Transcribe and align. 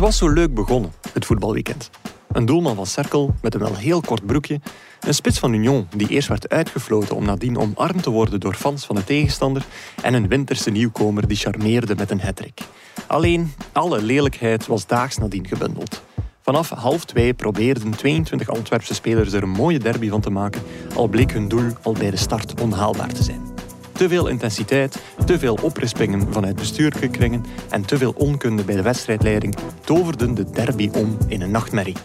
was 0.00 0.16
zo 0.16 0.28
leuk 0.28 0.54
begonnen, 0.54 0.92
het 1.12 1.24
voetbalweekend. 1.24 1.90
Een 2.32 2.46
doelman 2.46 2.74
van 2.74 2.86
Cerkel 2.86 3.34
met 3.42 3.54
een 3.54 3.60
wel 3.60 3.76
heel 3.76 4.00
kort 4.00 4.26
broekje. 4.26 4.60
Een 5.00 5.14
spits 5.14 5.38
van 5.38 5.52
Union 5.52 5.86
die 5.96 6.08
eerst 6.08 6.28
werd 6.28 6.48
uitgefloten 6.48 7.16
om 7.16 7.24
nadien 7.24 7.58
omarmd 7.58 8.02
te 8.02 8.10
worden 8.10 8.40
door 8.40 8.54
fans 8.54 8.86
van 8.86 8.96
de 8.96 9.04
tegenstander. 9.04 9.64
En 10.02 10.14
een 10.14 10.28
winterse 10.28 10.70
nieuwkomer 10.70 11.28
die 11.28 11.36
charmeerde 11.36 11.94
met 11.94 12.10
een 12.10 12.20
hattrick. 12.20 12.60
Alleen, 13.06 13.52
alle 13.72 14.02
lelijkheid 14.02 14.66
was 14.66 14.86
daags 14.86 15.16
nadien 15.16 15.46
gebundeld. 15.46 16.02
Vanaf 16.42 16.68
half 16.68 17.04
twee 17.04 17.34
probeerden 17.34 17.90
22 17.90 18.48
Antwerpse 18.48 18.94
spelers 18.94 19.32
er 19.32 19.42
een 19.42 19.48
mooie 19.48 19.78
derby 19.78 20.08
van 20.08 20.20
te 20.20 20.30
maken, 20.30 20.62
al 20.94 21.08
bleek 21.08 21.32
hun 21.32 21.48
doel 21.48 21.72
al 21.82 21.92
bij 21.92 22.10
de 22.10 22.16
start 22.16 22.60
onhaalbaar 22.60 23.12
te 23.12 23.22
zijn. 23.22 23.59
Te 24.00 24.08
veel 24.08 24.26
intensiteit, 24.26 24.98
te 25.26 25.38
veel 25.38 25.58
oprispingen 25.62 26.32
vanuit 26.32 26.56
bestuurlijke 26.56 27.08
kringen 27.08 27.44
en 27.70 27.84
te 27.84 27.98
veel 27.98 28.14
onkunde 28.16 28.64
bij 28.64 28.76
de 28.76 28.82
wedstrijdleiding 28.82 29.56
toverden 29.84 30.34
de 30.34 30.50
derby 30.50 30.90
om 30.92 31.16
in 31.26 31.40
een 31.40 31.50
nachtmerrie. 31.50 31.96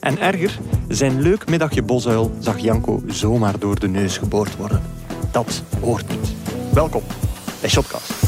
En 0.00 0.18
erger, 0.18 0.58
zijn 0.88 1.20
leuk 1.20 1.48
middagje 1.48 1.82
bosuil 1.82 2.32
zag 2.38 2.58
Janko 2.58 3.02
zomaar 3.06 3.58
door 3.58 3.80
de 3.80 3.88
neus 3.88 4.18
geboord 4.18 4.56
worden. 4.56 4.82
Dat 5.30 5.62
hoort 5.80 6.08
niet. 6.08 6.32
Welkom 6.72 7.02
bij 7.60 7.70
Shotcast. 7.70 8.21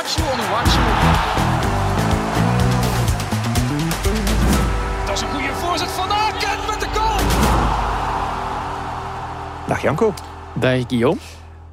Ito, 0.00 0.06
Onuachu, 0.08 0.22
Onuachu. 0.32 0.80
Dat 5.06 5.14
is 5.14 5.20
een 5.20 5.28
goede 5.28 5.54
voorzet 5.54 5.90
van 5.90 6.10
Aken 6.10 6.58
met 6.70 6.80
de 6.80 6.86
goal. 6.92 7.18
Dag 9.66 9.82
Janko. 9.82 10.14
Dag 10.54 10.84
Guillaume. 10.86 11.20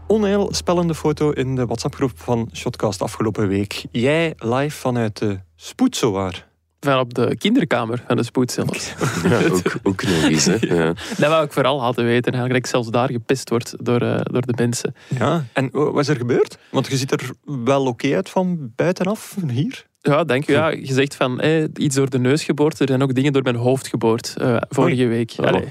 Onheilspellende 0.08 0.96
foto 0.96 1.30
in 1.32 1.56
de 1.56 1.66
WhatsApp-groep 1.66 2.12
van 2.16 2.50
Shotcast 2.54 3.02
afgelopen 3.02 3.48
week. 3.48 3.86
Jij 3.92 4.34
live 4.38 4.78
vanuit 4.78 5.18
de 5.18 5.40
spoed 5.56 5.96
zowaar. 5.96 6.48
Van 6.80 7.00
op 7.00 7.14
de 7.14 7.36
kinderkamer 7.38 8.04
van 8.08 8.16
de 8.16 8.24
spoed 8.24 8.52
zelfs. 8.52 8.94
Ja, 9.24 9.48
ook, 9.50 9.76
ook 9.84 10.04
nog 10.04 10.24
eens. 10.24 10.46
Hè. 10.46 10.56
Ja. 10.76 10.94
Dat 11.18 11.30
wou 11.30 11.46
ik 11.46 11.52
vooral 11.52 11.80
laten 11.80 12.04
weten. 12.04 12.32
Eigenlijk 12.34 12.54
dat 12.54 12.58
ik 12.58 12.66
zelfs 12.66 12.90
daar 12.90 13.12
gepest 13.12 13.50
word 13.50 13.74
door, 13.80 14.02
eh, 14.02 14.20
door 14.24 14.42
de 14.42 14.54
mensen. 14.56 14.96
Ja. 15.08 15.46
En 15.54 15.70
wat 15.72 16.00
is 16.00 16.08
er 16.08 16.16
gebeurd? 16.16 16.58
Want 16.72 16.88
je 16.88 16.98
ziet 16.98 17.12
er 17.12 17.30
wel 17.46 17.86
oké 17.86 18.16
uit 18.16 18.30
van 18.30 18.72
buitenaf, 18.76 19.36
hier. 19.48 19.86
Ja, 20.08 20.24
dank 20.24 20.48
u. 20.48 20.54
Ja, 20.54 20.68
je 20.70 20.94
zegt 20.94 21.16
van 21.16 21.40
eh, 21.40 21.64
iets 21.76 21.96
door 21.96 22.10
de 22.10 22.20
neus 22.20 22.44
geboord. 22.44 22.80
Er 22.80 22.88
zijn 22.88 23.02
ook 23.02 23.14
dingen 23.16 23.34
door 23.34 23.44
mijn 23.44 23.56
hoofd 23.56 23.88
geboord 23.88 24.34
eh, 24.38 24.58
vorige 24.70 25.06
week. 25.08 25.34
Oh, 25.42 25.62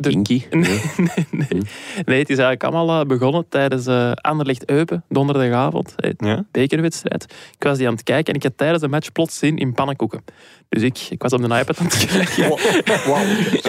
kinky. 0.00 0.42
Nee, 0.50 0.80
nee, 0.96 1.26
nee. 1.30 1.62
nee, 2.04 2.18
het 2.18 2.30
is 2.30 2.38
eigenlijk 2.38 2.64
allemaal 2.64 3.00
eh, 3.00 3.06
begonnen 3.06 3.44
tijdens 3.48 3.86
eh 3.86 4.12
Anderlecht-Eupen, 4.12 5.04
donderdagavond. 5.08 5.94
eh, 5.96 6.10
Ja. 6.16 6.44
bekerwedstrijd. 6.50 7.22
Ik 7.58 7.62
was 7.62 7.78
die 7.78 7.86
aan 7.86 7.92
het 7.94 8.02
kijken 8.02 8.32
en 8.32 8.38
ik 8.38 8.42
had 8.42 8.52
tijdens 8.56 8.80
de 8.82 8.88
match 8.88 9.12
plots 9.12 9.38
zin 9.38 9.56
in 9.56 9.72
pannenkoeken. 9.72 10.24
Dus 10.72 10.82
ik, 10.82 10.98
ik 11.10 11.22
was 11.22 11.32
op 11.32 11.38
de 11.48 11.58
iPad 11.58 11.78
aan 11.78 11.86
het 11.86 12.06
kijken. 12.06 12.48
Wauw. 13.10 13.24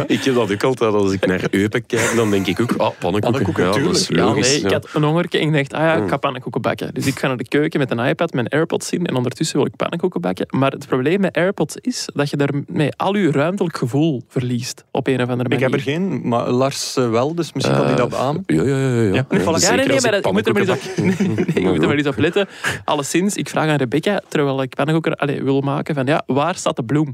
Ik 0.07 0.23
heb 0.23 0.35
dat 0.35 0.51
ook 0.51 0.63
altijd 0.63 0.93
als 0.93 1.11
ik 1.11 1.25
naar 1.25 1.41
Eupen 1.51 1.85
kijk, 1.85 2.13
dan 2.15 2.31
denk 2.31 2.47
ik 2.47 2.59
ook, 2.61 2.71
ah, 2.71 2.77
pannenkoeken. 2.99 3.21
Pannenkoeken, 3.21 3.63
ja, 3.65 3.87
dat 3.87 3.95
is. 3.95 4.07
Ja, 4.07 4.33
nee, 4.33 4.55
ik 4.55 4.69
ja. 4.69 4.73
had 4.73 4.87
een 4.93 5.03
hongerke 5.03 5.37
en 5.39 5.53
ik 5.53 5.69
dacht, 5.69 5.73
ah 5.83 5.87
ja, 5.87 5.95
ik 5.95 6.01
Mm. 6.03 6.09
ga 6.09 6.17
pannenkoeken 6.17 6.61
bakken. 6.61 6.93
Dus 6.93 7.05
ik 7.07 7.19
ga 7.19 7.27
naar 7.27 7.37
de 7.37 7.47
keuken 7.47 7.79
met 7.79 7.91
een 7.91 7.99
iPad, 7.99 8.33
mijn 8.33 8.47
AirPods 8.47 8.89
in 8.91 9.05
en 9.05 9.15
ondertussen 9.15 9.57
wil 9.57 9.65
ik 9.65 9.75
pannenkoeken 9.75 10.21
bakken. 10.21 10.45
Maar 10.49 10.71
het 10.71 10.87
probleem 10.87 11.19
met 11.19 11.35
AirPods 11.35 11.75
is 11.81 12.09
dat 12.13 12.29
je 12.29 12.37
daarmee 12.37 12.91
al 12.95 13.15
je 13.15 13.31
ruimtelijk 13.31 13.77
gevoel 13.77 14.23
verliest 14.27 14.83
op 14.91 15.07
een 15.07 15.21
of 15.21 15.29
andere 15.29 15.43
Ik 15.43 15.49
manier. 15.49 15.65
heb 15.65 15.73
er 15.73 15.79
geen, 15.81 16.27
maar 16.27 16.49
Lars 16.49 16.95
eh, 16.95 17.09
wel, 17.09 17.35
dus 17.35 17.53
misschien 17.53 17.75
kan 17.75 17.85
hij 17.85 17.95
dat 17.95 18.15
aan. 18.15 18.43
Ja, 18.45 18.63
ja, 18.63 18.77
ja. 18.77 19.01
ja. 19.01 19.13
Ja, 19.13 19.25
voilà. 19.25 19.75
Nee, 19.75 19.85
nee, 19.85 19.87
maar 19.87 19.95
ik 19.95 20.11
dat, 20.11 20.25
je 20.25 20.31
moet 20.31 20.47
er 20.47 20.53
maar 20.53 20.61
eens 20.61 20.71
op, 20.71 20.81
nee, 20.97 21.15
nee, 21.27 21.45
je 21.53 21.61
moet 21.69 21.81
er 21.81 21.87
maar 21.87 21.97
eens 21.97 22.07
op 22.07 22.17
letten. 22.17 22.47
Alleszins, 22.85 23.35
ik 23.35 23.49
vraag 23.49 23.69
aan 23.69 23.75
Rebecca, 23.77 24.21
terwijl 24.27 24.61
ik 24.61 24.75
pannenkoeken 24.75 25.43
wil 25.43 25.61
maken, 25.61 25.95
van 25.95 26.05
ja, 26.05 26.23
waar 26.25 26.55
staat 26.55 26.75
de 26.75 26.83
bloem? 26.93 27.13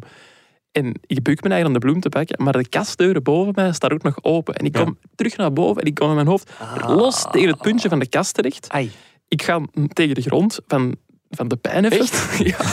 En 0.71 0.99
ik 1.05 1.23
buk 1.23 1.43
me 1.43 1.49
eigenlijk 1.49 1.65
om 1.65 1.73
de 1.73 1.79
bloem 1.79 1.99
te 1.99 2.09
pakken, 2.09 2.43
maar 2.43 2.53
de 2.53 2.69
kastdeuren 2.69 3.23
boven 3.23 3.53
mij 3.55 3.73
staan 3.73 3.91
ook 3.91 4.03
nog 4.03 4.17
open. 4.21 4.55
En 4.55 4.65
ik 4.65 4.73
kom 4.73 4.97
terug 5.15 5.37
naar 5.37 5.53
boven 5.53 5.81
en 5.81 5.87
ik 5.87 5.95
kom 5.95 6.07
met 6.07 6.15
mijn 6.15 6.27
hoofd 6.27 6.51
los 6.87 7.25
tegen 7.31 7.49
het 7.49 7.61
puntje 7.61 7.89
van 7.89 7.99
de 7.99 8.09
kast 8.09 8.33
terecht. 8.33 8.69
Ai. 8.69 8.91
Ik 9.27 9.43
ga 9.43 9.61
tegen 9.93 10.15
de 10.15 10.21
grond 10.21 10.59
van, 10.67 10.95
van 11.29 11.47
de 11.47 11.55
pijn 11.55 11.89
Echt? 11.89 12.27
Ja. 12.43 12.55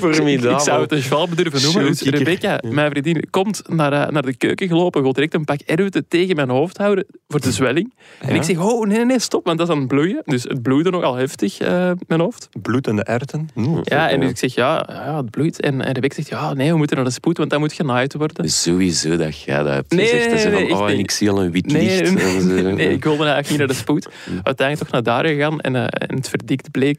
Formidabel. 0.00 0.52
Ik 0.52 0.60
zou 0.60 0.82
het 0.82 0.92
een 0.92 1.02
schwalbe 1.02 1.34
durven 1.34 1.62
noemen. 1.62 1.84
Dus. 1.84 2.00
Rebecca, 2.02 2.60
mijn 2.68 2.90
vriendin, 2.90 3.24
komt 3.30 3.62
naar, 3.68 3.92
eh, 3.92 4.08
naar 4.08 4.22
de 4.22 4.36
keuken 4.36 4.68
gelopen, 4.68 5.02
wil 5.02 5.12
direct 5.12 5.34
een 5.34 5.44
pak 5.44 5.60
erwten 5.60 6.08
tegen 6.08 6.36
mijn 6.36 6.48
hoofd 6.50 6.76
houden 6.76 7.06
voor 7.28 7.40
de 7.40 7.52
zwelling. 7.52 7.94
En 8.20 8.34
ik 8.34 8.42
zeg, 8.42 8.58
oh 8.58 8.86
nee, 8.86 8.96
nee, 8.96 9.06
nee, 9.06 9.18
stop, 9.18 9.44
want 9.44 9.58
dat 9.58 9.68
is 9.68 9.74
aan 9.74 9.80
het 9.80 9.88
bloeien. 9.88 10.22
Dus 10.24 10.42
het 10.42 10.62
bloeide 10.62 10.90
nogal 10.90 11.14
heftig, 11.14 11.58
eh, 11.58 11.90
mijn 12.06 12.20
hoofd. 12.20 12.48
Bloed 12.62 12.86
en 12.86 12.96
de 12.96 13.02
erten. 13.04 13.48
Mm. 13.54 13.80
Ja, 13.82 14.10
en 14.10 14.20
dus 14.20 14.30
ik 14.30 14.38
zeg, 14.38 14.54
ja, 14.54 14.86
ja 14.88 15.16
het 15.16 15.30
bloeit. 15.30 15.60
En, 15.60 15.80
en 15.80 15.92
Rebecca 15.92 16.14
zegt, 16.14 16.28
ja, 16.28 16.52
nee, 16.54 16.70
we 16.70 16.76
moeten 16.76 16.96
naar 16.96 17.04
de 17.04 17.12
spoed, 17.12 17.38
want 17.38 17.50
dat 17.50 17.58
moet 17.58 17.72
genaaid 17.72 18.14
worden. 18.14 18.48
Sowieso 18.50 19.16
dat 19.16 19.40
jij 19.40 19.62
dat 19.62 19.72
hebt 19.74 19.92
Nee, 19.92 20.06
gezegd. 20.06 20.44
nee, 20.44 20.54
nee, 20.54 20.68
van, 20.68 20.78
oh, 20.78 20.90
en 20.90 20.98
ik 20.98 21.10
zie 21.10 21.30
al 21.30 21.42
een 21.42 21.50
wit 21.50 21.66
Nee, 21.66 22.02
licht. 22.02 22.14
nee, 22.44 22.62
nee, 22.74 22.88
ik 22.88 23.04
wilde 23.04 23.24
eigenlijk 23.24 23.48
niet 23.48 23.58
naar 23.58 23.66
de 23.68 23.74
spoed. 23.74 24.08
Uiteindelijk 24.42 24.78
toch 24.78 24.90
naar 24.90 25.02
daar 25.02 25.26
gegaan 25.26 25.60
en, 25.60 25.76
eh, 25.76 25.82
en 26.08 26.16
het 26.16 26.28
verdikt 26.28 26.70
bleek 26.70 26.91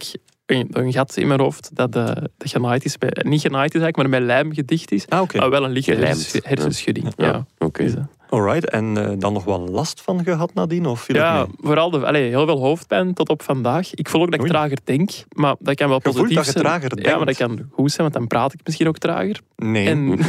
een, 0.45 0.67
een 0.71 0.91
gat 0.93 1.17
in 1.17 1.27
mijn 1.27 1.39
hoofd 1.39 1.69
dat, 1.73 1.95
eh, 1.95 2.05
dat 2.05 2.27
genaaid 2.37 2.85
is. 2.85 2.97
Bij, 2.97 3.09
niet 3.21 3.41
genaaid 3.41 3.75
is 3.75 3.81
eigenlijk, 3.81 3.97
maar 4.09 4.19
met 4.19 4.27
lijm 4.29 4.53
gedicht 4.53 4.91
is. 4.91 5.07
Ah. 5.09 5.33
Maar 5.33 5.49
wel 5.49 5.63
een 5.63 5.71
lichte 5.71 5.93
hersens- 5.93 6.39
hersenschudding. 6.43 7.13
Ja. 7.15 7.25
Ja, 7.25 7.45
oké. 7.57 7.83
Dus, 7.83 7.95
eh, 7.95 8.03
Alright, 8.29 8.69
en 8.69 8.97
eh, 8.97 9.11
dan 9.19 9.33
nog 9.33 9.43
wel 9.43 9.59
last 9.59 10.01
van 10.01 10.23
gehad 10.23 10.53
nadien? 10.53 10.85
Of 10.85 11.13
ja, 11.13 11.37
mee? 11.37 11.45
vooral 11.57 11.89
de, 11.89 12.05
allee, 12.05 12.29
heel 12.29 12.45
veel 12.45 12.59
hoofdpijn 12.59 13.13
tot 13.13 13.29
op 13.29 13.41
vandaag. 13.43 13.93
Ik 13.93 14.09
voel 14.09 14.21
ook 14.21 14.25
dat 14.31 14.35
ik 14.35 14.41
Oei. 14.41 14.51
trager 14.51 14.77
denk, 14.83 15.11
maar 15.35 15.55
dat 15.59 15.75
kan 15.75 15.87
wel 15.87 15.97
Je 16.03 16.09
positief 16.09 16.35
dat 16.35 16.45
je 16.45 16.51
zijn. 16.51 16.63
trager 16.63 17.01
Ja, 17.01 17.17
maar 17.17 17.25
dat 17.25 17.35
kan 17.37 17.69
goed 17.71 17.91
zijn, 17.91 18.01
want 18.01 18.13
dan 18.13 18.27
praat 18.27 18.53
ik 18.53 18.59
misschien 18.63 18.87
ook 18.87 18.97
trager. 18.97 19.39
Nee. 19.55 19.87
En, 19.87 20.07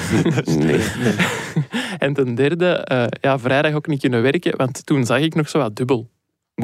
Nee. 0.58 0.80
en 1.98 2.12
ten 2.12 2.34
derde, 2.34 2.86
ja, 3.20 3.38
vrijdag 3.38 3.72
ook 3.74 3.86
niet 3.86 4.00
kunnen 4.00 4.22
werken, 4.22 4.56
want 4.56 4.86
toen 4.86 5.04
zag 5.04 5.18
ik 5.18 5.34
nog 5.34 5.48
zo 5.48 5.58
wat 5.58 5.76
dubbel. 5.76 6.08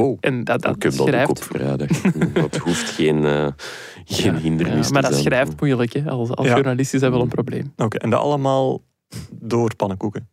Wow. 0.01 0.17
En 0.21 0.45
dat, 0.45 0.63
dat 0.63 0.77
Ik 0.77 0.83
heb 0.83 0.93
dat 0.93 1.01
ook 1.01 1.09
schrijft... 1.09 1.31
op 1.31 1.43
vrijdag. 1.43 1.89
Dat 2.33 2.57
hoeft 2.57 2.91
geen, 2.91 3.25
eh, 3.25 3.47
geen 4.05 4.35
Ja, 4.35 4.41
hindernis 4.41 4.87
ja, 4.87 4.93
maar 4.93 5.03
dat 5.03 5.13
zijn. 5.13 5.25
schrijft 5.25 5.61
moeilijk. 5.61 5.93
Hè. 5.93 6.11
Als, 6.11 6.31
als 6.31 6.47
Ja. 6.47 6.55
journalist 6.55 6.95
is 6.95 7.01
dat 7.01 7.11
wel 7.11 7.21
een 7.21 7.29
probleem. 7.29 7.73
Oké, 7.77 7.97
en 7.99 8.11
dat 8.11 8.21
allemaal 8.21 8.83
door 9.31 9.75
pannenkoeken. 9.77 10.29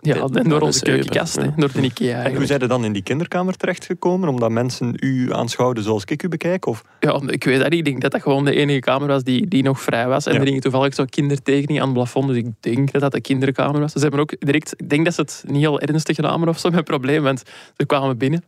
Ja, 0.00 0.14
dat 0.26 0.44
door 0.44 0.60
onze 0.60 0.82
keukenkast, 0.82 1.36
hè, 1.36 1.48
door 1.56 1.72
de 1.72 1.82
Ikea 1.82 2.22
En 2.22 2.34
hoe 2.36 2.46
zijn 2.46 2.68
dan 2.68 2.84
in 2.84 2.92
die 2.92 3.02
kinderkamer 3.02 3.56
terechtgekomen? 3.56 4.28
Omdat 4.28 4.50
mensen 4.50 4.94
u 5.00 5.32
aanschouwden 5.32 5.84
zoals 5.84 6.04
ik 6.04 6.22
u 6.22 6.28
bekijk? 6.28 6.66
Of? 6.66 6.84
Ja, 7.00 7.20
ik 7.26 7.44
weet 7.44 7.58
dat 7.60 7.70
niet. 7.70 7.78
Ik 7.78 7.84
denk 7.84 8.00
dat 8.00 8.10
dat 8.10 8.22
gewoon 8.22 8.44
de 8.44 8.54
enige 8.54 8.78
kamer 8.78 9.08
was 9.08 9.22
die, 9.22 9.48
die 9.48 9.62
nog 9.62 9.80
vrij 9.80 10.06
was. 10.08 10.26
En 10.26 10.32
Ja. 10.34 10.40
er 10.40 10.46
hing 10.46 10.60
toevallig 10.60 10.94
zo'n 10.94 11.08
kindertekening 11.08 11.80
aan 11.80 11.84
het 11.86 11.94
plafond. 11.94 12.28
Dus 12.28 12.36
ik 12.36 12.46
denk 12.60 12.92
dat 12.92 13.00
dat 13.00 13.12
de 13.12 13.20
kinderkamer 13.20 13.80
was. 13.80 13.92
Ze 13.92 13.98
hebben 13.98 14.20
ook 14.20 14.34
direct... 14.38 14.74
Ik 14.76 14.88
denk 14.88 15.04
dat 15.04 15.14
ze 15.14 15.20
het 15.20 15.44
niet 15.46 15.60
heel 15.60 15.80
ernstig 15.80 16.16
namen 16.16 16.48
of 16.48 16.58
zo, 16.58 16.70
mijn 16.70 16.84
probleem. 16.84 17.22
Want 17.22 17.42
ze 17.76 17.86
kwamen 17.86 18.18
binnen. 18.18 18.44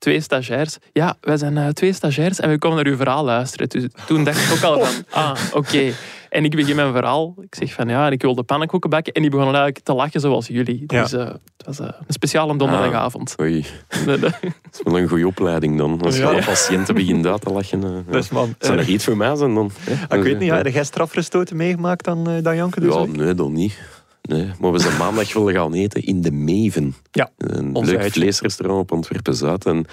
Twee 0.00 0.20
stagiairs. 0.20 0.76
Ja, 0.92 1.16
wij 1.20 1.36
zijn 1.36 1.56
eh, 1.58 1.68
twee 1.68 1.92
stagiairs 1.92 2.40
en 2.40 2.50
we 2.50 2.58
komen 2.58 2.76
naar 2.76 2.86
uw 2.86 2.96
verhaal 2.96 3.24
luisteren. 3.24 3.68
Dus 3.68 3.84
toen 4.06 4.24
dacht 4.24 4.44
ik 4.44 4.52
ook 4.56 4.62
al 4.62 4.84
van, 4.84 5.04
ah, 5.22 5.36
oké. 5.52 5.92
En 6.28 6.44
ik 6.44 6.56
begin 6.56 6.76
mijn 6.76 6.92
verhaal. 6.92 7.34
Ik 7.40 7.54
zeg 7.54 7.72
van, 7.72 7.88
ja, 7.88 8.06
en 8.06 8.12
ik 8.12 8.22
wilde 8.22 8.42
pannenkoeken 8.42 8.90
bakken. 8.90 9.12
En 9.12 9.20
die 9.22 9.30
begonnen 9.30 9.54
eigenlijk 9.54 9.84
te 9.86 9.94
lachen 9.94 10.20
zoals 10.20 10.46
jullie. 10.46 10.84
Ja. 10.86 11.02
Dus 11.02 11.12
eh, 11.12 11.24
het 11.26 11.66
was 11.66 11.78
eh, 11.78 11.86
een 11.86 11.92
speciale 12.14 12.56
donderdagavond. 12.56 13.34
Oei, 13.40 13.64
Nee, 14.06 14.18
nee. 14.18 14.18
dat 14.18 14.32
is 14.72 14.80
wel 14.84 14.98
een 14.98 15.08
goede 15.08 15.26
opleiding 15.26 15.78
dan. 15.78 16.00
Als 16.00 16.16
je 16.16 16.22
Ja. 16.22 16.28
alle 16.28 16.44
patiënten 16.44 16.94
begint 16.94 17.26
uit 17.26 17.40
te 17.40 17.50
lachen. 17.50 17.84
eh. 17.84 17.90
Dus, 18.14 18.28
man, 18.28 18.54
Zou 18.58 18.76
dat 18.76 18.86
iets 18.86 19.04
voor 19.04 19.16
mij 19.16 19.36
zijn 19.36 19.54
dan? 19.54 19.70
ah, 20.08 20.16
ik 20.18 20.22
weet 20.24 20.38
niet, 20.38 20.48
ja, 20.48 20.56
heb 20.56 20.66
jij 20.66 20.84
strafrestoten 20.84 21.56
meegemaakt 21.56 22.04
dan, 22.04 22.28
eh, 22.30 22.42
dan 22.42 22.56
Janke? 22.56 22.80
Dus 22.80 22.94
Ja, 22.94 23.00
ook? 23.00 23.16
nee, 23.16 23.34
dan 23.34 23.52
niet. 23.52 23.78
Nee. 24.22 24.50
Maar 24.60 24.72
we 24.72 24.78
zijn 24.78 24.96
maandag 24.96 25.32
willen 25.34 25.54
gaan 25.54 25.74
eten 25.74 26.02
in 26.02 26.20
de 26.20 26.30
Meven. 26.32 26.94
Ja, 27.10 27.30
Een 27.36 27.72
leuk 27.72 27.96
uitje. 27.96 28.10
vleesrestaurant 28.20 28.80
op 28.80 28.92
Antwerpen-Zuid. 28.92 29.66
En 29.66 29.84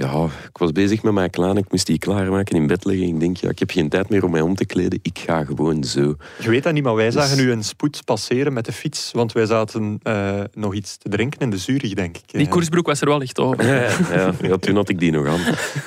ja, 0.00 0.24
ik 0.24 0.58
was 0.58 0.72
bezig 0.72 1.02
met 1.02 1.12
mijn 1.12 1.30
klein. 1.30 1.56
Ik 1.56 1.70
moest 1.70 1.86
die 1.86 1.98
klaarmaken 1.98 2.56
in 2.56 2.66
bed 2.66 2.84
leggen. 2.84 3.06
Ik 3.06 3.20
denk, 3.20 3.36
ja, 3.36 3.48
ik 3.48 3.58
heb 3.58 3.70
geen 3.70 3.88
tijd 3.88 4.08
meer 4.08 4.24
om 4.24 4.30
mij 4.30 4.40
om 4.40 4.54
te 4.54 4.64
kleden. 4.64 4.98
Ik 5.02 5.18
ga 5.26 5.44
gewoon 5.44 5.84
zo. 5.84 6.16
Je 6.40 6.50
weet 6.50 6.62
dat 6.62 6.72
niet, 6.72 6.82
maar 6.82 6.94
wij 6.94 7.10
zagen 7.10 7.36
Dus- 7.36 7.46
u 7.46 7.50
een 7.52 7.64
spoed 7.64 8.04
passeren 8.04 8.52
met 8.52 8.64
de 8.64 8.72
fiets. 8.72 9.10
Want 9.12 9.32
wij 9.32 9.46
zaten 9.46 10.00
eh, 10.02 10.40
nog 10.54 10.74
iets 10.74 10.96
te 10.96 11.08
drinken 11.08 11.40
in 11.40 11.50
de 11.50 11.58
Zurich, 11.58 11.94
denk 11.94 12.16
ik. 12.16 12.22
Die 12.26 12.48
koersbroek 12.48 12.86
was 12.86 13.00
er 13.00 13.08
wel 13.08 13.20
echt 13.20 13.38
over. 13.38 13.66
Ja, 13.66 13.88
ja, 14.14 14.32
ja, 14.42 14.56
toen 14.56 14.74
had 14.76 14.88
ik 14.88 14.98
die 14.98 15.10
nog 15.12 15.26
aan. 15.26 15.40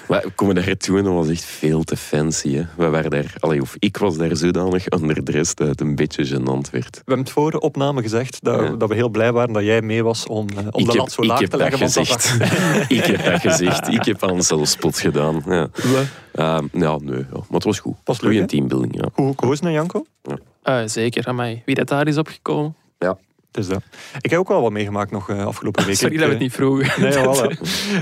Maar 0.08 0.22
we 0.22 0.30
komen 0.36 0.56
daar 0.56 0.78
toe 0.78 0.98
en 0.98 1.04
dat 1.04 1.14
was 1.14 1.30
echt 1.30 1.46
veel 1.46 1.84
te 1.84 1.98
fancy. 1.98 2.54
Hè. 2.56 2.64
We 2.78 2.90
waren 2.90 3.10
daar, 3.10 3.34
allee, 3.40 3.62
of 3.62 3.76
ik 3.80 3.98
was 3.98 4.18
daar 4.18 4.36
zodanig 4.36 4.86
underdressed 4.94 5.58
dat 5.58 5.68
het 5.68 5.82
een 5.82 5.96
beetje 5.96 6.26
gênant 6.28 6.70
werd. 6.72 6.92
We 6.96 7.02
hebben 7.06 7.20
het 7.20 7.30
voor 7.30 7.52
de 7.52 7.60
opname 7.60 8.02
gezegd 8.02 8.38
dat, 8.44 8.60
Ja. 8.60 8.70
dat 8.70 8.90
we 8.90 8.96
heel 8.96 9.10
blij 9.10 9.32
waren 9.32 9.54
dat 9.54 9.64
jij 9.64 9.82
mee 9.82 10.04
was 10.04 10.28
om, 10.28 10.48
eh, 10.50 10.58
om 10.72 10.82
ik 10.82 10.92
de 10.92 10.98
lat 10.98 11.12
zo 11.12 11.24
laag 11.24 11.40
te 11.48 11.58
leggen. 11.58 11.80
dat 11.80 11.92
gezegd. 11.94 12.36
ik 12.98 13.04
heb 13.06 13.24
dat 13.26 13.42
gezegd. 13.42 13.88
Ik 13.88 14.03
heb 14.06 14.24
aan 14.24 14.44
zelfspot 14.44 15.00
gedaan. 15.00 15.44
Ja. 15.46 15.68
Ehm, 16.34 16.66
ja, 16.72 16.98
nee, 16.98 17.18
ja. 17.18 17.26
maar 17.32 17.44
het 17.50 17.64
was 17.64 17.80
goed. 17.80 17.96
Was 18.04 18.22
leuk, 18.22 18.32
Goeie 18.32 18.48
teambuilding, 18.48 18.96
ja. 18.96 19.10
Goed 19.14 19.28
gekozen, 19.28 19.66
hè, 19.66 19.72
Janko? 19.72 20.06
Eh, 20.64 20.82
zeker, 20.86 21.28
amai. 21.28 21.62
Wie 21.66 21.76
dat 21.76 21.88
daar 21.88 22.08
is 22.08 22.18
opgekomen. 22.18 22.76
Dus 23.54 23.68
dat. 23.68 23.84
Ik 24.22 24.30
heb 24.30 24.40
ook 24.40 24.48
wel 24.48 24.62
wat 24.62 24.72
meegemaakt 24.72 25.12
nog 25.12 25.30
eh, 25.30 25.46
afgelopen 25.46 25.86
week. 25.88 25.96
Sorry 25.96 26.14
Ik, 26.14 26.20
dat 26.20 26.28
we 26.28 26.34
het 26.34 26.44
niet 26.44 26.54
vroegen. 26.54 27.02
Nee, 27.02 27.14
voilà. 27.26 27.62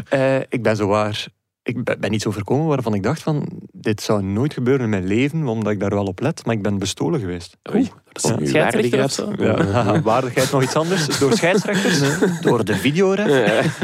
Eh, 0.10 0.40
ik 0.50 0.64
ben 0.64 0.76
zo 0.76 0.88
waar. 0.88 1.26
Ik 1.64 1.84
ben, 1.84 2.12
niet 2.12 2.22
zo 2.22 2.32
voorkomen 2.32 2.68
waarvan 2.68 2.94
ik 2.94 3.04
dacht 3.04 3.22
van 3.22 3.48
dit 3.72 4.02
zou 4.02 4.24
nooit 4.24 4.54
gebeuren 4.54 4.84
in 4.84 4.90
mijn 4.90 5.06
leven, 5.08 5.48
omdat 5.48 5.72
ik 5.74 5.80
daar 5.80 5.90
wel 5.90 6.06
op 6.06 6.20
let, 6.20 6.46
maar 6.46 6.56
ik 6.56 6.62
ben 6.62 6.78
bestolen 6.80 7.20
geweest. 7.20 7.58
Oeh, 7.74 7.88
Dat 8.12 8.24
is 8.24 8.30
Ja. 8.30 8.36
nu 8.40 8.48
Scheidsrechter 8.48 9.04
of 9.04 9.16
waardigheid. 9.16 9.76
zo? 9.76 9.94
Ja. 9.94 10.02
Waardigheid 10.12 10.52
nog 10.52 10.64
iets 10.64 10.76
anders? 10.76 11.20
Door 11.20 11.34
scheidsrechters? 11.34 12.02
Door 12.42 12.66
de 12.66 12.76
videoref? 12.76 13.80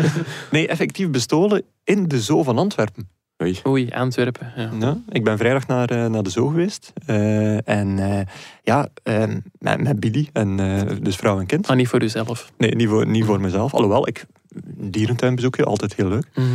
Nee, 0.51 0.67
effectief 0.67 1.09
bestolen 1.09 1.63
in 1.83 2.07
de 2.07 2.21
Zoo 2.21 2.43
van 2.43 2.57
Antwerpen. 2.57 3.09
Oei. 3.43 3.59
Oei, 3.67 3.89
Antwerpen. 3.91 4.53
Ja. 4.55 4.71
Ja, 4.79 4.97
ik 5.09 5.23
ben 5.23 5.37
vrijdag 5.37 5.67
naar, 5.67 5.89
eh, 5.89 6.05
naar 6.05 6.23
de 6.23 6.29
Zoo 6.29 6.47
geweest. 6.47 6.93
Eh, 7.05 7.67
en 7.69 7.99
eh, 7.99 8.19
ja, 8.63 8.87
eh, 9.03 9.23
met, 9.59 9.81
met 9.83 9.99
Billy, 9.99 10.29
en, 10.33 10.59
eh, 10.59 10.95
dus 11.01 11.15
vrouw 11.15 11.39
en 11.39 11.45
kind. 11.45 11.67
Maar 11.67 11.75
niet 11.75 11.87
voor 11.87 12.03
uzelf. 12.03 12.51
Nee, 12.57 12.75
niet 12.75 12.87
voor, 12.87 13.07
niet 13.07 13.25
voor 13.25 13.41
mezelf. 13.41 13.73
Alhoewel, 13.73 14.07
ik 14.07 14.25
een 14.77 14.91
dierentuinbezoekje, 14.91 15.63
altijd 15.63 15.95
heel 15.95 16.07
leuk. 16.07 16.27
Mhm. 16.35 16.45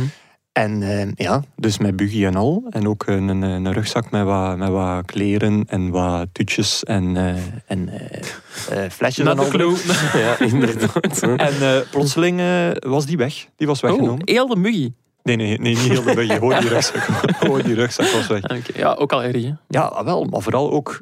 En 0.53 0.83
eh, 0.83 1.07
ja, 1.15 1.43
dus 1.55 1.77
met 1.77 1.95
buggy 1.95 2.25
en 2.25 2.35
al. 2.35 2.63
En 2.69 2.87
ook 2.87 3.07
een, 3.07 3.27
een, 3.27 3.41
een 3.41 3.73
rugzak 3.73 4.11
met 4.11 4.23
wat, 4.23 4.57
met 4.57 4.69
wat 4.69 5.05
kleren 5.05 5.63
en 5.67 5.89
wat 5.89 6.27
tutjes 6.31 6.83
en, 6.83 7.17
eh, 7.17 7.35
en 7.65 7.89
eh, 7.89 8.83
eh, 8.85 8.91
flesjes 8.91 9.25
en 9.27 9.37
al. 9.39 9.69
Ja, 10.13 10.39
inderdaad. 10.39 11.21
En 11.49 11.61
eh, 11.61 11.77
plotseling 11.91 12.39
eh, 12.39 12.69
was 12.79 13.05
die 13.05 13.17
weg. 13.17 13.47
Die 13.55 13.67
was 13.67 13.83
Oh, 13.83 13.89
weggenomen. 13.89 14.21
heel 14.25 14.47
de 14.47 14.55
muggie. 14.55 14.95
Nee, 15.23 15.35
nee, 15.35 15.57
nee, 15.57 15.75
niet 15.75 15.91
heel 15.91 16.03
de 16.03 16.13
buggy. 16.13 16.33
Gewoon 16.33 16.59
die 16.59 16.69
rugzak. 16.69 17.01
Gewoon 17.39 17.61
die 17.61 17.73
rugzak 17.75 18.07
was 18.07 18.27
weg. 18.27 18.43
Oké. 18.43 18.59
Ja, 18.75 18.93
ook 18.93 19.11
al 19.13 19.23
erg. 19.23 19.43
Hè. 19.43 19.51
Ja, 19.67 20.03
wel. 20.03 20.23
Maar 20.23 20.41
vooral 20.41 20.71
ook, 20.71 21.01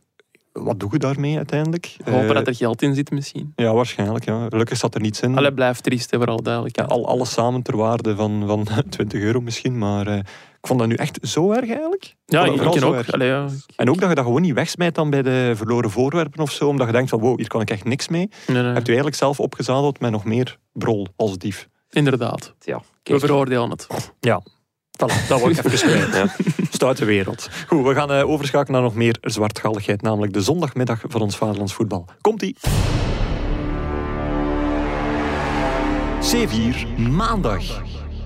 wat 0.51 0.79
doe 0.79 0.89
je 0.91 0.97
daarmee 0.97 1.37
uiteindelijk? 1.37 1.95
Hopen 2.03 2.27
Eh, 2.27 2.33
dat 2.33 2.47
er 2.47 2.55
geld 2.55 2.81
in 2.81 2.95
zit 2.95 3.11
misschien. 3.11 3.53
Ja, 3.55 3.73
waarschijnlijk. 3.73 4.25
Ja. 4.25 4.47
Gelukkig 4.49 4.77
zat 4.77 4.95
er 4.95 5.01
niets 5.01 5.21
in. 5.21 5.37
Allee, 5.37 5.53
blijft 5.53 5.83
triest, 5.83 6.11
hè, 6.11 6.17
vooral 6.17 6.41
duidelijk. 6.41 6.75
Ja, 6.75 6.83
al, 6.83 7.07
alles 7.07 7.31
samen 7.31 7.61
ter 7.61 7.77
waarde 7.77 8.15
van, 8.15 8.43
van 8.45 8.67
20 8.89 9.21
euro 9.21 9.41
misschien. 9.41 9.77
Maar 9.77 10.07
eh, 10.07 10.17
ik 10.17 10.67
vond 10.67 10.79
dat 10.79 10.87
nu 10.87 10.95
echt 10.95 11.19
zo 11.21 11.51
erg 11.51 11.69
eigenlijk. 11.69 12.15
Ja, 12.25 12.45
ik 12.45 12.79
zo 12.79 12.95
ook. 12.95 13.09
Allee, 13.09 13.27
ja. 13.27 13.47
En 13.75 13.89
ook 13.89 13.99
dat 13.99 14.09
je 14.09 14.15
dat 14.15 14.25
gewoon 14.25 14.41
niet 14.41 14.53
wegsmijt 14.53 14.95
dan 14.95 15.09
bij 15.09 15.21
de 15.21 15.51
verloren 15.55 15.89
voorwerpen 15.89 16.41
of 16.41 16.51
zo. 16.51 16.67
Omdat 16.67 16.87
je 16.87 16.93
denkt 16.93 17.09
van, 17.09 17.19
wow, 17.19 17.37
hier 17.37 17.47
kan 17.47 17.61
ik 17.61 17.69
echt 17.69 17.83
niks 17.83 18.07
mee. 18.07 18.29
Nee, 18.47 18.61
nee. 18.61 18.71
Hebt 18.71 18.87
u 18.87 18.87
eigenlijk 18.87 19.15
zelf 19.15 19.39
opgezadeld 19.39 19.99
met 19.99 20.11
nog 20.11 20.25
meer 20.25 20.57
brol 20.73 21.07
als 21.15 21.37
dief. 21.37 21.69
Inderdaad. 21.89 22.53
Ja, 22.59 22.81
We 23.03 23.19
veroordelen 23.19 23.69
het. 23.69 23.87
Voilà, 23.87 25.27
dat 25.27 25.39
wordt 25.39 25.65
even 25.65 25.89
kwijt. 25.89 26.13
Ja. 26.13 26.25
Stoute 26.81 27.05
wereld. 27.05 27.49
Goed, 27.67 27.85
we 27.85 27.93
gaan 27.93 28.11
eh, 28.11 28.29
overschakelen 28.29 28.73
naar 28.73 28.89
nog 28.89 28.97
meer 28.97 29.17
zwartgalligheid. 29.21 30.01
Namelijk 30.01 30.33
de 30.33 30.41
zondagmiddag 30.41 31.01
van 31.07 31.21
ons 31.21 31.37
vaderlands 31.37 31.73
voetbal. 31.73 32.05
Komt-ie. 32.21 32.55
C4 36.21 36.99
Maandag. 37.09 37.81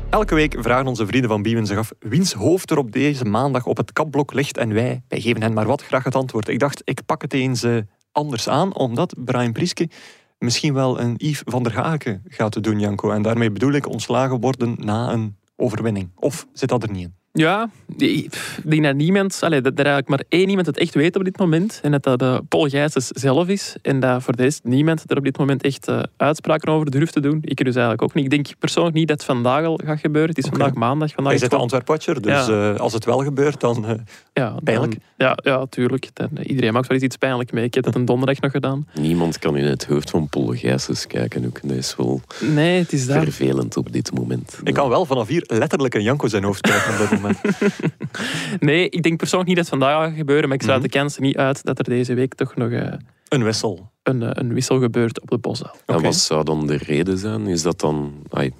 Elke 0.10 0.36
week 0.36 0.56
vragen 0.60 0.88
onze 0.88 1.06
vrienden 1.06 1.30
van 1.30 1.42
Biemen 1.42 1.66
zich 1.66 1.78
af 1.78 1.92
wiens 2.00 2.34
hoofd 2.34 2.72
er 2.72 2.78
op 2.78 2.92
deze 2.92 3.26
maandag 3.26 3.66
op 3.66 3.78
het 3.78 3.94
kapblok 3.94 4.34
ligt 4.34 4.58
en 4.58 4.74
wij, 4.74 5.04
wij 5.08 5.22
geven 5.22 5.42
hen 5.42 5.54
maar 5.54 5.66
wat 5.66 5.84
graag 5.84 6.04
het 6.04 6.16
antwoord. 6.16 6.48
Ik 6.48 6.60
dacht, 6.60 6.82
ik 6.86 7.06
pak 7.06 7.22
het 7.22 7.34
eens 7.34 7.64
eh, 7.64 7.78
anders 8.12 8.50
aan, 8.50 8.76
omdat 8.76 9.16
Brian 9.18 9.52
Prieske 9.52 9.90
misschien 10.38 10.74
wel 10.74 11.00
een 11.00 11.14
Yves 11.18 11.42
van 11.46 11.64
der 11.64 11.74
Haken 11.74 12.24
gaat 12.28 12.64
doen, 12.64 12.80
Janko. 12.80 13.12
En 13.12 13.22
daarmee 13.22 13.52
bedoel 13.52 13.72
ik 13.72 13.90
ontslagen 13.90 14.40
worden 14.40 14.76
na 14.80 15.12
een 15.12 15.38
overwinning. 15.56 16.12
Of 16.16 16.48
zit 16.54 16.70
dat 16.70 16.84
er 16.84 16.92
niet 16.92 17.04
in? 17.04 17.25
Ja, 17.38 17.70
ik 17.98 18.30
denk 18.64 18.84
dat 18.84 18.96
niemand, 18.96 19.38
allee, 19.42 19.62
dat 19.62 19.72
er 19.80 19.86
eigenlijk 19.86 20.08
maar 20.08 20.24
één 20.30 20.50
iemand 20.50 20.68
het 20.68 20.78
echt 20.78 20.94
weet 20.94 21.16
op 21.16 21.24
dit 21.24 21.40
moment. 21.40 21.80
En 21.84 21.92
dat 21.92 22.04
dat 22.04 22.22
eh, 22.22 22.38
Paul 22.50 22.68
Gijsens 22.70 23.08
zelf 23.08 23.48
is. 23.48 23.76
En 23.82 24.00
dat 24.00 24.24
voor 24.24 24.36
de 24.36 24.44
rest 24.44 24.64
niemand 24.64 25.04
er 25.08 25.18
op 25.18 25.24
dit 25.24 25.38
moment 25.38 25.64
echt 25.64 25.88
eh, 25.88 26.00
uitspraken 26.18 26.72
over 26.72 26.92
durft 26.92 27.14
te 27.14 27.20
doen. 27.20 27.38
Ik 27.42 27.58
dus 27.58 27.66
eigenlijk 27.76 28.02
ook 28.02 28.14
niet. 28.14 28.24
Ik 28.24 28.30
denk 28.30 28.48
persoonlijk 28.60 28.96
niet 28.96 29.08
dat 29.08 29.18
het 29.18 29.26
vandaag 29.26 29.66
al 29.66 29.80
gaat 29.86 30.00
gebeuren. 30.00 30.30
Het 30.30 30.38
is 30.44 30.50
vandaag 30.50 30.74
maandag. 30.74 31.08
Vandaag 31.14 31.26
Hij 31.26 31.34
is 31.36 31.40
zit 31.42 31.50
de 31.50 31.56
Antwerp-watcher, 31.58 32.22
dus 32.22 32.46
Ja. 32.48 32.72
eh, 32.74 32.80
als 32.80 32.94
het 32.94 33.06
wel 33.06 33.24
gebeurt, 33.24 33.60
dan... 33.60 33.86
eh, 33.86 33.94
ja, 34.34 34.50
dan- 34.50 34.60
pijnlijk. 34.64 34.96
Ja, 35.18 35.38
ja, 35.44 35.66
tuurlijk. 35.66 36.10
Dan, 36.14 36.30
iedereen 36.44 36.74
maakt 36.74 36.88
wel 36.88 36.98
eens 36.98 37.06
iets 37.06 37.18
pijnlijk 37.18 37.52
mee. 37.52 37.64
Ik 37.64 37.74
heb 37.74 37.84
dat 37.84 37.96
een 37.96 38.06
donderdag 38.06 38.40
nog 38.40 38.52
gedaan. 38.52 38.88
Niemand 39.00 39.40
kan 39.40 39.58
in 39.58 39.66
het 39.66 39.86
hoofd 39.86 40.10
van 40.10 40.28
Paul 40.30 40.48
Gijsens 40.56 41.08
kijken. 41.08 41.46
Ook. 41.46 41.60
Dat 41.62 41.72
is 41.78 41.96
wel 41.96 42.22
Nee, 42.54 42.80
het 42.80 42.94
is 42.94 43.06
daar. 43.08 43.24
vervelend 43.24 43.78
op 43.78 43.92
dit 43.92 44.12
moment. 44.14 44.60
ik 44.64 44.74
kan 44.74 44.90
wel 44.90 45.06
vanaf 45.06 45.28
hier 45.28 45.44
letterlijk 45.48 45.94
een 45.94 46.04
Janko 46.04 46.28
zijn 46.28 46.44
hoofd 46.44 46.62
krijgen 46.62 46.92
op 46.94 46.98
dit 47.00 47.10
moment. 47.10 47.24
Nee, 48.60 48.90
ik 48.90 49.04
denk 49.04 49.18
persoonlijk 49.18 49.50
niet 49.50 49.58
dat 49.58 49.70
het 49.70 49.80
vandaag 49.80 50.04
gaat 50.08 50.18
gebeuren. 50.18 50.48
Maar 50.48 50.58
ik 50.58 50.64
sluit 50.64 50.82
Mhm. 50.82 50.92
de 50.92 50.98
kans 50.98 51.18
niet 51.18 51.38
uit 51.38 51.64
dat 51.64 51.78
er 51.80 51.84
deze 51.84 52.14
week 52.14 52.34
toch 52.34 52.56
nog 52.56 52.70
eh, 52.72 52.94
Een 53.30 53.44
wissel. 53.44 53.92
een, 54.04 54.24
eh, 54.24 54.30
een 54.34 54.54
wissel 54.54 54.80
gebeurt 54.80 55.22
op 55.22 55.30
de 55.30 55.38
boszaal. 55.38 55.76
En 55.86 56.02
wat 56.02 56.16
zou 56.16 56.44
dan 56.44 56.68
de 56.68 56.78
reden 56.78 57.18
zijn? 57.18 57.48
Is 57.48 57.62
dat 57.62 57.80
dan... 57.80 58.14
ai, 58.30 58.52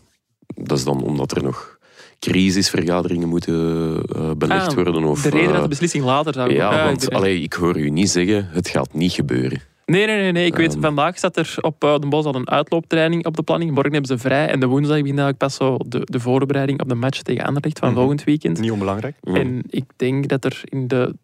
dat 0.56 0.78
is 0.78 0.84
dan 0.84 1.04
omdat 1.04 1.36
er 1.36 1.44
nog 1.44 1.78
crisisvergaderingen 2.20 3.28
moeten 3.28 4.02
eh, 4.16 4.32
belegd 4.38 4.68
Ah, 4.68 4.74
worden? 4.74 5.04
Of, 5.04 5.22
De 5.22 5.30
reden 5.30 5.54
dat 5.54 5.62
de 5.62 5.68
beslissing 5.68 6.04
later 6.04 6.34
zou 6.34 6.54
Ja, 6.54 6.80
ik 6.80 6.86
want 6.86 7.00
ben- 7.10 7.18
allee, 7.18 7.42
ik 7.42 7.54
hoor 7.54 7.78
u 7.78 7.90
niet 7.90 8.10
zeggen, 8.10 8.48
het 8.52 8.68
gaat 8.70 8.94
niet 8.94 9.12
gebeuren. 9.12 9.62
Nee, 9.86 10.06
nee, 10.06 10.16
nee. 10.18 10.32
nee. 10.32 10.46
Ik 10.46 10.56
weet, 10.56 10.74
Ehm. 10.74 10.82
vandaag 10.82 11.18
staat 11.18 11.38
er 11.38 11.56
op 11.62 11.84
uh, 11.84 11.96
de 12.00 12.08
Bos 12.08 12.26
al 12.26 12.36
een 12.36 12.50
uitlooptraining 12.50 13.26
op 13.26 13.36
de 13.36 13.44
planning. 13.44 13.72
Morgen 13.72 13.92
hebben 13.92 14.10
ze 14.10 14.18
vrij. 14.18 14.48
En 14.48 14.60
de 14.60 14.66
woensdag 14.66 14.98
begint 15.02 15.20
eigenlijk 15.20 15.38
pas 15.38 15.56
zo 15.56 15.78
de, 15.88 16.00
de 16.04 16.20
voorbereiding 16.20 16.82
op 16.82 16.90
de 16.90 16.96
match 16.96 17.22
tegen 17.22 17.46
Anderlecht 17.46 17.80
van 17.80 17.90
Mhm. 17.90 17.98
volgend 17.98 18.24
weekend. 18.24 18.60
Niet 18.60 18.72
onbelangrijk. 18.72 19.16
En 19.24 19.62
ik 19.70 19.84
denk 19.96 20.28
dat 20.28 20.46
er 20.46 20.62
in 20.64 20.88
de, 20.88 21.16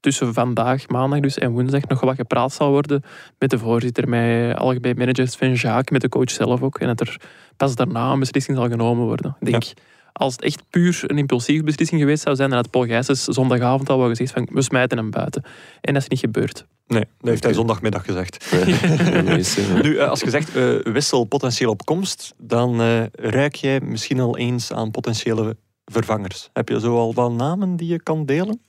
tussen 0.00 0.34
vandaag, 0.34 0.88
maandag 0.88 1.20
dus, 1.20 1.38
en 1.38 1.50
woensdag 1.50 1.86
nog 1.86 2.00
wat 2.00 2.14
gepraat 2.14 2.52
zal 2.52 2.70
worden 2.70 3.02
met 3.38 3.50
de 3.50 3.58
voorzitter, 3.58 4.08
met 4.08 4.56
algemeen 4.56 4.96
manager 4.96 5.28
Sven 5.28 5.54
Jaak, 5.54 5.90
met 5.90 6.00
de 6.00 6.08
coach 6.08 6.30
zelf 6.30 6.62
ook. 6.62 6.78
En 6.78 6.86
dat 6.86 7.00
er 7.00 7.16
pas 7.56 7.74
daarna 7.74 8.12
een 8.12 8.18
beslissing 8.18 8.56
zal 8.56 8.68
genomen 8.68 9.04
worden. 9.06 9.36
Ik 9.40 9.50
denk, 9.50 9.64
als 10.12 10.32
het 10.32 10.42
echt 10.42 10.62
puur 10.70 11.00
een 11.06 11.18
impulsieve 11.18 11.64
beslissing 11.64 12.00
geweest 12.00 12.22
zou 12.22 12.36
zijn, 12.36 12.48
dan 12.48 12.58
had 12.58 12.70
Paul 12.70 12.84
Gijsens 12.84 13.24
zondagavond 13.24 13.88
al 13.88 13.98
wel 13.98 14.08
gezegd 14.08 14.32
van 14.32 14.48
we 14.52 14.62
smijten 14.62 14.98
hem 14.98 15.10
buiten. 15.10 15.42
En 15.80 15.92
dat 15.94 16.02
is 16.02 16.08
niet 16.08 16.20
gebeurd. 16.20 16.66
Nee, 16.88 17.04
dat 17.18 17.30
heeft 17.30 17.42
hij 17.42 17.52
zondagmiddag 17.52 18.04
gezegd. 18.04 18.44
Ja, 18.50 18.58
eh, 18.60 19.82
Nu, 19.82 19.96
eh, 19.96 20.08
als 20.08 20.20
je 20.20 20.30
zegt 20.30 20.56
eh, 20.56 20.92
wissel 20.92 21.24
potentieel 21.24 21.70
op 21.70 21.84
komst, 21.84 22.34
dan 22.38 22.80
eh, 22.80 23.02
ruik 23.12 23.54
jij 23.54 23.80
misschien 23.80 24.20
al 24.20 24.36
eens 24.36 24.72
aan 24.72 24.90
potentiële 24.90 25.56
vervangers. 25.84 26.48
Heb 26.52 26.68
je 26.68 26.80
zo 26.80 26.96
al 26.96 27.14
wat 27.14 27.32
namen 27.32 27.76
die 27.76 27.88
je 27.88 28.02
kan 28.02 28.26
delen? 28.26 28.60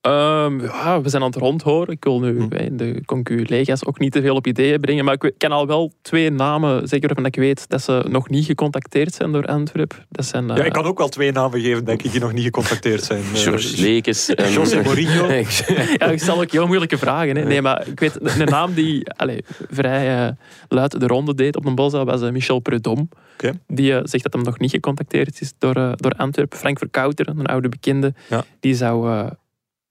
Ehm, 0.00 0.60
ja, 0.60 1.00
we 1.00 1.08
zijn 1.08 1.22
aan 1.22 1.28
het 1.28 1.38
rondhoren. 1.38 1.92
Ik 1.94 2.04
wil 2.04 2.20
nu 2.20 2.40
Hm. 2.40 2.48
bij 2.48 2.68
de 2.72 3.02
concu-lega's 3.04 3.84
ook 3.86 3.98
niet 3.98 4.12
te 4.12 4.20
veel 4.20 4.34
op 4.34 4.46
ideeën 4.46 4.80
brengen. 4.80 5.04
Maar 5.04 5.14
ik 5.14 5.32
ken 5.38 5.52
al 5.52 5.66
wel 5.66 5.92
twee 6.02 6.30
namen, 6.30 6.88
zeker 6.88 7.06
waarvan 7.06 7.26
ik 7.26 7.36
weet 7.36 7.68
dat 7.68 7.82
ze 7.82 8.04
nog 8.08 8.28
niet 8.28 8.44
gecontacteerd 8.44 9.14
zijn 9.14 9.32
door 9.32 9.44
Antwerp. 9.46 10.04
Dat 10.10 10.24
zijn, 10.24 10.50
eh, 10.50 10.56
Ja, 10.56 10.64
ik 10.64 10.72
kan 10.72 10.84
ook 10.84 10.98
wel 10.98 11.08
twee 11.08 11.32
namen 11.32 11.60
geven, 11.60 11.84
denk 11.84 12.02
ik, 12.02 12.10
die 12.12 12.20
nog 12.20 12.32
niet 12.32 12.44
gecontacteerd 12.44 13.02
zijn. 13.02 13.22
Eh, 13.34 13.40
George 13.40 13.80
Lekes 13.82 14.34
en... 14.34 14.52
José 14.58 14.82
Mourinho. 14.82 15.26
ja, 15.98 16.06
ik 16.06 16.20
stel 16.20 16.40
ook 16.40 16.50
heel 16.50 16.66
moeilijke 16.66 16.98
vragen. 16.98 17.36
Hè. 17.36 17.44
Nee, 17.44 17.62
maar 17.62 17.86
ik 17.88 18.00
weet, 18.00 18.38
een 18.38 18.46
naam 18.48 18.74
die 18.74 19.10
allee, 19.12 19.44
vrij 19.70 20.26
eh, 20.26 20.32
luid 20.68 21.00
de 21.00 21.06
ronde 21.06 21.34
deed 21.34 21.56
op 21.56 21.64
de 21.64 21.74
bos, 21.74 21.92
dat 21.92 22.06
was 22.06 22.22
eh, 22.22 22.30
Michel 22.30 22.58
Prudhomme. 22.58 23.06
Oké. 23.34 23.52
Die 23.66 23.94
eh, 23.94 24.00
zegt 24.04 24.22
dat 24.24 24.32
hem 24.32 24.42
nog 24.42 24.58
niet 24.58 24.70
gecontacteerd 24.70 25.40
is 25.40 25.52
door, 25.58 25.74
eh, 25.74 25.92
door 25.96 26.12
Antwerp. 26.12 26.54
Frank 26.54 26.78
Verkouter, 26.78 27.28
een 27.28 27.46
oude 27.46 27.68
bekende, 27.68 28.14
Ja. 28.28 28.44
die 28.60 28.74
zou 28.74 29.10
eh, 29.10 29.26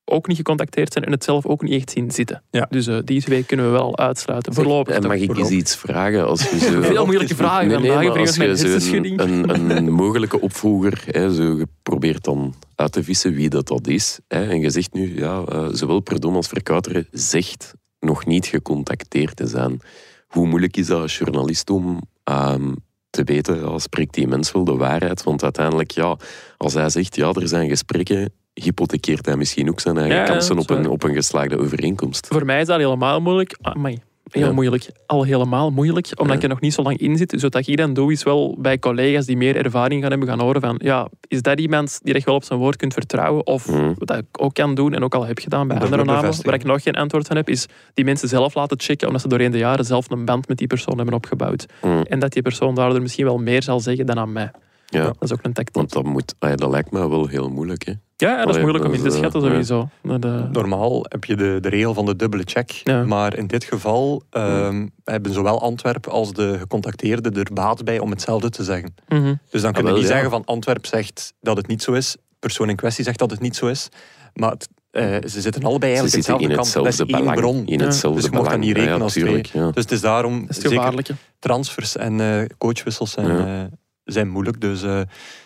ook 0.09 0.27
niet 0.27 0.37
gecontacteerd 0.37 0.93
zijn 0.93 1.05
en 1.05 1.11
het 1.11 1.23
zelf 1.23 1.45
ook 1.45 1.61
niet 1.61 1.73
echt 1.73 1.91
zien 1.91 2.11
zitten. 2.11 2.43
Ja. 2.51 2.67
Dus 2.69 2.87
eh, 2.87 2.97
die 3.03 3.21
twee 3.21 3.43
kunnen 3.43 3.65
we 3.65 3.71
wel 3.71 3.97
uitsluiten. 3.97 4.53
Voorlopig. 4.53 4.95
En 4.95 5.07
mag 5.07 5.17
ik 5.17 5.37
eens 5.37 5.49
iets 5.49 5.75
vragen? 5.75 6.27
Als 6.27 6.49
je 6.49 6.59
zo... 6.59 6.81
Veel 6.93 7.05
moeilijke 7.05 7.35
vragen 7.35 7.67
Nee, 7.67 7.79
nee, 7.79 8.09
als 8.09 8.37
met 8.37 8.59
je 8.59 8.97
een 8.97 9.19
een, 9.19 9.49
een, 9.49 9.69
een 9.77 9.91
mogelijke 9.91 10.41
opvolger 10.41 11.03
hè, 11.05 11.33
zo 11.33 11.55
geprobeerd 11.55 12.23
dan 12.23 12.53
uit 12.75 12.91
te 12.91 13.03
vissen 13.03 13.33
wie 13.33 13.49
dat, 13.49 13.67
dat 13.67 13.87
is. 13.87 14.19
Hè, 14.27 14.49
en 14.49 14.59
je 14.59 14.69
zegt 14.69 14.93
nu, 14.93 15.17
ja, 15.19 15.43
eh, 15.43 15.67
zowel 15.71 15.99
Perdon 15.99 16.35
als 16.35 16.47
Verkouteren 16.47 17.07
zegt 17.11 17.73
nog 17.99 18.25
niet 18.25 18.45
gecontacteerd 18.45 19.35
te 19.35 19.47
zijn. 19.47 19.81
Hoe 20.27 20.47
moeilijk 20.47 20.77
is 20.77 20.87
dat 20.87 21.01
als 21.01 21.17
journalist 21.17 21.69
om 21.69 22.01
ehm, 22.23 22.73
te 23.09 23.23
weten, 23.23 23.59
ja, 23.59 23.79
spreekt 23.79 24.13
die 24.13 24.27
mens 24.27 24.51
wel 24.51 24.63
de 24.63 24.75
waarheid? 24.75 25.23
Want 25.23 25.43
uiteindelijk, 25.43 25.91
ja, 25.91 26.17
als 26.57 26.73
hij 26.73 26.89
zegt, 26.89 27.15
ja, 27.15 27.31
er 27.31 27.47
zijn 27.47 27.69
gesprekken, 27.69 28.33
hypothekeert 28.63 29.25
hij 29.25 29.35
misschien 29.35 29.69
ook 29.69 29.79
zijn 29.79 29.97
eigen 29.97 30.15
Ja, 30.17 30.23
kansen 30.23 30.57
op 30.59 30.69
een, 30.69 30.87
op 30.89 31.03
een 31.03 31.13
geslaagde 31.13 31.57
overeenkomst. 31.59 32.27
Voor 32.27 32.45
mij 32.45 32.61
is 32.61 32.67
dat 32.67 32.79
helemaal 32.79 33.21
moeilijk. 33.21 33.57
Ah, 33.61 33.73
amai, 33.75 33.97
heel 34.31 34.45
Ja. 34.45 34.51
moeilijk. 34.51 34.89
Al 35.05 35.23
helemaal 35.23 35.71
moeilijk, 35.71 36.07
omdat 36.09 36.27
Ja. 36.27 36.33
ik 36.33 36.43
er 36.43 36.49
nog 36.49 36.59
niet 36.61 36.73
zo 36.73 36.81
lang 36.81 36.97
in 36.97 37.17
zit. 37.17 37.29
Dus 37.29 37.41
wat 37.41 37.55
ik 37.67 37.77
dan 37.77 37.93
doe, 37.93 38.11
is 38.11 38.23
wel 38.23 38.55
bij 38.59 38.79
collega's 38.79 39.25
die 39.25 39.37
meer 39.37 39.55
ervaring 39.55 40.01
gaan 40.01 40.09
hebben, 40.09 40.27
gaan 40.29 40.39
horen 40.39 40.61
van, 40.61 40.75
ja, 40.83 41.07
is 41.27 41.41
dat 41.41 41.59
iemand 41.59 41.99
die 42.03 42.13
echt 42.13 42.25
wel 42.25 42.35
op 42.35 42.43
zijn 42.43 42.59
woord 42.59 42.75
kunt 42.75 42.93
vertrouwen? 42.93 43.45
Of 43.47 43.67
Mhm. 43.67 43.93
wat 43.97 44.17
ik 44.17 44.25
ook 44.31 44.53
kan 44.53 44.75
doen, 44.75 44.93
en 44.93 45.03
ook 45.03 45.15
al 45.15 45.25
heb 45.25 45.39
gedaan 45.39 45.67
bij 45.67 45.75
Dat 45.77 45.85
andere 45.85 46.03
namen, 46.03 46.35
waar 46.43 46.53
ik 46.53 46.63
nog 46.63 46.83
geen 46.83 46.93
antwoord 46.95 47.27
van 47.27 47.35
heb, 47.35 47.49
is 47.49 47.65
die 47.93 48.05
mensen 48.05 48.27
zelf 48.29 48.53
laten 48.55 48.79
checken, 48.79 49.07
omdat 49.07 49.21
ze 49.21 49.27
doorheen 49.27 49.51
de 49.51 49.57
jaren 49.57 49.85
zelf 49.85 50.09
een 50.11 50.25
band 50.25 50.47
met 50.47 50.57
die 50.57 50.67
persoon 50.67 50.97
hebben 50.97 51.15
opgebouwd. 51.15 51.65
Mhm. 51.81 52.01
En 52.01 52.19
dat 52.19 52.31
die 52.33 52.41
persoon 52.41 52.75
daardoor 52.75 53.01
misschien 53.01 53.25
wel 53.25 53.37
meer 53.37 53.63
zal 53.63 53.79
zeggen 53.79 54.05
dan 54.05 54.19
aan 54.19 54.31
mij. 54.31 54.51
Ja, 54.89 55.03
Dat 55.03 55.15
is 55.19 55.31
ook 55.33 55.39
een 55.43 55.53
tactiek. 55.53 55.75
want 55.75 55.93
dat, 55.93 56.03
moet, 56.03 56.35
ah 56.39 56.49
ja, 56.49 56.55
dat 56.55 56.69
lijkt 56.69 56.91
me 56.91 57.09
wel 57.09 57.27
heel 57.27 57.49
moeilijk. 57.49 57.85
Hè. 57.85 57.93
Ja, 58.17 58.45
dat 58.45 58.55
is 58.55 58.61
moeilijk 58.61 58.85
om 58.85 58.93
in 58.93 59.01
te 59.01 59.07
is, 59.07 59.13
schatten 59.15 59.41
eh, 59.41 59.47
sowieso. 59.47 59.89
Maar 60.01 60.19
de- 60.19 60.47
Normaal 60.51 61.05
heb 61.09 61.25
je 61.25 61.35
de, 61.35 61.57
de 61.61 61.69
regel 61.69 61.93
van 61.93 62.05
de 62.05 62.15
dubbele 62.15 62.43
check. 62.45 62.69
Ja. 62.83 63.03
Maar 63.03 63.37
in 63.37 63.47
dit 63.47 63.63
geval 63.63 64.23
ehm, 64.29 64.87
hebben 65.03 65.33
zowel 65.33 65.61
Antwerp 65.61 66.07
als 66.07 66.33
de 66.33 66.57
gecontacteerde 66.59 67.29
er 67.39 67.53
baat 67.53 67.83
bij 67.83 67.99
om 67.99 68.09
hetzelfde 68.09 68.49
te 68.49 68.63
zeggen. 68.63 68.93
Mhm. 69.07 69.33
Dus 69.49 69.61
dan 69.61 69.71
kun 69.71 69.81
je 69.81 69.87
wel, 69.87 69.97
niet 69.97 70.07
ja. 70.07 70.11
zeggen 70.13 70.29
van 70.31 70.45
Antwerp 70.45 70.85
zegt 70.85 71.33
dat 71.41 71.57
het 71.57 71.67
niet 71.67 71.81
zo 71.83 71.93
is. 71.93 72.15
Persoon 72.39 72.69
in 72.69 72.75
kwestie 72.75 73.03
zegt 73.03 73.19
dat 73.19 73.31
het 73.31 73.39
niet 73.39 73.55
zo 73.55 73.67
is. 73.67 73.89
Maar 74.33 74.51
het, 74.51 74.67
eh, 74.91 75.03
ze 75.29 75.41
zitten 75.41 75.63
allebei 75.63 75.95
Ze 75.95 75.99
eigenlijk 75.99 76.09
zitten 76.13 76.33
in 76.33 76.39
dezelfde 76.39 76.55
kant. 76.55 76.65
hetzelfde 76.65 77.13
dat 77.13 77.21
is 77.21 77.27
één 77.27 77.35
bron. 77.35 77.67
In 77.67 77.79
hetzelfde 77.79 78.21
Dus 78.21 78.29
je 78.29 78.35
mag 78.37 78.49
dat 78.49 78.59
niet 78.59 78.75
rekenen 78.75 78.97
ja, 78.97 79.03
als 79.03 79.13
tuurlijk, 79.13 79.45
ja. 79.45 79.71
Dus 79.71 79.83
het 79.83 79.91
is 79.91 80.01
daarom, 80.01 80.39
Dat 80.41 80.49
is 80.57 80.63
het 80.63 80.71
zeker 80.71 81.17
transfers 81.39 81.95
en 81.97 82.19
eh, 82.21 82.45
coachwissels 82.57 83.11
zijn, 83.11 83.27
Ja. 83.27 83.61
eh, 83.63 83.71
zijn 84.07 84.29
moeilijk. 84.29 84.61
Dus 84.61 84.83
eh, 84.83 85.01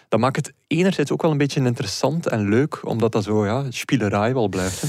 dat 0.10 0.20
maakt 0.20 0.36
het 0.36 0.54
enerzijds 0.68 1.12
ook 1.12 1.22
wel 1.22 1.32
een 1.32 1.38
beetje 1.38 1.64
interessant 1.66 2.28
en 2.28 2.50
leuk, 2.50 2.88
omdat 2.88 3.12
dat 3.12 3.24
zo 3.24 3.46
ja, 3.46 3.66
spielerij 3.70 4.34
wel 4.34 4.48
blijft. 4.48 4.82
Hè. 4.82 4.88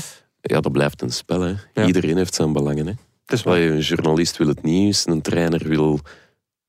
Ja, 0.54 0.60
dat 0.60 0.72
blijft 0.72 1.02
een 1.02 1.10
spel. 1.12 1.40
Hè. 1.40 1.54
Ja. 1.74 1.86
Iedereen 1.86 2.16
heeft 2.16 2.34
zijn 2.34 2.52
belangen. 2.52 2.86
Hè. 2.86 2.92
Het 3.24 3.32
is 3.32 3.42
wel, 3.42 3.56
Een 3.56 3.78
journalist 3.80 4.36
wil 4.36 4.46
het 4.48 4.62
nieuws, 4.62 5.06
een 5.06 5.22
trainer 5.22 5.68
wil 5.68 6.00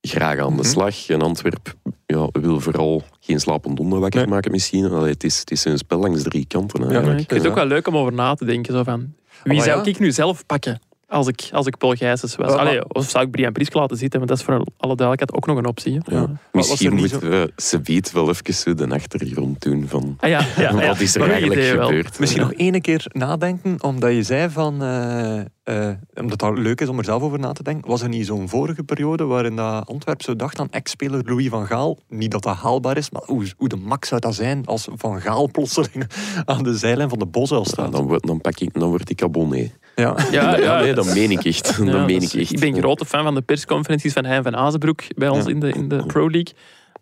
graag 0.02 0.40
aan 0.40 0.50
de 0.56 0.62
Mhm. 0.62 0.64
slag. 0.72 1.10
En 1.10 1.22
Antwerp 1.22 1.74
ja, 2.06 2.28
wil 2.32 2.60
vooral 2.60 3.04
geen 3.20 3.40
slapend 3.40 3.78
honden 3.78 4.00
wakker 4.00 4.20
Nee. 4.22 4.30
maken 4.30 4.52
misschien. 4.52 4.92
Allee, 4.92 5.12
het, 5.12 5.24
is, 5.24 5.40
het 5.40 5.52
is 5.52 5.66
een 5.66 5.78
spel 5.78 6.00
langs 6.00 6.24
drie 6.24 6.46
kanten. 6.48 6.80
Ja, 6.80 6.86
Ja, 6.86 6.92
eigenlijk. 6.92 7.22
ik 7.22 7.30
vind 7.30 7.42
het 7.42 7.50
ook 7.50 7.58
wel 7.58 7.66
leuk 7.68 7.88
om 7.88 7.98
over 7.98 8.14
na 8.14 8.34
te 8.36 8.46
denken. 8.46 8.74
Zo 8.74 8.84
van, 8.84 9.14
wie 9.44 9.54
maar 9.54 9.64
zou 9.66 9.78
ja. 9.84 9.86
ik 9.86 10.00
nu 10.00 10.12
zelf 10.12 10.46
pakken 10.46 10.80
als 11.08 11.28
ik, 11.28 11.50
als 11.52 11.68
ik 11.68 11.78
Paul 11.78 11.94
Gijsens 11.94 12.36
was? 12.36 12.52
Allee, 12.52 12.94
of 12.94 13.10
zou 13.10 13.26
ik 13.26 13.32
Brian 13.32 13.52
Prisk 13.52 13.74
laten 13.74 13.98
zitten? 13.98 14.20
Want 14.20 14.32
dat 14.32 14.40
is 14.40 14.46
voor 14.46 14.66
alle 14.78 14.96
duidelijkheid 14.96 15.34
ook 15.34 15.46
nog 15.48 15.58
een 15.58 15.66
optie. 15.68 16.00
Ja. 16.04 16.28
Misschien 16.52 16.92
niet 16.96 17.00
moeten 17.12 17.30
we 17.30 17.52
ze 17.58 17.80
biedt 17.80 18.12
wel 18.12 18.30
even 18.30 18.54
zo 18.54 18.74
de 18.74 18.88
achtergrond 18.90 19.62
doen 19.62 19.86
van 19.88 20.18
Ah 20.20 20.30
ja, 20.30 20.40
ja, 20.58 20.62
ja. 20.80 20.88
wat 20.88 21.00
is 21.00 21.16
er 21.16 21.32
eigenlijk 21.32 21.62
gebeurd. 21.62 22.20
Misschien 22.20 22.42
Ja. 22.42 22.48
nog 22.48 22.58
één 22.58 22.82
keer 22.82 23.06
nadenken, 23.12 23.84
omdat 23.84 24.12
je 24.14 24.24
zei 24.24 24.50
van... 24.50 24.82
eh, 24.84 25.40
eh, 25.64 25.96
omdat 26.16 26.42
het 26.42 26.58
leuk 26.58 26.82
is 26.82 26.88
om 26.88 26.98
er 26.98 27.04
zelf 27.06 27.22
over 27.22 27.40
na 27.40 27.52
te 27.52 27.64
denken. 27.64 27.90
Was 27.90 28.02
er 28.02 28.10
niet 28.10 28.26
zo'n 28.26 28.50
vorige 28.50 28.84
periode 28.84 29.24
waarin 29.24 29.56
dat 29.56 29.88
Antwerp 29.88 30.22
zo 30.22 30.36
dacht 30.36 30.60
aan 30.60 30.70
ex-speler 30.72 31.22
Louis 31.26 31.48
van 31.50 31.66
Gaal? 31.66 32.00
Niet 32.10 32.32
dat 32.32 32.44
dat 32.44 32.56
haalbaar 32.56 32.98
is, 32.98 33.10
maar 33.12 33.22
hoe, 33.26 33.46
hoe 33.58 33.68
de 33.70 33.76
max 33.76 34.08
zou 34.08 34.22
dat 34.22 34.36
zijn 34.36 34.66
als 34.66 34.88
Van 34.96 35.22
Gaal 35.22 35.52
plotseling 35.52 36.08
aan 36.46 36.64
de 36.64 36.78
zijlijn 36.78 37.10
van 37.10 37.20
de 37.20 37.26
Bosuil 37.26 37.62
Ja, 37.64 37.68
staat? 37.70 37.92
dan, 37.92 38.08
word, 38.08 38.28
dan, 38.28 38.42
pak 38.42 38.60
ik, 38.60 38.74
dan 38.74 38.90
word 38.90 39.10
ik 39.10 39.22
abonnee. 39.24 39.74
Ja. 39.96 40.16
Ja, 40.32 40.58
ja, 40.58 40.80
nee, 40.80 40.94
dat 41.06 41.14
meen 41.16 41.32
ik 41.32 41.46
echt. 41.46 41.68
Ja, 41.78 41.84
dat 41.84 41.94
dat 41.94 42.06
meen 42.06 42.22
is- 42.22 42.34
ik 42.34 42.42
echt. 42.42 42.52
Ik 42.52 42.60
ben 42.60 42.76
grote 42.76 43.06
fan 43.06 43.24
van 43.24 43.36
de 43.36 43.42
persconferenties 43.42 44.14
van 44.14 44.26
Hein 44.26 44.44
van 44.44 44.56
Azenbroek 44.56 45.02
bij 45.16 45.30
ons 45.30 45.46
Ja. 45.46 45.50
in, 45.52 45.60
de, 45.60 45.70
in 45.70 45.88
de 45.88 46.06
Pro 46.06 46.30
League. 46.30 46.54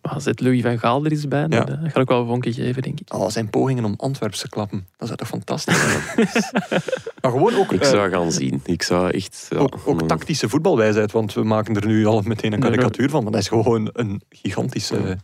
Maar 0.01 0.21
zet 0.21 0.39
Louis 0.39 0.61
van 0.61 0.79
Gaal 0.79 1.05
er 1.05 1.11
eens 1.11 1.27
bij, 1.27 1.45
Ja. 1.49 1.63
dat 1.63 1.77
gaat 1.83 1.97
ook 1.97 2.09
wel 2.09 2.19
een 2.21 2.27
vonken 2.27 2.53
geven, 2.53 2.81
denk 2.81 2.99
ik. 2.99 3.13
Oh, 3.13 3.29
zijn 3.29 3.49
pogingen 3.49 3.85
om 3.85 3.93
Antwerps 3.97 4.39
te 4.39 4.49
klappen. 4.49 4.87
Dat 4.97 5.07
zou 5.07 5.19
toch 5.19 5.27
fantastisch 5.27 5.79
zijn? 5.79 6.01
maar 7.21 7.31
gewoon 7.31 7.55
ook, 7.55 7.71
Ik 7.71 7.81
eh, 7.81 7.89
zou 7.89 8.09
gaan 8.11 8.31
zien. 8.31 8.61
Ik 8.65 8.83
zou 8.83 9.09
echt... 9.11 9.47
Ja, 9.49 9.57
ook, 9.57 9.79
ook 9.85 10.01
mm. 10.01 10.07
tactische 10.07 10.49
voetbalwijsheid, 10.49 11.11
want 11.11 11.33
we 11.33 11.43
maken 11.43 11.75
er 11.75 11.85
nu 11.85 12.05
al 12.05 12.21
meteen 12.21 12.53
een 12.53 12.59
Nee, 12.59 12.69
karikatuur 12.69 13.09
van. 13.09 13.23
Maar 13.23 13.31
dat 13.31 13.41
is 13.41 13.47
gewoon 13.47 13.89
een 13.93 14.21
gigantische 14.29 14.99
Ja. 15.07 15.15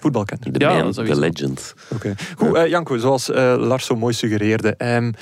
voetbalkenner. 0.00 0.52
De 0.52 0.58
Ja, 0.58 0.82
man, 0.82 0.92
de 0.92 1.18
legend. 1.18 1.74
Oké. 1.92 2.14
Goed, 2.36 2.54
eh, 2.54 2.66
Janko, 2.68 2.96
zoals 2.96 3.30
eh, 3.30 3.54
Lars 3.58 3.86
zo 3.86 3.96
mooi 3.96 4.14
suggereerde. 4.14 4.74
ehm, 4.76 5.12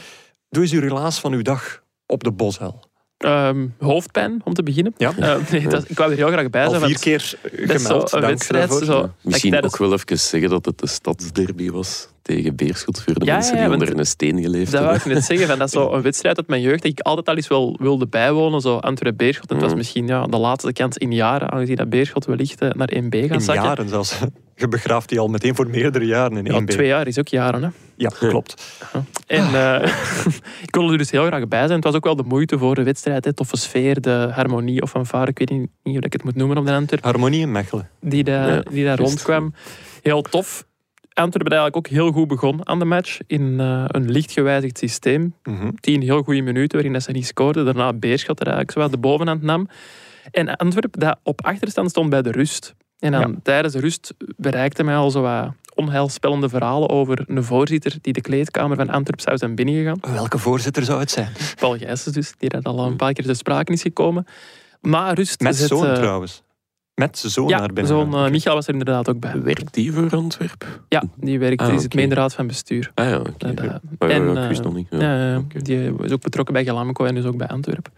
doe 0.49 0.62
eens 0.62 0.73
uw 0.73 0.81
relaas 0.81 1.21
van 1.21 1.33
uw 1.33 1.43
dag 1.43 1.83
op 2.12 2.25
de 2.25 2.33
Bosuil. 2.33 2.81
Ehm, 3.19 3.66
hoofdpijn, 3.78 4.40
om 4.45 4.54
te 4.54 4.62
beginnen. 4.62 4.95
Ja. 4.97 5.12
Eh, 5.19 5.50
nee, 5.50 5.69
dat, 5.69 5.90
ik 5.90 5.97
wou 5.99 6.11
er 6.11 6.16
heel 6.16 6.28
graag 6.28 6.50
bij 6.50 6.64
Al 6.64 6.71
zijn. 6.71 6.83
vier 6.83 6.99
keer 6.99 7.35
dat 7.42 7.76
is 7.76 7.83
zo 7.83 7.88
gemeld. 7.88 8.12
een 8.12 8.21
wedstrijd. 8.21 8.73
Zo, 8.73 9.11
Misschien 9.21 9.62
ook 9.64 9.76
wel 9.76 9.92
even 9.92 10.19
zeggen 10.19 10.50
dat 10.50 10.64
het 10.64 10.78
de 10.78 10.87
stadsderby 10.87 11.71
was 11.71 12.09
tegen 12.23 12.57
Beerschot 12.57 13.02
voor 13.02 13.14
de 13.14 13.25
Ja, 13.25 13.35
mensen 13.35 13.55
ja, 13.55 13.61
die 13.61 13.69
want 13.69 13.83
onder 13.83 13.99
een 13.99 14.07
steen 14.07 14.43
geleefd 14.43 14.71
Dat 14.73 14.81
wou 14.81 14.93
hebben. 14.93 15.11
ik 15.11 15.14
net 15.19 15.25
zeggen. 15.26 15.47
Van, 15.47 15.59
dat 15.59 15.67
is 15.67 15.73
zo 15.75 15.91
een 15.95 16.02
wedstrijd 16.02 16.37
uit 16.37 16.49
mijn 16.49 16.61
jeugd 16.62 16.83
dat 16.83 16.93
ik 16.93 17.00
altijd 17.00 17.29
al 17.29 17.37
eens 17.37 17.49
wel 17.49 17.76
wilde 17.81 18.07
bijwonen. 18.07 18.61
Zo 18.61 18.76
Antwerp-Beerschot. 18.76 19.49
En 19.49 19.55
Het 19.55 19.61
was 19.64 19.71
Mhm. 19.73 19.79
misschien 19.81 20.07
ja, 20.07 20.26
de 20.26 20.37
laatste 20.37 20.73
kans 20.73 20.97
in 20.97 21.12
jaren, 21.12 21.50
aangezien 21.50 21.76
dat 21.76 21.88
Beerschot 21.91 22.25
wellicht 22.25 22.61
eh, 22.61 22.71
naar 22.71 22.88
1B 22.95 23.14
gaat 23.21 23.31
In 23.31 23.41
zakken. 23.41 23.64
jaren 23.64 23.88
zelfs. 23.88 24.19
Je 24.57 24.69
begraaft 24.69 25.09
die 25.09 25.19
al 25.19 25.29
meteen 25.29 25.55
voor 25.55 25.69
meerdere 25.69 26.05
jaren 26.07 26.37
in 26.37 26.45
Ja, 26.45 26.52
één 26.52 26.67
twee 26.67 26.87
jaar 26.87 27.07
is 27.07 27.19
ook 27.19 27.29
jaren. 27.29 27.62
Hè. 27.62 27.69
Ja, 27.97 28.09
klopt. 28.19 28.81
En 29.26 29.45
eh, 29.55 29.93
ik 30.67 30.75
wilde 30.75 30.93
er 30.93 30.99
dus 30.99 31.11
heel 31.11 31.26
graag 31.26 31.49
bij 31.49 31.61
zijn. 31.61 31.73
Het 31.75 31.85
was 31.85 31.95
ook 31.95 32.05
wel 32.05 32.17
de 32.17 32.23
moeite 32.23 32.59
voor 32.59 32.75
de 32.75 32.83
wedstrijd. 32.83 33.25
Hè. 33.25 33.33
Toffe 33.33 33.57
sfeer, 33.57 34.00
de 34.00 34.29
harmonie 34.33 34.83
of 34.83 34.91
fanfare. 34.91 35.31
Ik 35.31 35.38
weet 35.38 35.50
niet 35.50 35.69
niet 35.83 35.95
hoe 35.95 36.05
ik 36.05 36.12
het 36.12 36.25
moet 36.25 36.35
noemen 36.35 36.57
op 36.59 36.67
de 36.67 36.73
Antwerp. 36.73 37.05
Harmonie 37.05 37.41
in 37.41 37.52
Mechelen. 37.52 37.88
Die, 38.00 38.25
daar 38.25 38.49
Ja, 38.55 38.62
die 38.71 38.85
daar 38.85 38.99
rondkwam. 38.99 39.55
Heel 40.02 40.23
tof. 40.23 40.64
Antwerpen 41.14 41.52
eigenlijk 41.52 41.76
ook 41.76 41.92
heel 41.92 42.12
goed 42.12 42.28
begon 42.28 42.69
aan 42.69 42.78
de 42.78 42.85
match. 42.85 43.19
In 43.26 43.61
eh, 43.61 43.85
een 43.87 44.11
licht 44.11 44.33
gewijzigd 44.33 44.78
systeem. 44.78 45.35
Mhm. 45.42 45.71
tien 45.81 46.02
heel 46.02 46.23
goede 46.23 46.40
minuten 46.40 46.73
waarin 46.73 46.92
dat 46.92 47.02
ze 47.02 47.11
niet 47.12 47.26
scoorden. 47.26 47.64
Daarna 47.64 47.92
Beerschot 47.92 48.40
er 48.40 48.47
eigenlijk 48.47 48.76
zo 48.76 48.81
wat 48.81 48.90
de 48.90 48.99
bovenhand 48.99 49.42
nam. 49.42 49.69
En 50.31 50.57
Antwerpen 50.57 51.00
dat 51.00 51.19
op 51.23 51.45
achterstand 51.45 51.90
stond 51.90 52.11
bij 52.11 52.23
de 52.23 52.31
rust. 52.31 52.75
En 52.99 53.12
dan 53.12 53.21
Ja. 53.21 53.35
tijdens 53.42 53.75
de 53.75 53.81
rust 53.81 54.14
bereikte 54.37 54.83
mij 54.85 54.97
al 54.97 55.11
zo 55.11 55.21
wat 55.21 55.52
onheilspellende 55.75 56.49
verhalen 56.49 56.88
over 56.88 57.25
een 57.26 57.45
voorzitter 57.45 57.97
die 58.00 58.12
de 58.12 58.21
kleedkamer 58.21 58.76
van 58.76 58.90
Antwerpen 58.90 59.25
zou 59.25 59.37
zijn 59.37 59.54
binnengegaan. 59.54 59.99
Welke 60.14 60.38
voorzitter 60.38 60.85
zou 60.85 61.00
het 61.00 61.11
zijn? 61.11 61.28
Paul 61.57 61.76
Gijsens 61.78 62.14
dus, 62.14 62.35
die 62.38 62.49
dat 62.49 62.64
al 62.64 62.87
een 62.87 62.97
paar 62.97 63.12
keer 63.12 63.25
te 63.25 63.35
sprake 63.35 63.73
is 63.73 63.83
gekomen. 63.83 64.26
Na 64.81 65.12
rust 65.12 65.40
Met 65.40 65.57
zoon 65.57 65.87
eh, 65.87 65.95
trouwens. 65.95 66.42
Met 66.94 67.18
zijn 67.18 67.32
zoon 67.32 67.49
Ja, 67.49 67.58
naar 67.58 67.66
binnen. 67.72 67.87
zoon 67.87 68.12
gaan. 68.12 68.25
eh, 68.25 68.30
Michael 68.30 68.54
was 68.54 68.66
er 68.66 68.72
inderdaad 68.72 69.08
ook 69.08 69.20
bij. 69.20 69.42
Werkt 69.42 69.75
die 69.75 69.92
voor 69.92 70.11
Antwerp? 70.11 70.80
Ja, 70.88 71.02
die 71.16 71.38
werkt, 71.38 71.61
Ah, 71.61 71.66
die 71.68 71.76
zit 71.76 71.87
oké. 71.87 71.94
mee 71.96 72.04
in 72.04 72.11
de 72.11 72.16
raad 72.16 72.34
van 72.34 72.46
bestuur. 72.46 72.90
Ah 72.94 73.08
ja, 73.08 73.18
oké. 73.18 73.32
Eh, 73.99 74.14
en, 74.16 74.32
ja, 74.34 74.42
ik 74.42 74.49
wist 74.49 74.62
nog 74.62 74.75
niet. 74.75 74.87
Ja. 74.90 74.99
Ja, 75.00 75.30
ja, 75.30 75.38
Oké. 75.38 75.62
die 75.62 75.94
is 76.02 76.12
ook 76.12 76.20
betrokken 76.22 76.54
bij 76.54 76.64
Gelamco 76.64 77.04
en 77.04 77.14
dus 77.14 77.25
ook 77.25 77.37
bij 77.37 77.46
Antwerpen. 77.49 77.92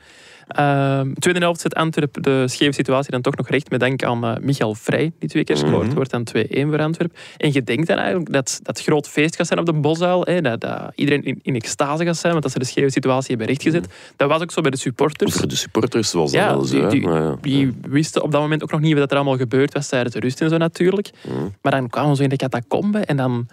Ehm 0.48 1.12
tweede 1.12 1.40
helft 1.40 1.60
zet 1.60 1.74
Antwerpen 1.74 2.22
de 2.22 2.48
scheve 2.48 2.72
situatie 2.72 3.10
dan 3.10 3.20
toch 3.22 3.36
nog 3.36 3.48
recht 3.48 3.70
met 3.70 3.80
dank 3.80 4.02
aan 4.04 4.24
eh, 4.24 4.36
Michael 4.40 4.74
Vrij, 4.74 5.12
die 5.18 5.28
twee 5.28 5.44
keer 5.44 5.56
scoort. 5.56 5.86
Mhm. 5.86 5.94
wordt 5.94 6.10
dan 6.10 6.24
2-1 6.36 6.68
voor 6.68 6.78
Antwerpen. 6.80 7.16
En 7.36 7.52
je 7.52 7.62
denkt 7.62 7.86
dan 7.86 7.96
eigenlijk 7.98 8.32
dat 8.32 8.60
dat 8.62 8.80
groot 8.82 9.08
feest 9.08 9.36
gaat 9.36 9.46
zijn 9.46 9.58
op 9.58 9.66
de 9.66 9.72
Bosuil. 9.72 10.22
Hè, 10.24 10.40
dat, 10.40 10.60
dat 10.60 10.92
iedereen 10.94 11.24
in, 11.24 11.38
in 11.42 11.54
extase 11.54 12.04
gaat 12.04 12.16
zijn, 12.16 12.32
want 12.32 12.44
dat 12.44 12.52
ze 12.52 12.58
de 12.58 12.64
scheve 12.64 12.90
situatie 12.90 13.28
hebben 13.28 13.46
rechtgezet. 13.46 13.88
Dat 14.16 14.28
was 14.28 14.42
ook 14.42 14.50
zo 14.52 14.60
bij 14.60 14.70
de 14.70 14.76
supporters. 14.76 15.34
Voor 15.34 15.48
de 15.48 15.56
supporters 15.56 16.12
was 16.12 16.32
dat 16.32 16.40
Ja, 16.40 16.48
wel 16.48 16.64
zo. 16.64 16.88
die- 16.88 17.00
ja, 17.08 17.36
Die 17.40 17.72
wisten 17.88 18.22
op 18.22 18.30
dat 18.32 18.40
moment 18.40 18.62
ook 18.62 18.70
nog 18.70 18.80
niet 18.80 18.98
wat 18.98 19.10
er 19.10 19.16
allemaal 19.16 19.36
gebeurd 19.36 19.72
was 19.74 19.88
tijdens 19.88 20.14
de 20.14 20.20
rust 20.20 20.40
en 20.40 20.48
zo 20.50 20.56
natuurlijk. 20.56 21.10
Mhm. 21.28 21.48
Maar 21.62 21.72
dan 21.72 21.88
kwamen 21.90 22.16
ze 22.16 22.22
in 22.22 22.28
de 22.28 22.36
catacombe 22.36 22.98
en 22.98 23.16
dan... 23.16 23.46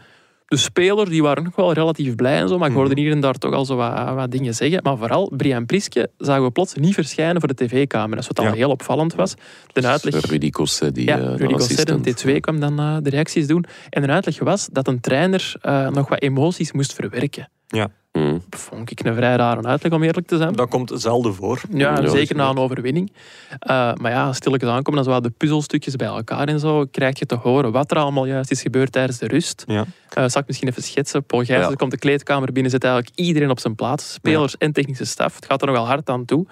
De 0.52 0.58
spelers 0.58 1.10
die 1.10 1.22
waren 1.22 1.44
nog 1.44 1.56
wel 1.56 1.74
relatief 1.74 2.16
blij 2.16 2.40
en 2.40 2.48
zo, 2.48 2.58
maar 2.58 2.70
ik 2.70 2.76
hoorde 2.76 3.02
hier 3.02 3.12
en 3.12 3.20
daar 3.20 3.34
toch 3.34 3.54
al 3.54 3.66
zo 3.66 3.76
wat, 3.76 4.14
wat 4.14 4.32
dingen 4.32 4.54
zeggen. 4.56 4.80
Maar 4.84 4.98
vooral 4.98 5.32
Brian 5.38 5.66
Priske 5.66 6.10
zagen 6.18 6.44
we 6.44 6.52
plots 6.52 6.74
niet 6.74 6.94
verschijnen 6.94 7.40
voor 7.40 7.56
de 7.56 7.66
tv-camera's, 7.66 8.28
wat 8.28 8.40
al 8.40 8.46
Ja. 8.46 8.54
heel 8.54 8.70
opvallend 8.70 9.16
was. 9.16 9.34
De 9.74 9.88
uitleg... 9.88 10.26
Rudy 10.26 10.50
Cosse, 10.50 10.92
die 10.92 11.06
Ja, 11.06 11.18
eh, 11.18 11.24
de 11.24 11.36
Rudy 11.36 11.54
assistent. 11.54 12.24
T2, 12.26 12.40
kwam 12.40 12.60
dan 12.60 12.80
eh, 12.80 12.98
de 13.02 13.10
reacties 13.10 13.48
doen. 13.48 13.66
En 13.90 14.02
de 14.02 14.08
uitleg 14.08 14.40
was 14.40 14.68
dat 14.72 14.88
een 14.88 15.00
trainer 15.00 15.54
eh, 15.62 15.90
nog 15.90 16.10
wat 16.10 16.22
emoties 16.22 16.72
moest 16.72 16.94
verwerken. 16.94 17.50
Mhm. 18.12 18.38
Dat 18.50 18.60
vond 18.60 18.92
ik 18.92 19.06
een 19.06 19.16
vrij 19.16 19.36
rare 19.36 19.64
uitleg, 19.64 19.92
om 19.92 20.04
eerlijk 20.04 20.28
te 20.28 20.38
zijn. 20.38 20.54
Dat 20.54 20.70
komt 20.70 20.92
zelden 20.96 21.34
voor. 21.34 21.62
Ja, 21.74 22.00
Ja, 22.02 22.08
zeker 22.10 22.36
na 22.36 22.50
een 22.50 22.58
overwinning. 22.58 23.12
Eh, 23.60 23.94
maar 23.94 24.12
ja, 24.12 24.34
stilletjes 24.34 24.70
aankomen, 24.70 25.04
dan 25.04 25.04
zo 25.04 25.20
wat 25.20 25.24
de 25.24 25.38
puzzelstukjes 25.38 25.96
bij 25.96 26.08
elkaar 26.08 26.48
en 26.48 26.60
zo, 26.60 26.86
krijg 26.86 27.20
je 27.20 27.26
te 27.26 27.36
horen 27.36 27.72
wat 27.72 27.92
er 27.92 27.98
allemaal 27.98 28.26
juist 28.26 28.52
is 28.52 28.62
gebeurd 28.62 28.92
tijdens 28.92 29.18
de 29.18 29.28
rust. 29.28 29.64
Ja. 29.68 29.86
Eh, 30.10 30.24
zal 30.28 30.42
ik 30.42 30.48
misschien 30.48 30.68
even 30.68 30.84
schetsen? 30.84 31.24
Paul 31.24 31.44
Ja. 31.46 31.72
komt 31.76 31.92
de 31.92 31.98
kleedkamer 31.98 32.52
binnen, 32.52 32.72
zet 32.72 32.84
eigenlijk 32.84 33.16
iedereen 33.16 33.50
op 33.50 33.60
zijn 33.60 33.76
plaats. 33.76 34.14
Spelers 34.14 34.58
en 34.58 34.72
technische 34.72 35.06
staf. 35.06 35.36
Het 35.36 35.46
gaat 35.46 35.62
er 35.62 35.68
nogal 35.68 35.86
hard 35.88 36.10
aan 36.10 36.26
toe. 36.26 36.46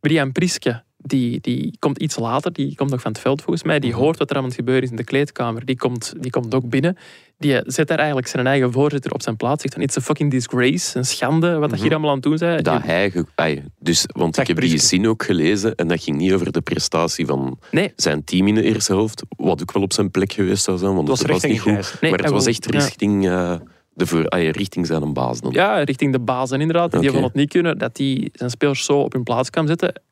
Brian 0.00 0.32
Priske, 0.32 0.82
die, 1.06 1.40
die 1.40 1.76
komt 1.78 1.98
iets 1.98 2.16
later. 2.18 2.52
Die 2.52 2.74
komt 2.74 2.90
nog 2.90 3.00
van 3.00 3.12
het 3.12 3.20
veld 3.20 3.42
volgens 3.42 3.64
mij. 3.64 3.78
Die 3.78 3.90
Mhm. 3.90 3.98
hoort 4.00 4.18
wat 4.18 4.30
er 4.30 4.36
aan 4.36 4.44
het 4.44 4.54
gebeuren 4.54 4.82
is 4.82 4.90
in 4.90 4.96
de 4.96 5.04
kleedkamer. 5.04 5.64
Die 5.64 5.76
komt, 5.76 6.12
die 6.20 6.30
komt 6.30 6.54
ook 6.54 6.68
binnen. 6.68 6.96
Die 7.38 7.60
zet 7.66 7.88
daar 7.88 7.98
eigenlijk 7.98 8.28
zijn 8.28 8.46
eigen 8.46 8.72
voorzitter 8.72 9.12
op 9.12 9.22
zijn 9.22 9.36
plaats. 9.36 9.62
Zegt 9.62 9.74
van, 9.74 9.82
it's 9.82 9.96
a 9.96 10.00
fucking 10.00 10.30
disgrace. 10.30 10.98
Een 10.98 11.04
schande 11.04 11.52
wat 11.52 11.60
dat 11.60 11.70
Mhm. 11.70 11.80
hier 11.82 11.90
allemaal 11.90 12.08
aan 12.10 12.16
het 12.16 12.24
doen 12.24 12.38
zijn. 12.38 12.62
Dat 12.62 12.82
hij... 12.82 13.12
ai, 13.34 13.62
dus, 13.78 14.04
want 14.12 14.38
ik 14.38 14.46
heb 14.46 14.60
die 14.60 14.78
zin 14.78 15.08
ook 15.08 15.22
gelezen 15.24 15.74
en 15.74 15.88
dat 15.88 16.02
ging 16.02 16.16
niet 16.16 16.32
over 16.32 16.52
de 16.52 16.60
prestatie 16.60 17.26
van 17.26 17.58
Nee, 17.70 17.92
zijn 17.96 18.24
team 18.24 18.46
in 18.48 18.54
de 18.54 18.62
eerste 18.62 18.92
helft, 18.92 19.22
wat 19.36 19.60
ook 19.62 19.72
wel 19.72 19.82
op 19.82 19.92
zijn 19.92 20.10
plek 20.10 20.32
geweest 20.32 20.64
zou 20.64 20.78
zijn, 20.78 20.94
want 20.94 21.08
Het 21.08 21.08
was 21.08 21.18
het 21.18 21.30
was 21.30 21.42
richting 21.42 21.76
niet 21.76 21.84
goed. 21.86 22.00
Nee, 22.00 22.10
maar 22.10 22.20
het 22.20 22.30
was 22.30 22.46
echt 22.46 22.64
ja. 22.70 22.78
richting, 22.78 23.26
eh, 23.28 23.54
de 23.92 24.06
voor, 24.06 24.34
richting 24.36 24.86
zijn 24.86 25.12
baas 25.12 25.40
dan. 25.40 25.52
Ja, 25.52 25.78
richting 25.82 26.12
de 26.12 26.20
bazen 26.20 26.60
inderdaad. 26.60 26.90
Die 26.90 27.00
vonden 27.02 27.22
het 27.22 27.34
niet 27.34 27.48
kunnen 27.50 27.78
dat 27.78 27.96
hij 27.98 28.28
zijn 28.32 28.50
spelers 28.50 28.84
zo 28.84 28.98
op 29.00 29.12
hun 29.12 29.22
plaats 29.22 29.50
kan 29.50 29.66
zetten. 29.66 30.02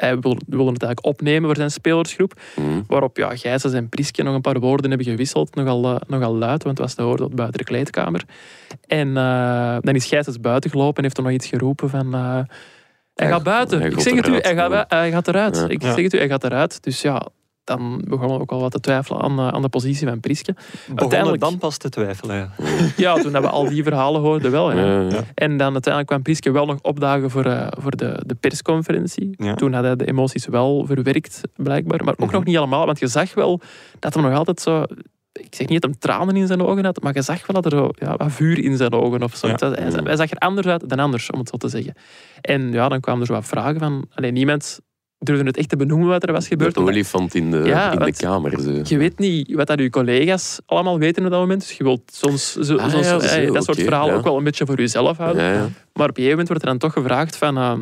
Hij 0.00 0.18
wilde, 0.18 0.40
wilde 0.46 0.72
het 0.72 0.82
eigenlijk 0.82 1.06
opnemen 1.06 1.44
voor 1.46 1.56
zijn 1.56 1.70
spelersgroep. 1.70 2.40
Mhm. 2.56 2.80
Waarop 2.86 3.16
ja, 3.16 3.36
Gijsens 3.36 3.72
en 3.72 3.88
Priske 3.88 4.22
nog 4.22 4.34
een 4.34 4.40
paar 4.40 4.60
woorden 4.60 4.88
hebben 4.90 5.08
gewisseld. 5.08 5.54
Nogal, 5.54 5.84
eh, 5.94 6.00
nogal 6.06 6.34
luid, 6.36 6.62
want 6.64 6.78
het 6.78 6.86
was 6.86 6.94
te 6.96 7.02
horen 7.02 7.18
tot 7.18 7.34
buiten 7.34 7.58
de 7.58 7.64
kleedkamer. 7.64 8.22
En 8.86 9.16
eh, 9.16 9.76
dan 9.80 9.94
is 9.94 10.06
Gijsens 10.06 10.40
buiten 10.40 10.70
gelopen 10.70 10.96
en 10.96 11.02
heeft 11.02 11.16
er 11.16 11.22
nog 11.22 11.32
iets 11.32 11.46
geroepen 11.46 11.88
van... 11.90 12.14
eh, 12.14 12.20
hij 12.34 12.46
Hij- 13.14 13.28
gaat 13.28 13.42
buiten. 13.42 13.80
hij 13.80 13.90
ik 13.90 14.00
zeg 14.00 14.14
het 14.14 14.28
u, 14.28 14.38
hij 14.40 14.54
gaat, 14.54 14.84
hij 14.88 15.10
gaat 15.10 15.28
eruit. 15.28 15.56
Ja. 15.56 15.68
Ik 15.68 15.82
Ja. 15.82 15.94
zeg 15.94 16.04
het 16.04 16.14
u, 16.14 16.18
hij 16.18 16.28
gaat 16.28 16.44
eruit. 16.44 16.82
Dus 16.82 17.02
ja, 17.02 17.26
dan 17.64 18.04
begonnen 18.08 18.36
we 18.36 18.42
ook 18.42 18.50
al 18.52 18.60
wat 18.60 18.70
te 18.72 18.80
twijfelen 18.80 19.20
aan, 19.22 19.38
eh, 19.38 19.48
aan 19.48 19.62
de 19.62 19.68
positie 19.68 20.06
van 20.08 20.20
Priske. 20.20 20.52
Begonnen 20.52 20.98
Uiteindelijk- 21.00 21.42
dan 21.42 21.58
pas 21.58 21.76
te 21.76 21.88
twijfelen. 21.88 22.36
Ja. 22.36 22.50
Ja, 22.96 23.14
toen 23.14 23.22
hebben 23.32 23.42
we 23.50 23.56
al 23.56 23.68
die 23.68 23.82
verhalen 23.82 24.20
hoorden 24.20 24.50
wel. 24.50 24.72
Ja. 24.72 24.84
Ja, 24.84 25.00
ja. 25.00 25.22
En 25.34 25.56
dan 25.56 25.72
uiteindelijk 25.72 26.06
kwam 26.06 26.22
Priske 26.22 26.50
wel 26.50 26.66
nog 26.66 26.78
opdagen 26.82 27.30
voor, 27.30 27.44
eh, 27.44 27.66
voor 27.70 27.96
de, 27.96 28.22
de 28.26 28.34
persconferentie. 28.34 29.30
Ja. 29.36 29.54
Toen 29.54 29.72
had 29.72 29.84
hij 29.84 29.96
de 29.96 30.06
emoties 30.06 30.46
wel 30.46 30.84
verwerkt, 30.86 31.40
blijkbaar. 31.56 32.04
Maar 32.04 32.14
ook 32.16 32.26
Mhm. 32.26 32.34
nog 32.34 32.44
niet 32.44 32.56
allemaal, 32.56 32.86
want 32.86 32.98
je 32.98 33.06
zag 33.06 33.34
wel 33.34 33.60
dat 33.98 34.14
hij 34.14 34.22
nog 34.22 34.34
altijd 34.34 34.60
zo... 34.60 34.84
Ik 35.32 35.54
zeg 35.54 35.68
niet 35.68 35.80
dat 35.82 35.90
hij 35.90 35.98
tranen 36.00 36.36
in 36.36 36.46
zijn 36.46 36.62
ogen 36.62 36.84
had, 36.84 37.02
maar 37.02 37.14
je 37.14 37.22
zag 37.22 37.46
wel 37.46 37.62
dat 37.62 37.72
er 37.72 37.78
zo, 37.78 37.88
ja, 37.92 38.16
wat 38.16 38.32
vuur 38.32 38.58
in 38.64 38.76
zijn 38.76 38.92
ogen 38.92 39.22
of 39.22 39.34
zo. 39.36 39.46
Hij, 39.46 39.56
hij 40.04 40.16
zag 40.16 40.30
er 40.30 40.36
anders 40.38 40.66
uit 40.66 40.88
dan 40.88 40.98
anders, 40.98 41.30
om 41.30 41.38
het 41.38 41.48
zo 41.48 41.56
te 41.56 41.68
zeggen. 41.68 41.94
En 42.40 42.72
ja, 42.72 42.88
dan 42.88 43.00
kwamen 43.00 43.20
er 43.20 43.26
zo 43.26 43.32
wat 43.32 43.46
vragen 43.46 43.78
van... 43.80 44.04
Alleen 44.14 44.32
niemand 44.34 44.80
durfde 45.20 45.44
het 45.46 45.56
echt 45.56 45.68
te 45.68 45.76
benoemen 45.76 46.08
wat 46.08 46.22
er 46.22 46.32
was 46.32 46.48
gebeurd. 46.48 46.74
De 46.74 46.80
olifant 46.80 47.34
in 47.34 47.50
de, 47.50 47.56
Ja, 47.56 47.92
in 47.92 47.98
de 47.98 48.12
kamer. 48.12 48.60
Zo. 48.60 48.70
je 48.84 48.96
weet 48.98 49.18
niet 49.18 49.54
wat 49.54 49.66
dat 49.66 49.78
je 49.78 49.90
collega's 49.90 50.60
allemaal 50.66 50.98
weten 50.98 51.24
op 51.24 51.30
dat 51.30 51.40
moment. 51.40 51.60
Dus 51.60 51.76
je 51.76 51.84
wilt 51.84 52.02
soms 52.12 52.52
zo, 52.52 52.76
Ah, 52.76 52.90
soms, 52.90 53.06
ja, 53.06 53.18
eh, 53.20 53.46
zo, 53.46 53.52
dat 53.52 53.64
soort 53.64 53.80
verhalen 53.80 54.12
ja. 54.12 54.18
ook 54.18 54.24
wel 54.24 54.36
een 54.36 54.44
beetje 54.44 54.66
voor 54.66 54.78
jezelf 54.78 55.16
houden. 55.16 55.42
Ja, 55.42 55.52
ja. 55.52 55.68
Maar 55.92 56.08
op 56.08 56.16
een 56.16 56.24
gegeven 56.24 56.30
moment 56.30 56.48
wordt 56.48 56.62
er 56.62 56.68
dan 56.68 56.78
toch 56.78 56.92
gevraagd 56.92 57.36
van... 57.36 57.56
ehm, 57.56 57.80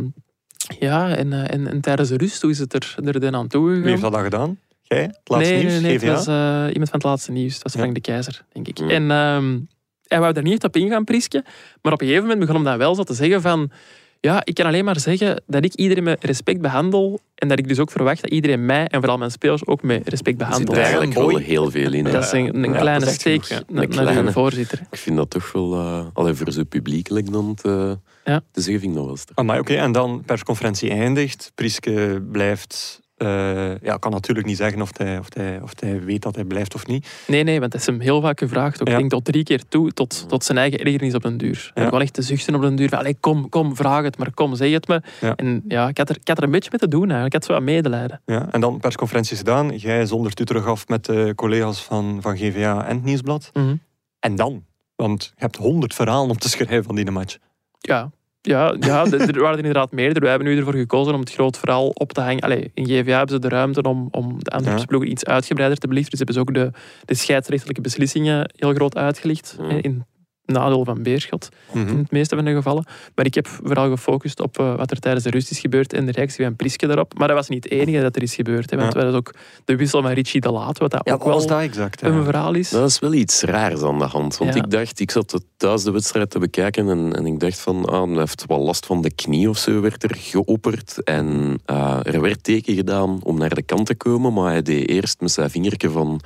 ja, 0.79 1.17
en, 1.17 1.33
eh, 1.33 1.55
en, 1.55 1.67
en 1.67 1.81
tijdens 1.81 2.09
de 2.09 2.17
rust, 2.17 2.43
hoe 2.43 2.51
is 2.51 2.59
het 2.59 2.75
er, 2.75 2.95
er 3.05 3.21
dan 3.21 3.35
aan 3.35 3.49
toe 3.49 3.71
Wie 3.71 3.89
heeft 3.89 4.03
dat 4.03 4.13
dan 4.13 4.23
gedaan? 4.23 4.59
Jij? 4.83 5.03
Het 5.03 5.21
laatste 5.25 5.53
nee, 5.53 5.63
nieuws? 5.63 5.73
nee, 5.73 5.83
nee, 5.83 5.93
het 5.93 6.03
was 6.03 6.27
eh, 6.27 6.65
iemand 6.69 6.91
van 6.91 6.99
het 6.99 7.03
laatste 7.03 7.33
nieuws. 7.33 7.55
Het 7.55 7.63
was 7.63 7.73
Ja. 7.73 7.79
Frank 7.79 7.95
de 7.95 8.01
Keizer, 8.01 8.45
denk 8.53 8.69
ik. 8.69 8.79
Ja. 8.79 8.89
En 8.89 9.11
ehm, 9.11 9.59
hij 10.07 10.21
wou 10.21 10.33
daar 10.33 10.43
niet 10.43 10.53
echt 10.53 10.65
op 10.65 10.77
ingaan, 10.77 11.05
Priske. 11.05 11.45
Maar 11.83 11.93
op 11.93 12.01
een 12.01 12.07
gegeven 12.07 12.29
moment 12.29 12.41
begon 12.41 12.55
hem 12.55 12.65
dan 12.65 12.79
wel 12.79 12.95
zo 12.95 13.03
te 13.03 13.15
zeggen 13.15 13.41
van... 13.41 13.71
Ja, 14.21 14.41
ik 14.45 14.55
kan 14.55 14.67
alleen 14.67 14.85
maar 14.85 15.01
zeggen 15.01 15.43
dat 15.47 15.65
ik 15.65 15.75
iedereen 15.75 16.03
met 16.05 16.25
respect 16.25 16.61
behandel. 16.61 17.21
En 17.35 17.49
dat 17.49 17.59
ik 17.59 17.69
dus 17.69 17.79
ook 17.79 17.91
verwacht 17.91 18.21
dat 18.21 18.31
iedereen 18.31 18.67
mij 18.67 18.87
en 18.87 19.01
vooral 19.01 19.19
mijn 19.19 19.31
spelers 19.31 19.67
ook 19.67 19.83
met 19.83 20.09
respect 20.09 20.41
Er 20.41 20.47
zit 20.47 20.49
behandelt. 20.67 20.77
eigenlijk 20.79 21.15
wel 21.15 21.37
heel 21.37 21.71
veel 21.71 21.93
in. 21.93 22.05
hè. 22.05 22.13
Dat 22.13 22.25
is 22.25 22.33
een, 22.33 22.57
een 22.65 22.73
Ja, 22.73 22.79
kleine 22.79 23.07
steek 23.07 23.45
ja. 23.45 23.61
naar, 23.69 23.87
kleine. 23.87 24.33
voorzitter. 24.33 24.81
Ik 24.91 24.99
vind 24.99 25.17
dat 25.17 25.31
toch 25.31 25.53
wel... 25.53 25.75
eh 25.75 26.07
allee, 26.13 26.35
voor 26.35 26.53
zo 26.53 26.65
publiekelijk 26.65 27.33
dan 27.33 27.55
te, 27.55 27.99
Ja. 28.25 28.41
te 28.53 28.61
zeggen, 28.61 28.81
vind 28.81 28.93
ik 28.93 28.99
dat 28.99 29.07
wel 29.07 29.17
sterk. 29.17 29.39
Ah, 29.39 29.45
maar 29.45 29.59
oké, 29.59 29.75
en 29.75 29.93
dan 29.93 30.23
persconferentie 30.27 30.91
eindigt. 30.91 31.53
Prieske 31.55 32.23
blijft... 32.33 33.01
eh, 33.19 33.81
ja, 33.81 33.97
kan 33.97 34.11
natuurlijk 34.13 34.47
niet 34.47 34.57
zeggen 34.57 34.83
of 34.83 34.91
hij, 34.99 35.19
of, 35.19 35.27
hij, 35.35 35.61
of 35.63 35.73
hij 35.81 36.05
weet 36.05 36.23
dat 36.23 36.35
hij 36.35 36.45
blijft 36.45 36.75
of 36.75 36.87
niet. 36.87 37.09
Nee, 37.27 37.43
nee, 37.43 37.61
want 37.61 37.73
dat 37.73 37.81
is 37.81 37.87
hem 37.87 38.01
heel 38.01 38.21
vaak 38.21 38.39
gevraagd. 38.39 38.81
Ook, 38.81 38.87
Ja. 38.87 38.93
Ik 38.93 38.99
denk 38.99 39.11
tot 39.11 39.25
drie 39.25 39.43
keer 39.45 39.63
toe, 39.69 39.93
tot, 39.93 40.29
tot 40.29 40.45
zijn 40.45 40.59
eigen 40.59 40.79
ergernis 40.79 41.15
op 41.15 41.23
den 41.23 41.37
duur. 41.39 41.71
En 41.75 41.83
Ja. 41.83 41.89
gewoon 41.89 42.03
echt 42.03 42.13
te 42.13 42.23
zuchten 42.23 42.55
op 42.55 42.61
den 42.63 42.77
duur. 42.77 42.97
Allee, 42.97 43.17
kom, 43.21 43.49
kom, 43.49 43.77
vraag 43.77 44.03
het 44.03 44.19
maar, 44.19 44.33
kom, 44.35 44.55
zeg 44.55 44.71
het 44.73 44.89
me. 44.89 45.03
Ja. 45.21 45.37
En 45.37 45.63
ja, 45.69 45.89
ik 45.89 45.99
had, 45.99 46.09
er, 46.09 46.17
ik 46.21 46.29
had 46.29 46.39
er 46.39 46.45
een 46.45 46.51
beetje 46.51 46.71
mee 46.71 46.81
te 46.81 46.89
doen 46.89 47.11
eigenlijk. 47.11 47.35
Ik 47.35 47.41
had 47.41 47.45
zo 47.45 47.53
wat 47.53 47.63
medelijden. 47.63 48.21
Ja, 48.27 48.49
en 48.51 48.61
dan 48.61 48.81
persconferenties 48.81 49.39
gedaan. 49.39 49.77
Jij 49.77 50.07
zondert 50.07 50.41
u 50.41 50.45
terug 50.45 50.67
af 50.67 50.89
met 50.89 51.05
de 51.05 51.33
collega's 51.37 51.83
van, 51.83 52.19
van 52.21 52.37
GVA 52.37 52.87
en 52.87 52.97
het 52.97 53.05
Nieuwsblad. 53.05 53.51
Mhm. 53.53 53.75
En 54.21 54.37
dan? 54.37 54.65
Want 54.97 55.25
je 55.25 55.31
hebt 55.43 55.57
honderd 55.57 55.95
verhalen 55.95 56.31
om 56.31 56.39
te 56.39 56.49
schrijven 56.49 56.85
van 56.85 56.95
die 56.95 57.11
match. 57.11 57.37
Ja, 57.81 58.11
ja, 58.41 58.75
ja 58.81 59.05
er 59.05 59.41
waren 59.41 59.51
er 59.51 59.57
inderdaad 59.57 59.93
meerdere. 59.93 60.21
Wij 60.21 60.31
hebben 60.31 60.49
nu 60.49 60.57
ervoor 60.59 60.75
gekozen 60.75 61.15
om 61.15 61.21
het 61.21 61.33
groot 61.33 61.59
verhaal 61.59 61.89
op 61.89 62.13
te 62.13 62.21
hangen. 62.21 62.41
Allee, 62.41 62.71
in 62.75 62.85
GVA 62.87 63.17
hebben 63.17 63.29
ze 63.35 63.39
de 63.39 63.49
ruimte 63.49 63.83
om, 63.83 64.09
om 64.11 64.37
de 64.45 64.51
Antwerpse 64.51 64.81
Ja. 64.83 64.89
ploegen 64.89 65.11
iets 65.11 65.25
uitgebreider 65.25 65.79
te 65.79 65.89
belichten. 65.89 66.11
Dus 66.11 66.19
hebben 66.19 66.37
ze 66.37 66.41
ook 66.41 66.73
de, 66.75 66.79
de 67.05 67.15
scheidsrechtelijke 67.15 67.81
beslissingen 67.81 68.51
heel 68.57 68.75
groot 68.75 68.97
uitgelicht. 68.97 69.57
Ja. 69.61 69.67
hè, 69.69 69.79
In 69.79 70.05
nadeel 70.53 70.85
van 70.85 71.03
Beerschot. 71.03 71.49
Mhm. 71.73 71.89
in 71.89 71.97
het 71.99 72.11
meeste 72.11 72.35
van 72.35 72.45
de 72.45 72.53
gevallen. 72.55 72.85
Maar 73.15 73.27
ik 73.27 73.35
heb 73.35 73.47
vooral 73.47 73.91
gefocust 73.91 74.41
op 74.41 74.59
eh, 74.59 74.77
wat 74.77 74.91
er 74.91 74.99
tijdens 74.99 75.25
de 75.25 75.31
rust 75.31 75.51
is 75.51 75.59
gebeurd 75.59 75.93
en 75.93 76.07
de 76.07 76.13
reactie 76.13 76.45
van 76.45 76.57
Priske 76.57 76.87
daarop. 76.87 77.19
Maar 77.19 77.29
dat 77.29 77.37
was 77.37 77.49
niet 77.49 77.65
het 77.65 77.73
enige 77.73 78.01
dat 78.01 78.17
er 78.17 78.23
is 78.23 78.35
gebeurd. 78.35 78.71
Hè, 78.71 78.77
want 78.77 78.93
Ja. 78.93 78.99
we 78.99 79.05
hadden 79.05 79.21
ook 79.21 79.35
de 79.65 79.77
wissel 79.77 80.03
van 80.03 80.11
Richie 80.11 80.41
de 80.41 80.51
Laat, 80.51 80.79
wat 80.79 80.91
dat 80.91 81.01
Ja, 81.05 81.13
ook 81.13 81.19
wat 81.19 81.27
wel 81.29 81.37
was 81.37 81.47
dat 81.47 81.61
exact? 81.61 82.03
een 82.03 82.15
Ja. 82.15 82.23
verhaal 82.25 82.55
is. 82.55 82.71
Dat 82.71 82.89
is 82.89 82.99
wel 82.99 83.13
iets 83.13 83.43
raars 83.43 83.83
aan 83.83 83.99
de 83.99 84.05
hand. 84.05 84.37
Want 84.37 84.55
Ja. 84.55 84.63
ik 84.63 84.71
dacht, 84.71 85.01
ik 85.01 85.11
zat 85.11 85.41
thuis 85.57 85.83
de 85.83 85.91
wedstrijd 85.91 86.31
te 86.31 86.39
bekijken 86.39 86.89
en, 86.89 87.13
en 87.17 87.27
ik 87.27 87.41
dacht 87.41 87.61
van, 87.61 87.85
ah, 87.85 88.09
hij 88.09 88.19
heeft 88.19 88.45
wel 88.47 88.61
last 88.61 88.87
van 88.87 89.03
de 89.03 89.13
knie 89.15 89.49
of 89.49 89.59
zo, 89.59 89.81
werd 89.81 90.03
er 90.03 90.15
geopperd. 90.19 91.03
En 91.05 91.59
eh, 91.65 91.99
er 92.03 92.21
werd 92.21 92.43
teken 92.43 92.75
gedaan 92.75 93.19
om 93.23 93.39
naar 93.39 93.55
de 93.55 93.63
kant 93.63 93.87
te 93.87 93.95
komen, 93.95 94.33
maar 94.33 94.51
hij 94.51 94.63
deed 94.63 94.89
eerst 94.89 95.21
met 95.21 95.31
zijn 95.31 95.51
vingertje 95.51 95.91
van, 95.91 96.21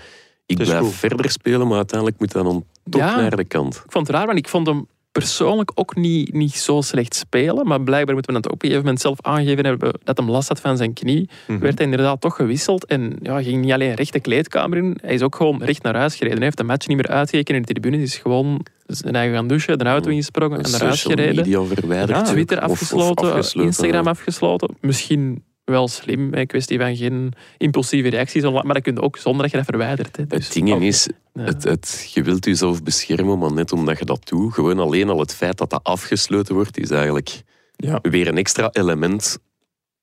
ik 0.46 0.59
is 0.59 0.68
blijf 0.68 0.94
verder 0.94 1.31
spelen, 1.31 1.66
maar 1.66 1.76
uiteindelijk 1.76 2.20
moet 2.20 2.33
hij 2.33 2.42
dan 2.42 2.64
toch 2.90 3.00
Ja. 3.00 3.16
naar 3.16 3.37
de 3.37 3.44
kant. 3.44 3.74
Ik 3.85 3.92
vond 3.92 4.07
het 4.07 4.16
raar, 4.16 4.26
want 4.26 4.38
ik 4.38 4.48
vond 4.48 4.66
hem 4.66 4.87
persoonlijk 5.12 5.70
ook 5.74 5.96
niet, 5.96 6.33
niet 6.33 6.55
zo 6.55 6.81
slecht 6.81 7.14
spelen. 7.14 7.66
Maar 7.66 7.81
blijkbaar 7.83 8.14
moeten 8.14 8.35
we 8.35 8.40
dat 8.40 8.46
ook 8.50 8.55
op 8.57 8.62
een 8.62 8.68
gegeven 8.68 8.85
moment 8.85 9.02
zelf 9.02 9.18
aangegeven 9.20 9.64
hebben 9.64 9.98
dat 10.05 10.16
hem 10.16 10.31
last 10.31 10.48
had 10.48 10.61
van 10.61 10.76
zijn 10.76 10.92
knie. 10.92 11.28
Mhm. 11.46 11.59
Werd 11.59 11.78
hij 11.78 11.87
inderdaad 11.87 12.20
toch 12.20 12.37
gewisseld 12.37 12.85
en 12.87 13.16
ja, 13.22 13.42
ging 13.42 13.62
niet 13.64 13.72
alleen 13.72 13.94
recht 13.94 14.12
de 14.12 14.20
kleedkamer 14.20 14.78
in. 14.78 14.98
Hij 15.02 15.14
is 15.14 15.22
ook 15.22 15.35
gewoon 15.37 15.62
recht 15.64 15.83
naar 15.83 15.96
huis 15.96 16.12
gereden. 16.14 16.37
Hij 16.37 16.44
heeft 16.44 16.57
de 16.57 16.64
match 16.64 16.87
niet 16.87 16.96
meer 16.96 17.09
uitgekeken 17.09 17.55
in 17.55 17.62
de 17.62 17.66
tribune. 17.68 17.96
Hij 17.96 18.05
is 18.05 18.16
gewoon 18.16 18.66
zijn 18.87 19.14
eigen 19.14 19.35
gaan 19.35 19.46
douchen, 19.46 19.78
de 19.78 19.85
auto 19.85 20.11
ingesprongen 20.11 20.62
en 20.62 20.70
naar 20.70 20.81
huis 20.81 21.00
Social 21.00 21.16
gereden. 21.24 21.44
media 21.44 21.62
verwijderd. 21.74 22.18
Ja, 22.18 22.33
Twitter 22.33 22.59
of- 22.59 22.64
of 22.64 22.70
afgesloten, 22.70 23.26
afgesloten. 23.28 23.68
Instagram 23.70 24.07
afgesloten. 24.07 24.76
Misschien 24.81 25.44
wel 25.72 25.88
slim, 25.88 26.35
een 26.35 26.46
kwestie 26.46 26.78
van 26.78 26.96
geen 26.96 27.32
impulsieve 27.58 28.08
reacties, 28.08 28.42
maar 28.42 28.64
dat 28.74 28.82
kun 28.82 28.94
je 28.94 29.00
ook 29.00 29.16
zonder 29.16 29.42
dat 29.42 29.50
je 29.50 29.56
dat 29.56 29.66
verwijdert. 29.66 30.16
Hè. 30.16 30.26
Dus, 30.26 30.44
Het 30.44 30.52
ding 30.54 30.82
is, 30.82 31.08
ja. 31.35 31.42
het, 31.42 31.64
het, 31.64 32.11
je 32.14 32.22
wilt 32.22 32.44
jezelf 32.44 32.82
beschermen, 32.82 33.38
maar 33.38 33.52
net 33.52 33.72
omdat 33.72 33.98
je 33.98 34.04
dat 34.04 34.28
doet, 34.28 34.52
gewoon 34.54 34.78
alleen 34.78 35.08
al 35.08 35.18
het 35.18 35.35
feit 35.35 35.58
dat 35.58 35.70
dat 35.70 35.85
afgesloten 35.85 36.54
wordt, 36.54 36.78
is 36.78 36.90
eigenlijk 36.90 37.42
Ja. 37.76 37.98
weer 38.02 38.28
een 38.28 38.38
extra 38.38 38.68
element 38.72 39.38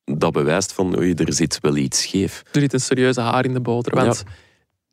dat 0.04 0.32
bewijst 0.34 0.74
van 0.74 0.98
oei, 0.98 1.14
er 1.14 1.34
zit 1.34 1.60
wel 1.62 1.76
iets 1.76 2.02
scheef. 2.02 2.44
Er 2.52 2.62
zit 2.62 2.74
een 2.74 2.80
serieuze 2.80 3.22
haar 3.22 3.46
in 3.46 3.54
de 3.54 3.62
boter. 3.62 3.96
Want 3.96 4.24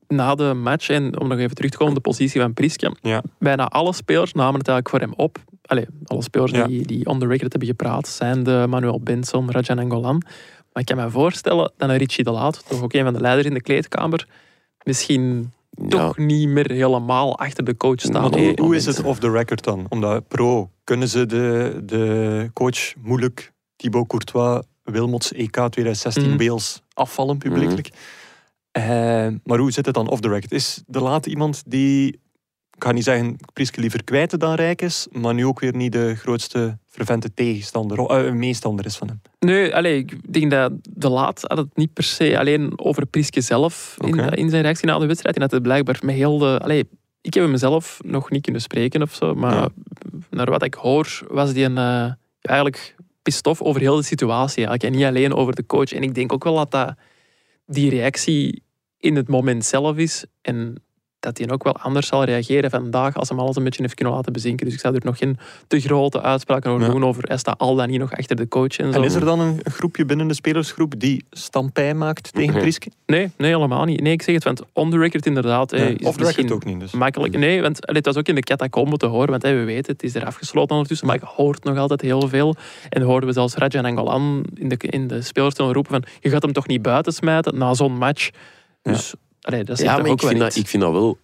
na 0.09 0.35
de 0.35 0.55
match, 0.55 0.89
en 0.89 1.21
om 1.21 1.29
nog 1.29 1.39
even 1.39 1.55
terug 1.55 1.71
te 1.71 1.77
komen 1.77 1.97
op 1.97 2.03
de 2.03 2.09
positie 2.11 2.41
van 2.41 2.55
Priske, 2.55 2.95
Ja. 3.03 3.23
bijna 3.39 3.67
alle 3.69 3.93
spelers 3.95 4.33
namen 4.33 4.59
het 4.59 4.69
eigenlijk 4.69 4.89
voor 4.89 5.09
hem 5.09 5.27
op. 5.27 5.39
Allee, 5.63 5.87
alle 6.05 6.23
spelers 6.23 6.51
Ja. 6.51 6.67
die, 6.67 6.87
die 6.87 7.07
on 7.07 7.19
the 7.19 7.27
record 7.27 7.51
hebben 7.51 7.69
gepraat, 7.69 8.09
zijn 8.09 8.43
de 8.43 8.67
Manuel 8.69 9.01
Benson, 9.01 9.51
Rajan 9.51 9.79
Angolan. 9.79 10.23
Maar 10.77 10.85
ik 10.89 10.97
kan 10.97 11.05
me 11.05 11.11
voorstellen 11.11 11.73
dat 11.77 11.89
een 11.89 11.97
Richie 11.97 12.25
de 12.25 12.31
Laat, 12.31 12.65
toch 12.69 12.83
ook 12.83 12.93
een 12.93 13.05
van 13.05 13.13
de 13.13 13.21
leiders 13.21 13.47
in 13.47 13.55
de 13.55 13.61
kleedkamer, 13.61 14.29
misschien 14.83 15.53
Ja, 15.71 15.89
toch 15.89 16.19
niet 16.19 16.49
meer 16.49 16.71
helemaal 16.71 17.39
achter 17.39 17.65
de 17.65 17.77
coach 17.77 18.01
staat. 18.01 18.35
Hoe, 18.59 18.77
is 18.77 18.87
het 18.87 19.03
off 19.03 19.19
the 19.19 19.31
record 19.31 19.65
dan? 19.65 19.87
Omdat 19.89 20.29
pro, 20.29 20.71
kunnen 20.85 21.09
ze 21.09 21.27
de, 21.27 21.81
de 21.85 22.51
coach 22.53 22.95
moeilijk 22.97 23.53
Thibaut 23.77 24.07
Courtois, 24.07 24.65
Wilmots 24.83 25.33
EK 25.33 25.53
2016 25.53 26.27
Mhm. 26.29 26.37
Beels 26.37 26.83
afvallen 26.93 27.39
publiekelijk? 27.39 27.89
Eh, 28.71 28.85
maar 29.45 29.59
hoe 29.59 29.71
zit 29.73 29.87
het 29.87 29.95
dan 29.95 30.09
off 30.09 30.21
the 30.21 30.29
record? 30.29 30.53
Is 30.53 30.83
de 30.87 31.01
late 31.01 31.31
iemand 31.31 31.63
die, 31.67 32.07
ik 32.77 32.85
ga 32.85 32.93
niet 32.93 33.05
zeggen 33.05 33.37
Prieske 33.53 33.81
liever 33.81 34.05
kwijten 34.05 34.39
dan 34.39 34.55
rijk 34.55 34.83
is, 34.83 35.07
maar 35.11 35.35
nu 35.35 35.47
ook 35.47 35.61
weer 35.61 35.77
niet 35.77 35.93
de 35.93 36.15
grootste 36.15 36.79
fervente 36.97 37.35
tegenstander, 37.35 37.99
eh, 37.99 38.33
meestander 38.33 38.85
is 38.87 38.97
van 38.97 39.09
hem? 39.09 39.21
Nee, 39.39 39.75
allee, 39.75 39.99
ik 39.99 40.33
denk 40.33 40.51
dat 40.51 40.73
de 40.83 41.09
Laat 41.09 41.43
had 41.43 41.59
het 41.59 41.77
niet 41.77 41.93
per 41.93 42.05
se 42.05 42.39
alleen 42.39 42.73
over 42.79 43.07
Priske 43.07 43.41
zelf 43.41 43.97
in, 44.35 44.51
zijn 44.51 44.63
reactie 44.63 44.87
na 44.87 44.99
de 44.99 45.07
wedstrijd. 45.07 45.35
En 45.35 45.41
dat 45.41 45.51
het 45.51 45.63
blijkbaar 45.63 45.99
met 46.03 46.15
heel 46.15 46.39
de... 46.39 46.59
Allee, 46.63 46.89
ik 47.21 47.35
heb 47.35 47.45
hem 47.45 47.57
zelf 47.57 47.99
nog 48.05 48.31
niet 48.31 48.43
kunnen 48.43 48.61
spreken 48.63 49.03
of 49.03 49.15
zo, 49.15 49.35
maar 49.35 49.55
Ja. 49.55 49.69
naar 50.31 50.51
wat 50.51 50.63
ik 50.65 50.75
hoor 50.75 51.27
was 51.29 51.53
die 51.53 51.65
een, 51.65 51.79
eh, 51.79 52.13
eigenlijk 52.41 52.95
pissed 53.23 53.47
off 53.47 53.63
over 53.63 53.81
heel 53.81 53.97
de 53.97 54.03
situatie. 54.03 54.67
Eigenlijk. 54.67 54.83
En 54.83 55.01
niet 55.01 55.09
alleen 55.09 55.35
over 55.35 55.55
de 55.55 55.67
coach. 55.67 55.93
En 55.93 56.03
ik 56.03 56.15
denk 56.15 56.33
ook 56.33 56.45
wel 56.45 56.55
dat, 56.55 56.71
dat 56.71 56.95
die 57.67 57.91
reactie 57.91 58.63
in 58.99 59.17
het 59.17 59.29
moment 59.29 59.65
zelf 59.65 59.97
is 59.97 60.25
en 60.43 60.83
dat 61.21 61.39
hij 61.39 61.51
ook 61.51 61.65
wel 61.65 61.77
anders 61.77 62.07
zal 62.07 62.25
reageren 62.25 62.71
vandaag 62.71 63.17
als 63.17 63.29
hem 63.29 63.39
alles 63.39 63.57
een 63.57 63.65
beetje 63.65 63.83
heeft 63.83 63.95
kunnen 63.95 64.15
laten 64.15 64.33
bezinken. 64.33 64.67
Dus 64.67 64.75
ik 64.75 64.81
zou 64.81 64.95
er 64.95 65.01
nog 65.05 65.19
geen 65.19 65.39
te 65.67 65.81
grote 65.81 66.23
uitspraken 66.23 66.71
over 66.71 66.87
Ja. 66.87 66.93
doen 66.93 67.05
over 67.05 67.39
staat 67.39 67.59
al 67.59 67.75
dan 67.75 67.89
niet 67.89 67.99
nog 67.99 68.13
achter 68.13 68.37
de 68.37 68.49
coach 68.49 68.77
en 68.77 68.93
zo. 68.93 68.99
En 68.99 69.05
is 69.05 69.15
er 69.15 69.25
dan 69.25 69.41
een 69.41 69.61
groepje 69.65 70.05
binnen 70.05 70.29
de 70.29 70.35
spelersgroep 70.35 71.01
die 71.01 71.25
stampij 71.31 71.95
maakt 71.95 72.33
tegen. 72.33 72.61
Prieske? 72.61 72.91
Nee, 73.07 73.31
nee, 73.37 73.55
helemaal 73.55 73.85
niet. 73.85 74.01
Nee, 74.01 74.13
ik 74.13 74.23
zeg 74.23 74.35
het, 74.35 74.45
want 74.45 74.63
on 74.73 74.91
the 74.91 74.99
record 74.99 75.27
inderdaad. 75.27 75.71
Ja, 75.71 75.77
is 75.77 75.83
off 75.85 75.97
the 75.99 76.05
record 76.07 76.19
misschien 76.25 76.53
ook 76.53 76.65
niet 76.65 76.81
dus. 76.81 76.93
Makkelijk. 76.93 77.39
Nee, 77.39 77.63
want 77.63 77.79
het 77.81 78.07
was 78.07 78.17
ook 78.17 78.29
in 78.29 78.35
de 78.35 78.41
catacombe 78.41 78.97
te 78.97 79.07
horen, 79.07 79.31
want 79.31 79.43
hey, 79.43 79.57
we 79.57 79.65
weten, 79.65 79.93
het 79.93 80.03
is 80.03 80.15
er 80.15 80.25
afgesloten 80.25 80.75
ondertussen, 80.75 81.07
maar 81.07 81.17
ik 81.17 81.23
hoort 81.23 81.65
nog 81.65 81.77
altijd 81.79 82.01
heel 82.01 82.29
veel. 82.29 82.55
En 82.89 83.03
hoorden 83.03 83.29
we 83.29 83.35
zelfs 83.35 83.55
Rajan 83.55 83.85
Angolan 83.85 84.45
in 84.55 84.69
de, 84.69 84.77
in 84.77 85.07
de 85.07 85.23
spelerstunnel 85.23 85.73
roepen 85.75 85.93
van, 85.93 86.05
je 86.21 86.31
gaat 86.31 86.43
hem 86.43 86.53
toch 86.53 86.67
niet 86.67 86.83
buiten 86.83 87.13
smijten 87.13 87.59
na 87.59 87.75
zo'n 87.75 87.97
match. 87.99 88.31
Dus 88.83 89.15
allee, 89.47 89.65
dat 89.65 89.79
ja 89.79 89.97
maar 89.97 90.07
ook 90.07 90.23
ik 90.23 90.29
vind, 90.29 90.41
dat, 90.41 90.57
ik 90.57 90.67
vind 90.69 90.83
dat 90.83 90.93
wel 90.93 91.19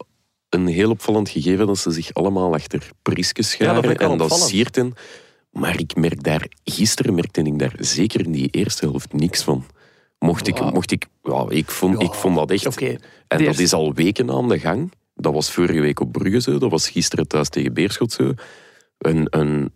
een 0.48 0.66
heel 0.66 0.90
opvallend 0.90 1.28
gegeven 1.28 1.66
dat 1.66 1.78
ze 1.78 1.90
zich 1.90 2.14
allemaal 2.14 2.54
achter 2.54 2.90
Priske 3.02 3.42
Ja, 3.58 3.72
dat 3.72 3.84
scharen. 3.84 4.10
en 4.10 4.18
dat 4.18 4.40
siert 4.40 4.76
hen. 4.76 4.94
Maar 5.50 5.78
ik 5.78 5.96
merk 5.96 6.22
daar, 6.22 6.46
gisteren 6.64 7.14
merkte 7.14 7.42
ik 7.42 7.58
daar 7.58 7.74
zeker 7.78 8.24
in 8.24 8.32
die 8.32 8.48
eerste 8.50 8.86
helft 8.86 9.12
niks 9.12 9.42
van. 9.42 9.64
Mocht 10.18 10.46
ik, 10.46 10.60
mocht 10.60 10.90
ik, 10.90 11.06
ja, 11.22 11.46
ik, 11.48 11.70
vond, 11.70 12.02
ik 12.02 12.12
vond 12.12 12.36
dat 12.36 12.50
echt. 12.50 12.80
En 13.28 13.44
dat 13.44 13.58
is 13.58 13.72
al 13.72 13.94
weken 13.94 14.30
aan 14.30 14.48
de 14.48 14.58
gang. 14.58 14.92
Dat 15.14 15.32
was 15.32 15.50
vorige 15.50 15.80
week 15.80 16.00
op 16.00 16.12
Brugge 16.12 16.40
zo, 16.40 16.58
dat 16.58 16.70
was 16.70 16.88
gisteren 16.90 17.28
thuis 17.28 17.48
tegen 17.48 17.74
Beerschot 17.74 18.12
zo. 18.12 18.32
Een, 18.98 19.26
een 19.30 19.72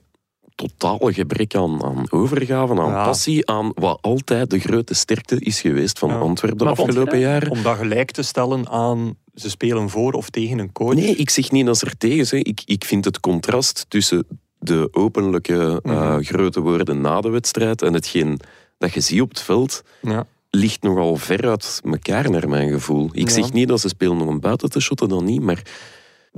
totale 0.57 1.13
gebrek 1.13 1.55
aan, 1.55 1.85
aan 1.85 2.07
overgave, 2.11 2.81
aan 2.81 2.91
Ja. 2.91 3.05
passie, 3.05 3.47
aan 3.51 3.73
wat 3.75 3.99
altijd 4.01 4.51
de 4.51 4.59
grote 4.59 4.95
sterkte 4.95 5.37
is 5.39 5.61
geweest 5.61 5.99
van 5.99 6.09
Ja. 6.09 6.19
Antwerpen 6.19 6.59
de 6.59 6.65
Maar 6.65 6.73
afgelopen 6.73 7.19
jaren. 7.19 7.51
Om 7.51 7.63
dat 7.63 7.77
gelijk 7.77 8.11
te 8.11 8.23
stellen 8.23 8.69
aan 8.69 9.17
ze 9.35 9.51
spelen 9.51 9.89
voor 9.91 10.13
of 10.13 10.31
tegen 10.31 10.59
een 10.59 10.73
coach. 10.73 10.95
Nee, 10.95 11.17
ik 11.17 11.31
zeg 11.31 11.51
niet 11.51 11.67
dat 11.67 11.79
ze 11.79 11.87
er 11.87 11.97
tegen 11.97 12.27
zijn. 12.27 12.45
Ik, 12.45 12.63
ik 12.65 12.85
vind 12.85 13.05
het 13.05 13.21
contrast 13.21 13.87
tussen 13.89 14.27
de 14.59 14.89
openlijke 14.93 15.81
eh, 15.85 15.93
Mhm. 15.93 16.23
grote 16.23 16.61
woorden 16.61 17.01
na 17.01 17.21
de 17.21 17.29
wedstrijd 17.29 17.83
en 17.83 17.93
hetgeen 17.95 18.41
dat 18.79 18.93
je 18.95 19.01
ziet 19.01 19.21
op 19.21 19.29
het 19.29 19.41
veld, 19.41 19.83
Ja. 20.03 20.27
ligt 20.51 20.83
nogal 20.83 21.17
ver 21.17 21.49
uit 21.49 21.81
elkaar 21.85 22.31
naar 22.31 22.49
mijn 22.49 22.71
gevoel. 22.71 23.09
Ik 23.13 23.29
Ja. 23.29 23.35
zeg 23.35 23.53
niet 23.53 23.69
dat 23.69 23.81
ze 23.81 23.89
spelen 23.89 24.21
om 24.21 24.29
een 24.29 24.41
buiten 24.41 24.71
te 24.71 24.81
shotten, 24.81 25.09
dan 25.09 25.25
niet, 25.25 25.41
maar 25.43 25.63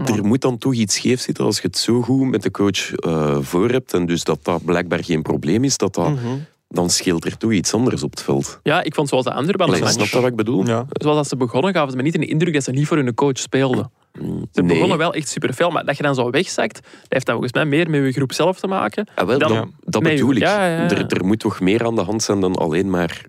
er 0.04 0.24
moet 0.24 0.40
dan 0.40 0.58
toch 0.58 0.74
iets 0.74 0.94
scheef 0.94 1.20
zitten 1.20 1.44
als 1.44 1.56
je 1.60 1.66
het 1.66 1.78
zo 1.78 2.02
goed 2.02 2.28
met 2.30 2.42
de 2.42 2.50
coach 2.50 2.92
eh, 2.94 3.38
voor 3.40 3.70
hebt 3.70 3.94
en 3.94 4.06
dus 4.06 4.24
dat 4.24 4.38
dat 4.44 4.64
blijkbaar 4.64 5.04
geen 5.04 5.22
probleem 5.22 5.64
is, 5.64 5.76
dat 5.76 5.94
dat, 5.94 6.08
Mhm. 6.10 6.26
dan 6.68 6.90
scheelt 6.90 7.24
er 7.24 7.36
toch 7.36 7.52
iets 7.52 7.74
anders 7.74 8.02
op 8.02 8.10
het 8.10 8.22
veld. 8.22 8.60
Ja, 8.62 8.82
ik 8.82 8.94
vond 8.94 9.08
zoals 9.08 9.24
de 9.24 9.32
andere 9.32 9.58
Allee, 9.58 9.80
match, 9.80 9.92
snap 9.92 10.06
je 10.06 10.20
wat 10.20 10.30
ik 10.30 10.36
bedoel? 10.36 10.66
Ja. 10.66 10.86
zoals 10.88 11.16
dat 11.16 11.28
ze 11.28 11.36
begonnen, 11.36 11.74
gaven 11.74 11.90
ze 11.90 11.96
me 11.96 12.02
niet 12.02 12.14
in 12.14 12.20
de 12.20 12.26
indruk 12.26 12.52
dat 12.54 12.64
ze 12.64 12.70
niet 12.70 12.86
voor 12.86 12.96
hun 12.96 13.14
coach 13.14 13.38
speelden. 13.38 13.90
Mm, 14.20 14.46
Ze 14.52 14.60
nee. 14.62 14.72
begonnen 14.74 14.98
wel 14.98 15.14
echt 15.14 15.28
superveel, 15.28 15.70
maar 15.70 15.84
dat 15.84 15.96
je 15.96 16.02
dan 16.02 16.14
zo 16.14 16.30
wegzakt, 16.30 16.74
dat 16.74 17.06
heeft 17.08 17.26
dan 17.26 17.34
volgens 17.34 17.54
mij 17.54 17.64
meer 17.64 17.90
met 17.90 18.04
je 18.04 18.12
groep 18.12 18.32
zelf 18.32 18.60
te 18.60 18.66
maken. 18.66 19.06
Ah, 19.14 19.26
wel, 19.26 19.38
Dan- 19.38 19.54
dat, 19.54 19.66
dat 19.80 20.02
bedoel 20.02 20.30
ik. 20.32 20.38
ja, 20.38 20.66
ja, 20.66 20.76
ja. 20.76 20.90
Er, 20.90 21.06
er 21.06 21.24
moet 21.24 21.38
toch 21.38 21.60
meer 21.60 21.84
aan 21.86 21.94
de 21.94 22.00
hand 22.02 22.22
zijn 22.22 22.40
dan 22.40 22.54
alleen 22.56 22.90
maar 22.90 23.22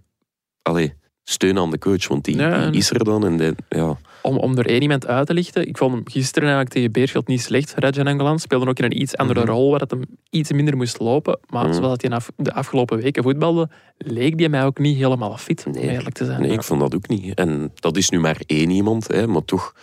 allee, 0.62 0.94
steun 1.30 1.58
aan 1.60 1.72
de 1.72 1.78
coach, 1.80 2.08
want 2.08 2.24
die, 2.26 2.38
is 2.72 2.92
er 2.92 3.04
dan. 3.04 3.26
En 3.26 3.38
die- 3.38 3.54
ja. 3.70 3.98
Om, 4.22 4.38
om 4.38 4.58
er 4.58 4.65
één 4.65 4.82
iemand 4.82 5.08
uit 5.08 5.28
te 5.28 5.34
lichten, 5.34 5.68
ik 5.68 5.78
vond 5.78 5.94
hem 5.94 6.02
gisteren 6.06 6.44
eigenlijk 6.44 6.74
tegen 6.76 6.92
Beerschot 6.92 7.28
niet 7.28 7.42
slecht, 7.42 7.74
Rajan 7.78 8.08
Angolan. 8.08 8.39
Speelde 8.39 8.68
ook 8.68 8.78
in 8.78 8.84
een 8.84 9.02
iets 9.02 9.18
andere 9.18 9.39
Mhm. 9.42 9.50
rol, 9.50 9.72
waar 9.72 9.80
het 9.80 9.92
hem 9.92 10.02
iets 10.30 10.52
minder 10.52 10.78
moest 10.78 11.00
lopen. 11.00 11.39
Maar 11.50 11.65
Mhm. 11.65 11.74
zoals 11.74 11.98
hij 12.02 12.20
de 12.36 12.54
afgelopen 12.54 12.98
weken 13.02 13.24
voetbalde, 13.24 13.70
leek 13.98 14.38
die 14.38 14.50
mij 14.50 14.65
ook 14.65 14.80
niet 14.80 14.98
helemaal 14.98 15.38
fit, 15.38 15.63
om 15.68 15.72
Nee. 15.72 15.89
eerlijk 15.89 16.15
te 16.15 16.26
zijn. 16.26 16.42
Nee, 16.42 16.52
ik 16.52 16.63
vond 16.63 16.80
dat 16.80 16.96
ook 16.96 17.08
niet. 17.08 17.34
En 17.34 17.72
dat 17.76 17.98
is 17.98 18.10
nu 18.10 18.20
maar 18.20 18.42
één 18.46 18.70
iemand, 18.70 19.08
hè, 19.08 19.28
maar 19.28 19.46
toch, 19.46 19.76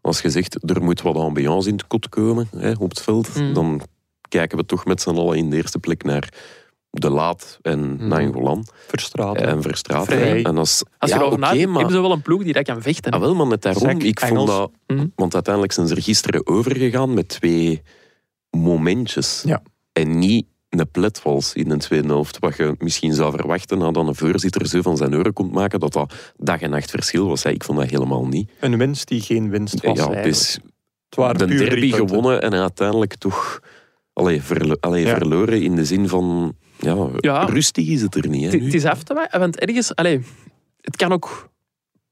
als 0.00 0.20
je 0.20 0.30
zegt 0.30 0.70
er 0.70 0.82
moet 0.82 1.02
wat 1.02 1.16
ambiance 1.16 1.68
in 1.68 1.74
het 1.74 1.86
kot 1.86 2.08
komen 2.08 2.48
hè, 2.56 2.72
op 2.78 2.88
het 2.90 3.00
veld, 3.00 3.36
Mm. 3.36 3.54
dan 3.54 3.80
kijken 4.28 4.58
we 4.58 4.66
toch 4.66 4.84
met 4.84 5.00
z'n 5.00 5.10
allen 5.10 5.36
in 5.36 5.50
de 5.50 5.56
eerste 5.56 5.78
plek 5.78 6.04
naar 6.04 6.28
De 6.94 7.10
Laat 7.10 7.58
en 7.62 7.78
Mm. 8.00 8.08
Nangolan 8.08 8.66
Verstraten. 8.86 9.46
en 9.46 9.62
Verstraeten. 9.62 10.16
Vrij. 10.18 10.42
En 10.44 10.56
als, 10.58 10.82
Als 10.98 11.10
je 11.10 11.16
ja, 11.16 11.22
erover 11.22 11.38
maar... 11.40 11.54
hebben 11.56 11.90
ze 11.90 12.00
wel 12.00 12.12
een 12.12 12.22
ploeg 12.22 12.42
die 12.42 12.52
dat 12.52 12.64
kan 12.64 12.82
vechten. 12.82 13.12
Ah, 13.12 13.20
wel, 13.20 13.34
maar 13.34 13.46
net 13.46 13.62
daarom, 13.62 14.00
ik 14.00 14.20
vond 14.20 14.46
dat... 14.46 14.70
Mhm. 14.86 15.06
Want 15.14 15.34
uiteindelijk 15.34 15.72
zijn 15.74 15.86
ze 15.88 15.94
er 15.94 16.02
gisteren 16.02 16.46
overgegaan 16.46 17.14
met 17.14 17.28
twee 17.28 17.82
momentjes. 18.50 19.42
Ja. 19.46 19.62
En 19.92 20.18
niet 20.18 20.46
een 20.68 20.90
pletwals 20.90 21.52
in 21.54 21.68
de 21.68 21.76
tweede 21.76 22.08
helft. 22.08 22.38
Wat 22.38 22.56
je 22.56 22.74
misschien 22.78 23.12
zou 23.14 23.32
verwachten 23.36 23.78
nadat 23.78 24.06
een 24.06 24.14
voorzitter 24.14 24.66
zo 24.66 24.82
van 24.82 24.96
zijn 24.96 25.14
oren 25.14 25.32
komt 25.32 25.52
maken, 25.52 25.80
dat 25.80 25.92
dat 25.92 26.14
dag 26.36 26.60
en 26.60 26.70
nacht 26.70 26.90
verschil 26.90 27.28
was. 27.28 27.44
Ik 27.44 27.64
vond 27.64 27.78
dat 27.78 27.90
helemaal 27.90 28.26
niet. 28.26 28.50
Een 28.60 28.78
winst 28.78 29.08
die 29.08 29.20
geen 29.20 29.50
winst 29.50 29.74
was. 29.74 29.82
ja, 29.82 29.88
eigenlijk. 29.88 30.24
het 30.24 30.34
is 30.34 30.58
het 31.08 31.14
waren 31.20 31.48
de 31.48 31.54
derby 31.54 31.92
gewonnen 31.92 32.42
en 32.42 32.52
uiteindelijk 32.54 33.14
toch 33.14 33.60
allee, 34.12 34.42
verlo- 34.42 34.76
allee, 34.80 35.04
Ja. 35.06 35.16
verloren 35.16 35.62
in 35.62 35.74
de 35.76 35.84
zin 35.84 36.08
van... 36.08 36.56
Ja, 36.82 37.08
Ja. 37.20 37.44
rustig 37.44 37.86
is 37.88 38.02
het 38.02 38.14
er 38.14 38.28
niet. 38.28 38.52
Hè, 38.52 38.58
Het 38.58 38.74
is 38.74 38.84
af 38.84 39.02
te 39.02 39.14
wijten, 39.14 39.40
want 39.40 39.58
ergens, 39.58 39.94
allee, 39.94 40.20
het 40.80 40.96
kan 40.96 41.12
ook 41.12 41.50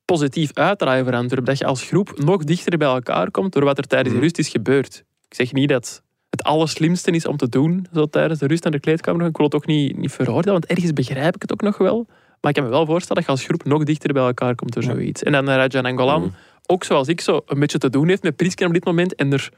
positief 0.05 0.51
uitdraaien 0.55 1.05
voor 1.05 1.15
Antwerpen. 1.15 1.45
Dat 1.49 1.59
je 1.59 1.65
als 1.67 1.83
groep 1.83 2.13
nog 2.19 2.45
dichter 2.45 2.79
bij 2.79 2.89
elkaar 2.89 3.31
komt 3.31 3.53
door 3.53 3.65
wat 3.65 3.79
er 3.79 3.87
tijdens 3.87 4.09
de 4.09 4.15
Mhm. 4.15 4.23
rust 4.25 4.39
is 4.39 4.49
gebeurd. 4.49 5.05
Ik 5.29 5.35
zeg 5.35 5.53
niet 5.53 5.69
dat 5.69 6.03
het 6.31 6.43
allerslimste 6.43 7.11
is 7.11 7.27
om 7.27 7.37
te 7.37 7.49
doen 7.49 7.87
zo 7.93 8.07
tijdens 8.07 8.39
de 8.41 8.47
rust 8.47 8.67
aan 8.67 8.73
de 8.73 8.81
kleedkamer. 8.81 9.27
Ik 9.27 9.37
wil 9.37 9.47
het 9.47 9.55
ook 9.55 9.67
niet, 9.67 9.97
niet 9.97 10.13
veroordelen, 10.13 10.53
want 10.53 10.67
ergens 10.67 10.93
begrijp 10.93 11.35
ik 11.35 11.43
het 11.43 11.53
ook 11.53 11.61
nog 11.63 11.79
wel. 11.79 12.07
Maar 12.41 12.51
ik 12.51 12.57
kan 12.57 12.65
me 12.65 12.71
wel 12.71 12.87
voorstellen 12.87 13.15
dat 13.17 13.25
je 13.25 13.31
als 13.31 13.45
groep 13.45 13.65
nog 13.65 13.85
dichter 13.85 14.13
bij 14.13 14.23
elkaar 14.23 14.55
komt 14.55 14.73
door 14.73 14.83
zoiets. 14.83 15.23
En 15.23 15.33
dan 15.33 15.49
eh, 15.49 15.55
Rajan 15.55 15.85
Angolan, 15.85 16.21
Mhm. 16.23 16.31
ook 16.67 16.85
zoals 16.85 17.09
ik, 17.09 17.21
zo 17.21 17.41
een 17.47 17.59
beetje 17.61 17.79
te 17.79 17.91
doen 17.91 18.09
heeft 18.09 18.23
met 18.23 18.37
Priesken 18.37 18.67
op 18.67 18.73
dit 18.73 18.85
moment. 18.85 19.15
En 19.15 19.33
er 19.33 19.49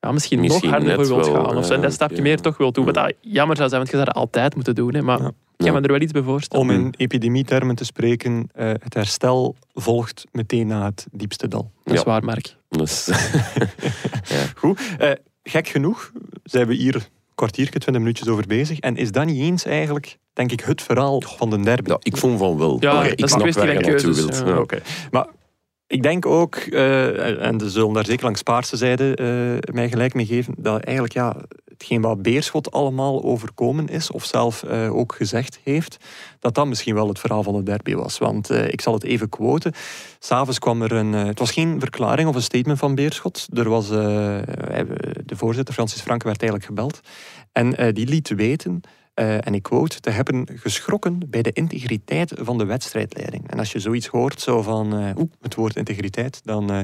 ja, 0.00 0.12
misschien, 0.12 0.40
Misschien 0.40 0.70
nog 0.70 0.78
harder 0.78 0.94
voor 1.06 1.16
wilt 1.16 1.30
wel, 1.32 1.44
gaan. 1.44 1.56
Of 1.56 1.66
zo. 1.66 1.74
En 1.74 1.80
dat 1.80 1.92
stapje 1.92 2.16
ja. 2.16 2.22
meer 2.22 2.40
toch 2.40 2.56
wil 2.56 2.72
doen. 2.72 2.84
Wat 2.84 2.94
dat 2.94 3.12
jammer 3.20 3.56
zou 3.56 3.68
zijn, 3.68 3.80
want 3.80 3.90
je 3.92 3.96
zou 3.96 4.08
dat 4.08 4.14
altijd 4.22 4.54
moeten 4.54 4.74
doen. 4.74 4.94
Hè. 4.94 5.02
Maar 5.02 5.20
Ja. 5.20 5.26
ik 5.56 5.64
kan 5.66 5.74
me 5.74 5.80
er 5.80 5.92
wel 5.92 6.00
iets 6.00 6.12
bij 6.12 6.22
voorstellen. 6.22 6.64
Om 6.64 6.70
in 6.72 6.94
epidemietermen 6.96 7.74
te 7.74 7.84
spreken, 7.84 8.48
eh, 8.54 8.68
het 8.68 8.94
herstel 8.94 9.56
volgt 9.74 10.24
meteen 10.32 10.66
na 10.66 10.84
het 10.84 11.06
diepste 11.12 11.48
dal. 11.48 11.70
Dat 11.84 11.94
is 11.94 12.00
Ja. 12.00 12.06
waar, 12.06 12.24
Mark. 12.24 12.56
Dus, 12.68 13.08
Goed. 14.56 14.80
Eh, 14.98 15.10
gek 15.42 15.68
genoeg 15.68 16.12
zijn 16.44 16.66
we 16.66 16.74
hier 16.74 16.94
een 16.94 17.02
kwartiertje, 17.34 17.78
twintig 17.78 18.02
minuutjes 18.02 18.28
over 18.28 18.46
bezig. 18.46 18.78
En 18.78 18.96
is 18.96 19.12
dat 19.12 19.24
niet 19.26 19.40
eens 19.40 19.64
eigenlijk, 19.64 20.18
denk 20.32 20.52
ik, 20.52 20.60
het 20.60 20.82
verhaal 20.82 21.20
van 21.26 21.50
de 21.50 21.60
derby? 21.60 21.90
ja, 21.90 21.96
ik 22.00 22.16
vond 22.16 22.38
van 22.38 22.58
wel. 22.58 22.76
Ja, 22.80 22.92
Maar 22.92 23.02
dat 23.02 23.12
ik 23.12 23.18
is 23.18 23.22
een 23.22 23.28
snap 23.28 23.40
kwestie 23.42 23.72
van 23.74 23.82
keuzes, 23.82 24.42
wilt. 24.42 24.70
ja. 24.70 24.78
Maar 25.10 25.26
ik 25.90 26.02
denk 26.02 26.26
ook, 26.26 26.54
eh, 26.56 27.46
en 27.46 27.60
ze 27.60 27.70
zullen 27.70 27.92
daar 27.92 28.06
zeker 28.06 28.24
langs 28.24 28.42
Paarse 28.42 28.76
zijde 28.76 29.14
eh, 29.14 29.74
mij 29.74 29.88
gelijk 29.88 30.14
mee 30.14 30.26
geven, 30.26 30.54
dat 30.58 30.82
eigenlijk 30.82 31.14
ja, 31.14 31.36
hetgeen 31.68 32.00
wat 32.00 32.22
Beerschot 32.22 32.72
allemaal 32.72 33.22
overkomen 33.22 33.88
is, 33.88 34.10
of 34.10 34.24
zelf 34.24 34.62
eh, 34.62 34.96
ook 34.96 35.14
gezegd 35.14 35.60
heeft, 35.64 35.96
dat 36.40 36.54
dat 36.54 36.66
misschien 36.66 36.94
wel 36.94 37.08
het 37.08 37.18
verhaal 37.18 37.42
van 37.42 37.54
de 37.56 37.62
derby 37.62 37.94
was. 37.94 38.18
Want 38.18 38.50
ik 38.50 38.80
zal 38.80 38.92
het 38.92 39.04
even 39.04 39.28
quoten. 39.28 39.72
S'avonds 40.18 40.58
kwam 40.58 40.82
er 40.82 40.92
een... 40.92 41.12
het 41.12 41.38
was 41.38 41.50
geen 41.50 41.80
verklaring 41.80 42.28
of 42.28 42.34
een 42.34 42.42
statement 42.42 42.78
van 42.78 42.94
Beerschot. 42.94 43.48
Er 43.54 43.68
was... 43.68 43.88
de 43.88 45.36
voorzitter, 45.36 45.74
Francis 45.74 46.00
Franke, 46.00 46.24
werd 46.24 46.42
eigenlijk 46.42 46.68
gebeld. 46.70 47.00
En 47.52 47.94
die 47.94 48.06
liet 48.06 48.28
weten... 48.28 48.80
eh, 49.14 49.46
en 49.46 49.54
ik 49.54 49.62
quote, 49.62 50.00
te 50.00 50.10
hebben 50.10 50.48
geschrokken 50.54 51.20
bij 51.30 51.42
de 51.42 51.52
integriteit 51.52 52.32
van 52.38 52.58
de 52.58 52.64
wedstrijdleiding. 52.64 53.50
En 53.50 53.58
als 53.58 53.72
je 53.72 53.78
zoiets 53.78 54.06
hoort, 54.06 54.40
zo 54.40 54.62
van 54.62 54.98
eh, 54.98 55.16
oeh, 55.16 55.30
het 55.40 55.54
woord 55.54 55.76
integriteit, 55.76 56.40
dan 56.44 56.70
eh, 56.70 56.80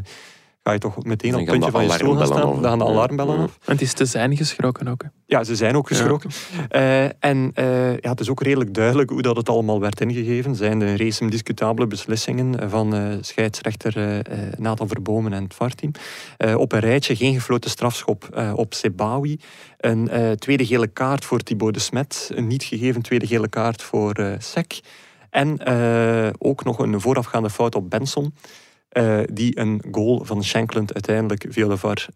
ga 0.66 0.72
je 0.72 0.78
toch 0.78 1.04
meteen 1.04 1.32
op 1.34 1.40
het 1.40 1.50
puntje 1.50 1.70
van 1.70 1.84
je 1.84 1.90
stoel 1.90 2.14
gaan 2.16 2.26
staan. 2.26 2.40
Dan 2.40 2.62
gaan 2.64 2.78
de 2.78 2.84
alarmbellen 2.84 3.38
af. 3.38 3.58
En 3.64 3.72
het 3.72 3.80
is 3.80 3.92
te 3.92 4.04
zijn 4.04 4.36
geschrokken 4.36 4.88
ook. 4.88 5.02
hè. 5.02 5.08
Ja, 5.26 5.44
ze 5.44 5.56
zijn 5.56 5.76
ook 5.76 5.88
geschrokken. 5.88 6.30
Eh, 6.68 7.04
en 7.04 7.50
eh, 7.54 7.96
ja, 7.98 8.10
het 8.10 8.20
is 8.20 8.28
ook 8.30 8.42
redelijk 8.42 8.74
duidelijk 8.74 9.10
hoe 9.10 9.22
dat 9.22 9.36
het 9.36 9.48
allemaal 9.48 9.80
werd 9.80 10.00
ingegeven. 10.00 10.54
Zijn 10.54 10.78
de 10.78 10.96
race 10.96 11.28
discutabele 11.28 11.86
beslissingen 11.86 12.70
van 12.70 12.94
eh, 12.94 13.02
scheidsrechter 13.20 14.22
Nathan 14.58 14.88
Verbomen 14.88 15.32
en 15.32 15.42
het 15.42 15.54
VAR-team. 15.54 15.92
Eh, 16.36 16.56
op 16.58 16.72
een 16.72 16.78
rijtje 16.80 17.16
geen 17.16 17.34
gefloten 17.34 17.70
strafschop 17.70 18.28
eh, 18.34 18.52
op 18.56 18.74
Sebawi. 18.74 19.40
Een 19.78 20.08
eh, 20.08 20.30
tweede 20.30 20.66
gele 20.66 20.86
kaart 20.86 21.24
voor 21.24 21.38
Thibaut 21.38 21.74
de 21.74 21.80
Smet. 21.80 22.30
Een 22.34 22.46
niet 22.46 22.62
gegeven 22.64 23.02
tweede 23.02 23.26
gele 23.26 23.48
kaart 23.48 23.82
voor 23.82 24.12
eh 24.12 24.32
Sek. 24.38 24.80
En 25.30 25.58
eh, 25.58 26.28
ook 26.38 26.64
nog 26.64 26.78
een 26.78 27.00
voorafgaande 27.00 27.50
fout 27.50 27.74
op 27.74 27.90
Benson. 27.90 28.34
Eh, 28.96 29.20
die 29.32 29.58
een 29.58 29.82
goal 29.90 30.24
van 30.24 30.44
Shankland 30.44 30.94
uiteindelijk 30.94 31.46
via 31.48 31.68
de 31.68 31.76
VAR 31.76 32.06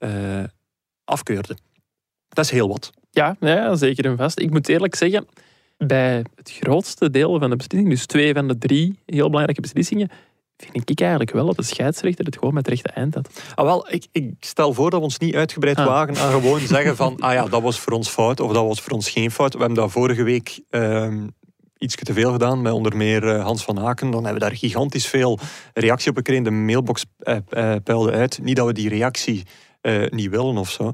afkeurde. 1.05 1.57
Dat 2.29 2.45
is 2.45 2.51
heel 2.51 2.69
wat. 2.69 2.91
Ja, 3.11 3.37
ja, 3.41 3.75
zeker 3.75 4.05
en 4.05 4.17
vast. 4.17 4.39
Ik 4.39 4.51
moet 4.51 4.69
eerlijk 4.69 4.95
zeggen, 4.95 5.27
bij 5.79 6.25
het 6.35 6.51
grootste 6.51 7.11
deel 7.11 7.39
van 7.39 7.51
de 7.51 7.57
beslissingen, 7.57 7.91
dus 7.97 8.07
twee 8.07 8.35
van 8.35 8.49
de 8.49 8.59
drie 8.59 8.99
heel 9.07 9.27
belangrijke 9.27 9.61
beslissingen, 9.61 10.11
vind 10.57 10.91
ik 10.91 11.01
eigenlijk 11.01 11.31
wel 11.31 11.47
dat 11.47 11.57
de 11.57 11.63
scheidsrechter 11.63 12.25
het 12.25 12.35
gewoon 12.39 12.55
met 12.55 12.67
het 12.67 12.75
rechte 12.75 12.91
eind 12.91 13.15
had. 13.15 13.43
Ah, 13.55 13.65
wel, 13.65 13.93
ik, 13.93 14.07
ik 14.13 14.35
stel 14.41 14.75
voor 14.75 14.91
dat 14.91 14.99
we 14.99 15.05
ons 15.05 15.19
niet 15.19 15.35
uitgebreid 15.35 15.77
Ah. 15.79 15.87
wagen 15.87 16.17
aan 16.17 16.31
gewoon 16.31 16.61
zeggen 16.61 16.97
van 16.97 17.21
ah 17.21 17.33
ja, 17.33 17.47
dat 17.47 17.63
was 17.63 17.81
voor 17.81 17.93
ons 17.93 18.09
fout 18.09 18.41
of 18.41 18.53
dat 18.53 18.65
was 18.67 18.81
voor 18.81 18.93
ons 18.93 19.11
geen 19.11 19.31
fout. 19.31 19.53
We 19.53 19.59
hebben 19.59 19.77
dat 19.77 19.91
vorige 19.91 20.23
week 20.23 20.61
ehm 20.71 21.27
iets 21.81 21.95
te 21.95 22.13
veel 22.13 22.33
gedaan 22.33 22.63
met 22.63 22.73
onder 22.73 22.97
meer 22.97 23.29
eh, 23.29 23.43
Hans 23.43 23.65
van 23.65 23.81
Aken. 23.81 24.11
Dan 24.11 24.25
hebben 24.25 24.43
we 24.43 24.49
daar 24.49 24.59
gigantisch 24.59 25.07
veel 25.07 25.39
reactie 25.75 26.11
op 26.11 26.17
gekregen. 26.17 26.45
De 26.45 26.51
mailbox 26.51 27.05
eh, 27.19 27.37
eh, 27.49 27.83
peilde 27.85 28.13
uit. 28.13 28.39
Niet 28.43 28.57
dat 28.57 28.67
we 28.67 28.73
die 28.73 28.89
reactie 28.89 29.43
niet 30.11 30.31
willen 30.31 30.57
of 30.57 30.71
zo. 30.71 30.93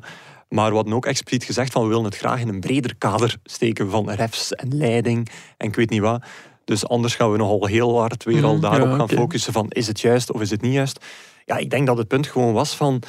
Maar 0.49 0.69
we 0.69 0.75
hadden 0.75 0.95
ook 0.95 1.07
expliciet 1.07 1.45
gezegd 1.45 1.73
van 1.73 1.83
we 1.83 1.89
willen 1.89 2.05
het 2.05 2.17
graag 2.17 2.41
in 2.41 2.49
een 2.49 2.61
breder 2.61 2.97
kader 2.97 3.37
steken 3.45 3.91
van 3.91 4.11
refs 4.11 4.53
en 4.53 4.77
leiding 4.77 5.29
en 5.57 5.69
ik 5.69 5.75
weet 5.75 5.91
niet 5.91 6.01
wat. 6.01 6.25
Dus 6.65 6.89
anders 6.89 7.15
gaan 7.15 7.33
we 7.33 7.37
nogal 7.37 7.67
heel 7.67 7.99
hard 7.99 8.25
weer 8.25 8.45
al 8.45 8.55
Mm, 8.55 8.61
daarop 8.61 8.93
gaan 8.93 9.09
focussen 9.09 9.53
van 9.53 9.67
is 9.69 9.87
het 9.87 10.01
juist 10.01 10.33
of 10.33 10.41
is 10.41 10.51
het 10.51 10.61
niet 10.61 10.73
juist. 10.73 11.05
Ja, 11.45 11.57
ik 11.57 11.71
denk 11.71 11.87
dat 11.87 11.99
het 11.99 12.09
punt 12.09 12.27
gewoon 12.27 12.53
was 12.53 12.77
van... 12.77 13.03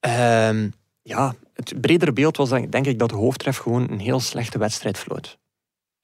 ehm, 0.00 0.68
ja, 1.02 1.34
het 1.54 1.80
bredere 1.80 2.12
beeld 2.12 2.36
was 2.36 2.48
denk, 2.48 2.72
denk 2.72 2.86
ik 2.86 2.98
dat 2.98 3.08
de 3.08 3.16
hoofdtref 3.16 3.56
gewoon 3.56 3.90
een 3.90 4.00
heel 4.00 4.20
slechte 4.20 4.58
wedstrijd 4.58 4.98
floot. 4.98 5.38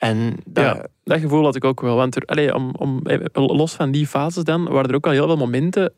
En 0.02 0.36
dat, 0.46 0.64
Ja. 0.64 0.86
Dat 1.04 1.20
gevoel 1.20 1.44
had 1.44 1.56
ik 1.56 1.64
ook 1.64 1.80
wel. 1.80 1.96
Want 1.96 2.16
er, 2.16 2.54
om, 2.54 2.74
om, 2.74 3.06
eh, 3.06 3.18
los 3.32 3.74
van 3.74 3.90
die 3.90 4.06
fases 4.06 4.44
dan, 4.44 4.68
waren 4.68 4.88
er 4.88 4.94
ook 4.94 5.06
al 5.06 5.12
heel 5.12 5.26
veel 5.26 5.36
momenten 5.36 5.92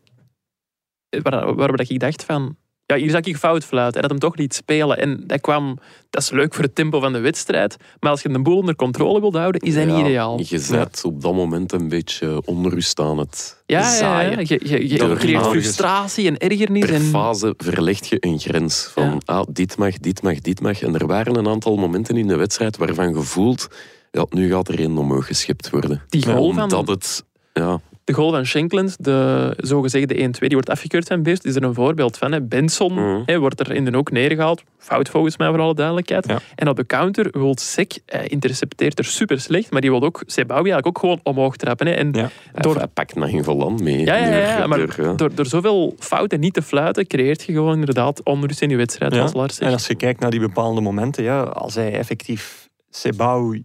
eh, 1.09 1.21
waar, 1.23 1.55
waarbij 1.55 1.87
ik 1.89 2.01
dacht 2.01 2.25
van... 2.25 2.57
ja, 2.87 2.97
hier 2.97 3.11
zag 3.11 3.21
ik 3.21 3.37
fout 3.37 3.65
fluiten. 3.65 3.95
En 3.95 4.01
dat 4.09 4.11
hem 4.11 4.31
toch 4.31 4.37
niet 4.39 4.55
spelen. 4.55 4.99
En 4.99 5.25
dat 5.27 5.41
kwam, 5.41 5.79
dat 6.11 6.23
is 6.23 6.31
leuk 6.31 6.55
voor 6.55 6.65
het 6.65 6.75
tempo 6.75 7.01
van 7.01 7.13
de 7.13 7.19
wedstrijd. 7.19 7.77
Maar 8.01 8.11
als 8.11 8.23
je 8.23 8.29
de 8.29 8.43
boel 8.43 8.57
onder 8.57 8.77
controle 8.77 9.21
wilt 9.21 9.35
houden, 9.35 9.61
is 9.61 9.75
dat 9.75 9.83
Ja, 9.85 9.97
niet 9.97 10.07
ideaal. 10.07 10.41
Je 10.45 10.59
zet 10.59 11.03
op 11.05 11.23
dat 11.23 11.35
moment 11.35 11.73
een 11.73 11.89
beetje 11.89 12.43
onrust 12.45 13.01
aan 13.01 13.19
het 13.19 13.63
Ja, 13.67 13.97
zaaien. 13.97 14.39
Je, 14.39 14.61
je, 14.65 14.89
je 14.89 15.15
creëert 15.15 15.47
frustratie 15.47 16.27
en 16.27 16.39
ergernis. 16.39 16.85
Per 16.85 16.95
En, 16.95 17.03
fase 17.03 17.55
verleg 17.57 18.09
je 18.09 18.17
een 18.21 18.39
grens 18.39 18.89
van 18.93 19.05
Ja. 19.05 19.19
ah, 19.25 19.47
dit 19.51 19.77
mag, 19.77 19.99
dit 19.99 20.23
mag, 20.23 20.41
dit 20.41 20.61
mag. 20.61 20.83
En 20.83 20.95
er 20.95 21.07
waren 21.07 21.37
een 21.37 21.49
aantal 21.49 21.77
momenten 21.77 22.17
in 22.17 22.27
de 22.27 22.37
wedstrijd 22.37 22.77
waarvan 22.77 23.09
je 23.15 23.21
voelt, 23.21 23.69
ja, 24.11 24.27
nu 24.31 24.51
gaat 24.51 24.69
er 24.69 24.81
een 24.81 24.97
omhoog 24.97 25.27
geschept 25.27 25.71
worden. 25.71 26.03
die 26.09 26.23
goal 26.27 26.53
van, 26.53 26.63
Omdat 26.63 26.89
het... 26.89 27.25
Ja, 27.53 27.81
de 28.05 28.13
goal 28.13 28.31
van 28.31 28.47
Schenkland, 28.47 28.97
de 29.05 29.53
zogezegde 29.57 30.15
1-2, 30.15 30.19
die 30.39 30.49
wordt 30.51 30.71
afgekeurd 30.71 31.07
van 31.09 31.23
Beest, 31.23 31.45
is 31.45 31.55
er 31.57 31.63
een 31.63 31.75
voorbeeld 31.75 32.19
van. 32.19 32.33
Hè. 32.33 32.43
Benson 32.43 32.93
Mhm. 32.93 33.23
hè, 33.27 33.39
wordt 33.39 33.61
er 33.61 33.73
in 33.75 33.85
de 33.85 33.97
ook 33.97 34.11
neergehaald. 34.11 34.63
Fout 34.79 35.09
volgens 35.09 35.37
mij, 35.37 35.49
voor 35.49 35.61
alle 35.61 35.75
duidelijkheid. 35.75 36.27
Ja. 36.29 36.39
En 36.55 36.69
op 36.69 36.77
de 36.77 36.87
counter 36.87 37.29
wil 37.33 37.57
Sek, 37.61 37.99
hij 38.07 38.27
intercepteert 38.27 38.99
er 38.99 39.05
super 39.05 39.41
slecht, 39.41 39.71
maar 39.71 39.81
die 39.81 39.91
wil 39.91 40.03
ook 40.03 40.23
Sebawi 40.27 40.55
eigenlijk 40.71 40.87
ook 40.87 40.99
gewoon 40.99 41.21
omhoog 41.23 41.57
trappen. 41.57 41.87
Hè. 41.87 41.93
En 41.93 42.09
Ja. 42.13 42.31
Door- 42.53 42.77
hij 42.77 42.87
pakt 42.87 43.15
nog 43.15 43.31
geen 43.31 43.45
volant 43.45 43.81
mee. 43.83 43.99
Ja, 44.05 44.17
ja, 44.17 44.37
ja, 44.59 44.67
maar 44.67 44.79
door, 44.79 44.95
ja. 44.97 45.13
door, 45.13 45.35
door 45.35 45.47
zoveel 45.47 45.95
fouten 45.99 46.41
niet 46.41 46.55
te 46.55 46.63
fluiten, 46.63 47.07
creëert 47.07 47.43
je 47.43 47.53
gewoon 47.53 47.75
inderdaad 47.79 48.23
onrust 48.25 48.63
in 48.63 48.69
je 48.71 48.77
wedstrijd, 48.77 49.13
Ja, 49.13 49.19
zoals 49.19 49.33
Lars 49.35 49.59
En 49.59 49.73
als 49.73 49.87
je 49.87 49.95
kijkt 49.95 50.21
naar 50.21 50.31
die 50.31 50.41
bepaalde 50.41 50.81
momenten, 50.81 51.25
ja, 51.25 51.43
als 51.43 51.75
hij 51.75 51.93
effectief 51.93 52.69
Sebaoui, 52.91 53.59
eh, 53.59 53.65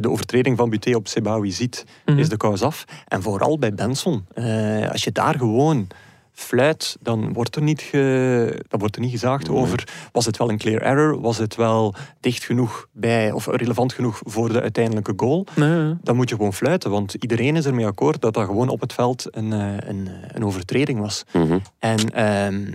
de 0.00 0.10
overtreding 0.10 0.56
van 0.56 0.70
Buté 0.70 0.94
op 0.94 1.08
Sebaoui 1.08 1.50
ziet, 1.52 1.84
Mhm. 2.04 2.18
is 2.18 2.28
de 2.28 2.36
kous 2.36 2.62
af. 2.62 2.84
En 3.06 3.22
vooral 3.22 3.58
bij 3.58 3.74
Benson. 3.74 4.26
Eh, 4.34 4.90
als 4.90 5.04
je 5.04 5.12
daar 5.12 5.34
gewoon 5.38 5.86
fluit, 6.32 6.96
dan 7.00 7.32
wordt 7.32 7.56
er 7.56 7.62
niet, 7.62 7.80
ge, 7.82 8.62
dan 8.68 8.80
wordt 8.80 8.94
er 8.94 9.00
niet 9.00 9.10
gezaagd 9.10 9.48
Nee. 9.48 9.56
over 9.56 9.88
was 10.12 10.26
het 10.26 10.36
wel 10.36 10.50
een 10.50 10.58
clear 10.58 10.82
error, 10.82 11.20
was 11.20 11.38
het 11.38 11.54
wel 11.56 11.94
dicht 12.20 12.44
genoeg 12.44 12.86
bij, 12.92 13.32
of 13.32 13.46
relevant 13.46 13.92
genoeg 13.92 14.20
voor 14.24 14.52
de 14.52 14.60
uiteindelijke 14.60 15.12
goal. 15.16 15.46
Nee. 15.54 15.94
Dan 16.02 16.16
moet 16.16 16.28
je 16.28 16.34
gewoon 16.36 16.52
fluiten, 16.52 16.90
want 16.90 17.14
iedereen 17.14 17.56
is 17.56 17.66
ermee 17.66 17.86
akkoord 17.86 18.20
dat 18.20 18.34
dat 18.34 18.44
gewoon 18.46 18.68
op 18.68 18.80
het 18.80 18.92
veld 18.92 19.26
een, 19.30 19.52
eh, 19.52 19.88
een, 19.88 20.08
een 20.32 20.44
overtreding 20.44 20.98
was. 21.00 21.24
Mhm. 21.32 21.58
En 21.78 21.98
ehm, 22.12 22.72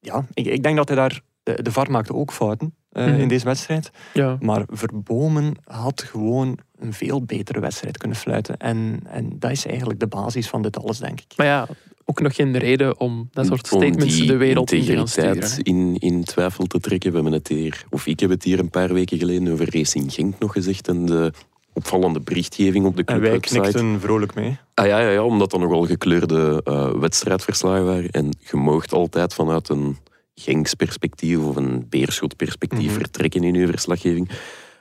ja, 0.00 0.26
ik, 0.34 0.46
ik 0.46 0.62
denk 0.62 0.76
dat 0.76 0.88
hij 0.88 0.96
daar... 0.96 1.20
De, 1.42 1.62
de 1.62 1.72
VAR 1.72 1.90
maakte 1.90 2.14
ook 2.14 2.32
fouten 2.32 2.74
eh, 2.92 3.06
Mhm. 3.06 3.20
in 3.20 3.28
deze 3.28 3.44
wedstrijd. 3.44 3.90
Ja. 4.14 4.36
Maar 4.40 4.62
Verbomen 4.70 5.54
had 5.64 6.02
gewoon 6.02 6.58
een 6.78 6.92
veel 6.92 7.22
betere 7.24 7.60
wedstrijd 7.60 7.98
kunnen 7.98 8.16
fluiten. 8.16 8.56
En, 8.56 9.00
en 9.06 9.36
dat 9.38 9.50
is 9.50 9.66
eigenlijk 9.66 10.00
de 10.00 10.06
basis 10.06 10.48
van 10.48 10.62
dit 10.62 10.78
alles, 10.78 10.98
denk 10.98 11.20
ik. 11.20 11.26
Maar 11.36 11.46
ja, 11.46 11.68
ook 12.04 12.20
nog 12.20 12.34
geen 12.34 12.58
reden 12.58 13.00
om 13.00 13.28
dat 13.32 13.46
soort 13.46 13.66
statements 13.66 14.16
die 14.16 14.26
de 14.26 14.36
wereld 14.36 14.72
in 14.72 14.84
te 14.84 14.96
gaan 14.96 15.08
sturen. 15.08 15.62
in, 15.62 15.96
in 15.98 16.24
twijfel 16.24 16.66
te 16.66 16.80
trekken. 16.80 17.08
We 17.10 17.14
hebben 17.16 17.32
het 17.34 17.48
hier, 17.48 17.84
of 17.90 18.06
ik 18.06 18.20
heb 18.20 18.30
het 18.30 18.44
hier 18.44 18.58
een 18.58 18.70
paar 18.70 18.92
weken 18.92 19.18
geleden 19.18 19.52
over 19.52 19.76
Racing 19.76 20.12
Genk 20.12 20.38
nog 20.38 20.52
gezegd 20.52 20.88
en 20.88 21.06
de 21.06 21.32
opvallende 21.72 22.20
berichtgeving 22.20 22.84
op 22.86 22.96
de 22.96 23.04
En 23.04 23.20
wij 23.20 23.40
knikten 23.40 24.00
vrolijk 24.00 24.34
mee. 24.34 24.56
Ah 24.74 24.86
ja, 24.86 24.98
ja, 25.00 25.08
ja, 25.08 25.22
omdat 25.24 25.50
dat 25.50 25.60
nogal 25.60 25.86
gekleurde 25.86 26.60
eh, 26.64 26.90
wedstrijdverslagen 26.94 27.84
waren. 27.84 28.10
En 28.10 28.28
je 28.50 28.56
moogt 28.56 28.92
altijd 28.92 29.34
vanuit 29.34 29.68
een 29.68 29.96
Genks 30.34 30.74
perspectief 30.74 31.38
of 31.38 31.56
een 31.56 31.86
Beerschot 31.88 32.36
perspectief 32.36 32.90
Mhm. 32.90 32.98
vertrekken 32.98 33.44
in 33.44 33.54
uw 33.54 33.66
verslaggeving. 33.66 34.30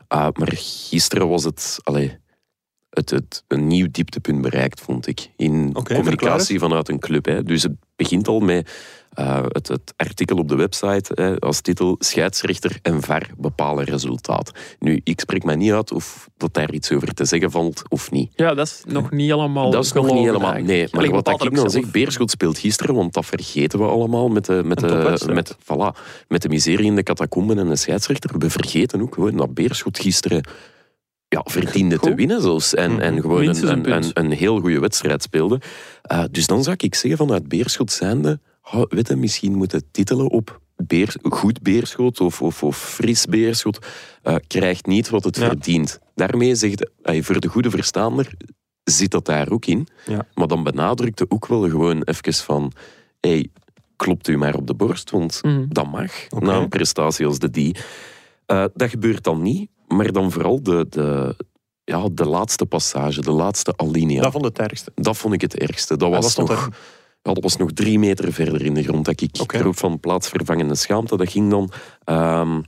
Ah, 0.08 0.28
maar 0.34 0.52
gisteren 0.56 1.30
was 1.30 1.44
het, 1.44 1.78
allee, 1.84 2.18
het, 2.90 3.10
het 3.10 3.44
een 3.48 3.68
nieuw 3.68 3.88
dieptepunt 3.92 4.42
bereikt, 4.42 4.82
vond 4.82 5.08
ik. 5.08 5.30
In 5.36 5.74
communicatie 5.74 6.60
vanuit 6.60 6.90
een 6.90 7.00
club. 7.00 7.26
Hè. 7.26 7.44
Dus 7.44 7.64
het 7.64 7.74
begint 7.96 8.28
al 8.28 8.40
met 8.40 8.72
eh, 9.12 9.44
het, 9.48 9.68
het 9.68 9.94
artikel 9.96 10.38
op 10.38 10.48
de 10.48 10.56
website 10.56 11.12
hè, 11.14 11.40
als 11.40 11.62
titel 11.62 11.96
Scheidsrechter 12.00 12.80
en 12.82 13.02
VAR 13.02 13.30
bepalen 13.38 13.84
resultaat. 13.84 14.52
Nu, 14.80 15.02
ik 15.04 15.20
spreek 15.20 15.44
mij 15.44 15.56
niet 15.56 15.72
uit 15.72 15.92
of 15.92 16.30
dat 16.38 16.54
daar 16.54 16.72
iets 16.72 16.92
over 16.92 17.14
te 17.14 17.26
zeggen 17.26 17.52
valt 17.52 17.82
of 17.90 18.12
niet. 18.12 18.32
Ja, 18.36 18.54
dat 18.54 18.68
is 18.68 18.84
nog 18.88 19.12
niet 19.12 19.30
helemaal 19.30 19.72
Dat 19.72 19.86
is 19.86 19.92
nog 19.92 20.06
niet 20.06 20.26
helemaal. 20.26 20.54
eigenlijk. 20.54 20.68
Nee, 20.68 20.88
maar 20.92 21.00
Allee, 21.00 21.12
wat 21.12 21.44
ik 21.44 21.56
dan 21.56 21.70
zeg. 21.70 21.92
Beerschot 21.92 22.32
speelt 22.32 22.58
gisteren, 22.58 22.96
want 22.96 23.14
dat 23.14 23.26
vergeten 23.26 23.80
we 23.80 23.86
allemaal 23.86 24.30
met 24.30 24.46
de, 24.46 24.62
met 24.66 24.80
de, 24.80 25.20
met, 25.34 25.58
voilà, 25.60 25.98
met 26.28 26.42
de 26.42 26.50
miserie 26.50 26.86
in 26.86 26.96
de 26.96 27.04
catacomben 27.04 27.60
en 27.60 27.68
de 27.68 27.76
scheidsrechter. 27.76 28.38
We 28.38 28.50
vergeten 28.50 29.02
ook 29.02 29.14
gewoon 29.14 29.36
dat 29.36 29.54
Beerschot 29.54 30.00
gisteren 30.00 30.44
ja, 31.28 31.42
verdiende 31.44 32.00
te 32.00 32.16
winnen 32.16 32.42
zelfs. 32.42 32.74
En, 32.74 33.00
en 33.00 33.22
gewoon 33.22 33.40
Minstens 33.40 33.72
een, 33.72 33.78
een 33.78 33.92
een, 33.92 34.00
punt. 34.02 34.18
een, 34.18 34.26
een 34.26 34.32
heel 34.32 34.60
goede 34.60 34.80
wedstrijd 34.80 35.24
speelde. 35.24 35.62
Eh, 36.02 36.24
dus 36.32 36.48
dan 36.48 36.64
zou 36.64 36.76
ik 36.80 36.96
zeggen 36.96 37.18
vanuit 37.18 37.48
Beerschot 37.48 37.92
zijnde, 37.92 38.40
oh, 38.72 38.84
weet 38.90 39.08
je, 39.08 39.16
misschien 39.16 39.56
moeten 39.56 39.84
titelen 39.92 40.30
op 40.30 40.60
Beer, 40.76 41.16
goed 41.30 41.62
Beerschot 41.62 42.20
of, 42.20 42.42
of, 42.42 42.64
of 42.64 42.78
fris 42.78 43.26
Beerschot 43.26 43.80
eh, 44.24 44.36
krijgt 44.48 44.86
niet 44.86 45.10
wat 45.10 45.24
het 45.24 45.38
Ja. 45.38 45.46
verdient. 45.48 46.00
Daarmee 46.16 46.56
zegt, 46.56 46.90
eh, 47.02 47.24
voor 47.24 47.40
de 47.40 47.48
goede 47.48 47.70
verstaander 47.70 48.34
zit 48.84 49.12
dat 49.12 49.26
daar 49.26 49.50
ook 49.50 49.66
in. 49.66 49.88
Ja. 50.06 50.28
Maar 50.34 50.48
dan 50.48 50.64
benadrukte 50.64 51.26
ook 51.30 51.48
wel 51.48 51.70
gewoon 51.70 52.02
even 52.04 52.34
van... 52.34 52.72
Hey, 53.20 53.48
klopt 53.96 54.28
u 54.28 54.38
maar 54.38 54.56
op 54.56 54.68
de 54.68 54.74
borst, 54.74 55.10
want 55.12 55.40
Mhm. 55.44 55.66
dat 55.70 55.92
mag 55.92 56.12
na 56.30 56.56
een 56.56 56.70
prestatie 56.70 57.26
als 57.26 57.40
de 57.40 57.50
die. 57.50 57.76
Eh, 58.46 58.66
dat 58.74 58.90
gebeurt 58.90 59.24
dan 59.24 59.42
niet, 59.42 59.70
maar 59.88 60.12
dan 60.12 60.32
vooral 60.32 60.64
de, 60.64 60.86
de, 60.90 61.36
ja, 61.84 62.08
de 62.12 62.26
laatste 62.26 62.66
passage, 62.66 63.22
de 63.22 63.32
laatste 63.32 63.74
alinea. 63.78 64.22
Dat 64.22 64.32
vond 64.32 64.46
ik 64.46 64.58
het 64.58 64.68
ergste. 64.70 64.92
Dat 64.96 65.18
vond 65.18 65.34
ik 65.34 65.42
het 65.42 65.58
ergste. 65.58 65.98
Dat 65.98 66.10
wat 66.10 66.24
was, 66.24 66.36
nog, 66.36 66.50
er? 66.52 66.68
Dat 67.22 67.40
was 67.42 67.58
nog 67.58 67.72
drie 67.72 68.00
meter 68.00 68.34
verder 68.34 68.66
in 68.66 68.74
de 68.74 68.84
grond 68.84 69.06
dat 69.06 69.22
ik 69.22 69.38
Oké. 69.42 69.58
roep 69.58 69.78
van 69.78 70.00
plaatsvervangende 70.00 70.76
schaamte. 70.76 71.18
Dat 71.18 71.32
ging 71.32 71.50
dan 71.50 71.72
ehm, 72.04 72.62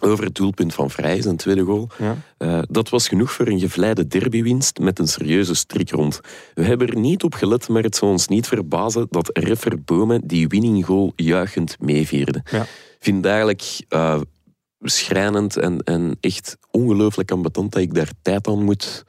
over 0.00 0.24
het 0.24 0.34
doelpunt 0.34 0.74
van 0.74 0.90
Vrij, 0.90 1.22
zijn 1.22 1.36
tweede 1.36 1.62
goal. 1.62 1.88
Ja. 1.98 2.16
Eh, 2.38 2.62
dat 2.68 2.88
was 2.88 3.08
genoeg 3.08 3.32
voor 3.32 3.46
een 3.46 3.60
gevleide 3.60 4.06
derbywinst 4.06 4.78
met 4.78 4.98
een 4.98 5.08
serieuze 5.08 5.54
strik 5.54 5.90
rond. 5.90 6.20
We 6.54 6.64
hebben 6.64 6.88
er 6.88 6.98
niet 6.98 7.22
op 7.22 7.34
gelet, 7.34 7.68
maar 7.68 7.82
het 7.82 7.96
zou 7.96 8.10
ons 8.10 8.28
niet 8.28 8.46
verbazen 8.46 9.06
dat 9.10 9.30
Reffer 9.32 9.82
Bomen 9.82 10.26
die 10.26 10.48
winning 10.48 10.86
goal 10.86 11.12
juichend 11.16 11.76
meevierde. 11.80 12.42
Ja. 12.50 12.62
Ik 12.62 12.98
vind 13.06 13.24
eigenlijk 13.24 13.80
eh, 13.88 14.20
schrijnend 14.80 15.56
en, 15.56 15.78
en 15.78 16.16
echt 16.20 16.58
ongelooflijk 16.70 17.30
ambetant 17.30 17.72
dat 17.72 17.82
ik 17.82 17.94
daar 17.94 18.10
tijd 18.22 18.46
aan 18.46 18.64
moet 18.64 19.04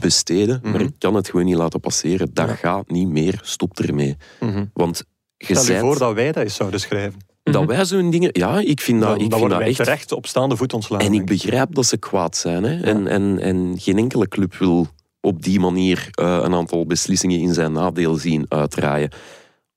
besteden. 0.00 0.60
Maar 0.62 0.72
Mhm. 0.72 0.82
ik 0.82 0.92
kan 0.98 1.14
het 1.14 1.28
gewoon 1.28 1.44
niet 1.44 1.56
laten 1.56 1.80
passeren. 1.80 2.30
Dat 2.32 2.48
Ja. 2.48 2.54
gaat 2.54 2.90
niet 2.90 3.08
meer. 3.08 3.40
Stop 3.42 3.78
ermee. 3.80 4.16
Mhm. 4.40 4.64
Want 4.72 5.04
je 5.36 5.56
Stel 5.56 5.74
je 5.74 5.80
voor 5.80 5.98
dat 5.98 6.14
wij 6.14 6.32
dat 6.32 6.42
eens 6.42 6.54
zouden 6.54 6.80
schrijven. 6.80 7.20
dat 7.42 7.54
Mhm. 7.62 7.66
wij 7.66 7.84
zo'n 7.84 8.10
dingen... 8.10 8.28
Ja, 8.32 8.58
ik 8.60 8.80
vind 8.80 9.00
dat, 9.00 9.08
dan 9.08 9.20
ik 9.20 9.30
dan 9.30 9.38
vind 9.38 9.50
dat 9.50 9.60
echt... 9.60 9.76
terecht 9.76 10.12
op 10.12 10.26
staande 10.26 10.56
voet 10.56 10.72
ontslagen. 10.72 11.06
En 11.06 11.12
ik 11.12 11.26
begrijp 11.26 11.74
dat 11.74 11.86
ze 11.86 11.96
kwaad 11.96 12.36
zijn. 12.36 12.62
Hè? 12.64 12.80
En, 12.80 13.06
en, 13.06 13.38
en 13.38 13.74
geen 13.78 13.98
enkele 13.98 14.28
club 14.28 14.54
wil 14.54 14.86
op 15.20 15.42
die 15.42 15.60
manier 15.60 16.08
eh, 16.10 16.40
een 16.42 16.54
aantal 16.54 16.86
beslissingen 16.86 17.40
in 17.40 17.54
zijn 17.54 17.72
nadeel 17.72 18.14
zien 18.16 18.44
uitdraaien. 18.48 19.10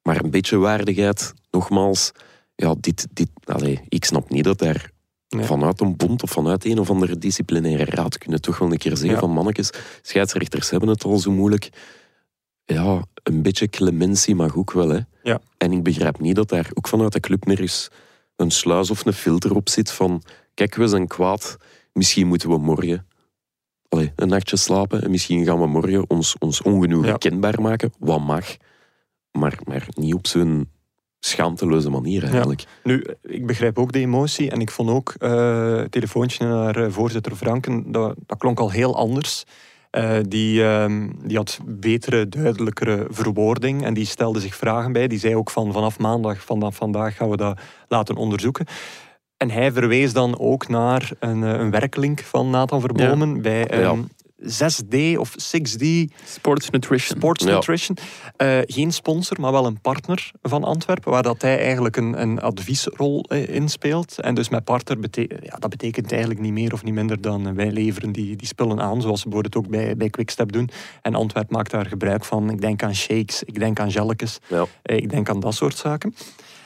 Maar 0.02 0.24
een 0.24 0.30
beetje 0.32 0.58
waardigheid, 0.58 1.34
nogmaals. 1.52 2.12
Ja, 2.56 2.76
dit, 2.80 3.08
dit, 3.14 3.30
allee, 3.44 3.80
ik 3.90 4.06
snap 4.06 4.30
niet 4.30 4.44
dat 4.44 4.60
daar 4.60 4.92
Vanuit 5.44 5.82
een 5.82 5.96
bond 5.96 6.24
of 6.24 6.30
vanuit 6.30 6.66
een 6.66 6.80
of 6.80 6.90
andere 6.90 7.18
disciplinaire 7.18 7.86
raad 7.86 8.18
kunnen 8.18 8.42
toch 8.42 8.58
wel 8.58 8.72
een 8.72 8.78
keer 8.78 8.92
zeggen 8.92 9.16
Ja. 9.16 9.20
van 9.20 9.32
mannetjes, 9.32 9.70
scheidsrechters 10.02 10.70
hebben 10.70 10.90
het 10.90 11.04
al 11.04 11.18
zo 11.18 11.32
moeilijk. 11.32 11.70
Ja, 12.66 13.04
een 13.24 13.42
beetje 13.42 13.68
clementie 13.68 14.36
mag 14.36 14.56
ook 14.56 14.72
wel. 14.72 14.90
Hè? 14.90 15.00
Ja. 15.24 15.40
En 15.58 15.72
ik 15.72 15.84
begrijp 15.84 16.20
niet 16.20 16.36
dat 16.36 16.50
daar 16.50 16.70
ook 16.74 16.88
vanuit 16.88 17.14
de 17.14 17.20
club 17.20 17.46
nergens 17.46 17.90
een 18.36 18.52
sluis 18.52 18.90
of 18.90 19.06
een 19.06 19.14
filter 19.14 19.56
op 19.56 19.70
zit 19.70 19.92
van 19.92 20.22
kijk, 20.54 20.76
we 20.76 20.88
zijn 20.88 21.08
kwaad, 21.08 21.58
misschien 21.94 22.28
moeten 22.28 22.50
we 22.50 22.58
morgen 22.58 23.06
allee, 23.90 24.12
een 24.16 24.28
nachtje 24.28 24.58
slapen 24.58 25.04
en 25.04 25.12
misschien 25.12 25.46
gaan 25.46 25.60
we 25.60 25.68
morgen 25.68 26.10
ons, 26.10 26.36
ons 26.40 26.62
ongenoegen 26.62 27.18
kenbaar 27.18 27.62
maken, 27.62 27.94
wat 28.00 28.22
mag. 28.22 28.56
Maar, 29.32 29.60
maar 29.64 29.88
niet 29.94 30.14
op 30.14 30.28
zo'n 30.28 30.70
schaamteloze 31.26 31.90
manier 31.90 32.24
eigenlijk. 32.24 32.64
Nu, 32.84 33.06
ik 33.22 33.46
begrijp 33.46 33.80
ook 33.80 33.92
de 33.92 34.00
emotie 34.00 34.52
en 34.52 34.62
ik 34.62 34.72
vond 34.72 34.90
ook 34.90 35.14
eh, 35.18 35.76
het 35.76 35.92
telefoontje 35.92 36.46
naar 36.46 36.76
eh, 36.76 36.92
voorzitter 36.92 37.36
Franken, 37.36 37.92
dat, 37.92 38.16
dat 38.26 38.38
klonk 38.38 38.60
al 38.60 38.72
heel 38.72 38.96
anders. 38.96 39.44
Eh, 39.90 40.18
die, 40.28 40.64
ehm, 40.64 41.10
die 41.24 41.38
had 41.38 41.60
betere, 41.66 42.30
duidelijkere 42.30 43.08
verwoording 43.10 43.84
en 43.84 43.94
die 43.94 44.06
stelde 44.06 44.40
zich 44.40 44.56
vragen 44.56 44.92
bij. 44.92 45.08
Die 45.08 45.20
zei 45.20 45.36
ook 45.36 45.50
van 45.50 45.74
vanaf 45.74 46.00
maandag, 46.00 46.44
vanaf 46.44 46.76
vandaag 46.76 47.16
gaan 47.16 47.30
we 47.30 47.38
dat 47.38 47.60
laten 47.88 48.16
onderzoeken. 48.16 48.66
En 49.38 49.50
hij 49.50 49.72
verwees 49.72 50.14
dan 50.14 50.40
ook 50.40 50.68
naar 50.68 51.12
een, 51.20 51.42
een 51.42 51.72
werklink 51.72 52.20
van 52.20 52.50
Nathan 52.50 52.80
Verbomen 52.80 53.42
bij 53.42 53.68
ehm, 53.68 54.02
6D 54.42 55.18
of 55.18 55.36
6D 55.54 55.86
Sports 56.26 56.70
Nutrition. 56.70 57.18
Sports 57.18 57.44
Ja. 57.44 57.54
Nutrition. 57.54 57.98
Eh, 58.36 58.60
geen 58.66 58.92
sponsor, 58.92 59.40
maar 59.40 59.52
wel 59.52 59.66
een 59.66 59.82
partner 59.82 60.32
van 60.42 60.64
Antwerpen, 60.64 61.12
waar 61.12 61.24
dat 61.24 61.42
hij 61.42 61.60
eigenlijk 61.60 61.96
een, 61.98 62.22
een 62.22 62.42
adviesrol 62.42 63.24
eh, 63.24 63.50
in 63.50 63.70
speelt. 63.70 64.20
En 64.20 64.36
dus 64.36 64.50
met 64.50 64.64
partner, 64.64 65.00
bete 65.00 65.30
ja, 65.42 65.56
dat 65.58 65.70
betekent 65.70 66.12
eigenlijk 66.12 66.42
niet 66.42 66.52
meer 66.54 66.74
of 66.74 66.84
niet 66.84 66.94
minder 66.94 67.22
dan 67.22 67.56
wij 67.56 67.72
leveren 67.72 68.12
die, 68.12 68.36
die 68.36 68.48
spullen 68.48 68.82
aan, 68.82 69.02
zoals 69.02 69.22
ze 69.22 69.30
bijvoorbeeld 69.30 69.66
ook 69.66 69.72
bij, 69.72 69.98
bij 69.98 70.10
Quickstep 70.10 70.52
doen. 70.52 70.70
En 71.02 71.16
Antwerp 71.16 71.52
maakt 71.52 71.72
daar 71.72 71.86
gebruik 71.86 72.26
van. 72.26 72.50
Ik 72.50 72.62
denk 72.62 72.84
aan 72.84 72.96
shakes, 72.96 73.44
ik 73.44 73.60
denk 73.60 73.80
aan 73.80 73.92
gelletjes, 73.92 74.38
Ja. 74.48 74.66
eh, 74.82 74.98
ik 74.98 75.10
denk 75.10 75.30
aan 75.30 75.40
dat 75.40 75.54
soort 75.56 75.78
zaken. 75.78 76.16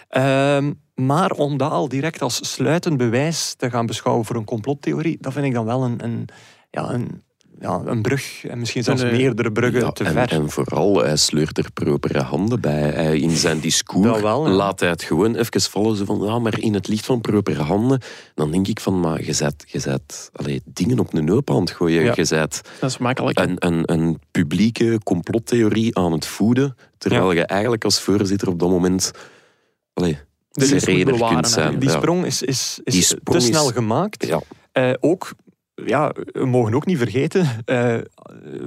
Ehm, 0.10 0.71
Maar 0.95 1.32
om 1.32 1.58
dat 1.58 1.71
al 1.71 1.88
direct 1.89 2.21
als 2.21 2.53
sluitend 2.53 2.97
bewijs 2.97 3.53
te 3.58 3.69
gaan 3.69 3.86
beschouwen 3.86 4.25
voor 4.25 4.36
een 4.36 4.43
complottheorie, 4.45 5.17
dat 5.21 5.34
vind 5.34 5.45
ik 5.45 5.53
dan 5.53 5.65
wel 5.65 5.84
een, 5.84 6.03
een, 6.03 6.27
ja, 6.71 6.89
een, 6.93 7.23
ja, 7.60 7.82
een 7.86 8.02
brug, 8.02 8.45
en 8.45 8.60
misschien 8.60 8.84
zelfs 8.84 9.02
eh, 9.02 9.12
meerdere 9.12 9.52
bruggen 9.52 9.80
Ja, 9.82 9.91
te 9.91 10.04
en, 10.04 10.12
ver. 10.13 10.30
en 10.32 10.50
vooral, 10.50 10.98
hij 11.04 11.15
sleurt 11.17 11.58
er 11.58 11.72
propere 11.74 12.19
handen 12.22 12.62
bij. 12.62 12.82
Hij, 12.82 13.19
in 13.19 13.30
zijn 13.38 13.60
discours 13.69 14.06
Dat 14.06 14.22
wel, 14.22 14.48
ja. 14.48 14.54
laat 14.54 14.80
hij 14.80 14.89
het 14.89 15.04
gewoon 15.04 15.36
even 15.36 15.62
vallen. 15.62 15.95
Zo 15.95 16.06
van, 16.06 16.22
ja, 16.22 16.39
maar 16.39 16.60
in 16.60 16.74
het 16.74 16.88
licht 16.88 17.06
van 17.06 17.22
propere 17.22 17.62
handen. 17.62 18.02
Dan 18.36 18.52
denk 18.52 18.67
ik 18.67 18.80
van, 18.80 19.00
maar 19.00 19.24
je 19.24 19.34
zet, 19.34 19.63
je 19.67 19.80
zet 19.80 20.30
allee, 20.34 20.62
dingen 20.65 21.00
op 21.00 21.13
een 21.13 21.30
hoop 21.30 21.50
aan 21.50 21.60
het 21.62 21.72
gooien. 21.72 22.04
Ja. 22.04 22.13
Je 22.15 22.26
zet 22.26 22.62
Dat 22.80 22.89
is 22.89 22.98
makkelijk. 22.98 23.39
een, 23.39 23.56
een, 23.60 23.82
een 23.86 24.19
publieke 24.32 25.00
complottheorie 25.04 25.98
aan 25.98 26.12
het 26.12 26.26
voeden. 26.26 26.76
Terwijl 26.98 27.32
je 27.32 27.45
eigenlijk 27.45 27.84
als 27.84 28.00
voorzitter 28.02 28.48
op 28.48 28.60
dat 28.60 28.69
moment 28.69 29.12
allee, 29.93 30.17
De 30.52 30.65
serener 30.65 31.06
bewaren, 31.13 31.34
kunt 31.36 31.48
zijn. 31.50 31.80
Die 31.80 31.89
sprong 31.89 32.26
is, 32.26 32.41
is, 32.41 32.80
is 32.84 33.08
sprong 33.08 33.39
te 33.39 33.45
snel 33.45 33.67
gemaakt. 33.67 34.26
Ja. 34.26 34.41
Eh, 34.72 34.93
ook, 35.00 35.32
ja, 35.86 36.12
we 36.32 36.46
mogen 36.46 36.74
ook 36.74 36.86
niet 36.86 36.98
vergeten, 36.98 37.48
eh 37.65 37.98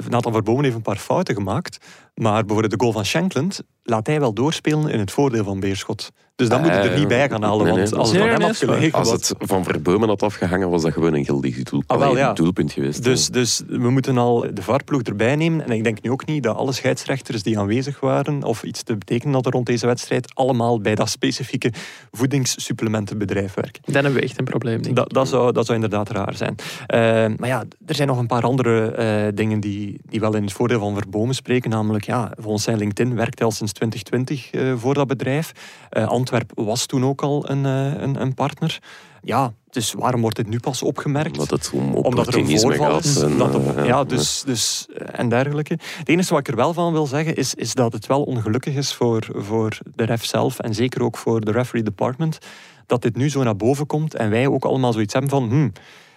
Nathan 0.08 0.32
Verbomen 0.32 0.64
heeft 0.64 0.76
een 0.76 0.82
paar 0.82 0.96
fouten 0.96 1.34
gemaakt, 1.34 1.78
maar 2.22 2.40
bijvoorbeeld 2.40 2.70
de 2.72 2.80
goal 2.80 2.92
van 2.92 3.04
Shankland 3.04 3.60
laat 3.82 4.06
hij 4.06 4.20
wel 4.20 4.32
doorspelen 4.32 4.88
in 4.90 4.98
het 4.98 5.10
voordeel 5.10 5.44
van 5.44 5.60
Beerschot. 5.60 6.10
Dus 6.36 6.48
dat 6.48 6.58
Ah, 6.58 6.64
moet 6.64 6.74
je 6.74 6.78
er 6.90 6.98
niet 6.98 7.08
bij 7.08 7.28
gaan 7.28 7.42
halen, 7.42 7.64
Nee, 7.66 7.74
want 7.74 7.94
als 7.94 8.08
het 8.10 8.18
nee, 8.18 8.20
van 8.20 8.28
hem 8.30 8.38
nee, 8.38 8.46
had 8.46 8.56
is 8.56 8.62
waar. 8.62 8.74
gelegen 8.76 8.98
Als 8.98 9.10
was- 9.10 9.28
het 9.28 9.48
van 9.48 9.64
Verbomen 9.64 10.08
had 10.08 10.22
afgehangen, 10.22 10.70
was 10.70 10.82
dat 10.82 10.92
gewoon 10.92 11.14
een 11.14 11.24
geldig 11.24 11.62
doel, 11.62 11.82
Ah, 11.86 11.98
wel, 11.98 12.08
allee, 12.08 12.22
ja. 12.22 12.32
doelpunt 12.32 12.72
geweest. 12.72 13.04
Dus, 13.04 13.28
dus 13.28 13.62
we 13.66 13.90
moeten 13.90 14.18
al 14.18 14.46
de 14.54 14.62
VAR-ploeg 14.62 15.02
erbij 15.02 15.36
nemen. 15.36 15.64
En 15.64 15.70
ik 15.72 15.84
denk 15.84 16.02
nu 16.02 16.10
ook 16.10 16.26
niet 16.26 16.42
dat 16.42 16.56
alle 16.56 16.72
scheidsrechters 16.72 17.42
die 17.42 17.58
aanwezig 17.58 18.00
waren 18.00 18.42
of 18.42 18.62
iets 18.62 18.82
te 18.82 18.96
betekenen 18.96 19.34
hadden 19.34 19.52
rond 19.52 19.66
deze 19.66 19.86
wedstrijd, 19.86 20.34
allemaal 20.34 20.80
bij 20.80 20.94
dat 20.94 21.08
specifieke 21.08 21.72
voedingssupplementenbedrijf 22.10 23.54
werken. 23.54 23.82
Dan 23.84 23.94
hebben 23.94 24.12
we 24.20 24.20
echt 24.26 24.38
een 24.38 24.44
probleem, 24.44 24.74
denk 24.82 24.86
ik. 24.86 24.94
Dat, 24.96 25.12
dat, 25.12 25.28
zou, 25.28 25.52
dat 25.52 25.64
zou 25.66 25.80
inderdaad 25.82 26.10
raar 26.10 26.34
zijn. 26.36 26.54
Eh, 26.86 27.00
maar 27.36 27.48
ja, 27.48 27.64
er 27.86 27.94
zijn 27.94 28.08
nog 28.08 28.18
een 28.18 28.26
paar 28.26 28.42
andere 28.42 28.90
eh, 28.90 29.28
dingen 29.34 29.60
die, 29.60 30.00
die 30.08 30.20
wel 30.20 30.34
in 30.34 30.42
het 30.42 30.52
voordeel 30.52 30.78
van 30.78 30.94
Verbomen 30.94 31.34
spreken. 31.34 31.70
Namelijk, 31.70 32.04
ja, 32.12 32.32
volgens 32.38 32.64
zijn 32.64 32.78
LinkedIn 32.78 33.14
werkt 33.14 33.38
hij 33.38 33.46
al 33.46 33.52
sinds 33.52 33.72
2020 33.72 34.50
eh, 34.50 34.80
voor 34.80 34.94
dat 34.94 35.06
bedrijf. 35.06 35.52
Eh, 35.90 36.08
Antwerp 36.08 36.52
was 36.54 36.86
toen 36.86 37.04
ook 37.04 37.22
al 37.22 37.50
een, 37.50 37.66
eh, 37.66 38.02
een, 38.02 38.20
een 38.20 38.34
partner. 38.34 38.78
Ja, 39.22 39.52
dus 39.70 39.92
waarom 39.92 40.20
wordt 40.20 40.36
dit 40.36 40.48
nu 40.48 40.60
pas 40.60 40.82
opgemerkt? 40.82 41.32
Omdat 41.32 41.50
het 41.50 41.70
om 41.74 41.94
omdat 41.94 42.26
er 42.26 42.36
een 42.36 42.58
voorval 42.58 42.98
is. 42.98 43.16
en, 43.16 43.38
dat 43.38 43.54
op- 43.54 43.84
ja, 43.84 44.04
dus, 44.04 44.42
dus, 44.46 44.86
en 44.96 45.28
dergelijke. 45.28 45.78
Het 45.98 46.08
enige 46.08 46.30
wat 46.30 46.38
ik 46.38 46.48
er 46.48 46.56
wel 46.56 46.72
van 46.72 46.92
wil 46.92 47.06
zeggen, 47.06 47.36
is, 47.36 47.54
is 47.54 47.74
dat 47.74 47.92
het 47.92 48.06
wel 48.06 48.22
ongelukkig 48.22 48.74
is 48.74 48.94
voor, 48.94 49.26
voor 49.34 49.78
de 49.94 50.04
ref 50.04 50.24
zelf 50.24 50.58
en 50.58 50.74
zeker 50.74 51.02
ook 51.02 51.16
voor 51.16 51.40
de 51.40 51.52
referee 51.52 51.82
department, 51.82 52.38
dat 52.86 53.02
dit 53.02 53.16
nu 53.16 53.30
zo 53.30 53.42
naar 53.42 53.56
boven 53.56 53.86
komt 53.86 54.14
en 54.14 54.30
wij 54.30 54.46
ook 54.46 54.64
allemaal 54.64 54.92
zoiets 54.92 55.12
hebben 55.12 55.30
van, 55.30 55.48
hmm, 55.48 55.72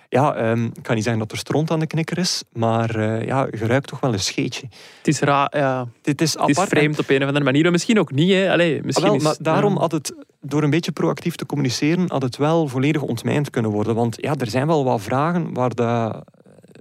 ja, 0.10 0.36
ehm, 0.36 0.64
ik 0.64 0.84
kan 0.84 0.96
niet 0.96 1.04
zeggen 1.04 1.22
dat 1.22 1.32
er 1.32 1.38
stront 1.38 1.72
aan 1.72 1.80
de 1.80 1.88
knikker 1.88 2.18
is, 2.18 2.44
maar 2.54 2.96
eh, 2.96 3.26
ja, 3.26 3.48
je 3.52 3.66
ruikt 3.66 3.88
toch 3.88 4.00
wel 4.00 4.14
een 4.14 4.20
scheetje. 4.20 4.68
Het 4.98 5.08
is 5.08 5.20
raar, 5.20 5.58
ja. 5.58 5.88
Dit 6.02 6.22
is 6.22 6.34
Het 6.34 6.50
is 6.50 6.56
apart. 6.56 6.70
vreemd 6.70 7.00
op 7.00 7.10
een 7.10 7.22
of 7.22 7.28
andere 7.28 7.46
manier. 7.46 7.72
Misschien 7.72 8.00
ook 8.00 8.12
niet, 8.12 8.32
hè. 8.32 8.52
Allee, 8.52 8.84
misschien 8.84 9.08
wel, 9.08 9.16
is, 9.16 9.24
maar 9.24 9.36
daarom 9.40 9.74
ja. 9.74 9.80
had 9.80 9.92
het, 9.92 10.14
door 10.42 10.64
een 10.64 10.70
beetje 10.70 10.92
proactief 10.92 11.36
te 11.36 11.46
communiceren, 11.46 12.06
had 12.08 12.22
het 12.22 12.38
wel 12.38 12.68
volledig 12.68 13.02
ontmijnd 13.02 13.50
kunnen 13.50 13.72
worden. 13.72 13.96
Want 13.96 14.18
ja, 14.20 14.36
er 14.38 14.50
zijn 14.50 14.68
wel 14.68 14.84
wat 14.84 15.02
vragen 15.02 15.54
waar 15.54 15.76
de, 15.76 16.22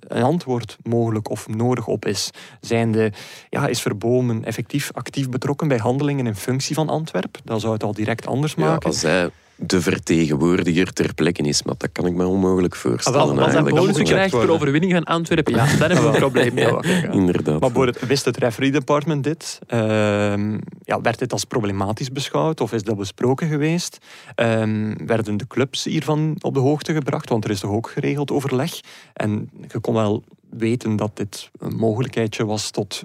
een 0.08 0.22
antwoord 0.22 0.76
mogelijk 0.82 1.30
of 1.30 1.48
nodig 1.48 1.86
op 1.86 2.06
is. 2.06 2.30
Zijnde, 2.60 3.12
ja, 3.50 3.66
is 3.66 3.80
Verbomen 3.82 4.44
effectief 4.44 4.90
actief 4.92 5.28
betrokken 5.28 5.68
bij 5.68 5.78
handelingen 5.78 6.26
in 6.26 6.36
functie 6.36 6.74
van 6.74 6.88
Antwerp? 6.88 7.38
Dat 7.44 7.60
zou 7.60 7.72
het 7.72 7.82
al 7.82 7.92
direct 7.92 8.26
anders 8.26 8.54
ja, 8.56 8.64
maken. 8.64 8.88
als 8.88 9.02
hij 9.02 9.30
de 9.56 9.80
vertegenwoordiger 9.80 10.92
ter 10.92 11.14
plekke 11.14 11.42
is, 11.42 11.62
maar 11.62 11.74
dat 11.78 11.92
kan 11.92 12.06
ik 12.06 12.14
me 12.14 12.26
onmogelijk 12.26 12.76
voorstellen. 12.76 13.20
Ah, 13.20 13.26
wel, 13.26 13.44
Als 13.44 13.52
hij 13.52 13.62
bonussen 13.62 13.96
moet 14.02 14.10
krijgt 14.10 14.32
worden. 14.32 14.54
overwinning 14.54 14.92
van 14.92 15.04
Antwerpen, 15.04 15.54
ja, 15.54 15.66
dan 15.66 15.90
hebben 15.90 16.02
we 16.02 16.06
een 16.06 16.18
probleem. 16.18 16.58
Ja, 16.58 16.80
Ja. 17.02 17.10
Inderdaad. 17.10 17.60
Maar 17.74 17.94
wist 18.00 18.24
het 18.24 18.36
referee 18.36 18.72
department 18.72 19.24
dit? 19.24 19.58
Ehm, 19.66 20.58
ja, 20.82 21.00
werd 21.00 21.18
dit 21.18 21.32
als 21.32 21.44
problematisch 21.44 22.12
beschouwd 22.12 22.60
of 22.60 22.72
is 22.72 22.82
dat 22.82 22.96
besproken 22.96 23.48
geweest? 23.48 23.98
Ehm, 24.34 24.94
werden 25.06 25.36
de 25.36 25.46
clubs 25.46 25.84
hiervan 25.84 26.36
op 26.40 26.54
de 26.54 26.60
hoogte 26.60 26.92
gebracht? 26.92 27.28
Want 27.28 27.44
er 27.44 27.50
is 27.50 27.60
toch 27.60 27.70
ook 27.70 27.90
geregeld 27.90 28.30
overleg? 28.30 28.80
En 29.12 29.50
je 29.72 29.78
kon 29.80 29.94
wel 29.94 30.24
weten 30.50 30.96
dat 30.96 31.16
dit 31.16 31.50
een 31.58 31.76
mogelijkheidje 31.76 32.46
was 32.46 32.70
tot 32.70 33.04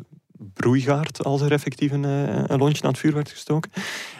broeigaard 0.54 1.23
als 1.23 1.41
er 1.41 1.52
effectief 1.52 1.91
een, 1.91 2.06
eh, 2.06 2.43
een 2.47 2.58
lontje 2.60 2.84
aan 2.84 2.89
het 2.89 2.99
vuur 2.99 3.13
werd 3.13 3.30
gestoken. 3.30 3.71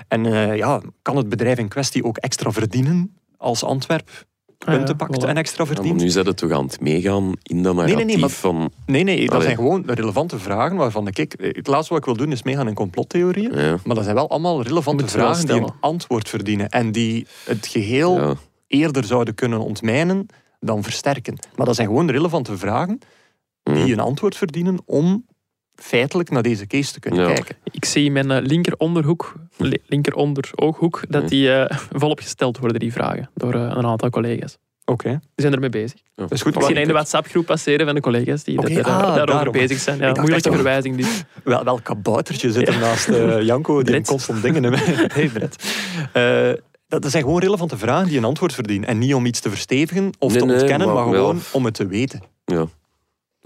En 0.08 0.25
eh, 0.25 0.55
ja, 0.58 0.82
kan 1.01 1.15
het 1.17 1.29
bedrijf 1.29 1.58
in 1.58 1.67
kwestie 1.67 2.03
ook 2.03 2.17
extra 2.17 2.51
verdienen 2.51 3.15
als 3.38 3.63
Antwerp 3.63 4.27
punten 4.58 4.88
ja, 4.88 4.93
pakt 4.93 5.23
voilà. 5.23 5.27
en 5.27 5.38
extra 5.38 5.63
Ja, 5.63 5.69
maar 5.69 5.75
verdient? 5.75 6.01
nu 6.01 6.10
zet 6.10 6.25
het 6.25 6.38
toch 6.38 6.51
aan 6.51 6.65
het 6.65 6.79
meegaan 6.82 7.32
in 7.43 7.63
dat 7.63 7.75
nee, 7.75 7.86
narratief 7.86 8.05
nee, 8.05 8.17
maar- 8.17 8.29
van... 8.29 8.71
Nee, 8.86 9.03
nee, 9.03 9.19
dat 9.19 9.29
Allee. 9.32 9.43
zijn 9.43 9.55
gewoon 9.55 9.84
relevante 9.86 10.39
vragen 10.39 10.77
waarvan 10.77 11.08
ik... 11.08 11.19
ik- 11.19 11.36
Het 11.38 11.67
laatste 11.67 11.89
wat 11.93 11.97
ik 12.01 12.05
wil 12.05 12.17
doen 12.25 12.32
is 12.32 12.43
meegaan 12.43 12.67
in 12.67 12.73
complottheorieën. 12.73 13.53
Ja, 13.58 13.77
Maar 13.84 13.95
dat 13.95 14.03
zijn 14.03 14.15
wel 14.15 14.29
allemaal 14.29 14.62
relevante 14.63 15.08
vragen 15.08 15.45
die 15.45 15.55
een 15.55 15.69
antwoord 15.79 16.29
verdienen. 16.29 16.69
En 16.69 16.91
die 16.91 17.27
het 17.45 17.67
geheel 17.67 18.15
ja. 18.19 18.34
eerder 18.67 19.03
zouden 19.03 19.36
kunnen 19.36 19.60
ontmijnen 19.60 20.25
dan 20.60 20.84
versterken. 20.84 21.36
Maar 21.55 21.65
dat 21.65 21.75
zijn 21.75 21.88
gewoon 21.88 22.10
relevante 22.10 22.58
vragen 22.58 22.99
die 23.63 23.73
Mhm. 23.75 23.91
een 23.91 23.99
antwoord 23.99 24.36
verdienen 24.36 24.77
om 24.86 25.25
feitelijk 25.81 26.29
naar 26.29 26.41
deze 26.43 26.67
case 26.67 26.93
te 26.93 26.99
kunnen 26.99 27.19
Ja. 27.27 27.33
kijken. 27.33 27.55
Ik 27.71 27.85
zie 27.85 28.05
in 28.05 28.11
mijn 28.11 28.31
eh, 28.31 28.41
linker 28.45 28.73
onderhoek, 28.77 29.33
li- 29.57 29.81
linker 29.87 30.13
onder 30.15 30.49
ooghoek, 30.55 31.01
dat 31.09 31.29
die 31.29 31.53
eh, 31.53 31.77
volop 32.01 32.19
gesteld 32.19 32.57
worden, 32.57 32.79
die 32.79 32.91
vragen, 32.93 33.29
door 33.33 33.53
eh, 33.53 33.61
een 33.61 33.85
aantal 33.85 34.09
collega's. 34.09 34.57
Oké, 34.85 35.09
Die 35.09 35.19
zijn 35.35 35.53
ermee 35.53 35.69
bezig. 35.69 35.99
Ja. 36.03 36.11
dat 36.15 36.31
is 36.31 36.41
goed. 36.41 36.55
Ik 36.55 36.61
zie 36.61 36.71
Maar, 36.73 36.81
in 36.81 36.87
de 36.87 36.93
WhatsApp-groep 36.93 37.45
passeren 37.45 37.85
van 37.85 37.95
de 37.95 38.01
collega's 38.01 38.43
die 38.43 38.55
dat, 38.55 38.65
ah, 38.69 38.75
daarover 38.85 39.25
daarom. 39.25 39.51
bezig 39.51 39.79
zijn. 39.79 39.97
Ja, 39.99 40.11
moeilijke 40.13 40.51
verwijzing 40.51 40.95
dit. 40.95 41.25
wel, 41.43 41.63
welk 41.63 41.83
kaboutertje 41.83 42.51
zit 42.51 42.67
er 42.67 42.77
naast 42.79 43.07
eh, 43.09 43.41
Janko 43.41 43.81
die 43.83 44.01
constant 44.01 44.41
dingen... 44.41 44.73
hey, 45.13 45.27
Brett. 45.27 45.63
Eh, 46.13 46.49
dat 46.87 47.11
zijn 47.11 47.23
gewoon 47.23 47.39
relevante 47.39 47.77
vragen 47.77 48.07
die 48.07 48.17
een 48.17 48.23
antwoord 48.23 48.53
verdienen. 48.53 48.89
En 48.89 48.97
niet 48.97 49.13
om 49.13 49.25
iets 49.25 49.39
te 49.39 49.49
verstevigen 49.49 50.11
of 50.19 50.31
Nee, 50.31 50.39
te 50.39 50.45
nee, 50.45 50.55
ontkennen, 50.59 50.87
maar 50.87 50.95
wel- 50.95 51.05
gewoon 51.13 51.39
om 51.51 51.65
het 51.65 51.73
te 51.73 51.87
weten. 51.87 52.21
ja. 52.45 52.65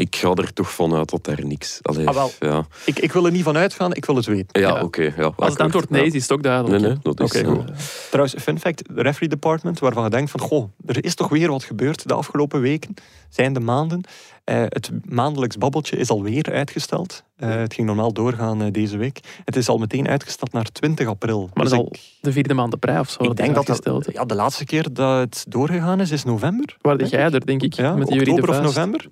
Ik 0.04 0.16
ga 0.16 0.32
er 0.34 0.54
toch 0.54 0.72
vanuit 0.72 1.10
dat 1.10 1.24
daar 1.26 1.46
niks... 1.46 1.80
Allee, 1.82 2.08
Ah, 2.08 2.14
wel. 2.16 2.32
Ja, 2.40 2.66
Ik, 2.86 3.00
ik 3.00 3.12
wil 3.12 3.26
er 3.26 3.32
niet 3.32 3.44
van 3.44 3.58
uitgaan, 3.58 3.94
ik 3.94 4.06
wil 4.06 4.16
het 4.16 4.26
weten. 4.26 4.62
ja, 4.62 4.68
Ja. 4.68 4.82
oké. 4.84 5.14
ja, 5.18 5.32
Als 5.36 5.50
het 5.52 5.60
antwoord 5.62 5.90
nee 5.90 6.02
ja. 6.02 6.08
is, 6.08 6.14
is 6.14 6.22
het 6.22 6.32
ook 6.32 6.44
duidelijk. 6.44 6.82
Nee, 6.82 6.90
hè. 6.92 6.98
nee, 7.04 7.14
dat 7.16 7.34
is... 7.34 7.42
Goed. 7.42 7.72
Trouwens, 8.10 8.36
fun 8.44 8.60
fact, 8.60 8.84
de 8.96 9.02
referee 9.02 9.30
department, 9.30 9.80
waarvan 9.80 10.04
je 10.04 10.10
denkt 10.10 10.32
van, 10.32 10.40
goh, 10.40 10.70
er 10.86 11.04
is 11.06 11.16
toch 11.16 11.30
weer 11.30 11.50
wat 11.50 11.64
gebeurd 11.64 12.08
de 12.08 12.14
afgelopen 12.14 12.62
weken, 12.62 12.94
zijn 13.30 13.54
de 13.54 13.60
maanden. 13.60 14.02
Eh, 14.44 14.62
het 14.68 14.92
maandelijks 15.06 15.58
babbeltje 15.58 15.98
is 15.98 16.10
alweer 16.10 16.52
uitgesteld. 16.52 17.24
Eh, 17.36 17.50
het 17.50 17.74
ging 17.74 17.88
normaal 17.88 18.14
doorgaan 18.14 18.62
eh, 18.62 18.72
deze 18.72 18.98
week. 18.98 19.20
Het 19.46 19.56
is 19.56 19.68
al 19.70 19.78
meteen 19.78 20.08
uitgesteld 20.08 20.52
naar 20.54 20.64
20 20.72 21.08
april. 21.08 21.50
Maar 21.54 21.64
dat 21.64 21.74
is 21.74 21.80
Dus 21.80 21.80
al 21.80 21.92
de 22.22 22.32
vierde 22.32 22.54
maand 22.54 22.72
de 22.72 22.78
prij 22.78 23.00
of 23.00 23.10
zo. 23.10 23.22
ik, 23.22 23.28
dat 23.28 23.38
denk 23.38 23.56
dat 23.56 23.68
het, 23.68 24.10
ja, 24.14 24.26
de 24.26 24.36
laatste 24.36 24.66
keer 24.66 24.94
dat 24.94 25.20
het 25.20 25.46
doorgegaan 25.48 26.00
is, 26.00 26.12
is 26.12 26.24
november. 26.24 26.78
Waar 26.82 26.98
denk 26.98 27.10
jij 27.10 27.28
ik. 27.28 27.34
er, 27.34 27.46
denk 27.46 27.62
ik, 27.64 27.74
Ja, 27.74 27.96
met 27.96 28.10
oktober 28.10 28.50
of 28.50 28.56
vuist. 28.74 29.08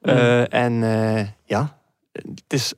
November. 0.00 0.50
Eh, 0.50 0.64
en 0.64 0.82
eh, 0.82 1.26
ja, 1.44 1.78
het 2.12 2.42
is 2.52 2.74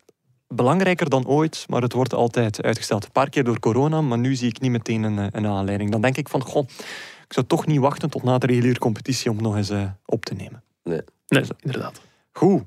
belangrijker 0.49 1.09
dan 1.09 1.27
ooit, 1.27 1.65
maar 1.69 1.83
het 1.83 1.93
wordt 1.93 2.15
altijd 2.15 2.63
uitgesteld. 2.63 3.05
Een 3.05 3.13
paar 3.13 3.29
keer 3.29 3.45
door 3.45 3.61
corona, 3.61 4.01
maar 4.01 4.19
nu 4.19 4.35
zie 4.35 4.49
ik 4.49 4.61
niet 4.61 4.71
meteen 4.71 5.03
een, 5.03 5.19
eh, 5.19 5.27
een 5.31 5.47
aanleiding. 5.47 5.91
Dan 5.91 6.01
denk 6.01 6.17
ik 6.17 6.29
van, 6.29 6.43
goh, 6.43 6.69
ik 7.27 7.33
zou 7.33 7.47
toch 7.47 7.67
niet 7.67 7.81
wachten 7.81 8.11
tot 8.11 8.23
na 8.23 8.39
de 8.39 8.47
reguliere 8.47 8.79
competitie 8.79 9.31
om 9.31 9.37
het 9.37 9.45
nog 9.45 9.57
eens 9.57 9.73
op 10.05 10.25
te 10.25 10.35
nemen. 10.35 10.63
Nee, 10.83 11.03
inderdaad. 11.61 12.01
Goed. 12.33 12.63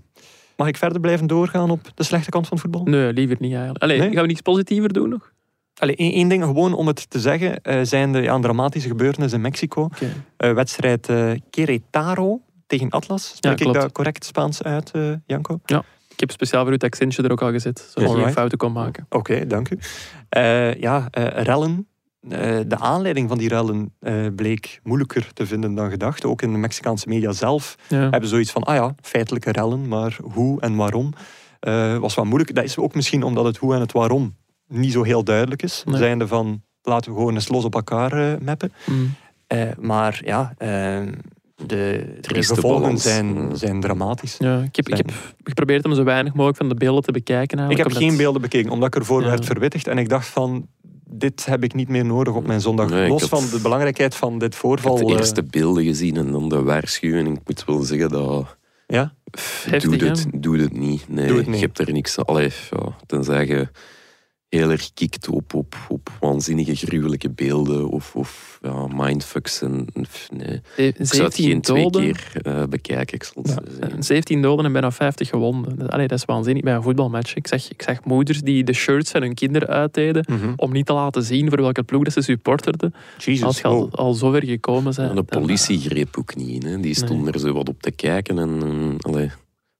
Mag 0.58 0.68
ik 0.68 0.78
verder 0.78 1.00
blijven 1.00 1.28
doorgaan 1.28 1.72
op 1.72 1.92
de 1.96 2.04
slechte 2.04 2.30
kant 2.30 2.48
van 2.48 2.60
voetbal? 2.60 2.84
Nee, 2.84 3.14
liever 3.14 3.38
niet 3.40 3.52
eigenlijk. 3.52 3.84
Allee, 3.84 4.00
Nee? 4.00 4.12
gaan 4.12 4.22
we 4.22 4.28
niets 4.28 4.42
positiever 4.42 4.94
doen 4.94 5.10
nog? 5.10 5.34
Allee, 5.76 5.96
één, 5.96 6.28
ding 6.28 6.44
gewoon 6.44 6.74
om 6.74 6.88
het 6.88 7.10
te 7.10 7.20
zeggen, 7.20 7.62
eh, 7.62 7.80
zijn 7.84 8.12
de 8.12 8.22
ja, 8.22 8.34
een 8.34 8.42
dramatische 8.42 8.88
gebeurtenis 8.88 9.34
in 9.34 9.42
Mexico. 9.42 9.90
Eh, 10.38 10.54
wedstrijd 10.54 11.10
eh 11.10 11.32
Querétaro 11.50 12.42
tegen 12.68 12.90
Atlas. 12.90 13.34
Spreek 13.36 13.60
ik 13.60 13.74
dat 13.74 13.92
correct 13.92 14.26
Spaans 14.26 14.64
uit, 14.64 14.92
eh, 14.92 15.12
Janko? 15.26 15.60
Ik 16.10 16.20
heb 16.20 16.32
speciaal 16.32 16.62
voor 16.62 16.72
u 16.72 16.74
het 16.74 16.84
accentje 16.84 17.24
er 17.24 17.32
ook 17.32 17.42
al 17.42 17.52
gezet, 17.52 17.90
zodat 17.96 18.12
je 18.12 18.24
geen 18.24 18.32
fouten 18.34 18.58
kon 18.58 18.72
maken. 18.72 19.06
Oké, 19.10 19.48
dank 19.48 19.70
u. 19.70 19.78
Eh, 20.30 20.74
ja, 20.74 21.08
eh, 21.12 21.44
rellen. 21.44 21.88
De 22.68 22.78
aanleiding 22.80 23.30
van 23.30 23.38
die 23.38 23.48
rellen 23.48 23.94
bleek 24.36 24.80
moeilijker 24.84 25.34
te 25.34 25.46
vinden 25.46 25.74
dan 25.76 25.90
gedacht. 25.90 26.26
Ook 26.26 26.42
in 26.42 26.52
de 26.52 26.58
Mexicaanse 26.58 27.08
media 27.08 27.32
zelf 27.32 27.76
Ja. 27.88 28.10
hebben 28.10 28.30
zoiets 28.30 28.52
van, 28.52 28.64
ah 28.64 28.76
ja, 28.76 28.96
feitelijke 29.02 29.52
rellen, 29.52 29.88
maar 29.88 30.18
hoe 30.24 30.62
en 30.62 30.76
waarom 30.76 31.14
was 32.00 32.14
wat 32.14 32.26
moeilijk. 32.26 32.56
Dat 32.56 32.64
is 32.64 32.78
ook 32.78 32.96
misschien 32.96 33.24
omdat 33.24 33.46
het 33.46 33.58
hoe 33.58 33.74
en 33.74 33.80
het 33.80 33.92
waarom 33.92 34.36
niet 34.68 34.92
zo 34.92 35.04
heel 35.04 35.24
duidelijk 35.24 35.64
is. 35.64 35.84
Nee. 35.86 35.98
Zijnde 35.98 36.28
van, 36.28 36.64
laten 36.82 37.12
we 37.12 37.18
gewoon 37.18 37.34
eens 37.34 37.48
los 37.48 37.64
op 37.64 37.76
elkaar 37.76 38.44
mappen. 38.44 38.74
Mm. 38.86 39.16
Maar 39.80 40.22
ja, 40.24 40.54
de, 41.56 42.06
gevolgen 42.22 42.98
zijn, 42.98 43.50
zijn 43.58 43.80
dramatisch. 43.82 44.36
Ja, 44.40 44.62
ik, 44.62 44.76
heb, 44.76 44.90
ik 44.90 44.98
heb 44.98 45.12
geprobeerd 45.44 45.86
om 45.86 45.94
zo 45.96 46.04
weinig 46.04 46.34
mogelijk 46.34 46.58
van 46.58 46.70
de 46.70 46.76
beelden 46.76 47.04
te 47.04 47.12
bekijken. 47.12 47.70
Ik 47.70 47.78
heb 47.78 47.86
omdat- 47.88 48.02
geen 48.02 48.18
beelden 48.18 48.42
bekeken, 48.42 48.72
omdat 48.72 48.88
ik 48.88 48.96
ervoor 48.96 49.22
Ja. 49.22 49.28
werd 49.28 49.46
verwittigd. 49.46 49.88
En 49.88 49.98
ik 49.98 50.10
dacht 50.10 50.28
van, 50.28 50.68
dit 51.10 51.46
heb 51.46 51.64
ik 51.64 51.74
niet 51.74 51.88
meer 51.90 52.06
nodig 52.06 52.34
op 52.34 52.48
mijn 52.48 52.62
zondag. 52.62 52.90
Nee, 52.90 53.04
ik 53.04 53.10
Los 53.10 53.22
had- 53.22 53.30
van 53.30 53.50
de 53.52 53.60
belangrijkheid 53.62 54.16
van 54.16 54.40
dit 54.40 54.54
Ik 54.54 54.60
voorval. 54.60 54.98
heb 54.98 55.08
de 55.08 55.14
eerste 55.14 55.44
beelden 55.44 55.84
gezien 55.84 56.18
en 56.18 56.32
dan 56.32 56.50
de 56.50 56.62
waarschuwing. 56.64 57.28
Ik 57.38 57.42
moet 57.46 57.64
wel 57.66 57.82
zeggen 57.82 58.10
dat... 58.10 58.58
ja? 58.88 59.14
Heftig, 59.70 59.98
doe, 59.98 60.10
het, 60.10 60.26
doe 60.34 60.58
het 60.60 60.74
niet. 60.78 61.06
Nee, 61.10 61.28
Doe 61.28 61.38
het 61.38 61.48
niet. 61.48 61.60
je 61.60 61.66
hebt 61.66 61.80
er 61.80 61.92
niks 61.92 62.18
aan. 62.18 62.26
Allee, 62.26 62.52
ja, 62.72 62.96
tenzij 63.06 63.46
je 63.46 63.68
heel 64.58 64.72
erg 64.72 64.94
kikt 64.94 65.28
op, 65.30 65.54
op, 65.54 65.76
op 65.88 66.10
waanzinnige, 66.20 66.76
gruwelijke 66.76 67.30
beelden 67.30 67.90
of, 67.90 68.16
of 68.16 68.60
ja, 68.62 68.88
mindfucks. 68.94 69.62
En, 69.62 69.88
nee. 70.34 70.62
Eh, 70.78 70.86
Ik 70.88 70.96
zou 70.96 71.24
het 71.24 71.34
17 71.34 71.46
geen 71.46 71.62
twee 71.62 71.84
doden. 71.84 72.02
keer 72.14 72.42
eh, 72.42 72.64
bekijken. 72.70 73.16
Ik 73.16 73.24
zal 73.24 73.34
het 73.44 73.52
Ja. 73.52 73.54
zo 73.54 73.72
zeggen. 73.80 73.98
Eh, 73.98 74.04
17 74.04 74.42
doden 74.42 74.66
en 74.66 74.72
bijna 74.72 74.92
50 74.92 75.30
gewonden. 75.30 75.90
Allee, 75.90 76.08
dat 76.08 76.18
is 76.18 76.26
waanzinnig 76.26 76.64
bij 76.64 76.74
een 76.74 76.82
voetbalmatch. 76.84 77.36
Ik 77.36 77.48
zag, 77.48 77.70
ik 77.72 77.82
zag 77.82 78.04
moeders 78.04 78.42
die 78.42 78.64
de 78.64 78.74
shirts 78.74 79.12
van 79.12 79.22
hun 79.22 79.34
kinderen 79.34 79.68
uitdeden 79.68 80.26
Mhm. 80.30 80.54
om 80.56 80.72
niet 80.72 80.86
te 80.86 80.94
laten 80.94 81.24
zien 81.24 81.50
voor 81.50 81.62
welke 81.62 81.84
ploeg 81.84 82.04
dat 82.04 82.14
ze 82.14 82.22
supporterden. 82.22 82.94
Als 83.42 83.58
je 83.60 83.64
al, 83.68 83.76
wow. 83.80 83.94
al 83.94 84.14
zo 84.14 84.32
ver 84.32 84.46
gekomen 84.46 84.94
bent. 84.96 85.10
En 85.10 85.16
de 85.16 85.24
politie 85.24 85.80
greep 85.80 86.18
ook 86.18 86.36
niet 86.36 86.64
in. 86.64 86.70
Hè. 86.72 86.80
Die 86.80 86.94
stond 86.96 87.28
er 87.28 87.40
zo 87.40 87.54
wat 87.54 87.70
op 87.70 87.82
te 87.82 87.92
kijken 87.92 88.40
en 88.40 88.60
eh, 88.62 89.12
allee, 89.12 89.30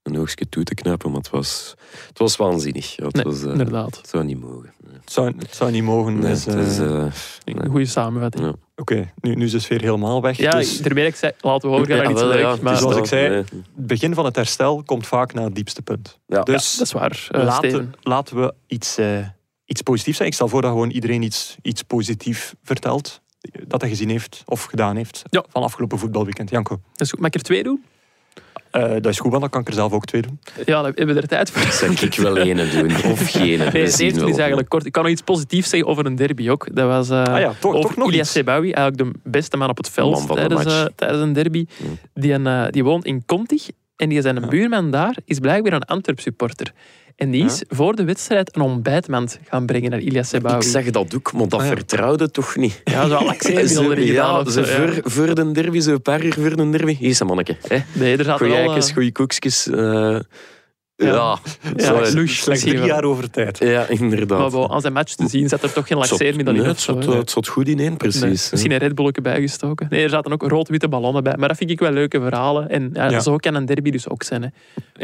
een 0.06 0.20
oogstje 0.20 0.50
toe 0.50 0.64
te 0.64 0.74
knappen. 0.74 1.10
Maar 1.12 1.20
het 1.20 1.30
was, 1.30 1.76
het 2.08 2.18
was 2.20 2.36
waanzinnig. 2.36 2.96
Ja, 2.96 3.06
het, 3.06 3.14
Nee, 3.16 3.24
was, 3.24 3.44
eh, 3.44 3.50
inderdaad. 3.52 3.98
het 3.98 4.10
zou 4.10 4.24
niet 4.24 4.40
mogen. 4.40 4.72
Nee. 4.86 4.94
Het, 5.02 5.12
zou, 5.12 5.34
het 5.38 5.56
zou 5.56 5.72
niet 5.72 5.84
mogen. 5.84 6.20
Nee, 6.20 6.32
dus, 6.32 6.46
het 6.46 6.56
is, 6.68 6.80
eh, 6.80 6.86
eh, 7.06 7.12
Een 7.44 7.56
nee. 7.56 7.70
goede 7.70 7.86
samenvatting. 7.86 8.46
Ja. 8.46 8.54
Oké, 8.76 9.12
nu, 9.22 9.36
nu 9.36 9.46
is 9.46 9.52
de 9.52 9.60
sfeer 9.60 9.82
helemaal 9.82 10.22
weg. 10.22 10.38
Ja, 10.38 10.52
dus 10.52 10.82
terwijl 10.82 11.08
ik 11.08 11.16
zei, 11.16 11.32
laten 11.40 11.70
we 11.70 11.76
overgaan 11.76 11.98
naar 11.98 12.12
iets 12.12 12.20
wel, 12.22 12.30
leuks. 12.30 12.42
ja, 12.42 12.58
maar 12.62 12.74
is 12.74 12.80
zoals 12.80 12.94
dat, 12.96 13.04
ik 13.04 13.10
zei, 13.10 13.34
het 13.34 13.52
begin 13.74 14.14
van 14.14 14.26
het 14.26 14.36
herstel 14.36 14.84
komt 14.84 15.08
vaak 15.08 15.34
na 15.34 15.44
het 15.44 15.56
diepste 15.56 15.82
punt. 15.82 16.20
Ja. 16.28 16.42
Dus 16.44 16.76
dat 16.78 16.86
is 16.88 16.94
waar, 16.94 17.28
eh, 17.32 17.44
laten, 17.44 17.94
laten 18.02 18.36
we 18.42 18.54
iets, 18.68 18.98
eh, 18.98 19.28
iets 19.66 19.82
positiefs 19.82 20.18
zeggen. 20.18 20.26
Ik 20.28 20.34
stel 20.34 20.48
voor 20.48 20.62
dat 20.62 20.72
gewoon 20.72 20.90
iedereen 20.90 21.22
iets, 21.22 21.58
iets 21.62 21.82
positiefs 21.82 22.54
vertelt. 22.64 23.22
Dat 23.68 23.82
hij 23.82 23.90
gezien 23.90 24.10
heeft 24.10 24.44
of 24.46 24.64
gedaan 24.64 24.96
heeft 24.96 25.22
Ja. 25.30 25.44
van 25.50 25.64
afgelopen 25.64 26.00
voetbalweekend. 26.00 26.50
Janko, 26.50 26.76
Dat 26.92 27.02
is 27.02 27.10
goed. 27.10 27.20
Mag 27.20 27.28
ik 27.28 27.36
er 27.36 27.42
twee 27.42 27.64
doen? 27.64 27.84
Eh, 28.76 28.92
dat 28.92 29.06
is 29.06 29.20
goed, 29.20 29.30
want 29.30 29.42
dan 29.42 29.50
kan 29.50 29.62
ik 29.62 29.68
er 29.68 29.74
zelf 29.74 29.92
ook 29.92 30.06
twee 30.06 30.22
doen. 30.22 30.40
Ja, 30.66 30.82
dan 30.82 30.92
hebben 30.96 31.16
we 31.16 31.22
er 31.22 31.28
tijd 31.28 31.52
voor. 31.52 31.72
Zal 31.72 31.90
ik 31.92 32.14
wel 32.16 32.38
ene 32.48 32.70
doen 32.70 33.12
of 33.12 33.32
geen? 33.32 33.58
Nee, 33.58 33.84
is 33.84 34.00
eigenlijk 34.00 34.70
kort. 34.70 34.86
Ik 34.86 34.92
kan 34.92 35.04
nog 35.04 35.12
iets 35.12 35.22
positiefs 35.22 35.70
zeggen 35.70 35.90
over 35.90 36.06
een 36.06 36.16
derby 36.16 36.50
ook. 36.50 36.68
Dat 36.76 36.88
was 36.88 37.10
Ah 37.10 37.40
ja, 37.40 37.54
toch- 37.60 37.74
over 37.74 37.82
toch 37.90 37.98
nog 37.98 38.08
Ilias 38.08 38.22
iets. 38.26 38.32
Sebawi, 38.32 38.72
eigenlijk 38.72 39.14
de 39.14 39.30
beste 39.30 39.58
man 39.58 39.70
op 39.70 39.78
het 39.78 39.90
veld 39.90 40.28
tijdens, 40.28 40.66
eh, 40.66 40.86
tijdens 40.96 41.22
een 41.22 41.34
derby. 41.34 41.66
Mm. 41.78 41.98
Die, 42.14 42.34
een, 42.34 42.72
die 42.72 42.84
woont 42.84 43.06
in 43.06 43.24
Contig 43.26 43.68
en 43.96 44.10
die 44.10 44.22
zijn 44.22 44.40
Ja. 44.40 44.48
buurman 44.48 44.92
daar 44.92 45.16
is 45.26 45.40
blijkbaar 45.40 45.74
een 45.74 45.84
Antwerp 45.86 46.20
supporter. 46.20 46.72
En 47.16 47.32
die 47.32 47.46
is 47.46 47.64
voor 47.68 47.96
de 47.96 48.04
wedstrijd 48.04 48.56
een 48.56 48.62
ontbijtmand 48.62 49.40
gaan 49.48 49.66
brengen 49.66 49.90
naar 49.92 50.00
Ilias 50.00 50.30
Sebawi. 50.30 50.56
Ik 50.56 50.72
zeg 50.72 50.90
dat 50.92 51.16
ook, 51.16 51.34
maar 51.34 51.48
dat 51.48 51.60
Ah, 51.60 51.66
ja. 51.68 51.72
vertrouwde 51.76 52.32
toch 52.32 52.56
niet. 52.56 52.82
Ja, 52.84 53.08
zo 53.08 53.18
Ze- 53.40 54.06
ja, 54.06 54.50
ze 54.50 54.60
ja. 54.62 54.66
voor, 54.66 55.12
voor 55.12 55.36
de 55.36 55.52
derby, 55.52 55.80
zo 55.80 55.92
een 55.92 56.02
paar 56.02 56.24
uur 56.24 56.34
voor 56.34 56.56
de 56.56 56.70
derby. 56.70 56.96
Hier 56.96 57.10
is 57.10 57.20
een 57.20 57.28
manneke. 57.28 57.58
Hè. 57.68 57.78
Nee, 57.94 58.18
er 58.18 58.24
zaten 58.24 58.46
Goeie 58.48 58.64
wel... 58.64 58.76
eh, 58.76 58.82
goeie 58.94 59.12
koekjes. 59.12 59.68
eh, 59.70 60.20
Ja. 60.98 61.40
ja, 61.76 62.02
ja, 62.04 62.26
Slechts 62.26 62.64
drie 62.64 62.80
jaar 62.86 63.04
over 63.04 63.30
tijd. 63.32 63.58
ja, 63.60 63.88
inderdaad. 63.88 64.52
Maar 64.52 64.68
als 64.68 64.84
een 64.84 64.94
match 64.94 65.14
te 65.16 65.28
zien 65.28 65.50
zat 65.50 65.64
er 65.64 65.74
toch 65.74 65.88
geen 65.88 65.98
Het 65.98 66.08
zat- 66.08 66.20
laxeermiddel 66.20 66.54
in. 66.54 66.60
nee, 66.60 66.70
het, 66.70 66.80
zo, 66.80 67.02
zat, 67.02 67.14
het 67.14 67.30
zat 67.30 67.48
goed 67.48 67.68
ineen, 67.68 67.88
Nee, 67.88 67.98
precies. 67.98 68.52
misschien 68.52 68.72
een 68.72 68.78
Red 68.78 68.96
Bulletje 68.96 69.22
bijgestoken. 69.22 69.88
Nee, 69.90 70.04
er 70.04 70.10
zaten 70.10 70.32
ook 70.32 70.42
rood-witte 70.42 70.88
ballonnen 70.88 71.24
bij. 71.24 71.34
Maar 71.38 71.48
dat 71.48 71.58
vind 71.58 71.70
ik 71.70 71.80
wel 71.80 71.92
leuke 71.92 72.20
verhalen. 72.22 72.70
En 72.70 72.90
ja, 72.94 73.10
Ja. 73.10 73.20
zo 73.20 73.36
kan 73.36 73.56
een 73.56 73.66
derby 73.66 73.90
dus 73.90 74.10
ook 74.10 74.24
zijn. 74.24 74.42
Hè. 74.42 74.48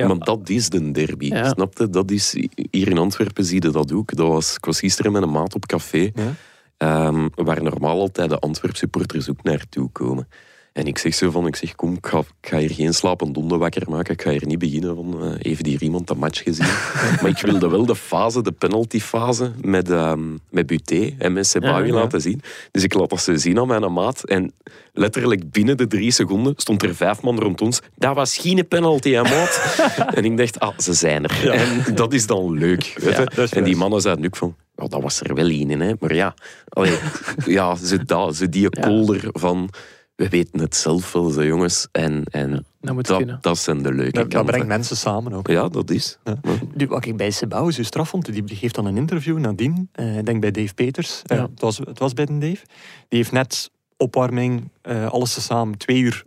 Ja. 0.01 0.07
Maar 0.07 0.17
dat 0.17 0.49
is 0.49 0.69
de 0.69 0.91
derby. 0.91 1.25
Ja. 1.25 1.49
Snapte? 1.49 1.89
Dat 1.89 2.11
is, 2.11 2.35
hier 2.71 2.87
in 2.87 2.97
Antwerpen 2.97 3.43
zie 3.45 3.63
je 3.63 3.71
dat 3.71 3.93
ook. 3.93 4.15
Dat 4.15 4.27
was, 4.27 4.55
ik 4.55 4.65
was 4.65 4.79
gisteren 4.79 5.11
met 5.11 5.21
een 5.21 5.31
maat 5.31 5.55
op 5.55 5.65
café, 5.65 6.09
Ja. 6.13 6.33
ehm, 6.77 7.27
waar 7.35 7.63
normaal 7.63 7.99
altijd 7.99 8.29
de 8.29 8.39
Antwerp 8.39 8.75
supporters 8.75 9.29
ook 9.29 9.43
naartoe 9.43 9.89
komen. 9.91 10.27
En 10.73 10.85
ik 10.85 10.97
zeg 10.97 11.13
zo 11.13 11.31
van, 11.31 11.47
ik 11.47 11.55
zeg, 11.55 11.75
kom, 11.75 11.93
ik 11.93 12.05
ga, 12.05 12.19
ik 12.19 12.49
ga 12.49 12.57
hier 12.57 12.71
geen 12.71 12.93
slapende 12.93 13.39
honden 13.39 13.59
wakker 13.59 13.89
maken. 13.89 14.13
Ik 14.13 14.21
ga 14.21 14.29
hier 14.29 14.45
niet 14.45 14.59
beginnen 14.59 14.95
van, 14.95 15.23
eh, 15.23 15.31
heeft 15.37 15.65
hier 15.65 15.81
iemand 15.81 16.07
de 16.07 16.15
match 16.15 16.43
gezien? 16.43 16.65
maar 17.21 17.29
ik 17.29 17.37
wilde 17.37 17.69
wel 17.69 17.85
de 17.85 17.95
fase, 17.95 18.41
de 18.41 18.51
penaltyfase, 18.51 19.51
met, 19.61 19.89
ehm 19.89 20.21
met 20.49 20.67
Buté 20.67 21.15
en 21.17 21.33
met 21.33 21.47
Sebawi 21.47 21.87
Ja, 21.87 21.93
ja. 21.93 21.93
laten 21.93 22.21
zien. 22.21 22.41
Dus 22.71 22.83
ik 22.83 22.93
laat 22.93 23.09
dat 23.09 23.21
zo 23.21 23.35
zien 23.35 23.59
aan 23.59 23.67
mijn 23.67 23.93
maat. 23.93 24.23
En 24.23 24.53
letterlijk 24.93 25.51
binnen 25.51 25.77
de 25.77 25.87
drie 25.87 26.11
seconden 26.11 26.53
stond 26.55 26.83
er 26.83 26.95
vijf 26.95 27.21
man 27.21 27.39
rond 27.39 27.61
ons. 27.61 27.81
Dat 27.95 28.15
was 28.15 28.37
geen 28.37 28.67
penalty, 28.67 29.11
hè, 29.11 29.21
maat? 29.21 29.77
en 30.15 30.25
ik 30.25 30.37
dacht, 30.37 30.59
ah, 30.59 30.77
ze 30.79 30.93
zijn 30.93 31.23
er. 31.23 31.49
En 31.49 31.95
dat 31.95 32.13
is 32.13 32.27
dan 32.27 32.51
leuk. 32.51 32.93
Weet 32.97 33.15
je? 33.35 33.47
en 33.55 33.63
die 33.63 33.75
mannen 33.75 34.01
zeiden 34.01 34.25
ook 34.25 34.35
van, 34.35 34.55
ja, 34.75 34.87
dat 34.87 35.01
was 35.01 35.21
er 35.21 35.33
wel 35.33 35.47
één 35.47 35.69
in. 35.69 35.81
Hè. 35.81 35.93
Maar 35.99 36.15
ja, 36.15 36.33
allee, 36.69 36.97
ja 37.45 37.75
ze, 37.75 38.05
dat, 38.05 38.35
ze 38.35 38.49
die 38.49 38.69
kolder 38.69 39.29
van... 39.31 39.69
We 40.21 40.29
weten 40.29 40.59
het 40.59 40.75
zelf 40.75 41.11
wel, 41.11 41.29
zo 41.29 41.43
jongens. 41.43 41.87
En, 41.91 42.23
en 42.31 42.65
Dat 42.81 42.93
moet 42.93 43.07
dat, 43.07 43.43
dat 43.43 43.57
zijn 43.57 43.81
de 43.83 43.93
leuke 43.93 44.11
Dat, 44.11 44.31
dat 44.31 44.45
brengt 44.45 44.67
mensen 44.67 44.97
samen 44.97 45.33
ook. 45.33 45.47
Ja, 45.47 45.67
dat 45.67 45.89
is. 45.89 46.17
Ja. 46.23 46.39
Nu, 46.75 46.87
wat 46.87 47.05
ik 47.05 47.17
bij 47.17 47.31
Sebouw 47.31 47.69
zo 47.71 47.83
straf 47.83 48.09
vond, 48.09 48.25
die 48.33 48.43
die 48.43 48.55
geeft 48.57 48.75
dan 48.75 48.85
een 48.85 48.97
interview 48.97 49.37
nadien, 49.37 49.89
eh, 49.91 50.17
ik 50.17 50.25
denk 50.25 50.41
bij 50.41 50.51
Dave 50.51 50.73
Peters, 50.73 51.21
eh, 51.25 51.37
Ja. 51.37 51.43
het, 51.43 51.61
was, 51.61 51.77
het 51.77 51.99
was 51.99 52.13
bij 52.13 52.25
de 52.25 52.37
Dave, 52.37 52.59
die 53.07 53.19
heeft 53.19 53.31
net 53.31 53.71
opwarming, 53.97 54.69
eh, 54.81 55.07
alles 55.07 55.33
tezamen, 55.33 55.77
twee 55.77 55.99
uur, 55.99 56.23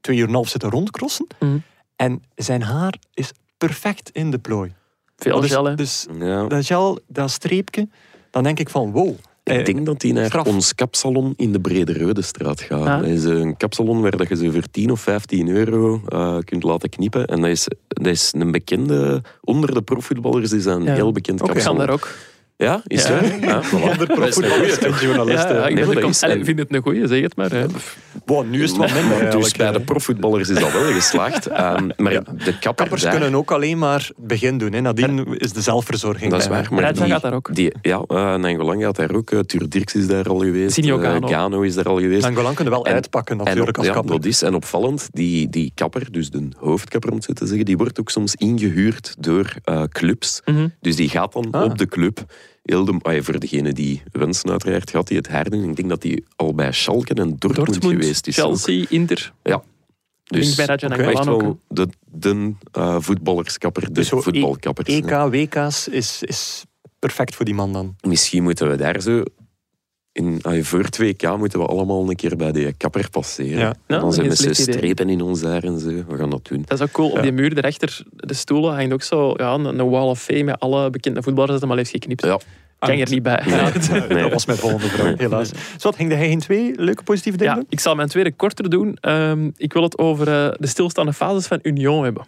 twee 0.00 0.16
uur 0.16 0.22
en 0.22 0.28
een 0.28 0.34
half 0.34 0.48
zitten 0.48 0.70
rondcrossen. 0.70 1.26
Mhm. 1.38 1.58
En 1.96 2.22
zijn 2.34 2.62
haar 2.62 2.94
is 3.14 3.32
perfect 3.58 4.10
in 4.10 4.30
de 4.30 4.38
plooi. 4.38 4.72
Veel 5.16 5.40
dus, 5.40 5.50
gel, 5.50 5.64
hè. 5.64 5.74
Dus 5.74 6.06
Ja. 6.18 6.46
dat 6.46 6.66
gel, 6.66 6.98
dat 7.08 7.30
streepje, 7.30 7.88
dan 8.30 8.42
denk 8.42 8.58
ik 8.58 8.68
van 8.68 8.90
wow. 8.92 9.16
Eh, 9.46 9.58
Ik 9.58 9.66
denk 9.66 9.86
dat 9.86 10.02
hij 10.02 10.12
naar 10.12 10.26
straf. 10.26 10.46
ons 10.46 10.74
kapsalon 10.74 11.32
in 11.36 11.52
de 11.52 11.60
Brede 11.60 11.92
Reudestraat 11.92 12.60
gaat. 12.60 13.00
Dat 13.02 13.10
is 13.10 13.24
een 13.24 13.56
kapsalon 13.56 14.00
waar 14.00 14.16
dat 14.16 14.28
je 14.28 14.36
ze 14.36 14.52
voor 14.52 14.62
10 14.70 14.90
of 14.90 15.00
15 15.00 15.48
euro 15.48 16.00
eh, 16.08 16.38
kunt 16.44 16.62
laten 16.62 16.88
knippen. 16.88 17.26
En 17.26 17.40
dat 17.40 17.50
is, 17.50 17.68
dat 17.88 18.06
is 18.06 18.32
een 18.36 18.50
bekende, 18.50 19.22
onder 19.44 19.74
de 19.74 19.82
profvoetballers 19.82 20.52
is 20.52 20.64
dat 20.64 20.76
een 20.76 20.82
Ja. 20.82 20.94
heel 20.94 21.12
bekend 21.12 21.40
Oké. 21.42 21.50
Ik 21.50 21.54
kan 21.64 21.64
kapsalon. 21.76 21.86
daar 21.86 21.94
ook. 21.96 22.08
Ja, 22.58 22.80
is 22.86 23.06
Ja. 23.06 23.20
Ja. 23.40 23.60
Onder 23.72 24.06
profvoetballers 24.18 24.78
en 24.78 24.90
Ja, 24.90 24.96
journalisten. 25.00 25.54
ja, 25.56 25.66
ik, 25.66 25.74
Nee, 25.74 26.44
vind 26.44 26.58
het 26.58 26.74
een 26.74 26.82
goeie, 26.82 27.06
zeg 27.06 27.20
het 27.22 27.36
maar. 27.36 27.50
Hè. 27.50 27.66
Wow, 28.26 28.48
nu 28.50 28.62
is 28.62 28.68
het 28.70 28.78
wat 28.78 28.92
minder 28.94 29.30
dus 29.30 29.52
bij 29.52 29.72
de 29.72 29.78
eh. 29.78 29.84
profvoetballers 29.84 30.48
is 30.48 30.58
dat 30.58 30.72
wel 30.72 30.92
geslaagd. 30.92 31.46
Ehm, 31.56 31.88
maar 31.96 32.12
Ja. 32.12 32.20
de 32.20 32.34
kapper 32.58 32.74
Kappers 32.74 33.02
daar- 33.02 33.10
kunnen 33.12 33.34
ook 33.34 33.50
alleen 33.50 33.78
maar 33.78 34.10
het 34.16 34.26
begin 34.26 34.58
doen. 34.58 34.72
Hè. 34.72 34.80
Nadien 34.80 35.38
is 35.38 35.52
de 35.52 35.60
zelfverzorging 35.60 36.30
Dat 36.30 36.40
is 36.40 36.46
waar. 36.48 36.68
Maar 36.70 36.94
die, 36.94 37.04
gaat 37.06 37.22
daar 37.22 37.34
ook. 37.34 37.54
Die, 37.54 37.72
ja, 37.82 38.04
uh, 38.08 38.34
Nangolang 38.34 38.82
gaat 38.82 38.96
daar 38.96 39.14
ook. 39.14 39.30
Uh, 39.30 39.40
Tuur 39.40 39.68
Dirks 39.68 39.94
is 39.94 40.06
daar 40.06 40.28
al 40.28 40.38
geweest. 40.38 40.74
Sinio 40.74 40.98
eh, 41.00 41.10
Gano. 41.10 41.26
Gano 41.28 41.60
is 41.60 41.74
daar 41.74 41.88
al 41.88 41.98
geweest. 42.00 42.22
Nangolan 42.22 42.54
kunnen 42.54 42.72
wel 42.72 42.86
En- 42.86 42.92
uitpakken 42.94 43.38
En 43.38 43.44
natuurlijk 43.44 43.68
op- 43.70 43.76
als 43.78 43.86
ja, 43.86 43.92
kapper. 43.92 44.12
dat 44.16 44.24
is. 44.24 44.42
En 44.42 44.54
opvallend, 44.54 45.08
die, 45.12 45.48
die 45.48 45.72
kapper, 45.74 46.12
dus 46.12 46.30
de 46.30 46.48
hoofdkapper 46.58 47.10
om 47.10 47.16
het 47.16 47.24
zo 47.24 47.32
te 47.32 47.46
zeggen, 47.46 47.64
die 47.64 47.76
wordt 47.76 48.00
ook 48.00 48.10
soms 48.10 48.34
ingehuurd 48.34 49.14
door 49.18 49.52
eh, 49.64 49.82
clubs. 49.82 50.40
Mhm. 50.44 50.68
Dus 50.80 50.96
die 50.96 51.08
gaat 51.08 51.32
dan 51.32 51.48
Ah. 51.50 51.62
op 51.64 51.78
de 51.78 51.86
club. 51.86 52.24
Ah 53.02 53.14
ja, 53.14 53.22
voor 53.22 53.38
degene 53.38 53.72
die 53.72 54.02
wensen 54.12 54.50
uiteraard, 54.50 54.90
gaat 54.90 55.08
hij 55.08 55.16
het 55.16 55.28
herdoen. 55.28 55.68
Ik 55.68 55.76
denk 55.76 55.88
dat 55.88 56.02
hij 56.02 56.22
al 56.36 56.54
bij 56.54 56.72
Schalke 56.72 57.14
en 57.14 57.36
Dortmund, 57.38 57.56
Dortmund, 57.56 57.84
geweest 57.84 58.26
is. 58.26 58.40
ook. 58.40 58.46
Chelsea, 58.46 58.84
Inter. 58.88 59.32
Ja. 59.42 59.62
Dus 60.24 60.54
bij. 60.54 60.66
Angolan 60.68 61.08
echt 61.08 61.28
ook. 61.28 61.40
wel 61.42 61.58
de, 61.68 61.88
de 62.04 62.52
eh, 62.72 62.96
voetballerskapper, 63.00 63.84
de 63.84 63.92
Dus 63.92 64.08
zo 64.08 64.20
voetbalkappers. 64.20 64.88
EK, 64.88 65.10
WK's 65.10 65.88
is, 65.88 66.22
is 66.22 66.64
perfect 66.98 67.34
voor 67.34 67.44
die 67.44 67.54
man 67.54 67.72
dan. 67.72 67.96
Misschien 68.00 68.42
moeten 68.42 68.70
we 68.70 68.76
daar 68.76 69.00
zo... 69.00 69.22
In, 70.16 70.64
voor 70.64 70.80
het 70.80 70.98
WK 70.98 71.36
moeten 71.36 71.58
we 71.58 71.66
allemaal 71.66 72.08
een 72.08 72.16
keer 72.16 72.36
bij 72.36 72.52
de 72.52 72.74
kapper 72.76 73.10
passeren. 73.10 73.58
Ja. 73.58 73.68
En 73.68 73.76
Ja, 73.86 73.98
dan 73.98 74.12
zijn 74.12 74.28
we 74.28 74.36
zo 74.36 74.52
strepen 74.52 75.08
in 75.08 75.20
ons 75.20 75.42
haar 75.42 75.64
en 75.64 75.78
zo. 75.78 75.88
We 75.88 76.16
gaan 76.16 76.30
dat 76.30 76.44
doen. 76.48 76.62
Dat 76.66 76.78
is 76.78 76.84
ook 76.84 76.92
cool. 76.92 77.10
Op 77.10 77.22
die 77.22 77.32
muur 77.32 77.54
daarachter, 77.54 78.02
de 78.10 78.34
stoelen, 78.34 78.74
hangt 78.74 78.92
ook 78.92 79.02
zo 79.02 79.34
ja, 79.36 79.54
een, 79.54 79.64
een 79.64 79.88
wall 79.88 80.08
of 80.08 80.22
fame 80.22 80.42
met 80.42 80.60
alle 80.60 80.90
bekende 80.90 81.22
voetballers 81.22 81.52
dat 81.52 81.60
hem 81.60 81.70
al 81.70 81.76
heeft 81.76 81.90
geknipt. 81.90 82.24
Ja. 82.24 82.38
Kan 82.78 82.96
je 82.96 83.04
er 83.04 83.10
niet 83.10 83.22
bij. 83.22 83.42
Nee. 83.46 83.56
Ja. 83.90 84.06
Nee. 84.08 84.22
Dat 84.22 84.32
was 84.32 84.46
mijn 84.46 84.58
volgende 84.58 84.88
vraag, 84.88 85.18
helaas. 85.18 85.50
Zo, 85.76 85.90
ging 85.90 86.12
hij 86.12 86.28
geen 86.28 86.40
twee 86.40 86.72
leuke 86.76 87.02
positieve 87.02 87.38
dingen 87.38 87.56
Ja, 87.56 87.62
ik 87.68 87.80
zal 87.80 87.94
mijn 87.94 88.08
tweede 88.08 88.32
korter 88.32 88.70
doen. 88.70 88.96
Ehm, 89.00 89.50
ik 89.56 89.72
wil 89.72 89.82
het 89.82 89.98
over 89.98 90.28
eh, 90.28 90.52
de 90.58 90.66
stilstaande 90.66 91.12
fases 91.12 91.46
van 91.46 91.58
Union 91.62 92.04
hebben. 92.04 92.26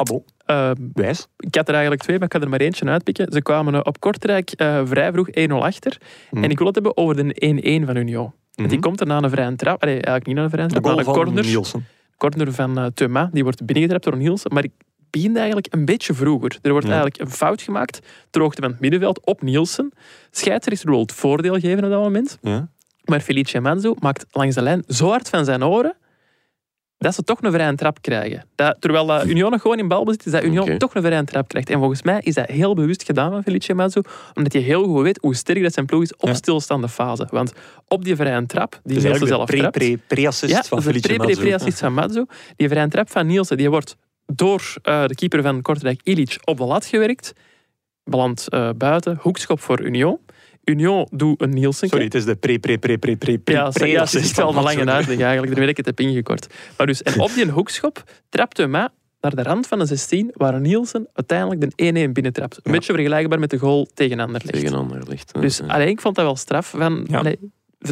Abo, 0.00 0.24
Ehm, 0.46 0.74
wijs. 0.94 1.26
ik 1.36 1.54
had 1.54 1.66
er 1.68 1.72
eigenlijk 1.72 2.02
twee, 2.02 2.16
maar 2.18 2.26
ik 2.26 2.32
ga 2.34 2.40
er 2.40 2.48
maar 2.48 2.60
eentje 2.60 2.84
uitpikken. 2.88 3.32
Ze 3.32 3.42
kwamen 3.42 3.74
eh, 3.74 3.80
op 3.82 4.00
Kortrijk 4.00 4.50
eh, 4.50 4.80
vrij 4.84 5.12
vroeg 5.12 5.28
1-0 5.30 5.64
achter. 5.64 5.98
Mhm. 6.30 6.44
En 6.44 6.50
ik 6.50 6.56
wil 6.58 6.66
het 6.66 6.74
hebben 6.74 6.96
over 6.96 7.16
de 7.16 7.34
1-1 7.82 7.86
van 7.86 7.96
Union. 7.96 8.32
Want 8.54 8.70
Die 8.70 8.78
komt 8.80 9.00
er 9.00 9.06
na 9.06 9.22
een 9.22 9.30
vrije 9.30 9.56
trap. 9.56 9.82
Allee, 9.82 9.94
eigenlijk 9.94 10.26
niet 10.26 10.36
na 10.36 10.42
een 10.42 10.50
vrije 10.50 10.68
trap, 10.68 10.84
maar 10.84 10.98
een 10.98 11.04
van 11.04 11.14
corner. 11.14 11.44
Nielsen. 11.44 11.86
corner 12.16 12.52
van 12.52 12.78
uh, 12.78 12.86
Thuma. 12.94 13.30
Die 13.32 13.42
wordt 13.42 13.64
binnengetrapt 13.66 14.04
door 14.04 14.16
Nielsen. 14.16 14.54
Maar 14.54 14.64
ik 14.64 14.70
begint 15.10 15.36
eigenlijk 15.36 15.66
een 15.70 15.84
beetje 15.84 16.14
vroeger. 16.14 16.58
Er 16.62 16.70
wordt 16.70 16.86
Ja. 16.86 16.92
eigenlijk 16.92 17.22
een 17.22 17.30
fout 17.36 17.62
gemaakt 17.62 18.00
ter 18.30 18.40
hoogte 18.40 18.62
van 18.62 18.70
het 18.70 18.80
middenveld 18.80 19.26
op 19.26 19.42
Nielsen. 19.42 19.92
Scheidsrechter 20.30 20.90
wil 20.90 21.00
het 21.00 21.12
voordeel 21.12 21.58
geven 21.60 21.84
op 21.84 21.90
dat 21.90 22.02
moment. 22.02 22.38
Ja. 22.42 22.68
Maar 23.04 23.20
Felice 23.20 23.60
Manzo 23.60 23.94
maakt 23.98 24.26
langs 24.30 24.54
de 24.54 24.62
lijn 24.62 24.82
zo 24.86 25.08
hard 25.08 25.28
van 25.28 25.44
zijn 25.44 25.64
oren 25.64 25.94
dat 27.00 27.14
ze 27.14 27.22
toch 27.22 27.42
een 27.42 27.52
vrije 27.52 27.74
trap 27.74 27.98
krijgen. 28.00 28.44
Dat, 28.54 28.76
terwijl 28.78 29.06
dat 29.06 29.26
Union 29.26 29.50
nog 29.50 29.60
gewoon 29.60 29.78
in 29.78 29.88
balbezit 29.88 30.26
is, 30.26 30.32
dat 30.32 30.44
Union 30.44 30.78
toch 30.78 30.94
een 30.94 31.02
vrije 31.02 31.24
trap 31.24 31.48
krijgt. 31.48 31.70
En 31.70 31.78
volgens 31.78 32.02
mij 32.02 32.20
is 32.22 32.34
dat 32.34 32.46
heel 32.46 32.74
bewust 32.74 33.02
gedaan 33.04 33.30
van 33.30 33.42
Felice 33.42 33.74
Mazzu, 33.74 34.00
omdat 34.34 34.52
hij 34.52 34.62
heel 34.62 34.84
goed 34.84 35.02
weet 35.02 35.18
hoe 35.22 35.34
sterk 35.34 35.62
dat 35.62 35.72
zijn 35.72 35.86
ploeg 35.86 36.02
is 36.02 36.16
op 36.16 36.28
Ja. 36.28 36.34
stilstaande 36.34 36.88
fase. 36.88 37.26
Want 37.30 37.52
op 37.88 38.04
die 38.04 38.16
vrije 38.16 38.46
trap, 38.46 38.80
die 38.82 38.94
Dus 38.94 39.04
Nielsen 39.04 39.26
zelf 39.26 39.48
de 39.48 39.56
trapt... 39.56 39.76
pre- 39.78 39.86
pre- 39.86 40.02
pre-assist 40.06 40.52
ja, 40.52 40.62
van 40.62 40.78
dat 40.82 40.94
is 40.94 41.02
de 41.02 41.08
Felice 41.08 41.24
pre- 41.24 41.32
pre- 41.34 41.42
pre-assist 41.42 41.78
van 41.78 41.92
Mazzu. 41.94 42.24
Die 42.56 42.68
vrije 42.68 42.88
trap 42.88 43.10
van 43.10 43.26
Nielsen, 43.26 43.56
die 43.56 43.70
wordt 43.70 43.96
door 44.26 44.74
eh, 44.82 45.06
de 45.06 45.14
keeper 45.14 45.42
van 45.42 45.62
Kortrijk, 45.62 46.00
Ilic, 46.04 46.38
op 46.44 46.56
de 46.56 46.64
lat 46.64 46.84
gewerkt. 46.86 47.32
Belandt 48.04 48.48
eh, 48.48 48.70
buiten, 48.76 49.18
hoekschop 49.20 49.60
voor 49.60 49.80
Union. 49.80 50.18
Union 50.70 51.06
doet 51.10 51.40
een 51.42 51.50
Nielsen. 51.50 51.88
Sorry, 51.88 52.04
het 52.04 52.14
is 52.14 52.24
de 52.24 52.36
pre 52.36 52.58
pre 52.58 52.78
pre 52.78 52.98
pre 52.98 53.16
pre 53.16 53.38
pre 53.38 53.54
Ja, 53.54 53.66
het 53.66 54.14
is 54.14 54.34
wel 54.34 54.48
een 54.48 54.62
lange 54.62 54.86
uitleg 54.86 55.06
eigenlijk. 55.06 55.46
Daarmee 55.46 55.60
heb 55.60 55.68
ik 55.68 55.76
het 55.76 55.86
heb 55.86 56.00
ingekort. 56.00 56.46
Maar 56.76 56.86
dus, 56.86 57.02
en 57.02 57.20
op 57.20 57.30
die 57.34 57.50
hoekschop 57.50 58.02
trapte 58.28 58.66
mij 58.66 58.88
naar 59.20 59.34
de 59.34 59.42
rand 59.42 59.66
van 59.66 59.78
de 59.78 59.86
16, 59.86 60.30
waar 60.32 60.60
Nielsen 60.60 61.08
uiteindelijk 61.12 61.60
de 61.60 62.06
1-1 62.08 62.12
binnentrapt. 62.12 62.56
Een 62.56 62.60
Ja. 62.64 62.70
beetje 62.72 62.92
vergelijkbaar 62.92 63.38
met 63.38 63.50
de 63.50 63.58
goal 63.58 63.88
tegen 63.94 64.20
Anderlecht. 64.20 64.52
Tegen 64.52 64.74
Anderlecht. 64.74 65.40
Dus 65.40 65.62
alleen, 65.62 65.88
ik 65.88 66.00
vond 66.00 66.14
dat 66.16 66.24
wel 66.24 66.36
straf. 66.36 66.70
Van, 66.70 67.06
allee, 67.10 67.38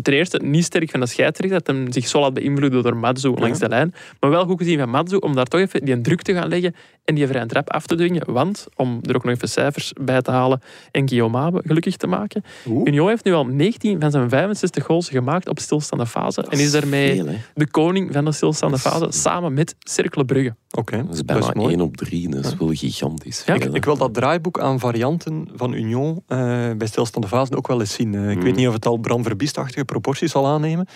ten 0.02 0.12
eerste 0.12 0.40
niet 0.42 0.64
sterk 0.64 0.90
van 0.90 1.00
de 1.00 1.06
scheidsrechter, 1.06 1.58
dat 1.58 1.66
hem 1.66 1.92
zich 1.92 2.08
zo 2.08 2.20
laat 2.20 2.34
beïnvloeden 2.34 2.82
door 2.82 2.96
Matsu 2.96 3.28
langs 3.28 3.58
de 3.58 3.68
lijn. 3.68 3.94
Maar 4.20 4.30
wel 4.30 4.44
goed 4.44 4.58
gezien 4.58 4.78
van 4.78 4.88
Matsu 4.88 5.16
om 5.16 5.34
daar 5.34 5.44
toch 5.44 5.60
even 5.60 5.84
die 5.84 6.00
druk 6.00 6.22
te 6.22 6.32
gaan 6.32 6.48
leggen 6.48 6.74
en 7.04 7.14
die 7.14 7.26
vrije 7.26 7.46
trap 7.46 7.70
af 7.70 7.86
te 7.86 7.94
dwingen. 7.94 8.32
Want, 8.32 8.66
om 8.76 9.00
er 9.02 9.16
ook 9.16 9.24
nog 9.24 9.34
even 9.34 9.48
cijfers 9.48 9.92
bij 10.00 10.22
te 10.22 10.30
halen 10.30 10.60
en 10.90 11.08
Guillaume 11.08 11.62
gelukkig 11.64 11.96
te 11.96 12.06
maken. 12.06 12.44
Union 12.84 13.08
heeft 13.08 13.24
nu 13.24 13.32
al 13.32 13.46
19 13.46 14.00
van 14.00 14.10
zijn 14.10 14.28
65 14.28 14.84
goals 14.84 15.08
gemaakt 15.08 15.48
op 15.48 15.58
stilstaande 15.58 16.06
fase. 16.06 16.46
En 16.48 16.58
is 16.58 16.70
daarmee 16.70 17.14
Veel, 17.14 17.34
de 17.54 17.70
koning 17.70 18.12
van 18.12 18.24
de 18.24 18.32
stilstaande 18.32 18.78
fase, 18.78 19.06
samen 19.10 19.54
met 19.54 19.74
Cercle 19.78 20.24
Brugge. 20.24 20.54
Oké, 20.70 20.96
Dat 20.96 21.10
is 21.10 21.16
dat 21.16 21.26
bijna 21.26 21.48
is 21.48 21.52
mooi. 21.52 21.74
1 21.74 21.80
op 21.80 21.96
3. 21.96 22.28
Dat 22.28 22.44
is 22.44 22.56
wel 22.56 22.68
gigantisch. 22.72 23.42
Ja. 23.46 23.54
Ik, 23.54 23.84
wil 23.84 23.96
dat 23.96 24.14
draaiboek 24.14 24.60
aan 24.60 24.78
varianten 24.78 25.48
van 25.54 25.72
Union 25.72 26.22
eh, 26.26 26.38
bij 26.76 26.86
stilstaande 26.86 27.28
fasen 27.28 27.56
ook 27.56 27.66
wel 27.66 27.80
eens 27.80 27.92
zien. 27.92 28.14
Ik 28.14 28.42
weet 28.42 28.56
niet 28.56 28.66
of 28.66 28.72
het 28.72 28.86
al 28.86 28.96
Bram 28.96 29.22
Verbiestachtige 29.22 29.84
proporties 29.84 30.30
zal 30.30 30.46
aannemen. 30.46 30.86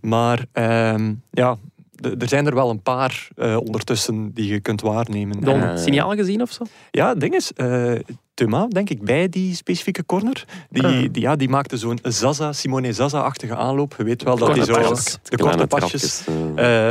Maar 0.00 0.46
ehm, 0.52 1.14
ja, 1.30 1.56
er 2.18 2.28
zijn 2.28 2.46
er 2.46 2.54
wel 2.54 2.70
een 2.70 2.82
paar 2.82 3.28
eh, 3.36 3.56
ondertussen 3.56 4.30
die 4.34 4.52
je 4.52 4.60
kunt 4.60 4.80
waarnemen. 4.80 5.40
Dan 5.40 5.62
Eh. 5.62 5.76
signaal 5.76 6.10
gezien 6.10 6.42
of 6.42 6.50
zo? 6.52 6.64
Ja, 6.90 7.08
het 7.08 7.20
ding 7.20 7.34
is, 7.34 7.52
eh 7.52 7.92
Thuma, 8.34 8.66
denk 8.66 8.90
ik, 8.90 9.02
bij 9.04 9.28
die 9.28 9.54
specifieke 9.54 10.04
corner, 10.06 10.44
die, 10.70 10.82
Ah. 10.86 10.90
die, 11.12 11.20
ja, 11.20 11.36
die 11.36 11.48
maakte 11.48 11.76
zo'n 11.76 11.98
Zaza, 12.02 12.52
Simone 12.52 12.92
Zaza-achtige 12.92 13.56
aanloop. 13.56 13.94
Je 13.98 14.04
weet 14.04 14.22
wel 14.22 14.36
dat 14.36 14.56
hij 14.56 14.64
zo... 14.64 14.72
pasjes. 14.72 15.18
De 15.22 15.36
korte 15.36 15.66
pasjes. 15.66 16.24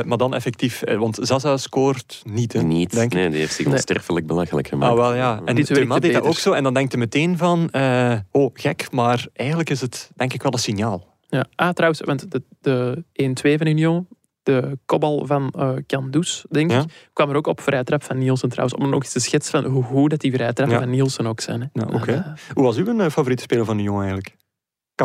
maar 0.06 0.18
dan 0.18 0.34
effectief, 0.34 0.84
want 0.98 1.18
Zaza 1.22 1.58
scoort 1.58 2.22
niet, 2.24 2.54
hè, 2.54 2.62
niet. 2.62 2.92
denk 2.92 3.14
nee, 3.14 3.30
die 3.30 3.40
heeft 3.40 3.54
zich 3.54 3.66
Nee. 3.66 3.74
onsterfelijk 3.74 4.28
belachelijk 4.28 4.68
gemaakt. 4.68 4.92
Ah, 4.92 4.98
wel 4.98 5.14
ja. 5.14 5.42
En 5.46 5.56
Dit 5.56 5.66
Thuma 5.66 6.00
deed 6.00 6.14
dat 6.14 6.24
ook 6.24 6.38
zo. 6.38 6.52
En 6.52 6.64
dan 6.64 6.74
denkt 6.74 6.92
hij 6.92 7.02
meteen 7.02 7.38
van, 7.38 7.70
eh, 7.70 8.14
oh, 8.32 8.50
gek, 8.54 8.92
maar 8.92 9.28
eigenlijk 9.34 9.70
is 9.70 9.82
het 9.82 10.12
denk 10.16 10.34
ik 10.34 10.42
wel 10.44 10.54
een 10.54 10.60
signaal. 10.60 11.08
Ja. 11.30 11.46
Ah, 11.56 11.70
trouwens, 11.70 12.02
want 12.06 12.32
de, 12.32 12.44
de 12.62 13.04
1-2 13.14 13.58
van 13.58 13.68
Union, 13.68 14.08
de 14.50 14.78
kopbal 14.86 15.26
van 15.26 15.50
eh 15.58 15.70
Kandus, 15.86 16.46
denk 16.50 16.72
Ja. 16.72 16.80
ik, 16.80 17.10
kwam 17.14 17.30
er 17.30 17.36
ook 17.36 17.48
op 17.48 17.62
vrije 17.62 17.84
trap 17.84 18.04
van 18.04 18.18
Nielsen 18.18 18.50
trouwens. 18.50 18.80
Om 18.80 18.90
nog 18.90 19.04
eens 19.04 19.12
te 19.12 19.20
schetsen 19.20 19.62
van 19.64 19.72
hoe 19.72 19.84
goed 19.84 20.10
dat 20.10 20.20
die 20.20 20.32
vrije 20.34 20.54
trappen 20.54 20.76
Ja. 20.78 20.82
van 20.84 20.92
Nielsen 20.92 21.28
ook 21.28 21.40
zijn. 21.42 21.62
Hè. 21.62 21.68
Ja, 21.82 22.06
eh, 22.06 22.22
Hoe 22.54 22.64
was 22.64 22.78
uw 22.78 23.00
eh, 23.00 23.10
favoriete 23.10 23.44
speler 23.44 23.66
van 23.66 23.78
Union 23.80 23.98
eigenlijk? 23.98 24.36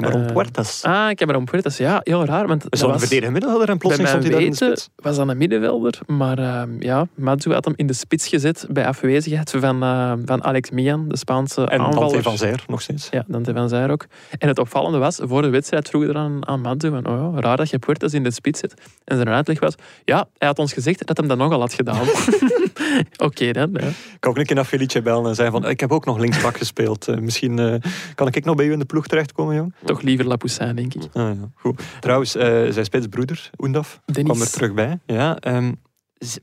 Cameron 0.01 0.25
Eh, 0.27 0.33
Puertas. 0.33 0.83
ah, 0.83 1.11
ik 1.11 1.19
heb 1.19 1.29
erom 1.29 1.45
Puertas. 1.45 1.77
Ja, 1.77 2.01
heel 2.03 2.25
raar. 2.25 2.47
Want 2.47 2.63
dat 2.63 2.71
dat 2.73 2.81
een 2.83 2.89
was, 2.89 2.99
verdedigend 3.01 3.33
middenvelder 3.33 3.69
en 3.69 3.79
plotseling 3.79 4.09
stond 4.09 4.25
hij 4.25 4.33
daar 4.33 4.43
in 4.43 4.51
de 4.51 4.57
spits? 4.57 4.89
was 4.97 5.17
dat 5.17 5.29
een 5.29 5.37
middenvelder. 5.37 5.99
Maar 6.07 6.39
ehm, 6.39 6.71
ja, 6.83 7.07
Matsu 7.15 7.53
had 7.53 7.65
hem 7.65 7.75
in 7.77 7.87
de 7.87 7.93
spits 7.93 8.29
gezet 8.29 8.67
bij 8.71 8.87
afwezigheid 8.87 9.51
van, 9.51 9.83
eh, 9.83 10.13
van 10.25 10.45
Alex 10.45 10.71
Mian, 10.71 11.09
de 11.09 11.17
Spaanse 11.17 11.61
En 11.67 11.81
aanvaller. 11.81 12.09
Dante 12.09 12.23
van 12.23 12.37
Zijr 12.39 12.65
nog 12.67 12.81
steeds. 12.83 13.09
Ja, 13.11 13.25
Dante 13.27 13.53
van 13.53 13.69
Zijr 13.69 13.91
ook. 13.91 14.07
En 14.39 14.49
het 14.49 14.59
opvallende 14.59 14.99
was, 14.99 15.19
voor 15.23 15.43
de 15.43 15.49
wedstrijd 15.49 15.89
vroeg 15.89 16.05
er 16.05 16.17
aan, 16.17 16.47
aan 16.49 16.61
Matsu 16.61 16.91
van, 16.91 17.07
oh 17.07 17.35
ja, 17.35 17.41
raar 17.41 17.57
dat 17.57 17.71
je 17.71 17.79
Puertas 17.79 18.13
in 18.15 18.23
de 18.23 18.31
spits 18.31 18.61
zet. 18.61 18.75
En 19.05 19.17
zijn 19.17 19.29
uitleg 19.29 19.61
was, 19.61 19.75
ja, 20.05 20.27
hij 20.39 20.49
had 20.49 20.59
ons 20.59 20.73
gezegd 20.73 21.07
dat 21.07 21.17
hem 21.17 21.29
dat 21.29 21.39
nogal 21.39 21.61
had 21.61 21.73
gedaan. 21.73 22.05
Oké 23.27 23.53
dan. 23.53 23.71
Ja. 23.73 23.87
Ik 23.87 24.17
kan 24.21 24.31
ook 24.31 24.39
een 24.39 24.47
keer 24.47 24.57
naar 24.57 24.65
Felice 24.65 25.03
bellen 25.03 25.29
en 25.29 25.35
zeggen 25.35 25.61
van, 25.61 25.71
ik 25.71 25.81
heb 25.81 25.93
ook 25.93 26.05
nog 26.05 26.19
linksbak 26.19 26.57
gespeeld. 26.57 27.09
Eh, 27.09 27.17
misschien 27.17 27.59
eh, 27.59 27.75
kan 28.15 28.27
ik 28.27 28.45
nog 28.45 28.55
bij 28.55 28.67
u 28.67 28.73
in 28.73 28.79
de 28.79 28.85
ploeg 28.85 29.07
terechtkomen, 29.07 29.55
jong? 29.55 29.75
Toch 29.85 30.03
liever 30.03 30.27
Lapoussin, 30.27 30.77
denk 30.77 30.95
ik. 30.95 31.03
Ah, 31.03 31.35
ja. 31.35 31.51
Goed. 31.55 31.83
Trouwens, 32.01 32.35
eh, 32.35 32.47
zijn 32.71 32.85
spitsbroeder, 32.85 33.51
Oendaf, 33.59 34.01
kwam 34.13 34.41
er 34.41 34.51
terug 34.51 34.75
bij. 34.75 34.99
Ja, 35.07 35.39
ehm, 35.39 35.73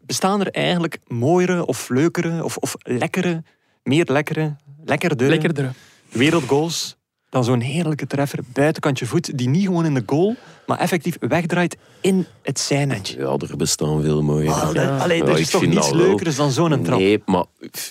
bestaan 0.05 0.39
er 0.39 0.51
eigenlijk 0.51 0.99
mooiere 1.07 1.65
of 1.65 1.89
leukere 1.89 2.43
of, 2.43 2.57
of 2.57 2.75
lekkere, 2.79 3.43
meer 3.83 4.05
lekkere, 4.11 4.55
lekkerdere 4.85 5.29
Lekkerder. 5.29 5.73
wereldgoals 6.09 6.97
dan 7.31 7.43
zo'n 7.43 7.59
heerlijke 7.59 8.07
treffer, 8.07 8.39
buitenkantje 8.53 9.05
voet, 9.05 9.37
die 9.37 9.49
niet 9.49 9.65
gewoon 9.65 9.85
in 9.85 9.93
de 9.93 10.03
goal, 10.05 10.35
maar 10.65 10.77
effectief 10.79 11.15
wegdraait 11.19 11.77
in 12.01 12.25
het 12.41 12.59
zijnetje. 12.59 13.19
Ja, 13.19 13.37
er 13.49 13.57
bestaan 13.57 14.01
veel 14.01 14.21
mooie. 14.21 14.49
Ah, 14.49 14.73
dat- 14.73 14.99
allee, 15.01 15.23
er 15.23 15.39
is 15.39 15.49
toch 15.49 15.61
niets 15.65 15.75
dat 15.89 15.91
leukers 15.95 16.35
dan 16.35 16.51
zo'n 16.51 16.83
trap? 16.83 16.99
Nee, 16.99 17.21
maar 17.25 17.45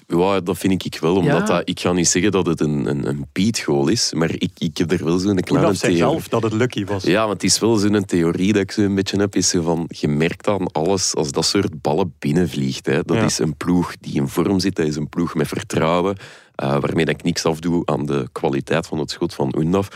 ja, 0.07 0.41
dat 0.41 0.59
vind 0.59 0.85
ik 0.85 0.99
wel. 1.01 1.17
Omdat 1.17 1.49
Ja. 1.49 1.55
dat, 1.57 1.63
ik 1.69 1.81
ga 1.81 1.93
niet 1.93 2.09
zeggen 2.09 2.33
dat 2.33 2.47
het 2.47 2.61
een, 2.61 2.87
een, 2.87 3.09
een 3.09 3.27
Piet-goal 3.33 3.89
is, 3.89 4.13
maar 4.13 4.31
ik, 4.31 4.51
ik 4.59 4.79
heb 4.79 4.93
er 4.93 5.05
wel 5.05 5.19
zo'n 5.19 5.41
kleine 5.41 5.75
zei 5.75 5.95
theorie. 5.95 5.97
zelf 6.13 6.29
dat 6.29 6.43
het 6.43 6.53
lucky 6.53 6.85
was. 6.85 7.05
Ja, 7.05 7.21
maar 7.23 7.35
het 7.35 7.45
is 7.45 7.59
wel 7.59 7.77
zo'n 7.77 8.05
theorie 8.05 8.53
dat 8.53 8.63
ik 8.63 8.71
zo 8.73 8.81
een 8.83 8.95
beetje 8.95 9.17
heb. 9.19 9.35
Is 9.37 9.49
zo 9.49 9.63
van, 9.63 9.85
je 9.89 10.09
merkt 10.09 10.49
aan 10.49 10.73
alles 10.73 11.15
als 11.15 11.33
dat 11.33 11.45
soort 11.45 11.81
ballen 11.83 12.15
binnenvliegt. 12.19 12.87
Hè. 12.87 13.03
Dat 13.03 13.17
Ja. 13.17 13.25
is 13.25 13.39
een 13.39 13.57
ploeg 13.57 13.95
die 14.01 14.15
in 14.15 14.29
vorm 14.29 14.61
zit. 14.61 14.77
Dat 14.77 14.87
is 14.87 14.97
een 14.97 15.09
ploeg 15.09 15.35
met 15.35 15.49
vertrouwen. 15.49 16.17
Eh, 16.61 16.81
waarmee 16.81 17.05
ik 17.05 17.23
niks 17.23 17.45
afdoe 17.45 17.83
aan 17.87 18.07
de 18.07 18.29
kwaliteit 18.33 18.87
van 18.87 18.99
het 18.99 19.11
schot 19.11 19.35
van 19.35 19.55
Undaf. 19.59 19.89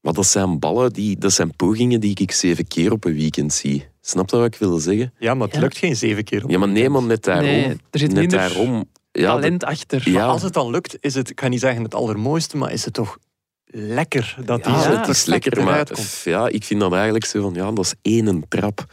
Maar 0.00 0.12
dat 0.12 0.26
zijn 0.26 0.58
ballen, 0.58 0.92
die, 0.92 1.18
dat 1.18 1.32
zijn 1.32 1.56
pogingen 1.56 2.00
die 2.00 2.16
ik 2.20 2.32
zeven 2.32 2.66
keer 2.68 2.92
op 2.92 3.04
een 3.04 3.14
weekend 3.14 3.52
zie. 3.52 3.86
Snap 4.00 4.30
je 4.30 4.36
wat 4.36 4.46
ik 4.46 4.54
wil 4.54 4.78
zeggen? 4.78 5.12
Ja, 5.18 5.34
maar 5.34 5.46
het 5.46 5.56
Ja. 5.56 5.62
lukt 5.62 5.76
geen 5.76 5.96
zeven 5.96 6.24
keer 6.24 6.44
op 6.44 6.50
Ja, 6.50 6.58
maar 6.58 6.68
nee, 6.68 6.88
maar 6.88 7.02
net 7.02 7.22
daarom. 7.24 7.44
Nee, 7.44 7.64
er 7.90 7.98
zit 7.98 8.08
net 8.12 8.16
minder 8.18 8.38
daarom. 8.38 8.84
Ja, 9.12 9.32
Talent 9.34 9.64
achter. 9.64 10.02
Ja. 10.10 10.12
Maar 10.20 10.28
als 10.28 10.42
het 10.42 10.52
dan 10.52 10.70
lukt, 10.70 10.96
is 11.00 11.14
het, 11.14 11.30
ik 11.30 11.40
ga 11.40 11.48
niet 11.48 11.60
zeggen 11.60 11.82
het 11.82 11.94
allermooiste, 11.94 12.56
maar 12.56 12.72
is 12.72 12.84
het 12.84 12.94
toch 12.94 13.18
lekker 13.64 14.36
dat 14.44 14.64
die 14.64 14.72
Ja, 14.72 14.82
zo 14.82 14.90
het 14.90 15.08
is 15.08 15.24
lekker, 15.24 15.56
maar 15.64 15.66
eruit 15.72 15.92
komt. 15.92 16.06
f- 16.06 16.24
ja, 16.24 16.48
ik 16.48 16.64
vind 16.64 16.80
dat 16.80 16.92
eigenlijk 16.92 17.24
zo 17.24 17.42
van, 17.42 17.54
ja, 17.54 17.72
dat 17.72 17.84
is 17.84 17.94
één 18.02 18.44
trap. 18.48 18.84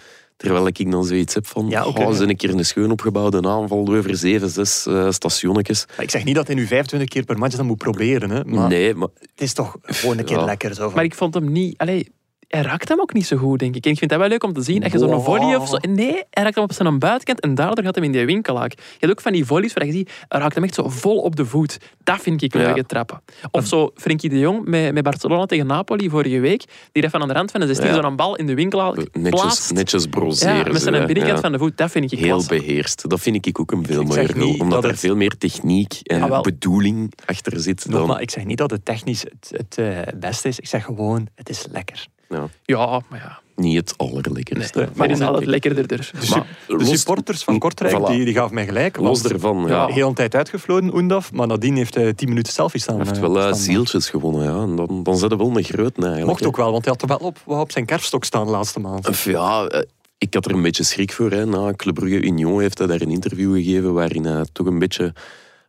Terwijl 0.44 0.68
ik 0.68 0.92
dan 0.92 1.06
zoiets 1.06 1.34
heb 1.34 1.48
van, 1.48 1.68
Ja, 1.70 1.86
oké. 1.86 2.02
oh, 2.04 2.18
een 2.20 2.36
keer 2.36 2.50
een 2.50 2.66
schoon 2.66 2.92
opgebouwde 2.92 3.38
aanval 3.48 3.88
over 3.88 4.18
zeven, 4.18 4.50
zes 4.50 4.86
eh 4.86 5.12
stationnetjes. 5.12 5.86
Maar 5.96 6.06
ik 6.06 6.10
zeg 6.12 6.24
niet 6.24 6.36
dat 6.36 6.48
hij 6.48 6.56
nu 6.56 6.68
25 6.68 7.10
keer 7.10 7.24
per 7.24 7.38
match 7.38 7.56
dat 7.56 7.66
moet 7.66 7.78
proberen, 7.78 8.30
hè, 8.30 8.44
maar 8.46 8.68
Nee, 8.68 8.94
maar 8.96 9.08
het 9.20 9.42
is 9.42 9.54
toch 9.54 9.76
gewoon 9.82 10.18
een 10.18 10.26
keer 10.26 10.38
Ja. 10.38 10.46
lekker 10.46 10.74
zo. 10.74 10.84
van- 10.86 10.94
Maar 10.96 11.04
ik 11.04 11.16
vond 11.16 11.34
hem 11.34 11.52
niet... 11.52 11.78
Allee, 11.78 12.10
hij 12.54 12.62
raakt 12.62 12.90
hem 12.90 13.00
ook 13.00 13.14
niet 13.14 13.26
zo 13.26 13.38
goed, 13.38 13.60
denk 13.60 13.76
ik. 13.76 13.86
En 13.86 13.92
ik 13.92 13.98
vind 13.98 14.10
dat 14.12 14.20
wel 14.20 14.30
leuk 14.30 14.44
om 14.44 14.54
te 14.54 14.62
zien. 14.62 14.84
Als 14.84 14.92
je 14.92 14.98
zo'n 14.98 15.10
Wow. 15.10 15.24
volley 15.26 15.56
of 15.56 15.68
zo... 15.70 15.78
Nee, 15.90 16.24
hij 16.30 16.44
raakt 16.44 16.56
hem 16.56 16.64
op 16.64 16.74
zijn 16.74 17.00
buitenkant 17.00 17.40
en 17.40 17.56
daardoor 17.56 17.84
gaat 17.84 17.96
hem 17.96 18.04
in 18.04 18.12
die 18.12 18.26
winkelaak. 18.26 18.72
Je 18.72 18.84
hebt 19.00 19.12
ook 19.12 19.22
van 19.22 19.32
die 19.32 19.46
volleys 19.46 19.74
waar 19.74 19.86
je 19.86 19.92
ziet, 19.92 20.12
hij 20.28 20.40
raakt 20.40 20.56
hem 20.56 20.64
echt 20.64 20.74
zo 20.74 20.90
vol 20.90 21.18
op 21.22 21.36
de 21.36 21.46
voet. 21.46 21.78
Dat 22.04 22.22
vind 22.22 22.42
ik 22.42 22.54
leuke 22.54 22.76
Ja. 22.80 22.84
trappen. 22.88 23.22
Of 23.52 23.66
zo 23.66 23.92
Frenkie 23.96 24.30
de 24.30 24.40
Jong 24.40 24.66
met, 24.66 24.94
met 24.94 25.04
Barcelona 25.04 25.46
tegen 25.46 25.68
Napoli 25.68 26.10
vorige 26.10 26.40
week. 26.40 26.64
Die 26.92 27.02
dat 27.02 27.12
van 27.12 27.22
aan 27.22 27.28
de 27.28 27.34
rand 27.34 27.52
van 27.52 27.60
de 27.60 27.66
16 27.66 27.88
Ja. 27.96 28.02
zo'n 28.02 28.16
bal 28.16 28.36
in 28.36 28.46
de 28.46 28.54
winkelaak 28.54 28.96
netjes, 28.96 29.42
plaatst. 29.42 29.74
netjes 29.74 30.06
broseren. 30.06 30.56
Ja, 30.56 30.72
met 30.72 30.82
zijn 30.82 31.06
binnenkant 31.06 31.40
van 31.40 31.52
de 31.52 31.58
voet. 31.58 31.78
Dat 31.78 31.92
vind 31.92 32.12
ik 32.12 32.20
Heel 32.20 32.28
klasse. 32.28 32.50
beheerst. 32.50 33.10
Dat 33.10 33.20
vind 33.20 33.46
ik 33.46 33.60
ook 33.60 33.72
een 33.72 33.86
veel 33.86 34.04
mooier 34.04 34.34
goal. 34.38 34.52
Omdat 34.52 34.70
dat 34.70 34.84
er 34.84 34.90
het- 34.90 35.00
veel 35.00 35.16
meer 35.16 35.38
techniek 35.38 36.00
en 36.04 36.22
Ah, 36.22 36.42
bedoeling 36.42 37.14
achter 37.26 37.60
zit. 37.60 37.92
Dan, 37.92 38.08
maar 38.08 38.22
ik 38.22 38.32
zeg 38.32 38.46
niet 38.46 38.58
dat 38.58 38.72
het 38.72 38.86
technisch 38.86 39.22
het, 39.22 39.52
het 39.58 39.78
eh, 39.78 40.14
beste 40.20 40.48
is. 40.48 40.60
Ik 40.60 40.68
zeg 40.68 40.84
gewoon, 40.86 41.28
het 41.36 41.50
is 41.50 41.66
lekker. 41.72 42.08
Ja, 42.30 42.48
Ja, 42.64 43.02
maar 43.10 43.20
ja. 43.20 43.40
niet 43.56 43.76
het 43.76 43.94
allerlekkerste. 43.98 44.80
Nee. 44.80 44.88
Maar 44.96 45.08
die 45.08 45.18
is 45.18 45.24
altijd 45.24 45.46
lekkerder. 45.46 45.92
er. 45.92 46.12
De, 46.20 46.28
Maar 46.30 46.78
de 46.78 46.86
supporters 46.86 47.44
van 47.44 47.60
Kortrijk, 47.60 48.00
Voilà. 48.00 48.06
die, 48.12 48.26
die 48.26 48.34
gaven 48.34 48.54
mij 48.54 48.66
gelijk. 48.66 48.98
Los 48.98 49.24
ervan, 49.24 49.68
ja. 49.68 49.86
De 49.86 49.94
hele 49.94 50.14
tijd 50.14 50.36
uitgefloten, 50.36 50.94
Oendaf, 50.96 51.32
maar 51.32 51.48
nadien 51.48 51.76
heeft 51.76 51.96
hij 51.96 52.14
10 52.14 52.30
minuten 52.30 52.54
selfie 52.54 52.80
staan. 52.80 52.96
Hij 52.96 53.06
heeft 53.06 53.18
eh, 53.18 53.24
wel 53.24 53.38
eh, 53.38 53.42
staan 53.44 53.56
zieltjes 53.56 54.10
gewonnen, 54.10 54.44
ja. 54.44 54.62
En 54.62 54.76
dan, 54.76 55.04
dan 55.04 55.20
hij 55.20 55.38
wel 55.38 55.58
een 55.58 55.64
groot 55.64 55.98
eigenlijk. 55.98 56.26
Mocht 56.26 56.46
ook 56.46 56.58
wel, 56.58 56.72
want 56.72 56.86
hij 56.86 56.94
had 56.94 57.02
er 57.02 57.18
wel 57.18 57.28
op, 57.28 57.38
op 57.46 57.72
zijn 57.72 57.86
kerfstok 57.86 58.24
staan 58.24 58.46
de 58.46 58.52
laatste 58.52 58.80
maand. 58.80 59.08
Of 59.08 59.26
ja, 59.26 59.66
eh, 59.66 59.82
ik 60.18 60.34
had 60.34 60.46
er 60.46 60.52
een 60.52 60.62
beetje 60.62 60.84
schrik 60.84 61.12
voor. 61.14 61.32
Hè. 61.32 61.46
Na 61.46 61.74
Club 61.76 61.96
Brugge 61.96 62.22
Union 62.22 62.62
heeft 62.62 62.78
hij 62.78 62.88
daar 62.88 63.02
een 63.02 63.12
interview 63.12 63.54
gegeven 63.54 63.94
waarin 63.94 64.26
hij 64.26 64.46
toch 64.52 64.68
een 64.68 64.80
beetje 64.80 65.14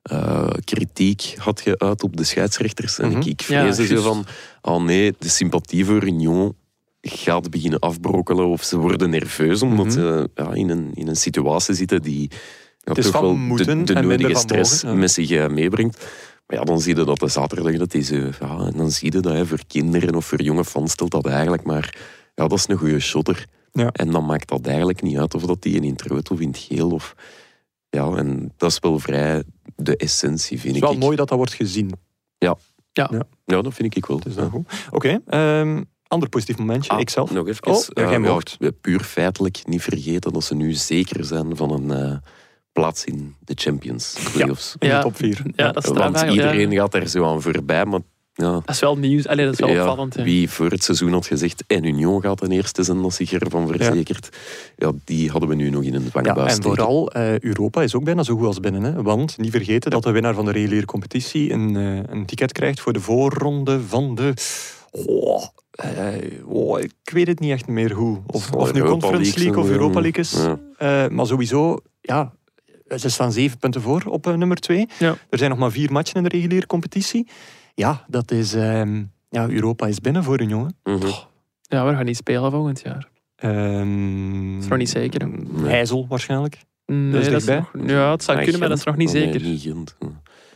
eh, 0.05 0.49
kritiek 0.65 1.35
had 1.39 1.61
geuit 1.61 2.03
op 2.03 2.17
de 2.17 2.25
scheidsrechters. 2.25 2.99
En 2.99 3.09
Mhm. 3.09 3.19
ik, 3.21 3.27
ik 3.27 3.41
Ja, 3.41 3.61
vreesde 3.63 3.87
zo 3.87 3.93
juist. 3.93 4.07
van, 4.07 4.25
oh 4.63 4.83
nee, 4.85 5.15
de 5.19 5.29
sympathie 5.29 5.85
voor 5.85 6.05
Union 6.05 6.55
gaat 7.01 7.51
beginnen 7.51 7.79
afbrokkelen 7.79 8.47
of 8.47 8.63
ze 8.63 8.77
worden 8.79 9.11
nerveus 9.11 9.63
omdat 9.63 9.87
Mhm. 9.87 9.95
ze 9.95 10.29
ja, 10.35 10.53
in, 10.55 10.69
een, 10.71 10.91
in 10.95 11.09
een 11.09 11.17
situatie 11.17 11.75
zitten 11.75 12.03
die 12.03 12.31
ja, 12.79 12.95
is 12.95 13.05
toch 13.05 13.13
van 13.13 13.23
wel 13.23 13.35
moeten 13.37 13.85
de, 13.85 13.95
de 13.95 14.01
nodige 14.01 14.33
van 14.33 14.41
stress 14.41 14.83
mogen, 14.83 14.99
met 14.99 15.11
zich 15.11 15.31
eh, 15.31 15.47
meebrengt. 15.49 16.07
Maar 16.47 16.59
ja, 16.59 16.65
dan 16.65 16.81
zie 16.81 16.97
je 16.97 17.05
dat 17.05 17.19
de 17.19 17.29
zaterdag, 17.29 17.77
dat 17.77 17.95
is, 17.95 18.11
eh, 18.11 18.33
ja, 18.41 18.59
en 18.59 18.73
dan 18.77 18.91
zie 18.91 19.13
je 19.13 19.21
dat 19.21 19.33
hè, 19.33 19.47
voor 19.47 19.61
kinderen 19.67 20.15
of 20.15 20.25
voor 20.27 20.43
jonge 20.43 20.65
fans 20.65 20.93
stelt 20.93 21.11
dat 21.11 21.27
eigenlijk 21.27 21.63
maar, 21.63 21.95
ja, 22.35 22.47
dat 22.49 22.59
is 22.59 22.69
een 22.69 22.77
goede 22.77 23.01
shotter. 23.01 23.47
Ja. 23.73 23.89
En 23.93 24.11
dan 24.11 24.25
maakt 24.27 24.49
dat 24.49 24.67
eigenlijk 24.67 25.03
niet 25.03 25.19
uit 25.19 25.35
of 25.35 25.43
dat 25.43 25.63
die 25.63 25.81
in 25.81 25.91
het 25.93 26.03
rood 26.03 26.31
of 26.31 26.41
in 26.41 26.49
het 26.49 26.59
geel 26.59 26.91
of... 26.91 27.15
Ja, 27.91 28.15
en 28.17 28.53
dat 28.57 28.71
is 28.71 28.79
wel 28.79 28.99
vrij 28.99 29.43
de 29.77 29.97
essentie, 29.97 30.61
vind 30.61 30.75
Het 30.75 30.75
is 30.75 30.81
wel 30.89 30.93
ik. 30.93 30.99
mooi 30.99 31.16
dat 31.16 31.29
dat 31.29 31.39
wordt 31.39 31.53
gezien. 31.55 31.91
Ja, 32.39 32.57
dat 33.62 33.75
vind 33.75 33.97
ik 33.97 34.07
wel. 34.07 34.20
Ja. 34.37 34.51
Oké, 34.91 35.20
ehm, 35.27 35.83
ander 36.07 36.29
positief 36.29 36.59
momentje. 36.59 36.91
Ah, 36.91 37.01
Ikzelf. 37.01 37.31
Nog 37.31 37.49
even. 37.49 37.66
Oh, 37.66 37.83
ja, 37.89 38.03
eh, 38.12 38.18
mocht. 38.18 38.57
ja, 38.59 38.70
puur 38.81 39.01
feitelijk 39.01 39.62
niet 39.66 39.83
vergeten 39.83 40.33
dat 40.33 40.45
ze 40.45 40.55
nu 40.55 40.72
zeker 40.72 41.25
zijn 41.25 41.57
van 41.57 41.70
een 41.72 41.91
eh, 42.11 42.16
plaats 42.72 43.05
in 43.05 43.35
de 43.41 43.53
Champions 43.57 44.16
Playoffs. 44.33 44.72
In 44.79 44.89
de 44.89 44.95
Ja. 44.95 45.01
top 45.03 45.16
4. 45.16 45.43
Ja, 45.57 45.72
dat 45.72 45.85
is 45.85 45.91
Want 45.91 46.20
iedereen 46.20 46.70
ja. 46.70 46.81
gaat 46.81 46.95
er 46.95 47.09
zo 47.09 47.25
aan 47.25 47.43
voorbij. 47.43 47.85
Maar 47.85 48.01
ja, 48.35 48.53
Dat 48.53 48.68
is 48.68 48.80
wel 48.80 48.97
nieuws. 48.97 49.26
Allee, 49.26 49.45
dat 49.45 49.55
is 49.55 49.61
wel 49.61 49.68
ja, 49.68 49.80
opvallend. 49.80 50.14
hè. 50.14 50.22
wie 50.22 50.51
voor 50.51 50.70
het 50.70 50.85
seizoen 50.85 51.12
had 51.12 51.26
gezegd 51.26 51.64
en 51.66 51.85
Union 51.85 52.20
gaat 52.20 52.39
de 52.39 52.49
eerste 52.49 52.82
zijn, 52.82 53.03
dat 53.03 53.14
zich 53.14 53.32
ervan 53.32 53.66
verzekerd. 53.68 54.28
Ja. 54.76 54.93
die 55.05 55.30
hadden 55.30 55.49
we 55.49 55.55
nu 55.55 55.70
nog 55.70 55.82
in 55.82 55.95
een 55.95 56.03
Ja, 56.03 56.09
dwangbuis 56.09 56.49
en 56.49 56.55
steken. 56.55 56.70
vooral 56.76 57.12
eh, 57.12 57.39
Europa 57.39 57.82
is 57.82 57.95
ook 57.95 58.05
bijna 58.05 58.22
zo 58.22 58.37
goed 58.37 58.47
als 58.47 58.61
binnen. 58.61 58.82
Hè? 58.82 59.03
Want 59.03 59.39
niet 59.39 59.51
vergeten 59.51 59.91
dat 59.91 60.03
de 60.03 60.11
winnaar 60.11 60.35
van 60.35 60.45
de 60.45 60.51
reguliere 60.53 60.87
competitie 60.87 61.53
een, 61.53 61.76
eh, 61.76 62.14
een 62.14 62.26
ticket 62.26 62.53
krijgt 62.53 62.80
voor 62.80 62.93
de 62.93 63.01
voorronde 63.01 63.80
van 63.80 64.14
de... 64.14 64.32
Oh, 64.91 65.45
eh, 65.70 66.07
oh, 66.47 66.80
ik 66.80 66.93
weet 67.05 67.26
het 67.26 67.41
niet 67.41 67.51
echt 67.51 67.66
meer 67.66 67.93
hoe. 67.93 68.18
Of, 68.26 68.53
of 68.53 68.72
nu 68.72 68.82
Conference 68.82 69.39
League 69.39 69.62
of 69.62 69.68
Europa 69.68 70.01
League 70.01 70.22
is. 70.22 70.32
Ja. 70.32 70.59
Eh, 70.76 71.11
maar 71.11 71.26
sowieso, 71.26 71.78
ja, 72.01 72.32
ze 72.97 73.09
staan 73.09 73.32
zeven 73.32 73.59
punten 73.59 73.80
voor 73.80 74.03
op 74.09 74.24
nummer 74.37 74.57
twee. 74.57 74.89
Ja. 74.99 75.16
Er 75.30 75.39
zijn 75.39 75.51
nog 75.51 75.59
maar 75.59 75.70
vier 75.70 75.93
matchen 75.93 76.16
in 76.16 76.22
de 76.22 76.28
reguliere 76.28 76.66
competitie. 76.66 77.26
Ja, 77.75 78.05
dat 78.09 78.31
is... 78.31 78.55
ehm, 78.55 79.03
ja, 79.31 79.49
Europa 79.49 79.87
is 79.87 80.01
binnen 80.01 80.25
voor 80.25 80.41
Union. 80.41 80.75
hè. 80.83 80.93
Mhm. 80.93 81.07
Ja, 81.62 81.87
we 81.87 81.95
gaan 81.95 82.05
niet 82.05 82.16
spelen 82.16 82.51
volgend 82.51 82.81
jaar. 82.85 83.09
Ehm, 83.37 84.59
is 84.59 84.66
nog 84.68 84.79
niet 84.79 84.89
zeker, 84.91 85.29
IJssel 85.66 86.07
waarschijnlijk. 86.09 86.59
Nee, 86.87 87.11
Dat 87.11 87.20
is 87.20 87.27
dat 87.27 87.35
dichtbij. 87.35 87.64
nog- 87.72 87.91
ja, 87.91 88.11
het 88.11 88.22
zou 88.25 88.37
Ah, 88.37 88.43
kunnen, 88.43 88.61
maar 88.61 88.68
dat 88.68 88.79
is 88.79 88.85
nog 88.85 88.97
niet? 88.97 89.09
Oh, 89.09 89.14
zeker. 89.14 89.41
Nee, 89.41 89.51
niet. 89.75 89.95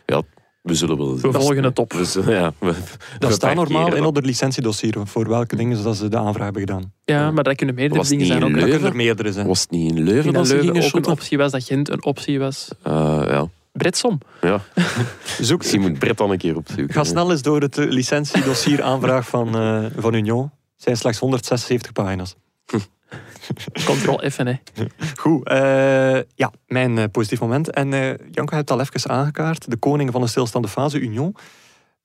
Ja, 0.07 0.23
we 0.63 0.75
zullen 0.75 0.97
wel 0.97 1.17
zien. 1.17 1.31
We 1.33 1.39
volgen 1.41 1.65
het 1.65 1.79
op. 1.79 1.93
We 1.93 2.23
ja, 2.27 2.53
we, 2.59 2.75
Dat 3.19 3.29
we 3.29 3.35
staat 3.35 3.55
normaal 3.55 3.95
in 3.95 4.03
het 4.05 4.25
licentiedossier 4.27 4.95
voor 5.05 5.29
welke 5.29 5.57
dingen 5.57 5.83
dat 5.83 5.97
ze 5.97 6.09
de 6.09 6.17
aanvraag 6.17 6.45
hebben 6.45 6.63
gedaan. 6.63 6.93
Ja, 7.05 7.31
maar 7.31 7.45
dat 7.45 7.55
kunnen 7.55 7.75
meerdere 7.75 8.01
Was 8.01 8.09
dingen 8.09 8.27
zijn 8.27 8.45
ook. 8.45 8.51
Dat 8.55 8.63
kunnen 8.69 8.89
er 8.89 8.97
meerdere 8.97 9.33
zijn. 9.33 9.47
Was 9.47 9.61
het 9.61 9.71
niet 9.71 9.91
in 9.97 10.03
Leuven 10.03 10.33
dat 10.33 10.47
dat 10.47 10.53
Leuven 10.63 10.83
ook 10.85 10.95
een 10.95 11.13
optie 11.13 11.39
was, 11.39 11.53
dat 11.53 11.65
Gent 11.65 11.89
een 11.89 12.05
optie 12.05 12.39
was. 12.39 12.69
Eh, 12.83 13.23
ja. 13.27 13.49
Bretsom. 13.79 14.19
ja. 14.41 14.61
Zoek, 15.41 15.59
Misschien 15.59 15.81
moet 15.81 15.99
Brett 15.99 16.19
dan 16.19 16.31
een 16.31 16.39
keer 16.39 16.57
opzoeken. 16.57 16.95
ga 16.95 17.05
snel 17.05 17.31
eens 17.31 17.43
door 17.43 17.61
het 17.61 17.79
eh, 17.79 17.89
licentiedossier 17.89 18.83
aanvraag 18.83 19.29
van, 19.29 19.57
eh, 19.59 19.85
van 19.97 20.15
Union. 20.15 20.43
Het 20.43 20.83
zijn 20.83 20.97
slechts 20.97 21.19
176 21.19 21.93
pagina's. 21.93 22.35
Control 23.85 24.31
F, 24.31 24.37
hè. 24.37 24.53
Goed, 25.19 25.49
eh, 25.49 26.21
ja, 26.35 26.53
mijn 26.67 27.11
positief 27.11 27.41
moment. 27.41 27.71
En 27.71 27.93
eh 27.93 28.09
Janko 28.31 28.55
heeft 28.55 28.69
het 28.69 28.71
al 28.71 28.81
even 28.81 29.11
aangekaart. 29.11 29.71
De 29.71 29.77
koning 29.77 30.13
van 30.13 30.21
de 30.21 30.27
stilstaande 30.27 30.69
fase, 30.69 31.01
Union. 31.01 31.35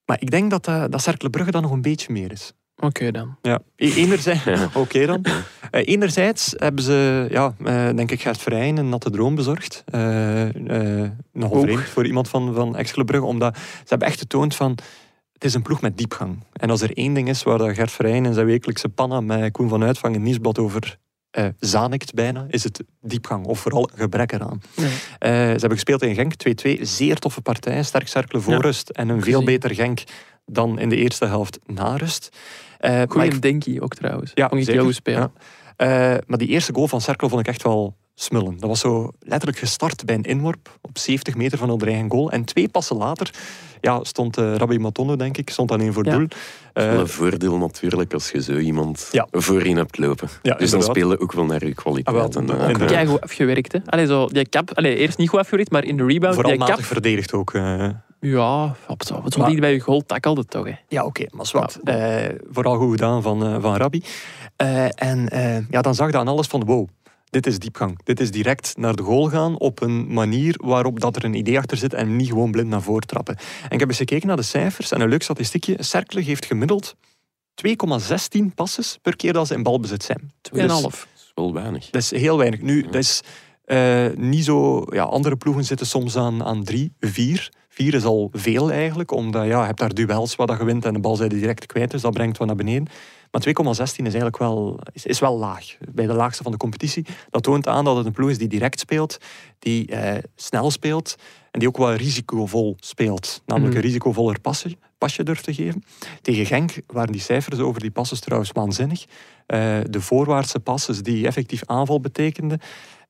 Maar 0.05 0.17
ik 0.19 0.31
denk 0.31 0.49
dat, 0.49 0.65
dat 0.65 1.01
Cercle 1.01 1.29
Brugge 1.29 1.51
dan 1.51 1.61
nog 1.61 1.71
een 1.71 1.81
beetje 1.81 2.11
meer 2.13 2.31
is. 2.31 2.53
Oké 2.75 3.11
dan. 3.11 3.37
Ja, 3.41 3.59
e- 3.75 3.93
enerzijds, 3.93 4.43
Ja. 4.59 4.69
oké 4.73 5.05
dan. 5.05 5.25
Eh, 5.71 5.87
enerzijds 5.87 6.53
hebben 6.57 6.83
ze, 6.83 7.27
ja, 7.29 7.53
eh, 7.63 7.95
denk 7.95 8.11
ik, 8.11 8.21
Gert 8.21 8.37
Verheyen 8.41 8.77
een 8.77 8.89
natte 8.89 9.09
droom 9.09 9.35
bezorgd. 9.35 9.83
Eh 9.85 11.01
eh 11.03 11.09
nogal 11.31 11.57
Ook. 11.57 11.63
vreemd 11.63 11.81
voor 11.89 12.05
iemand 12.05 12.29
van, 12.29 12.53
van 12.53 12.75
Excel 12.75 13.03
Brugge, 13.03 13.25
omdat 13.27 13.55
ze 13.57 13.85
hebben 13.85 14.07
echt 14.07 14.19
getoond 14.19 14.55
van, 14.55 14.77
het 15.33 15.43
is 15.43 15.53
een 15.53 15.61
ploeg 15.61 15.81
met 15.81 15.97
diepgang. 15.97 16.43
En 16.53 16.69
als 16.69 16.81
er 16.81 16.97
één 16.97 17.13
ding 17.13 17.29
is 17.29 17.43
waar 17.43 17.57
dat 17.57 17.73
Gert 17.73 17.91
Verheyen 17.91 18.25
in 18.25 18.33
zijn 18.33 18.45
wekelijkse 18.45 18.89
panna 18.89 19.21
met 19.21 19.51
Koen 19.51 19.69
van 19.69 19.83
Uitvang 19.83 20.15
een 20.15 20.23
nieuwsblad 20.23 20.59
over 20.59 20.97
eh 21.31 21.45
zanikt 21.59 22.13
bijna, 22.13 22.45
is 22.49 22.63
het 22.63 22.83
diepgang, 23.01 23.45
of 23.45 23.59
vooral 23.59 23.89
gebrek 23.95 24.31
eraan. 24.31 24.61
Ja. 24.75 24.83
Eh, 24.83 25.31
ze 25.31 25.35
hebben 25.49 25.71
gespeeld 25.71 26.01
in 26.01 26.15
Genk, 26.15 26.33
2-2, 26.33 26.79
zeer 26.81 27.19
toffe 27.19 27.41
partij, 27.41 27.83
sterk 27.83 28.07
cirkelen 28.07 28.41
voor 28.41 28.53
Ja, 28.53 28.59
rust 28.59 28.89
en 28.89 29.09
een 29.09 29.21
veel 29.21 29.43
beter 29.43 29.75
Genk 29.75 30.03
dan 30.45 30.79
in 30.79 30.89
de 30.89 30.95
eerste 30.95 31.25
helft 31.25 31.59
na 31.65 31.95
rust. 31.95 32.29
Eh, 32.83 33.01
Goeie 33.07 33.39
Denkie 33.39 33.81
ook 33.81 33.95
trouwens. 33.95 34.31
Ja, 34.33 34.49
Vond 34.49 34.67
ik 34.67 34.79
goed 34.79 34.95
spelen. 34.95 35.31
ja. 35.77 36.13
Eh, 36.13 36.17
maar 36.27 36.37
die 36.37 36.47
eerste 36.47 36.73
goal 36.73 36.87
van 36.87 37.01
Cerkel 37.01 37.29
vond 37.29 37.41
ik 37.41 37.47
echt 37.47 37.63
wel 37.63 37.95
smullen. 38.15 38.57
Dat 38.59 38.69
was 38.69 38.79
zo 38.79 39.11
letterlijk 39.19 39.59
gestart 39.59 40.05
bij 40.05 40.15
een 40.15 40.23
inworp 40.23 40.77
op 40.81 40.97
70 40.97 41.35
meter 41.35 41.57
van 41.57 41.77
de 41.77 41.85
eigen 41.85 42.11
goal. 42.11 42.31
En 42.31 42.43
twee 42.45 42.69
passen 42.69 42.95
later 42.97 43.29
ja, 43.81 44.03
stond 44.03 44.37
eh 44.37 44.55
Rabbi 44.55 44.79
Matondo, 44.79 45.15
denk 45.15 45.37
ik, 45.37 45.49
stond 45.49 45.69
dan 45.69 45.81
één 45.81 45.93
voor 45.93 46.03
het 46.03 46.11
Ja. 46.11 46.17
doel. 46.17 46.27
Dat 46.27 46.37
is 46.73 46.83
Eh, 46.83 46.89
wel 46.91 46.99
een 46.99 47.07
voordeel 47.07 47.57
natuurlijk 47.57 48.13
als 48.13 48.31
je 48.31 48.41
zo 48.41 48.57
iemand 48.57 49.07
Ja. 49.11 49.27
voorin 49.31 49.77
hebt 49.77 49.97
lopen. 49.97 50.29
Ja, 50.41 50.55
dus 50.55 50.71
dan 50.71 50.83
spelen 50.83 51.19
ook 51.19 51.31
wel 51.33 51.45
naar 51.45 51.65
je 51.65 51.73
kwaliteit. 51.73 52.15
Ah, 52.15 52.33
wel, 52.33 52.93
en, 52.97 53.07
goed 53.07 53.21
afgewerkt, 53.21 53.71
hè. 53.71 53.79
Allee, 53.85 54.05
zo, 54.05 54.27
die 54.27 54.47
kap, 54.49 54.71
allee, 54.77 54.95
eerst 54.95 55.17
niet 55.17 55.29
goed 55.29 55.39
afgewerkt, 55.39 55.71
maar 55.71 55.83
in 55.83 55.97
de 55.97 56.05
rebound, 56.05 56.33
vooral 56.35 56.51
die 56.51 56.59
matig 56.59 56.75
kap... 56.75 56.85
verdedigd 56.85 57.33
ook. 57.33 57.53
Ja, 58.25 58.75
op 58.87 59.03
zo, 59.03 59.21
wat 59.21 59.37
Maar- 59.37 59.49
niet 59.49 59.59
bij 59.59 59.73
je 59.73 59.79
goal 59.79 60.05
tackelde 60.05 60.45
toch, 60.45 60.65
hè. 60.65 60.73
Ja, 60.87 61.05
oké, 61.05 61.25
maar 61.31 61.45
zwart. 61.45 61.79
Ja. 61.83 61.91
Eh, 61.91 62.35
vooral 62.49 62.77
goed 62.77 62.91
gedaan 62.91 63.21
van, 63.21 63.45
eh, 63.45 63.61
van 63.61 63.75
Rabbi. 63.75 64.03
Eh, 64.55 64.85
en 65.01 65.29
eh, 65.29 65.69
ja, 65.69 65.81
dan 65.81 65.95
zag 65.95 66.11
je 66.11 66.17
aan 66.17 66.27
alles 66.27 66.47
van, 66.47 66.65
wow, 66.65 66.87
dit 67.29 67.47
is 67.47 67.59
diepgang. 67.59 67.99
Dit 68.03 68.19
is 68.19 68.31
direct 68.31 68.77
naar 68.77 68.95
de 68.95 69.03
goal 69.03 69.29
gaan 69.29 69.57
op 69.59 69.81
een 69.81 70.13
manier 70.13 70.59
waarop 70.63 70.99
dat 70.99 71.15
er 71.15 71.25
een 71.25 71.33
idee 71.33 71.57
achter 71.57 71.77
zit 71.77 71.93
en 71.93 72.15
niet 72.15 72.27
gewoon 72.27 72.51
blind 72.51 72.67
naar 72.67 72.81
voren 72.81 73.07
trappen. 73.07 73.35
En 73.63 73.69
ik 73.69 73.79
heb 73.79 73.89
eens 73.89 73.97
gekeken 73.97 74.27
naar 74.27 74.37
de 74.37 74.41
cijfers 74.43 74.91
en 74.91 75.01
een 75.01 75.09
leuk 75.09 75.23
statistiekje. 75.23 75.83
Cercle 75.83 76.23
geeft 76.23 76.45
gemiddeld 76.45 76.95
2,16 77.55 78.53
passes 78.55 78.97
per 79.01 79.15
keer 79.15 79.33
dat 79.33 79.47
ze 79.47 79.53
in 79.53 79.63
balbezit 79.63 80.03
zijn. 80.03 80.31
2,5. 80.41 80.51
Dus 80.51 80.81
dat 80.81 80.93
is 81.15 81.31
wel 81.35 81.53
weinig. 81.53 81.89
dat 81.89 82.01
is 82.01 82.11
heel 82.11 82.37
weinig. 82.37 82.61
Nu, 82.61 82.81
dat 82.81 82.95
is 82.95 83.21
eh, 83.65 84.05
niet 84.15 84.43
zo... 84.43 84.85
Ja, 84.89 85.03
andere 85.03 85.35
ploegen 85.35 85.63
zitten 85.63 85.87
soms 85.87 86.17
aan, 86.17 86.43
aan 86.43 86.63
drie, 86.63 86.93
vier. 86.99 87.51
Vier 87.69 87.93
is 87.93 88.03
al 88.03 88.29
veel 88.31 88.71
eigenlijk, 88.71 89.11
omdat 89.11 89.45
ja, 89.45 89.59
je 89.59 89.65
hebt 89.65 89.79
daar 89.79 89.93
duels 89.93 90.35
waar 90.35 90.47
dat 90.47 90.57
je 90.57 90.65
wint 90.65 90.85
en 90.85 90.93
de 90.93 90.99
bal 90.99 91.15
zijn 91.15 91.29
direct 91.29 91.65
kwijt, 91.65 91.91
dus 91.91 92.01
dat 92.01 92.13
brengt 92.13 92.37
wat 92.37 92.47
naar 92.47 92.55
beneden. 92.55 92.87
Maar 93.31 93.41
2,16 93.47 93.51
is 93.81 93.95
eigenlijk 93.97 94.37
wel, 94.37 94.79
is, 94.91 95.05
is 95.05 95.19
wel 95.19 95.37
laag, 95.37 95.65
bij 95.91 96.05
de 96.05 96.13
laagste 96.13 96.43
van 96.43 96.51
de 96.51 96.57
competitie. 96.57 97.05
Dat 97.29 97.43
toont 97.43 97.67
aan 97.67 97.85
dat 97.85 97.97
het 97.97 98.05
een 98.05 98.11
ploeg 98.11 98.29
is 98.29 98.37
die 98.37 98.47
direct 98.47 98.79
speelt, 98.79 99.17
die 99.59 99.87
eh, 99.87 100.23
snel 100.35 100.71
speelt 100.71 101.15
en 101.51 101.59
die 101.59 101.67
ook 101.67 101.77
wel 101.77 101.93
risicovol 101.93 102.75
speelt. 102.79 103.41
Namelijk 103.45 103.73
Mhm. 103.73 103.83
een 103.83 103.89
risicovoller 103.89 104.39
pasje, 104.39 104.77
pasje 104.97 105.23
durft 105.23 105.43
te 105.43 105.53
geven. 105.53 105.83
Tegen 106.21 106.45
Genk 106.45 106.71
waren 106.87 107.11
die 107.11 107.21
cijfers 107.21 107.59
over 107.59 107.81
die 107.81 107.91
passes 107.91 108.19
trouwens 108.19 108.51
waanzinnig. 108.51 109.05
Eh, 109.45 109.77
de 109.89 110.01
voorwaartse 110.01 110.59
passes 110.59 111.01
die 111.01 111.27
effectief 111.27 111.61
aanval 111.65 111.99
betekenden, 111.99 112.59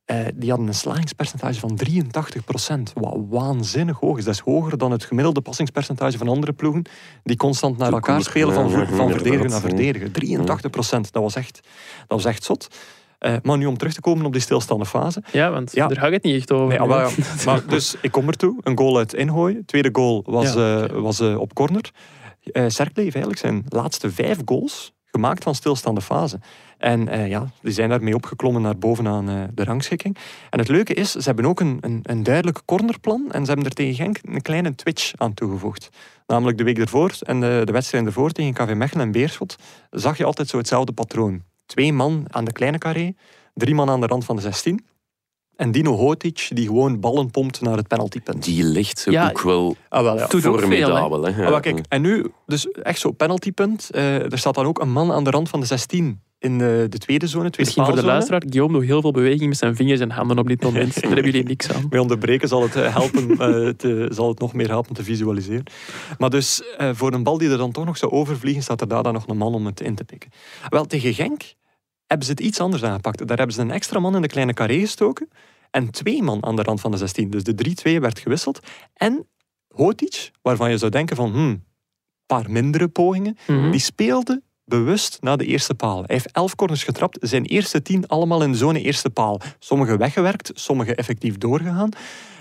eh, 0.05 0.17
die 0.33 0.49
hadden 0.49 0.67
een 0.67 0.73
slagingspercentage 0.73 1.59
van 1.59 1.79
83%. 1.89 2.93
Wat 2.93 3.17
waanzinnig 3.29 3.99
hoog 3.99 4.17
is. 4.17 4.23
Dat 4.25 4.33
is 4.33 4.39
hoger 4.39 4.77
dan 4.77 4.91
het 4.91 5.03
gemiddelde 5.03 5.41
passingspercentage 5.41 6.17
van 6.17 6.27
andere 6.27 6.53
ploegen 6.53 6.83
die 7.23 7.37
constant 7.37 7.77
naar 7.77 7.91
elkaar 7.91 8.21
spelen 8.21 8.53
van, 8.53 8.69
van 8.71 9.09
verdedigen 9.11 9.49
naar 9.49 9.59
verdedigen. 9.59 10.11
83%, 10.11 11.11
dat 11.11 11.21
was 11.21 11.35
echt, 11.35 11.59
dat 12.07 12.23
was 12.23 12.25
echt 12.25 12.43
zot. 12.43 12.67
Eh, 13.19 13.35
maar 13.41 13.57
nu 13.57 13.65
om 13.65 13.77
terug 13.77 13.93
te 13.93 14.01
komen 14.01 14.25
op 14.25 14.31
die 14.31 14.41
stilstaande 14.41 14.85
fase. 14.85 15.23
Ja, 15.31 15.51
want 15.51 15.71
Ja. 15.73 15.87
daar 15.87 15.97
gaat 15.97 16.11
het 16.11 16.23
niet 16.23 16.35
echt 16.35 16.51
over. 16.51 16.67
Nee, 16.67 16.79
ah, 16.79 16.89
hè. 16.89 16.95
ja. 16.95 17.09
maar 17.45 17.67
dus 17.67 17.95
ik 18.01 18.11
kom 18.11 18.27
ertoe. 18.27 18.55
Een 18.63 18.77
goal 18.77 18.97
uit 18.97 19.13
ingooien. 19.13 19.65
Tweede 19.65 19.89
goal 19.91 20.23
was, 20.25 20.53
Ja, 20.53 20.83
eh, 20.83 20.89
was 20.95 21.19
eh, 21.19 21.39
op 21.39 21.53
corner. 21.53 21.91
Eh 22.43 22.65
Cercle 22.67 23.03
heeft 23.03 23.15
eigenlijk 23.15 23.37
zijn 23.37 23.63
laatste 23.67 24.11
vijf 24.11 24.37
goals 24.45 24.93
gemaakt 25.13 25.43
van 25.43 25.55
stilstaande 25.55 26.01
fase. 26.01 26.39
En 26.77 27.07
eh, 27.07 27.27
ja, 27.27 27.47
die 27.61 27.73
zijn 27.73 27.89
daarmee 27.89 28.15
opgeklommen 28.15 28.61
naar 28.61 28.77
bovenaan 28.77 29.29
eh, 29.29 29.43
de 29.53 29.63
rangschikking. 29.63 30.17
En 30.49 30.59
het 30.59 30.67
leuke 30.67 30.93
is, 30.93 31.11
ze 31.11 31.21
hebben 31.23 31.45
ook 31.45 31.59
een, 31.59 31.77
een, 31.81 31.99
een 32.03 32.23
duidelijk 32.23 32.61
cornerplan 32.65 33.31
en 33.31 33.45
ze 33.45 33.51
hebben 33.51 33.65
er 33.65 33.75
tegen 33.75 33.95
Genk 33.95 34.17
een 34.21 34.41
kleine 34.41 34.75
twitch 34.75 35.11
aan 35.17 35.33
toegevoegd. 35.33 35.89
Namelijk 36.27 36.57
de 36.57 36.63
week 36.63 36.77
ervoor 36.77 37.15
en 37.19 37.39
de, 37.39 37.61
de 37.65 37.71
wedstrijd 37.71 38.05
ervoor 38.05 38.31
tegen 38.31 38.53
KV 38.53 38.73
Mechelen 38.75 39.05
en 39.05 39.11
Beerschot 39.11 39.55
zag 39.89 40.17
je 40.17 40.25
altijd 40.25 40.47
zo 40.47 40.57
hetzelfde 40.57 40.91
patroon. 40.91 41.43
Twee 41.65 41.93
man 41.93 42.25
aan 42.27 42.45
de 42.45 42.51
kleine 42.51 42.77
carré, 42.77 43.15
drie 43.53 43.75
man 43.75 43.89
aan 43.89 44.01
de 44.01 44.07
rand 44.07 44.25
van 44.25 44.35
de 44.35 44.41
16. 44.41 44.85
En 45.63 45.71
Dino 45.71 45.95
Hotic 45.95 46.49
die 46.53 46.65
gewoon 46.65 46.99
ballen 46.99 47.31
pompt 47.31 47.61
naar 47.61 47.77
het 47.77 47.87
penaltypunt. 47.87 48.43
Die 48.43 48.63
ligt 48.63 48.99
ze 48.99 49.11
Ja, 49.11 49.29
ook 49.29 49.41
wel 49.41 49.75
Ah, 49.89 50.03
wel, 50.03 50.17
ja. 50.17 50.27
Doet 50.27 50.33
ook 50.33 50.41
veel, 50.41 50.53
hè. 50.53 50.59
formidabel. 50.59 51.23
hè. 51.23 51.43
Ah, 51.43 51.49
wel, 51.49 51.59
kijk, 51.59 51.81
en 51.89 52.01
nu, 52.01 52.25
dus 52.45 52.71
echt 52.71 52.99
zo 52.99 53.11
penaltypunt. 53.11 53.89
Eh, 53.91 54.31
er 54.31 54.37
staat 54.37 54.55
dan 54.55 54.65
ook 54.65 54.79
een 54.79 54.91
man 54.91 55.11
aan 55.11 55.23
de 55.23 55.29
rand 55.29 55.49
van 55.49 55.59
de 55.59 55.65
16 55.65 56.21
in 56.39 56.57
de, 56.57 56.85
de 56.89 56.97
tweede 56.97 57.27
zone, 57.27 57.49
tweede 57.49 57.57
Misschien 57.61 57.85
voor 57.85 57.95
de 57.95 58.03
luisteraar, 58.03 58.41
Guillaume 58.45 58.77
doet 58.77 58.85
heel 58.85 59.01
veel 59.01 59.11
beweging 59.11 59.49
met 59.49 59.57
zijn 59.57 59.75
vingers 59.75 59.99
en 59.99 60.11
handen 60.11 60.37
op 60.37 60.47
dit 60.47 60.63
moment. 60.63 60.93
Daar 60.93 61.11
hebben 61.11 61.25
jullie 61.25 61.43
niks 61.43 61.71
aan. 61.71 61.87
Bij 61.89 61.99
onderbreken 61.99 62.47
zal 62.47 62.61
het 62.61 62.75
eh, 62.75 62.95
helpen, 62.95 63.29
eh, 63.29 63.69
te, 63.69 64.07
zal 64.09 64.27
het 64.27 64.39
nog 64.39 64.53
meer 64.53 64.67
helpen 64.67 64.93
te 64.95 65.03
visualiseren. 65.03 65.63
Maar 66.17 66.29
dus 66.29 66.63
eh, 66.77 66.89
voor 66.93 67.13
een 67.13 67.23
bal 67.23 67.37
die 67.37 67.49
er 67.49 67.57
dan 67.57 67.71
toch 67.71 67.85
nog 67.85 67.97
zou 67.97 68.11
overvliegen, 68.11 68.63
staat 68.63 68.81
er 68.81 68.87
daar 68.87 69.03
dan 69.03 69.13
nog 69.13 69.27
een 69.27 69.37
man 69.37 69.53
om 69.53 69.65
het 69.65 69.81
in 69.81 69.95
te 69.95 70.03
pikken. 70.03 70.29
Wel, 70.69 70.85
tegen 70.85 71.13
Genk 71.13 71.41
hebben 72.07 72.25
ze 72.25 72.31
het 72.31 72.41
iets 72.41 72.59
anders 72.59 72.83
aangepakt. 72.83 73.27
Daar 73.27 73.37
hebben 73.37 73.55
ze 73.55 73.61
een 73.61 73.71
extra 73.71 73.99
man 73.99 74.15
in 74.15 74.21
de 74.21 74.27
kleine 74.27 74.53
carré 74.53 74.79
gestoken 74.79 75.29
en 75.73 75.91
twee 75.91 76.21
man 76.23 76.45
aan 76.45 76.55
de 76.55 76.63
rand 76.63 76.81
van 76.81 76.91
de 76.91 76.97
16. 76.97 77.29
Dus 77.29 77.43
de 77.43 77.53
3-2 77.53 77.99
werd 77.99 78.19
gewisseld. 78.19 78.59
En 78.93 79.27
Hotic, 79.67 80.31
waarvan 80.41 80.69
je 80.69 80.77
zou 80.77 80.91
denken 80.91 81.15
van, 81.15 81.31
hmm, 81.31 81.63
paar 82.25 82.51
mindere 82.51 82.87
pogingen, 82.87 83.37
Mhm. 83.47 83.71
die 83.71 83.79
speelde 83.79 84.41
bewust 84.65 85.17
naar 85.21 85.37
de 85.37 85.45
eerste 85.45 85.75
paal. 85.75 85.97
Hij 85.97 86.15
heeft 86.15 86.31
elf 86.31 86.55
corners 86.55 86.83
getrapt, 86.83 87.17
zijn 87.21 87.45
eerste 87.45 87.81
tien 87.81 88.07
allemaal 88.07 88.43
in 88.43 88.51
de 88.51 88.57
zone 88.57 88.81
eerste 88.81 89.09
paal. 89.09 89.41
Sommige 89.59 89.97
weggewerkt, 89.97 90.51
sommige 90.53 90.95
effectief 90.95 91.37
doorgegaan. 91.37 91.89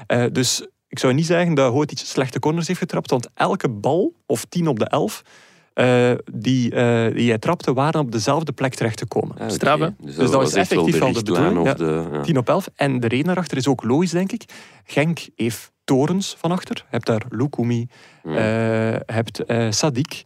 Eh, 0.07 0.25
dus 0.33 0.67
ik 0.89 0.99
zou 0.99 1.15
niet 1.15 1.27
zeggen 1.27 1.55
dat 1.55 1.91
iets 1.93 2.09
slechte 2.11 2.39
corners 2.39 2.67
heeft 2.67 2.79
getrapt, 2.79 3.11
want 3.11 3.29
elke 3.35 3.69
bal, 3.69 4.15
of 4.27 4.45
10 4.45 4.69
op 4.69 4.79
de 4.79 4.85
11, 4.85 5.23
eh, 5.75 6.11
die, 6.33 6.75
eh, 6.75 7.15
die 7.15 7.29
hij 7.29 7.39
trapte, 7.39 7.73
waren 7.73 8.01
op 8.01 8.13
dezelfde 8.13 8.53
plek 8.53 8.75
terechtgekomen. 8.75 9.37
Ah, 9.37 9.43
oké. 9.43 9.53
Straf, 9.53 9.81
hè? 9.81 9.89
Dus, 10.01 10.17
dat 10.17 10.33
was 10.33 10.53
effectief 10.55 10.99
wel 10.99 11.13
de 11.13 11.23
bedoeling, 11.23 11.59
of 11.59 11.75
de- 11.75 12.09
ja. 12.13 12.21
10 12.21 12.39
op 12.39 12.49
11. 12.49 12.69
En 12.75 13.01
de 13.01 13.09
reden 13.09 13.27
daarachter 13.27 13.57
is 13.57 13.67
ook 13.69 13.83
logisch, 13.85 14.11
denk 14.11 14.33
ik. 14.33 14.43
Genk 14.85 15.19
heeft 15.37 15.73
torens 15.85 16.37
van 16.39 16.51
achter. 16.53 16.77
Je 16.77 16.83
hebt 16.91 17.07
daar 17.07 17.23
Lukumi, 17.29 17.89
Ja. 18.23 18.37
eh, 18.95 19.01
hebt 19.17 19.45
eh, 19.45 19.67
Sadik. 19.71 20.23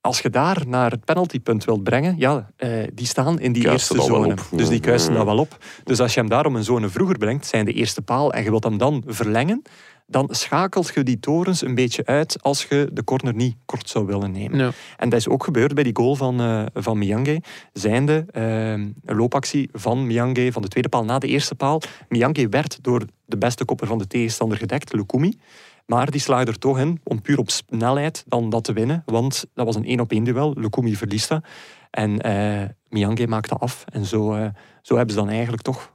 Als 0.00 0.20
je 0.20 0.30
daar 0.30 0.62
naar 0.66 0.90
het 0.90 1.04
penaltypunt 1.04 1.64
wilt 1.64 1.82
brengen, 1.82 2.14
ja, 2.18 2.50
eh, 2.56 2.70
die 2.94 3.06
staan 3.06 3.40
in 3.40 3.52
die 3.52 3.70
eerste 3.70 4.02
zone. 4.02 4.32
op. 4.32 4.46
Dus 4.50 4.66
die 4.68 4.76
Ja. 4.76 4.82
kuisen 4.86 5.10
Ja. 5.12 5.16
dat 5.16 5.26
wel 5.26 5.38
op. 5.38 5.56
Dus 5.84 6.00
als 6.00 6.14
je 6.14 6.20
hem 6.20 6.28
daarom 6.28 6.56
een 6.56 6.64
zone 6.64 6.88
vroeger 6.88 7.18
brengt, 7.18 7.46
zijn 7.46 7.64
de 7.64 7.72
eerste 7.72 8.02
paal, 8.02 8.32
en 8.32 8.42
je 8.42 8.50
wilt 8.50 8.64
hem 8.64 8.78
dan 8.78 9.02
verlengen, 9.06 9.62
dan 10.06 10.28
schakelt 10.30 10.94
je 10.94 11.02
die 11.02 11.20
torens 11.20 11.62
een 11.62 11.74
beetje 11.74 12.06
uit 12.06 12.42
als 12.42 12.64
je 12.64 12.88
de 12.92 13.04
corner 13.04 13.34
niet 13.34 13.56
kort 13.64 13.88
zou 13.88 14.06
willen 14.06 14.30
nemen. 14.30 14.58
Ja. 14.58 14.70
En 14.96 15.08
dat 15.08 15.18
is 15.18 15.28
ook 15.28 15.44
gebeurd 15.44 15.74
bij 15.74 15.84
die 15.84 15.96
goal 15.96 16.14
van, 16.14 16.40
eh 16.40 16.64
van 16.74 16.98
Miyange. 16.98 17.42
Zijnde 17.72 18.24
eh, 18.30 18.70
een 18.70 18.94
loopactie 19.04 19.68
van 19.72 20.06
Miyange 20.06 20.52
van 20.52 20.62
de 20.62 20.68
tweede 20.68 20.88
paal 20.88 21.04
na 21.04 21.18
de 21.18 21.26
eerste 21.26 21.54
paal. 21.54 21.80
Miyange 22.08 22.48
werd 22.48 22.78
door 22.82 23.02
de 23.24 23.38
beste 23.38 23.64
kopper 23.64 23.86
van 23.86 23.98
de 23.98 24.06
tegenstander 24.06 24.58
gedekt, 24.58 24.92
Lukumi. 24.92 25.38
Maar 25.86 26.10
die 26.10 26.20
slaagde 26.20 26.50
er 26.50 26.58
toch 26.58 26.78
in 26.78 27.00
om 27.04 27.22
puur 27.22 27.38
op 27.38 27.50
snelheid 27.50 28.24
dan 28.26 28.50
dat 28.50 28.64
te 28.64 28.72
winnen. 28.72 29.02
Want 29.06 29.44
dat 29.54 29.66
was 29.66 29.76
een 29.76 29.84
één 29.84 30.00
op 30.00 30.10
één 30.10 30.24
duel. 30.24 30.52
Lukumi 30.56 30.96
verliest 30.96 31.28
dat. 31.28 31.44
En 31.90 32.20
eh 32.20 32.68
Miyange 32.88 33.26
maakte 33.26 33.54
af. 33.54 33.84
En 33.92 34.04
zo, 34.04 34.50
zo 34.82 34.96
hebben 34.96 35.14
ze 35.14 35.20
dan 35.20 35.30
eigenlijk 35.30 35.62
toch, 35.62 35.92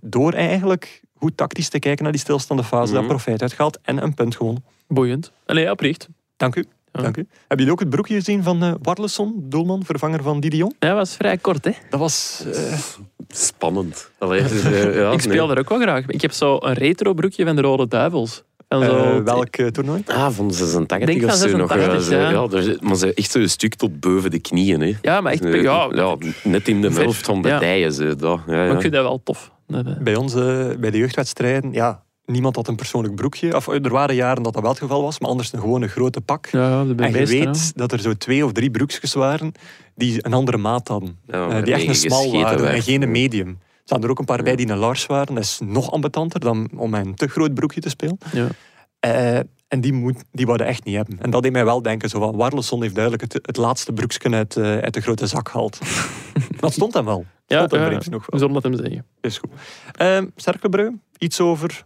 door 0.00 0.32
eigenlijk 0.32 1.02
goed 1.20 1.36
tactisch 1.36 1.68
te 1.68 1.78
kijken 1.78 2.02
naar 2.02 2.12
die 2.12 2.20
stilstaande 2.20 2.64
fase, 2.64 2.92
Mhm. 2.92 3.00
dat 3.00 3.06
profijt 3.08 3.42
uitgehaald 3.42 3.78
en 3.82 4.02
een 4.02 4.14
punt 4.14 4.36
gewonnen. 4.36 4.64
Boeiend. 4.88 5.32
Allee, 5.46 5.64
ja, 5.64 5.70
oprecht. 5.70 6.08
Dank 6.36 6.56
u. 6.56 6.64
Ja. 6.92 7.02
Dank 7.02 7.16
u. 7.16 7.26
Hebben 7.38 7.56
jullie 7.56 7.72
ook 7.72 7.80
het 7.80 7.90
broekje 7.90 8.14
gezien 8.14 8.42
van 8.42 8.62
eh 8.62 8.72
Warleson, 8.82 9.34
doelman, 9.38 9.84
vervanger 9.84 10.22
van 10.22 10.40
Didion? 10.40 10.74
Ja, 10.78 10.88
dat 10.88 10.96
was 10.96 11.16
vrij 11.16 11.36
kort, 11.36 11.64
hè? 11.64 11.70
Dat 11.90 12.00
was... 12.00 12.44
eh, 12.54 12.78
Spannend. 13.28 14.10
Allee, 14.18 14.42
dus, 14.42 14.62
eh, 14.62 14.94
ja, 14.96 15.10
ik 15.18 15.20
speel 15.20 15.50
er 15.50 15.58
ook 15.58 15.68
wel 15.68 15.80
graag. 15.80 16.06
Ik 16.06 16.20
heb 16.20 16.32
zo 16.32 16.56
een 16.60 16.72
retro 16.72 17.14
broekje 17.14 17.44
van 17.44 17.56
de 17.56 17.62
Rode 17.62 17.88
Duivels. 17.88 18.42
En 18.68 18.84
zo, 18.84 18.96
eh, 18.96 19.22
welk 19.22 19.56
eh, 19.56 19.66
toernooi? 19.66 20.02
Ah, 20.06 20.30
van 20.30 20.52
86 20.52 21.08
Denk 21.08 21.24
of 21.24 21.32
zo 21.36 21.56
nog. 21.56 21.68
86, 21.72 22.02
ze- 22.02 22.14
ja. 22.16 22.30
ja, 22.30 22.46
daar 22.46 22.76
maar 22.80 22.96
ze 22.96 23.14
echt 23.14 23.30
zo 23.30 23.38
een 23.38 23.50
stuk 23.50 23.74
tot 23.74 24.00
boven 24.00 24.30
de 24.30 24.38
knieën. 24.38 24.80
Hè. 24.80 24.94
Ja, 25.02 25.20
maar 25.20 25.32
echt... 25.32 25.44
Eh, 25.44 25.62
Ja, 25.62 26.16
net 26.42 26.68
in 26.68 26.80
de 26.80 26.90
helft 26.92 27.24
van 27.26 27.42
de 27.42 27.48
ja. 27.48 27.58
dijen. 27.58 27.92
Ze, 27.92 28.16
dat, 28.16 28.40
ja, 28.46 28.52
maar 28.52 28.66
ja. 28.66 28.72
ik 28.74 28.80
vind 28.80 28.92
dat 28.92 29.02
wel 29.02 29.20
tof. 29.24 29.50
Eh, 29.68 29.80
Bij 30.00 30.16
ons, 30.16 30.34
eh, 30.34 30.66
bij 30.78 30.90
de 30.90 30.98
jeugdwedstrijden, 30.98 31.72
ja, 31.72 32.02
niemand 32.24 32.56
had 32.56 32.68
een 32.68 32.76
persoonlijk 32.76 33.14
broekje. 33.14 33.56
Of, 33.56 33.68
eh, 33.68 33.84
er 33.84 33.90
waren 33.90 34.14
jaren 34.14 34.42
dat 34.42 34.52
dat 34.52 34.62
wel 34.62 34.70
het 34.70 34.80
geval 34.80 35.02
was, 35.02 35.20
maar 35.20 35.30
anders 35.30 35.52
een 35.52 35.60
gewone 35.60 35.88
grote 35.88 36.20
pak. 36.20 36.46
Ja, 36.46 36.84
de 36.84 36.94
en 36.94 37.12
je 37.12 37.26
weet 37.26 37.72
dat 37.76 37.92
er 37.92 38.00
zo 38.00 38.14
twee 38.14 38.44
of 38.44 38.52
drie 38.52 38.70
broekjes 38.70 39.14
waren 39.14 39.52
die 39.94 40.26
een 40.26 40.32
andere 40.32 40.56
maat 40.56 40.88
hadden. 40.88 41.18
Ja, 41.26 41.60
die 41.60 41.74
echt 41.74 41.88
een 41.88 41.94
smal 41.94 42.32
waren 42.32 42.70
en 42.70 42.82
geen 42.82 43.02
een 43.02 43.10
medium. 43.10 43.48
Er 43.48 43.94
staan 43.94 44.02
er 44.02 44.10
ook 44.10 44.18
een 44.18 44.24
paar 44.24 44.42
bij 44.42 44.56
die 44.56 44.68
een 44.68 44.78
large 44.78 45.06
waren. 45.06 45.34
Dat 45.34 45.44
is 45.44 45.60
nog 45.64 45.90
ambetanter 45.90 46.40
dan 46.40 46.68
om 46.76 46.90
met 46.90 47.06
een 47.06 47.14
te 47.14 47.28
groot 47.28 47.54
broekje 47.54 47.80
te 47.80 47.88
spelen. 47.88 48.18
Ja. 48.32 48.48
Eh, 49.00 49.40
en 49.68 49.80
die, 49.80 49.92
moet, 49.92 50.24
die 50.32 50.46
wouden 50.46 50.66
echt 50.66 50.84
niet 50.84 50.96
hebben. 50.96 51.18
En 51.20 51.30
dat 51.30 51.42
deed 51.42 51.52
mij 51.52 51.64
wel 51.64 51.82
denken, 51.82 52.08
zo 52.08 52.18
van, 52.18 52.36
Warleson 52.36 52.82
heeft 52.82 52.94
duidelijk 52.94 53.22
het, 53.22 53.46
het 53.46 53.56
laatste 53.56 53.92
broekje 53.92 54.30
uit, 54.30 54.56
eh, 54.56 54.78
uit 54.78 54.94
de 54.94 55.00
grote 55.00 55.26
zak 55.26 55.48
gehaald. 55.48 55.78
dat 56.60 56.72
stond 56.72 56.94
hem 56.94 57.04
wel. 57.04 57.24
Ja, 57.46 57.66
Stond 57.66 57.82
hem 57.82 57.92
ja, 57.92 57.98
nog 58.10 58.26
we 58.26 58.30
wel. 58.30 58.38
zullen 58.40 58.54
dat 58.54 58.62
hem 58.62 58.76
zeggen. 58.76 59.06
Is 59.20 59.38
goed. 59.38 59.50
Ehm 59.92 60.26
Cercle 60.36 60.68
Brugge, 60.68 60.98
iets 61.18 61.40
over 61.40 61.84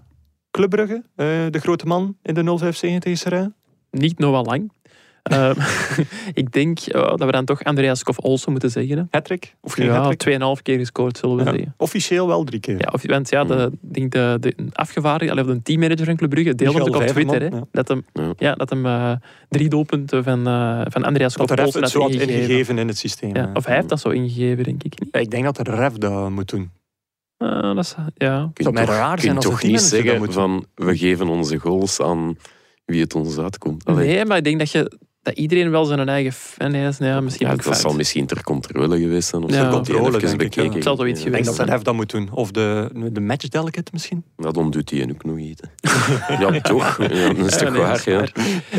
Club 0.50 0.70
Brugge, 0.70 1.02
eh, 1.14 1.26
de 1.50 1.58
grote 1.58 1.86
man 1.86 2.16
in 2.22 2.34
de 2.34 2.42
057 2.42 3.00
tegen 3.00 3.18
Serrain. 3.18 3.54
Niet 3.90 4.18
nog 4.18 4.30
wel 4.30 4.44
lang. 4.44 4.72
Ehm, 5.22 5.54
ik 6.42 6.52
denk 6.52 6.78
eh, 6.80 7.02
dat 7.02 7.24
we 7.24 7.30
dan 7.32 7.44
toch 7.44 7.64
Andreas 7.64 7.98
Skof 7.98 8.18
Olsen 8.18 8.50
moeten 8.52 8.70
zeggen. 8.70 8.98
Hè. 8.98 9.04
Hattrick? 9.10 9.54
Of 9.60 9.72
geen 9.72 9.86
Ja, 9.86 9.92
hattrick? 9.94 10.18
tweeënhalf 10.18 10.62
keer 10.62 10.78
gescoord, 10.78 11.18
zullen 11.18 11.36
we 11.36 11.44
Ja. 11.44 11.50
zeggen. 11.50 11.74
Officieel 11.76 12.26
wel 12.26 12.44
drie 12.44 12.60
keer. 12.60 12.78
Ja, 12.78 12.88
of, 12.92 13.06
want 13.06 13.30
ja, 13.30 13.44
de, 13.44 13.70
ik 13.82 13.94
denk 13.94 14.12
de, 14.12 14.36
de 14.40 14.54
afgevaardigde, 14.72 15.40
of 15.40 15.46
de 15.46 15.62
teammanager 15.62 16.04
van 16.04 16.16
Club 16.16 16.30
Brugge, 16.30 16.54
deelde 16.54 16.78
het 16.78 16.88
ook 16.88 16.96
op 16.96 17.06
Twitter. 17.06 17.40
Hè, 17.40 17.46
ja. 17.46 17.64
Dat 17.70 17.88
hem, 17.88 18.04
Ja. 18.12 18.32
ja, 18.36 18.54
dat 18.54 18.70
hem 18.70 18.86
eh, 18.86 19.12
drie 19.48 19.68
doelpunten 19.68 20.24
van, 20.24 20.46
eh, 20.46 20.80
van 20.84 21.04
Andreas 21.04 21.34
de 21.34 21.44
ref 21.54 21.64
Olsen 21.64 21.82
het 21.82 21.82
had 21.82 21.90
zo 21.90 22.00
had 22.00 22.10
ingegeven. 22.10 22.40
ingegeven 22.42 22.78
in 22.78 22.88
het 22.88 22.98
systeem. 22.98 23.32
Of 23.54 23.64
hij 23.66 23.74
heeft 23.76 23.88
dat 23.88 24.00
zo 24.00 24.08
ingegeven, 24.08 24.64
denk 24.64 24.82
ik 24.82 25.00
niet. 25.00 25.08
Ja, 25.12 25.20
Ik 25.20 25.30
denk 25.30 25.44
dat 25.44 25.56
de 25.56 25.62
ref 25.62 25.92
dat 25.92 26.30
moet 26.30 26.48
doen. 26.50 26.70
Eh, 27.36 27.60
dat 27.74 27.78
is, 27.78 27.94
ja. 28.14 28.50
mij 28.54 28.72
toch, 28.84 28.94
raar 28.94 29.34
toch 29.38 29.62
niet 29.62 29.80
zeggen 29.80 30.32
van 30.32 30.66
we 30.74 30.96
geven 30.96 31.28
onze 31.28 31.58
goals 31.58 32.00
aan 32.00 32.36
wie 32.84 33.00
het 33.00 33.14
ons 33.14 33.38
uitkomt. 33.38 33.84
Allee. 33.84 34.06
Nee, 34.14 34.24
maar 34.24 34.36
ik 34.36 34.44
denk 34.44 34.58
dat, 34.58 34.70
je, 34.70 34.98
dat 35.22 35.34
iedereen 35.34 35.70
wel 35.70 35.84
zijn 35.84 36.08
eigen 36.08 36.32
fan 36.32 36.74
is. 36.74 36.98
Ja, 36.98 37.20
misschien 37.20 37.46
Ja, 37.46 37.52
ook 37.52 37.58
dat 37.62 37.66
fout. 37.72 37.80
zal 37.80 37.94
misschien 37.94 38.26
ter 38.26 38.42
controle 38.42 38.98
geweest 39.00 39.28
zijn. 39.28 39.42
Of 39.42 39.50
Ja. 39.50 39.62
dat 39.62 39.72
controle, 39.72 40.18
denk 40.18 40.40
ik, 40.54 40.54
ja. 40.74 40.80
zal 40.82 40.96
zoiets 40.96 41.20
Ik 41.20 41.26
geweest 41.26 41.44
denk 41.44 41.56
dat 41.56 41.68
ref 41.68 41.82
dat 41.82 41.94
moet 41.94 42.10
doen. 42.10 42.28
Of 42.32 42.50
de, 42.50 42.90
de 43.12 43.20
match 43.20 43.48
delegate 43.48 43.90
misschien. 43.92 44.24
Nou, 44.36 44.52
dan 44.52 44.70
doet 44.70 44.90
hij 44.90 45.08
ook 45.10 45.24
nog 45.24 45.38
iets. 45.38 45.60
ja, 46.40 46.60
toch? 46.60 46.96
Ja, 46.98 47.08
dat 47.32 47.46
is 47.46 47.52
Ja, 47.52 47.58
toch 47.58 47.70
nee, 47.70 47.80
dat 47.84 48.04
waar? 48.04 48.10
Ja. 48.10 48.26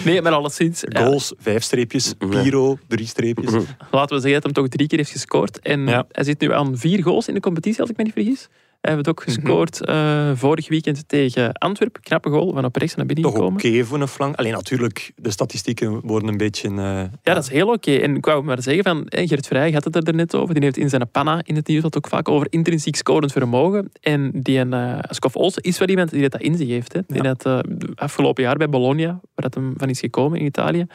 Nee, 0.04 0.22
maar 0.22 0.32
alleszins. 0.32 0.84
ja, 0.88 1.06
Goals, 1.06 1.34
vijf 1.38 1.64
streepjes. 1.64 2.14
Ja. 2.20 2.28
Piro, 2.42 2.78
drie 2.88 3.08
streepjes. 3.08 3.52
Laten 3.92 4.16
we 4.16 4.22
zeggen 4.22 4.42
dat 4.42 4.44
hij 4.44 4.52
toch 4.54 4.68
drie 4.68 4.88
keer 4.88 4.98
heeft 4.98 5.12
gescoord. 5.12 5.60
En 5.60 5.88
Ja. 5.88 6.06
hij 6.12 6.24
zit 6.24 6.40
nu 6.42 6.54
aan 6.54 6.78
vier 6.78 7.04
goals 7.04 7.28
in 7.28 7.34
de 7.34 7.40
competitie, 7.40 7.82
als 7.82 7.90
ik 7.90 7.98
me 7.98 8.04
niet 8.04 8.14
vergis. 8.14 8.48
Hij 8.84 8.94
heeft 8.94 9.06
het 9.08 9.16
ook 9.18 9.26
Mhm. 9.26 9.36
gescoord 9.36 9.86
eh, 9.86 10.32
vorig 10.36 10.68
weekend 10.70 11.08
tegen 11.08 11.54
Antwerpen. 11.54 12.02
Knappe 12.02 12.30
goal, 12.30 12.54
van 12.54 12.66
op 12.66 12.76
rechts 12.76 12.96
naar 12.96 13.06
binnen 13.06 13.26
Toch 13.26 13.34
gekomen. 13.34 13.60
oké 13.60 13.84
voor 13.84 14.02
een 14.02 14.08
flank. 14.08 14.36
Alleen 14.36 14.52
natuurlijk, 14.52 15.12
de 15.16 15.32
statistieken 15.32 16.00
worden 16.08 16.30
een 16.30 16.38
beetje... 16.38 16.68
eh, 16.70 16.76
Ja, 17.24 17.34
dat 17.34 17.44
is 17.44 17.50
heel 17.50 17.68
oké. 17.68 17.96
En 17.96 18.16
ik 18.16 18.26
wou 18.26 18.44
maar 18.44 18.62
zeggen, 18.62 18.84
van, 18.84 19.08
eh, 19.08 19.28
Gert 19.28 19.48
Vrij 19.48 19.72
had 19.72 19.84
het 19.84 20.08
er 20.08 20.14
net 20.14 20.36
over. 20.36 20.54
Die 20.54 20.64
heeft 20.64 20.78
in 20.78 20.90
zijn 20.90 21.10
panna 21.12 21.42
in 21.44 21.56
het 21.56 21.68
nieuws 21.68 21.82
dat 21.82 21.98
ook 21.98 22.08
vaak 22.08 22.30
over 22.30 22.48
intrinsiek 22.50 22.96
scorend 22.96 23.32
vermogen. 23.32 23.92
En 24.02 24.32
die 24.34 24.66
uh, 24.66 25.00
Skof 25.10 25.36
Olsen 25.36 25.62
is 25.64 25.78
wel 25.78 25.88
iemand 25.88 26.10
die 26.10 26.30
dat 26.30 26.42
in 26.42 26.58
zich 26.58 26.68
heeft. 26.68 26.94
Hè. 26.94 27.00
Die 27.08 27.24
Ja. 27.24 27.28
had 27.28 27.46
eh, 27.46 27.60
afgelopen 27.96 28.44
jaar 28.44 28.56
bij 28.58 28.70
Bologna, 28.70 29.06
waar 29.08 29.20
dat 29.50 29.54
hem 29.54 29.74
van 29.78 29.90
is 29.90 30.00
gekomen 30.00 30.40
in 30.40 30.46
Italië, 30.46 30.86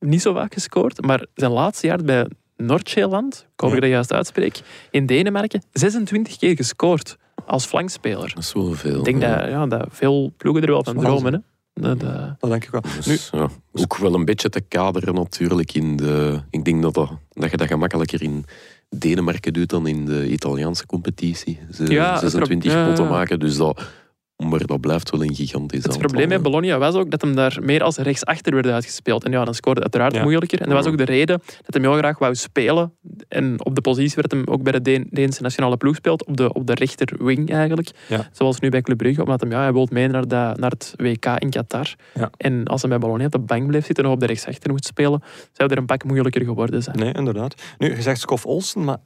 niet 0.00 0.22
zo 0.22 0.32
vaak 0.34 0.52
gescoord. 0.54 1.00
Maar 1.06 1.26
zijn 1.34 1.50
laatste 1.52 1.86
jaar 1.86 2.02
bij 2.04 2.26
Noord-Zeeland, 2.56 3.46
ik 3.54 3.60
hoop 3.60 3.70
Ja. 3.70 3.76
ik 3.76 3.82
dat 3.82 3.90
juist 3.90 4.12
uitspreek, 4.12 4.60
in 4.90 5.06
Denemarken, 5.06 5.62
26 5.72 6.36
keer 6.36 6.56
gescoord 6.56 7.16
als 7.46 7.66
flankspeler. 7.66 8.30
Dat 8.34 8.42
is 8.44 8.52
wel 8.52 8.72
veel. 8.72 8.98
Ik 8.98 9.04
denk 9.04 9.22
ja. 9.22 9.36
dat, 9.40 9.48
ja, 9.48 9.66
dat 9.66 9.86
veel 9.90 10.32
ploegen 10.36 10.62
er 10.62 10.70
wel 10.70 10.84
van 10.84 10.98
dromen. 10.98 11.32
Hè. 11.32 11.38
Dat, 11.74 12.02
eh, 12.02 12.30
dat 12.38 12.50
denk 12.50 12.64
ik 12.64 12.70
wel. 12.70 12.82
Dus, 13.04 13.30
Nu, 13.30 13.38
ja, 13.40 13.48
ook 13.72 13.96
wel 13.96 14.14
een 14.14 14.24
beetje 14.24 14.48
te 14.48 14.60
kaderen 14.60 15.14
natuurlijk 15.14 15.74
in 15.74 15.96
de... 15.96 16.40
Ik 16.50 16.64
denk 16.64 16.82
dat, 16.82 16.94
dat, 16.94 17.10
dat 17.28 17.50
je 17.50 17.56
dat 17.56 17.66
gemakkelijker 17.66 18.22
in 18.22 18.44
Denemarken 18.88 19.52
doet 19.52 19.68
dan 19.70 19.86
in 19.86 20.04
de 20.04 20.30
Italiaanse 20.30 20.86
competitie. 20.86 21.58
Ze 21.72 21.86
Ja, 21.92 22.12
het 22.12 22.20
26 22.20 22.72
pro- 22.72 22.80
ja. 22.80 22.86
potten 22.86 23.08
maken, 23.08 23.40
dus 23.40 23.56
dat... 23.56 23.82
Maar 24.48 24.66
dat 24.66 24.80
blijft 24.80 25.10
wel 25.10 25.22
een 25.22 25.34
gigantisch 25.34 25.84
Het 25.84 25.98
probleem 25.98 26.28
met 26.28 26.42
Bologna 26.42 26.78
was 26.78 26.94
ook 26.94 27.10
dat 27.10 27.20
hem 27.20 27.34
daar 27.34 27.58
meer 27.62 27.82
als 27.82 27.96
rechtsachter 27.96 28.54
werd 28.54 28.66
uitgespeeld. 28.66 29.24
En 29.24 29.32
ja, 29.32 29.44
dan 29.44 29.54
scoorde 29.54 29.80
het 29.82 29.92
uiteraard 29.94 30.14
Ja. 30.14 30.22
moeilijker. 30.22 30.60
En 30.60 30.68
dat 30.68 30.76
was 30.76 30.86
ook 30.92 30.98
de 30.98 31.04
reden 31.04 31.42
dat 31.62 31.74
hij 31.74 31.82
heel 31.82 31.98
graag 31.98 32.18
wou 32.18 32.34
spelen. 32.34 32.92
En 33.28 33.64
op 33.64 33.74
de 33.74 33.80
positie 33.80 34.14
werd 34.16 34.30
hem 34.30 34.42
ook 34.46 34.62
bij 34.62 34.72
de 34.72 34.82
Deen- 34.82 35.06
Deense 35.10 35.42
nationale 35.42 35.76
ploeg 35.76 35.94
speelt. 35.96 36.26
Op 36.26 36.36
de, 36.36 36.52
op 36.52 36.66
de 36.66 36.74
rechter 36.74 37.24
wing 37.24 37.50
eigenlijk. 37.50 37.90
Ja. 38.08 38.28
Zoals 38.32 38.60
nu 38.60 38.68
bij 38.68 38.80
Club 38.82 38.96
Brugge. 38.98 39.20
Omdat 39.22 39.40
hem, 39.40 39.50
ja, 39.50 39.60
hij 39.62 39.72
wil 39.72 39.88
mee 39.92 40.08
naar, 40.08 40.28
de, 40.28 40.52
naar 40.56 40.70
het 40.70 40.94
WK 40.96 41.26
in 41.38 41.50
Qatar. 41.50 41.94
Ja. 42.14 42.30
En 42.36 42.64
als 42.64 42.80
hij 42.80 42.90
bij 42.90 42.98
Bologna 42.98 43.24
op 43.24 43.30
de 43.32 43.38
bank 43.38 43.66
bleef 43.66 43.84
zitten 43.86 44.04
en 44.04 44.10
nog 44.10 44.12
op 44.12 44.20
de 44.20 44.26
rechtsachter 44.32 44.70
moet 44.70 44.84
spelen, 44.84 45.22
zou 45.52 45.70
er 45.70 45.78
een 45.78 45.86
pak 45.86 46.04
moeilijker 46.04 46.44
geworden 46.44 46.82
zijn. 46.82 46.98
nee, 46.98 47.12
inderdaad. 47.12 47.54
Nu, 47.78 47.94
je 47.94 48.02
zegt 48.02 48.20
Skof 48.20 48.46
Olsen, 48.46 48.84
maar 48.84 48.98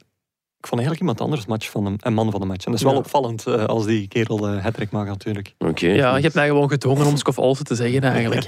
ik 0.67 0.73
vond 0.73 0.85
eigenlijk 0.87 0.99
iemand 1.01 1.21
anders 1.21 1.45
match 1.49 1.71
van 1.71 1.85
hem, 1.85 1.95
een 1.99 2.13
man 2.13 2.31
van 2.31 2.39
de 2.39 2.45
match. 2.45 2.65
En 2.65 2.71
dat 2.71 2.79
is 2.79 2.85
wel 2.85 2.93
Ja. 2.95 2.99
opvallend 2.99 3.45
eh, 3.47 3.65
als 3.65 3.85
die 3.85 4.07
kerel 4.07 4.53
uh, 4.53 4.63
hattrick 4.63 4.91
mag 4.91 5.05
natuurlijk. 5.05 5.53
Oké. 5.57 5.87
Ja, 5.87 6.15
je 6.15 6.21
hebt 6.21 6.33
mij 6.35 6.47
gewoon 6.47 6.69
gedwongen 6.69 7.05
om 7.05 7.17
Skof 7.17 7.37
Olsen 7.39 7.65
te 7.65 7.75
zeggen 7.75 8.01
eigenlijk. 8.01 8.43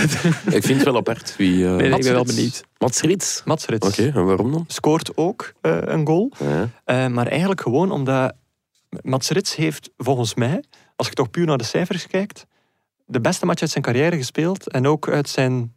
Ik 0.56 0.62
vind 0.64 0.66
het 0.68 0.82
wel 0.82 0.96
apart. 0.96 1.36
Wie, 1.36 1.66
eh 1.66 1.74
Nee, 1.76 1.90
ik 1.90 2.02
ben 2.02 2.12
wel 2.12 2.24
benieuwd. 2.24 2.64
Mats 2.78 3.00
Rits. 3.00 3.42
Mats 3.44 3.66
Rits 3.66 3.86
Oké, 3.88 4.10
en 4.14 4.24
waarom 4.24 4.52
dan? 4.52 4.64
scoort 4.66 5.16
ook 5.16 5.52
eh, 5.60 5.78
een 5.80 6.06
goal. 6.06 6.32
Ja. 6.38 6.68
Eh, 6.84 7.06
maar 7.06 7.26
eigenlijk 7.26 7.60
gewoon 7.60 7.90
omdat 7.90 8.34
Mats 9.02 9.28
Rits 9.30 9.56
heeft 9.56 9.90
volgens 9.96 10.34
mij, 10.34 10.64
als 10.96 11.08
je 11.08 11.14
toch 11.14 11.30
puur 11.30 11.46
naar 11.46 11.58
de 11.58 11.64
cijfers 11.64 12.06
kijkt, 12.06 12.46
de 13.06 13.20
beste 13.20 13.46
match 13.46 13.60
uit 13.60 13.70
zijn 13.70 13.84
carrière 13.84 14.16
gespeeld 14.16 14.70
en 14.70 14.86
ook 14.86 15.08
uit 15.08 15.28
zijn 15.28 15.74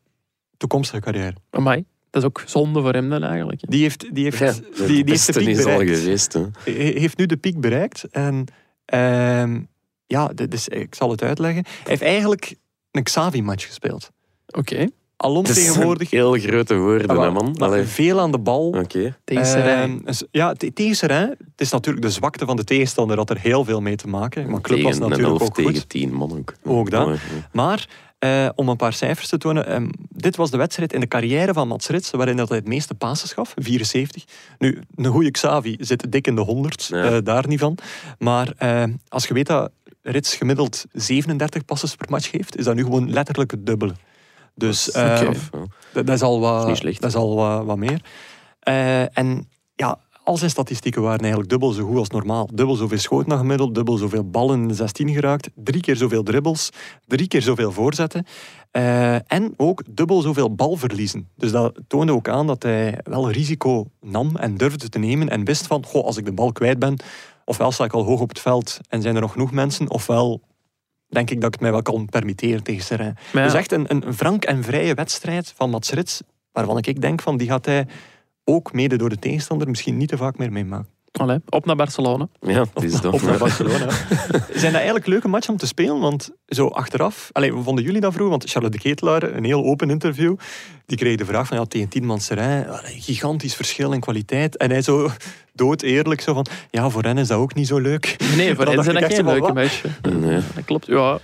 toekomstige 0.57 1.01
carrière. 1.01 1.35
Amai, 1.49 1.85
dat 2.16 2.24
is 2.24 2.30
ook 2.30 2.43
zonde 2.45 2.82
voor 2.82 2.93
hem 2.93 3.09
dan 3.09 3.24
eigenlijk. 3.24 3.61
Die 3.70 3.82
heeft, 3.82 4.16
die 4.16 4.24
heeft, 4.24 4.38
Ja, 4.38 4.51
die, 4.51 4.61
de 4.72 4.86
die 4.86 5.03
heeft 5.05 5.34
de 5.34 5.39
piek 5.39 5.47
is 5.47 5.57
al 5.66 5.78
bereikt. 5.78 5.99
geweest. 5.99 6.34
Hè. 6.34 6.43
Heeft 6.72 7.18
nu 7.18 7.26
de 7.26 7.38
piek 7.38 7.59
bereikt. 7.59 8.03
En 8.11 8.45
ehm, 8.86 9.59
ja, 10.07 10.28
dit 10.28 10.53
is, 10.53 10.68
ik 10.68 10.95
zal 10.95 11.11
het 11.11 11.22
uitleggen. 11.24 11.63
Hij 11.66 11.82
heeft 11.84 12.01
eigenlijk 12.01 12.55
een 12.91 13.03
Xavi-match 13.03 13.66
gespeeld. 13.66 14.09
Oké. 14.47 14.88
alom 15.18 15.43
Dat 15.43 15.53
tegenwoordig. 15.55 16.09
heel 16.09 16.34
grote 16.34 16.76
woorden, 16.76 17.07
Ah, 17.09 17.22
hè, 17.24 17.32
man. 17.32 17.55
Allee. 17.57 17.84
veel 17.84 18.20
aan 18.20 18.32
de 18.32 18.39
bal. 18.39 18.68
Oké. 18.68 19.16
Tegen 19.24 19.45
Serijn. 19.45 19.91
Ehm, 19.97 20.05
dus 20.05 20.24
ja, 20.32 20.53
te- 20.53 20.74
tegen 20.74 20.95
Serijn. 20.95 21.30
Het 21.30 21.61
is 21.61 21.72
natuurlijk 21.72 22.05
de 22.05 22.11
zwakte 22.11 22.45
van 22.45 22.55
de 22.55 22.63
tegenstander 22.63 23.18
had 23.18 23.30
er 23.30 23.39
heel 23.39 23.63
veel 23.63 23.82
mee 23.82 23.95
te 23.95 24.07
maken. 24.07 24.49
Maar 24.49 24.61
Club 24.61 24.82
was 24.82 24.97
natuurlijk 24.99 25.30
11 25.30 25.41
ook 25.41 25.53
tegen 25.55 25.74
goed. 25.74 25.89
10, 25.89 26.13
man 26.13 26.32
ook. 26.38 26.53
Ook 26.63 26.89
dat. 26.89 27.18
Maar 27.51 27.88
eh, 28.26 28.49
om 28.55 28.69
een 28.69 28.76
paar 28.76 28.93
cijfers 28.93 29.30
te 29.30 29.38
tonen. 29.38 29.67
ehm, 29.67 29.88
dit 30.09 30.36
was 30.36 30.51
de 30.51 30.57
wedstrijd 30.57 30.93
in 30.93 30.99
de 30.99 31.07
carrière 31.07 31.53
van 31.53 31.67
Mats 31.67 31.88
Rits 31.88 32.11
waarin 32.11 32.38
hij 32.38 32.45
het 32.49 32.67
meeste 32.67 32.93
passes 32.93 33.34
gaf. 33.34 33.53
74. 33.55 34.23
Nu, 34.57 34.82
een 34.95 35.05
goede 35.05 35.32
Xavi 35.32 35.76
zit 35.80 36.11
dik 36.11 36.28
in 36.28 36.36
de 36.36 36.41
100. 36.41 36.84
Ja. 36.84 37.03
eh, 37.03 37.17
daar 37.23 37.47
niet 37.47 37.59
van. 37.59 37.78
Maar 38.19 38.53
eh, 38.57 38.84
als 39.07 39.28
je 39.28 39.34
weet 39.34 39.47
dat 39.47 39.71
Rits 40.01 40.36
gemiddeld 40.36 40.86
37 40.91 41.65
passes 41.65 41.95
per 41.95 42.09
match 42.09 42.30
geeft, 42.30 42.57
is 42.57 42.65
dat 42.65 42.76
nu 42.76 42.84
gewoon 42.84 43.11
letterlijk 43.11 43.51
het 43.51 43.65
dubbele. 43.65 43.93
Dus 44.55 44.86
Dat 44.86 45.21
is 45.21 45.49
dat, 45.93 46.05
dat 46.05 46.21
al 46.21 46.39
wat, 46.39 46.82
dat 46.82 47.09
is 47.09 47.15
al 47.15 47.36
wat, 47.36 47.65
wat 47.65 47.78
meer. 47.78 48.01
En 49.13 49.47
al 50.26 50.38
zijn 50.38 50.49
statistieken 50.49 51.01
waren 51.01 51.19
eigenlijk 51.19 51.49
dubbel 51.49 51.71
zo 51.71 51.86
goed 51.86 51.97
als 51.97 52.09
normaal. 52.09 52.49
Dubbel 52.53 52.76
zoveel 52.76 52.97
schoten 52.97 53.38
gemiddeld, 53.38 53.76
dubbel 53.76 53.97
zoveel 53.97 54.30
ballen 54.30 54.61
in 54.61 54.67
de 54.67 54.73
16 54.73 55.09
geraakt, 55.13 55.49
drie 55.55 55.82
keer 55.82 55.95
zoveel 55.95 56.23
dribbles, 56.23 56.69
drie 57.07 57.28
keer 57.28 57.41
zoveel 57.41 57.71
voorzetten. 57.71 58.26
eh, 58.71 59.32
en 59.32 59.53
ook 59.57 59.84
dubbel 59.89 60.21
zoveel 60.21 60.55
balverliezen. 60.55 61.28
Dus 61.36 61.51
dat 61.51 61.80
toonde 61.88 62.11
ook 62.13 62.28
aan 62.30 62.47
dat 62.47 62.63
hij 62.63 62.99
wel 63.03 63.32
risico 63.32 63.86
nam 64.01 64.36
en 64.36 64.57
durfde 64.57 64.89
te 64.89 64.99
nemen 64.99 65.30
en 65.30 65.45
wist 65.45 65.67
van, 65.67 65.86
goh, 65.86 66.05
als 66.05 66.17
ik 66.17 66.26
de 66.26 66.34
bal 66.34 66.51
kwijt 66.51 66.80
ben, 66.80 66.95
ofwel 67.45 67.71
sta 67.71 67.84
ik 67.84 67.93
al 67.93 68.03
hoog 68.03 68.19
op 68.19 68.30
het 68.30 68.39
veld 68.39 68.80
en 68.89 69.01
zijn 69.01 69.15
er 69.15 69.21
nog 69.21 69.32
genoeg 69.32 69.51
mensen, 69.51 69.89
ofwel 69.89 70.41
denk 71.07 71.30
ik 71.30 71.36
dat 71.36 71.45
ik 71.47 71.53
het 71.53 71.61
mij 71.61 71.71
wel 71.71 71.82
kan 71.82 72.05
permitteren 72.05 72.63
tegen 72.63 72.84
Serrain. 72.84 73.17
Ja, 73.34 73.43
Dus 73.43 73.53
echt 73.53 73.71
een, 73.71 73.86
een 73.88 74.13
frank 74.13 74.43
en 74.45 74.63
vrije 74.63 74.93
wedstrijd 74.93 75.53
van 75.55 75.69
Mats 75.69 75.89
Rits, 75.89 76.21
waarvan 76.51 76.78
ik 76.78 77.01
denk 77.01 77.21
van 77.21 77.38
die 77.38 77.47
gaat 77.47 77.65
hij 77.65 77.88
ook 78.45 78.73
mede 78.73 78.95
door 78.95 79.09
de 79.09 79.19
tegenstander 79.19 79.69
misschien 79.69 79.97
niet 79.97 80.09
te 80.09 80.17
vaak 80.17 80.37
meer 80.37 80.51
meemaken. 80.51 80.87
allee, 81.11 81.39
op 81.49 81.65
naar 81.65 81.75
Barcelona. 81.75 82.27
Ja, 82.41 82.65
het 82.73 82.83
is. 82.83 83.01
Op 83.01 83.21
naar 83.21 83.37
Barcelona. 83.37 83.89
Zijn 84.53 84.71
dat 84.71 84.73
eigenlijk 84.73 85.07
leuke 85.07 85.27
matchen 85.27 85.51
om 85.53 85.59
te 85.59 85.67
spelen? 85.67 85.99
Want 85.99 86.31
zo 86.47 86.67
achteraf, 86.67 87.29
allez, 87.31 87.51
vonden 87.63 87.83
jullie 87.83 88.01
dat 88.01 88.13
vroeg? 88.13 88.29
Want 88.29 88.49
Charlotte 88.49 88.77
de 88.77 88.83
Ketelaar, 88.83 89.23
een 89.23 89.43
heel 89.43 89.63
open 89.63 89.89
interview, 89.89 90.35
die 90.85 90.97
kreeg 90.97 91.17
de 91.17 91.25
vraag 91.25 91.47
van 91.47 91.57
ja, 91.57 91.65
tegen 91.65 91.89
tien 91.89 92.05
man 92.05 92.19
Serijn, 92.19 92.67
een 92.67 93.01
gigantisch 93.01 93.55
verschil 93.55 93.91
in 93.91 93.99
kwaliteit. 93.99 94.57
En 94.57 94.69
hij 94.69 94.81
zo 94.81 95.09
dood 95.53 95.81
eerlijk 95.81 96.21
zo 96.21 96.33
van 96.33 96.45
ja, 96.71 96.89
voor 96.89 97.03
hen 97.03 97.17
is 97.17 97.27
dat 97.27 97.37
ook 97.37 97.53
niet 97.53 97.67
zo 97.67 97.79
leuk. 97.79 98.15
Nee, 98.35 98.55
voor 98.55 98.65
hen 98.71 98.83
zijn 98.83 99.01
dat 99.01 99.13
geen 99.13 99.25
leuke 99.25 99.53
matchen. 99.53 99.95
Nee. 100.19 100.41
Dat 100.55 100.65
klopt. 100.65 100.85
Ja, 100.85 101.19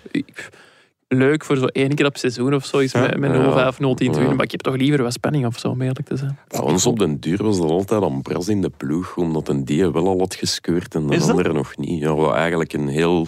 leuk 1.14 1.46
voor 1.46 1.58
zo 1.58 1.66
één 1.66 1.96
keer 1.96 2.06
op 2.06 2.18
seizoen 2.18 2.54
of 2.54 2.66
zo, 2.66 2.78
is 2.78 2.92
Ja. 2.92 3.00
met, 3.02 3.18
met 3.18 3.32
Ja. 3.32 3.72
0-5, 3.74 3.80
0-10 3.80 3.80
te 3.96 4.04
winnen. 4.04 4.30
Ja. 4.30 4.36
Maar 4.36 4.46
ik 4.46 4.52
heb 4.52 4.62
toch 4.62 4.76
liever 4.76 5.04
wat 5.04 5.14
spanning 5.14 5.46
of 5.46 5.60
zo, 5.60 5.68
om 5.70 5.82
eerlijk 5.82 6.08
te 6.08 6.18
zijn. 6.18 6.38
Bij 6.48 6.60
ons 6.60 6.86
op 6.86 7.00
den 7.00 7.20
duur 7.20 7.44
was 7.44 7.58
dat 7.60 7.70
altijd 7.70 8.04
aan 8.04 8.22
Bras 8.22 8.48
in 8.48 8.62
de 8.62 8.72
ploeg, 8.78 9.16
omdat 9.18 9.48
een 9.48 9.66
die 9.66 9.90
wel 9.90 10.08
al 10.08 10.18
had 10.20 10.36
geskeurd 10.36 10.96
en 10.96 11.08
de 11.08 11.20
andere 11.22 11.54
nog 11.54 11.78
niet. 11.78 12.00
Ja, 12.02 12.14
wat 12.16 12.34
eigenlijk 12.34 12.74
een 12.74 12.88
heel 12.88 13.28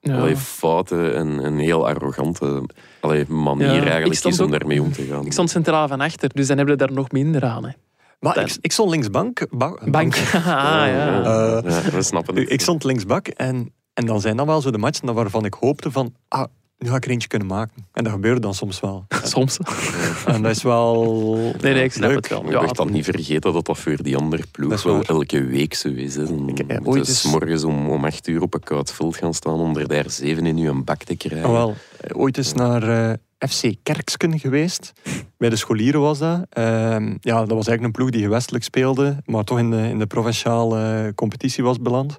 Ja. 0.00 0.16
allee, 0.18 0.36
foute 0.36 1.10
en 1.10 1.44
een 1.44 1.58
heel 1.58 1.88
arrogante 1.88 2.62
allee, 3.00 3.24
manier 3.28 3.66
Ja, 3.66 3.90
eigenlijk 3.90 4.24
is 4.24 4.38
om 4.40 4.44
ook- 4.46 4.50
daarmee 4.58 4.82
om 4.82 4.92
te 4.92 5.02
gaan. 5.02 5.24
Ik 5.26 5.32
stond 5.32 5.50
centraal 5.50 5.88
van 5.88 6.00
achter, 6.00 6.30
dus 6.34 6.46
dan 6.46 6.56
hebben 6.56 6.76
we 6.78 6.84
daar 6.86 6.92
nog 6.96 7.10
minder 7.10 7.44
aan. 7.44 7.64
Hè. 7.64 7.70
Maar 8.20 8.38
ik, 8.38 8.56
ik 8.60 8.72
stond 8.72 8.90
linksbank. 8.90 9.46
ba- 9.50 9.78
Bank. 9.84 10.14
ah, 10.34 10.42
ja. 10.42 10.86
ja, 10.86 11.62
we 11.90 12.02
snappen 12.02 12.36
het. 12.36 12.50
Ik 12.50 12.60
stond 12.60 12.84
linksbak 12.84 13.26
en, 13.28 13.72
en 13.94 14.06
dan 14.06 14.20
zijn 14.20 14.36
dat 14.36 14.46
wel 14.46 14.60
zo 14.60 14.70
de 14.70 14.78
matchen 14.78 15.14
waarvan 15.14 15.44
ik 15.44 15.54
hoopte 15.54 15.90
van, 15.90 16.14
ah, 16.28 16.44
nu 16.80 16.88
ga 16.88 16.96
ik 16.96 17.04
er 17.04 17.10
eentje 17.10 17.28
kunnen 17.28 17.48
maken. 17.48 17.86
En 17.92 18.04
dat 18.04 18.12
gebeurde 18.12 18.40
dan 18.40 18.54
soms 18.54 18.80
wel. 18.80 19.04
Soms. 19.24 19.58
En 20.26 20.42
dat 20.42 20.56
is 20.56 20.62
wel 20.62 21.34
Nee, 21.60 21.72
nee, 21.74 21.84
ik 21.84 21.92
snap 21.92 22.08
leuk. 22.08 22.16
het 22.16 22.28
wel. 22.28 22.44
Ja, 22.44 22.50
je 22.50 22.54
mag 22.66 22.72
dan 22.72 22.92
niet 22.92 23.04
vergeten 23.04 23.52
dat 23.52 23.64
dat 23.66 23.78
voor 23.78 24.02
die 24.02 24.16
andere 24.16 24.42
Dat 24.42 24.50
ploeg 24.50 24.72
is 24.72 24.82
wel 24.84 24.94
waar. 24.94 25.04
elke 25.04 25.44
week 25.44 25.74
zo 25.74 25.88
is. 25.88 26.14
Hè. 26.14 26.24
Dan 26.24 26.48
Ik 26.48 26.80
ooit 26.84 27.08
eens- 27.08 27.22
morgens 27.24 27.64
om, 27.64 27.88
om 27.90 28.04
acht 28.04 28.28
uur 28.28 28.42
op 28.42 28.54
een 28.54 28.60
koud 28.60 28.92
veld 28.92 29.16
gaan 29.16 29.34
staan 29.34 29.58
om 29.60 29.76
er 29.76 29.88
daar 29.88 30.10
zeven 30.10 30.46
in 30.46 30.56
uw 30.56 30.84
bak 30.84 31.02
te 31.02 31.16
krijgen. 31.16 31.44
Ah, 31.48 31.52
wel, 31.52 31.74
ooit 32.12 32.36
eens 32.36 32.52
naar 32.52 32.82
eh, 33.38 33.48
FC 33.48 33.74
Kerksken 33.82 34.38
geweest. 34.38 34.92
Bij 35.38 35.48
de 35.48 35.56
scholieren 35.56 36.00
was 36.00 36.18
dat. 36.18 36.46
Ehm, 36.50 37.16
ja, 37.20 37.38
dat 37.38 37.48
was 37.48 37.66
eigenlijk 37.66 37.82
een 37.82 37.92
ploeg 37.92 38.10
die 38.10 38.22
gewestelijk 38.22 38.64
speelde, 38.64 39.16
maar 39.24 39.44
toch 39.44 39.58
in 39.58 39.70
de, 39.70 39.88
in 39.88 39.98
de 39.98 40.06
provinciale 40.06 41.04
eh, 41.06 41.14
competitie 41.14 41.64
was 41.64 41.80
beland. 41.80 42.16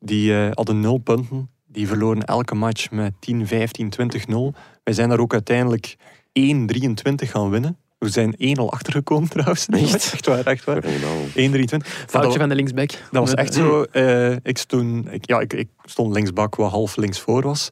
Die 0.00 0.34
eh, 0.36 0.48
hadden 0.52 0.80
nul 0.80 0.98
punten. 0.98 1.50
Die 1.72 1.86
verloren 1.86 2.24
elke 2.24 2.54
match 2.54 2.90
met 2.90 3.12
10, 3.20 3.46
15, 3.46 3.90
20, 3.90 4.26
0. 4.26 4.54
Wij 4.84 4.94
zijn 4.94 5.08
daar 5.08 5.18
ook 5.18 5.32
uiteindelijk 5.32 5.96
1, 6.32 6.66
23 6.66 7.30
gaan 7.30 7.50
winnen. 7.50 7.76
We 7.98 8.08
zijn 8.08 8.34
1 8.36 8.56
al 8.56 8.72
achtergekomen 8.72 9.28
trouwens. 9.38 9.66
Echt? 9.66 10.12
echt 10.12 10.26
waar, 10.26 10.46
echt 10.46 10.64
waar. 10.64 10.82
Fenomenaal. 10.82 11.16
1, 11.34 11.50
23. 11.50 11.98
Maar 11.98 12.08
Foutje 12.08 12.28
dat- 12.28 12.38
van 12.38 12.48
de 12.48 12.54
linksback. 12.54 12.90
dat 12.90 13.00
was 13.10 13.34
echt 13.34 13.54
zo. 13.54 13.82
eh, 13.82 14.36
ik, 14.42 14.58
stond, 14.58 15.12
ik, 15.12 15.26
ja, 15.28 15.40
ik, 15.40 15.52
ik 15.52 15.68
stond 15.84 16.14
linksbak, 16.14 16.54
wat 16.56 16.70
half 16.70 16.96
links 16.96 17.20
voor 17.20 17.42
was. 17.42 17.68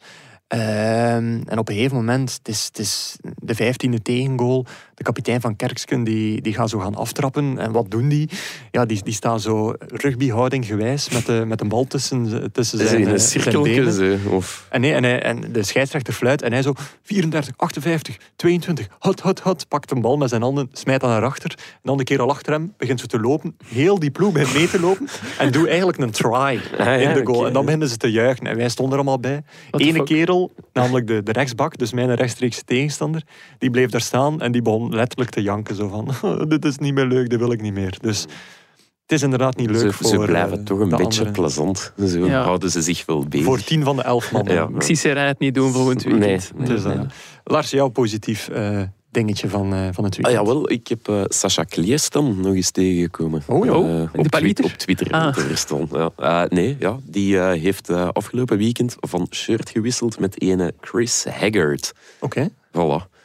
Ehm, 0.48 1.40
en 1.46 1.58
op 1.58 1.68
een 1.68 1.74
gegeven 1.74 1.96
moment, 1.96 2.32
het 2.38 2.48
is, 2.48 2.64
het 2.64 2.78
is 2.78 3.16
de 3.22 3.54
vijftiende 3.54 4.02
tegengoal. 4.02 4.66
De 4.98 5.04
kapitein 5.04 5.40
van 5.40 5.56
Kerksken 5.56 6.04
die, 6.04 6.40
die 6.40 6.54
gaat 6.54 6.70
zo 6.70 6.78
gaan 6.78 6.94
aftrappen. 6.94 7.58
En 7.58 7.72
wat 7.72 7.90
doen 7.90 8.08
die? 8.08 8.28
Ja, 8.70 8.84
die, 8.84 9.02
die 9.02 9.14
staan 9.14 9.40
zo 9.40 9.74
rugbyhouding 9.78 10.66
gewijs 10.66 11.08
met 11.08 11.26
de, 11.26 11.44
met 11.46 11.60
een 11.60 11.68
bal 11.68 11.84
tussen, 11.84 12.52
tussen 12.52 12.78
zijn, 12.78 13.00
in 13.00 13.06
eh, 13.06 13.12
een 13.12 13.20
cirkeltje 13.20 14.18
of... 14.30 14.66
En, 14.70 14.80
nee, 14.80 14.92
en, 14.92 15.02
hij, 15.02 15.22
en 15.22 15.52
de 15.52 15.62
scheidsrechter 15.62 16.12
fluit 16.12 16.42
en 16.42 16.52
hij 16.52 16.62
zo 16.62 16.72
34, 17.02 17.54
58, 17.56 18.16
22, 18.36 18.88
hot, 18.98 19.20
hot, 19.20 19.40
hot. 19.40 19.68
Pakt 19.68 19.90
een 19.90 20.00
bal 20.00 20.16
met 20.16 20.28
zijn 20.28 20.42
handen, 20.42 20.68
smijt 20.72 21.00
dan 21.00 21.10
naar 21.10 21.24
achter. 21.24 21.50
En 21.50 21.80
dan 21.82 21.96
de 21.96 22.04
kerel 22.04 22.30
achter 22.30 22.52
hem 22.52 22.74
begint 22.76 23.00
ze 23.00 23.06
te 23.06 23.20
lopen. 23.20 23.56
Heel 23.66 23.98
die 23.98 24.10
ploeg 24.10 24.32
begint 24.32 24.54
mee 24.54 24.68
te 24.68 24.80
lopen. 24.80 25.08
En 25.38 25.52
doet 25.52 25.66
eigenlijk 25.66 25.98
een 25.98 26.10
try 26.10 26.30
Ah, 26.32 26.60
ja, 26.78 26.94
in 26.94 27.14
de 27.14 27.26
goal. 27.26 27.46
En 27.46 27.52
dan 27.52 27.64
beginnen 27.64 27.88
ze 27.88 27.96
te 27.96 28.10
juichen. 28.10 28.46
En 28.46 28.56
wij 28.56 28.68
stonden 28.68 28.92
er 28.92 29.00
allemaal 29.00 29.20
bij. 29.20 29.42
What 29.70 29.80
Ene 29.80 30.02
kerel, 30.02 30.52
namelijk 30.72 31.06
de, 31.06 31.22
de 31.22 31.32
rechtsbak, 31.32 31.78
dus 31.78 31.92
mijn 31.92 32.14
rechtstreekse 32.14 32.64
tegenstander, 32.64 33.22
die 33.58 33.70
bleef 33.70 33.90
daar 33.90 34.00
staan 34.00 34.40
en 34.40 34.52
die 34.52 34.62
begon 34.62 34.87
letterlijk 34.90 35.30
te 35.30 35.42
janken. 35.42 35.74
Zo 35.76 35.88
van, 35.88 36.14
dit 36.48 36.64
is 36.64 36.78
niet 36.78 36.94
meer 36.94 37.06
leuk, 37.06 37.30
dit 37.30 37.38
wil 37.38 37.52
ik 37.52 37.60
niet 37.62 37.72
meer. 37.74 37.96
Dus 38.00 38.20
het 39.02 39.12
is 39.16 39.22
inderdaad 39.22 39.56
niet 39.56 39.70
leuk 39.70 39.80
Ze, 39.80 39.92
voor 39.92 40.06
ze 40.06 40.16
blijven 40.18 40.58
eh, 40.58 40.64
toch 40.64 40.78
een 40.78 40.88
beetje 40.88 41.02
anderen. 41.04 41.32
plezant. 41.32 41.92
Zo 42.06 42.26
Ja. 42.26 42.42
houden 42.42 42.70
ze 42.70 42.82
zich 42.82 43.06
wel 43.06 43.24
bezig. 43.28 43.46
Voor 43.46 43.62
tien 43.62 43.84
van 43.84 43.96
de 43.96 44.02
elf 44.02 44.32
mannen. 44.32 44.54
Ja. 44.58 44.68
Ik 44.74 44.82
zie 44.82 44.96
Serijn 44.96 45.26
het 45.26 45.38
niet 45.38 45.54
doen 45.54 45.72
volgend 45.72 46.02
weekend. 46.02 46.52
Nee, 46.56 46.66
nee. 46.68 46.76
Dus, 46.76 46.84
eh. 46.84 47.00
Lars, 47.44 47.70
jouw 47.70 47.88
positief 47.88 48.48
eh, 48.48 48.80
dingetje 49.10 49.48
van, 49.48 49.72
eh, 49.74 49.88
van 49.92 50.04
het 50.04 50.16
Ah, 50.18 50.22
weekend. 50.24 50.46
jawel, 50.46 50.70
ik 50.70 50.88
heb 50.88 51.08
eh 51.08 51.22
Sascha 51.28 51.62
Kliestan 51.64 52.40
nog 52.40 52.54
eens 52.54 52.70
tegengekomen. 52.70 53.42
Oh 53.46 53.64
ja. 53.64 53.70
Eh, 53.72 53.78
Oh, 53.78 54.02
op, 54.02 54.12
de 54.12 54.18
Twi- 54.20 54.28
palieter? 54.28 54.64
op 54.64 54.70
Twitter 54.70 55.10
Ah. 55.10 55.36
Ja. 56.18 56.46
Nee, 56.48 56.76
ja, 56.78 56.96
die 57.04 57.38
eh, 57.38 57.60
heeft 57.60 57.88
eh, 57.88 58.08
afgelopen 58.12 58.58
weekend 58.58 58.96
van 59.00 59.26
shirt 59.30 59.70
gewisseld 59.70 60.18
met 60.20 60.40
ene 60.40 60.74
Chris 60.80 61.24
Haggard. 61.30 61.92
Oké. 62.20 62.48
Voilà. 62.72 63.17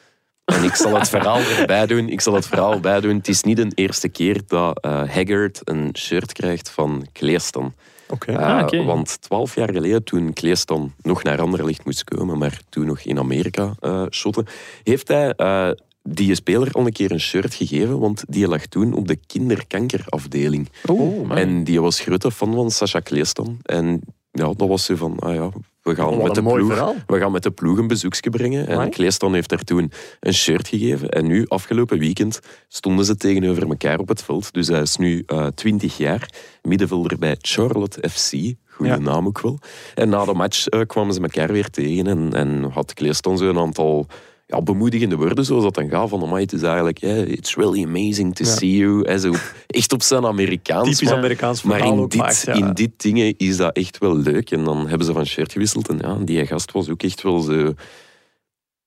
En 0.46 0.64
ik 0.64 0.76
zal 0.76 0.94
het 1.00 1.10
verhaal 1.10 1.40
erbij 1.40 1.86
doen. 1.86 2.10
Ik 2.10 2.22
zal 2.22 2.34
het 2.34 2.48
verhaal 2.48 2.80
bij 2.80 3.02
doen. 3.02 3.16
Het 3.18 3.28
is 3.28 3.44
niet 3.44 3.58
de 3.58 3.72
eerste 3.76 4.10
keer 4.10 4.42
dat 4.48 4.80
eh, 4.82 4.92
Haggard 4.92 5.62
een 5.64 5.90
shirt 5.98 6.32
krijgt 6.34 6.70
van 6.70 7.08
Kleestan. 7.12 7.74
Oké. 8.10 8.32
Eh, 8.32 8.38
Ah, 8.58 8.62
oké. 8.64 8.84
Want 8.84 9.22
twaalf 9.22 9.56
jaar 9.56 9.72
geleden, 9.74 10.04
toen 10.04 10.34
Kleestan 10.34 10.94
nog 11.02 11.24
naar 11.24 11.42
Anderlecht 11.42 11.86
moest 11.86 12.04
komen, 12.04 12.38
maar 12.38 12.60
toen 12.70 12.86
nog 12.86 13.00
in 13.00 13.20
Amerika 13.20 13.74
eh 13.80 14.06
shotte, 14.10 14.46
heeft 14.84 15.08
hij 15.08 15.32
eh, 15.32 15.70
die 16.04 16.36
speler 16.36 16.72
al 16.72 16.86
een 16.86 16.92
keer 16.92 17.12
een 17.12 17.20
shirt 17.20 17.54
gegeven, 17.54 18.00
want 18.00 18.24
die 18.28 18.48
lag 18.48 18.66
toen 18.66 18.94
op 18.94 19.08
de 19.08 19.16
kinderkankerafdeling. 19.28 20.70
Oh, 20.86 21.28
man. 21.28 21.38
En 21.38 21.64
die 21.64 21.82
was 21.82 22.00
grote 22.00 22.32
fan 22.32 22.54
van 22.54 22.72
Sascha 22.72 23.00
Kleestan. 23.00 23.60
En 23.64 24.02
ja, 24.32 24.54
dat 24.56 24.68
was 24.68 24.86
zo 24.86 24.96
van, 24.96 25.20
ah 25.20 25.34
ja, 25.34 25.50
we 25.84 25.96
gaan, 25.96 26.08
Oh, 26.08 26.24
met 26.24 26.36
de, 26.36 26.42
ploeg, 26.42 26.94
we 27.08 27.20
gaan 27.20 27.32
met 27.32 27.44
de 27.44 27.52
ploeg 27.52 27.78
een 27.78 27.88
bezoekje 27.88 28.30
brengen. 28.30 28.68
En. 28.68 28.90
Kleestan 28.90 29.34
heeft 29.34 29.50
daar 29.50 29.64
toen 29.64 29.92
een 30.20 30.34
shirt 30.34 30.68
gegeven. 30.68 31.10
En 31.10 31.28
nu, 31.28 31.46
afgelopen 31.48 32.00
weekend, 32.00 32.40
stonden 32.68 33.06
ze 33.06 33.16
tegenover 33.16 33.68
elkaar 33.68 34.00
op 34.00 34.08
het 34.08 34.24
veld. 34.24 34.54
Dus 34.54 34.68
hij 34.68 34.82
is 34.82 34.98
nu 34.98 35.24
eh 35.26 35.48
20 35.48 35.98
jaar, 35.98 36.30
middenvelder 36.62 37.18
bij 37.18 37.38
Charlotte 37.42 38.10
FC. 38.10 38.32
Goede 38.68 38.92
Ja. 38.92 38.98
naam 38.98 39.28
ook 39.28 39.42
wel. 39.42 39.60
En 39.96 40.10
na 40.10 40.26
de 40.26 40.34
match 40.34 40.68
eh, 40.68 40.82
kwamen 40.88 41.14
ze 41.14 41.22
elkaar 41.22 41.52
weer 41.52 41.70
tegen 41.70 42.08
en, 42.08 42.34
en 42.34 42.64
had 42.72 42.94
Kleestan 42.94 43.38
zo 43.38 43.50
een 43.50 43.60
aantal 43.60 44.08
ja, 44.54 44.62
bemoedigende 44.62 45.16
woorden, 45.16 45.46
zoals 45.46 45.64
dat 45.64 45.76
dan 45.76 45.90
gaat. 45.90 46.10
Van, 46.10 46.22
amai, 46.24 46.42
het 46.42 46.54
is 46.54 46.62
eigenlijk, 46.62 46.98
yeah, 46.98 47.28
it's 47.28 47.56
really 47.56 47.84
amazing 47.84 48.36
to 48.36 48.44
Ja. 48.46 48.50
see 48.52 48.76
you. 48.78 49.20
Zo, 49.20 49.34
echt 49.68 49.94
op 49.94 50.02
zijn 50.02 50.26
Amerikaans. 50.26 50.90
Typisch 50.90 51.08
maar- 51.10 51.18
Amerikaans 51.18 51.64
maar 51.64 51.86
in 51.86 52.08
dit, 52.08 52.16
maakt, 52.16 52.42
ja. 52.46 52.54
in 52.54 52.74
dit 52.74 52.92
dingen 53.02 53.34
is 53.38 53.58
dat 53.58 53.76
echt 53.76 53.98
wel 53.98 54.18
leuk. 54.18 54.52
En 54.52 54.64
dan 54.64 54.88
hebben 54.88 55.08
ze 55.08 55.14
van 55.14 55.26
shirt 55.26 55.52
gewisseld. 55.52 55.90
En 55.90 55.98
ja, 56.02 56.18
die 56.24 56.46
gast 56.46 56.72
was 56.72 56.90
ook 56.90 57.04
echt 57.04 57.22
wel 57.22 57.40
zo... 57.40 57.74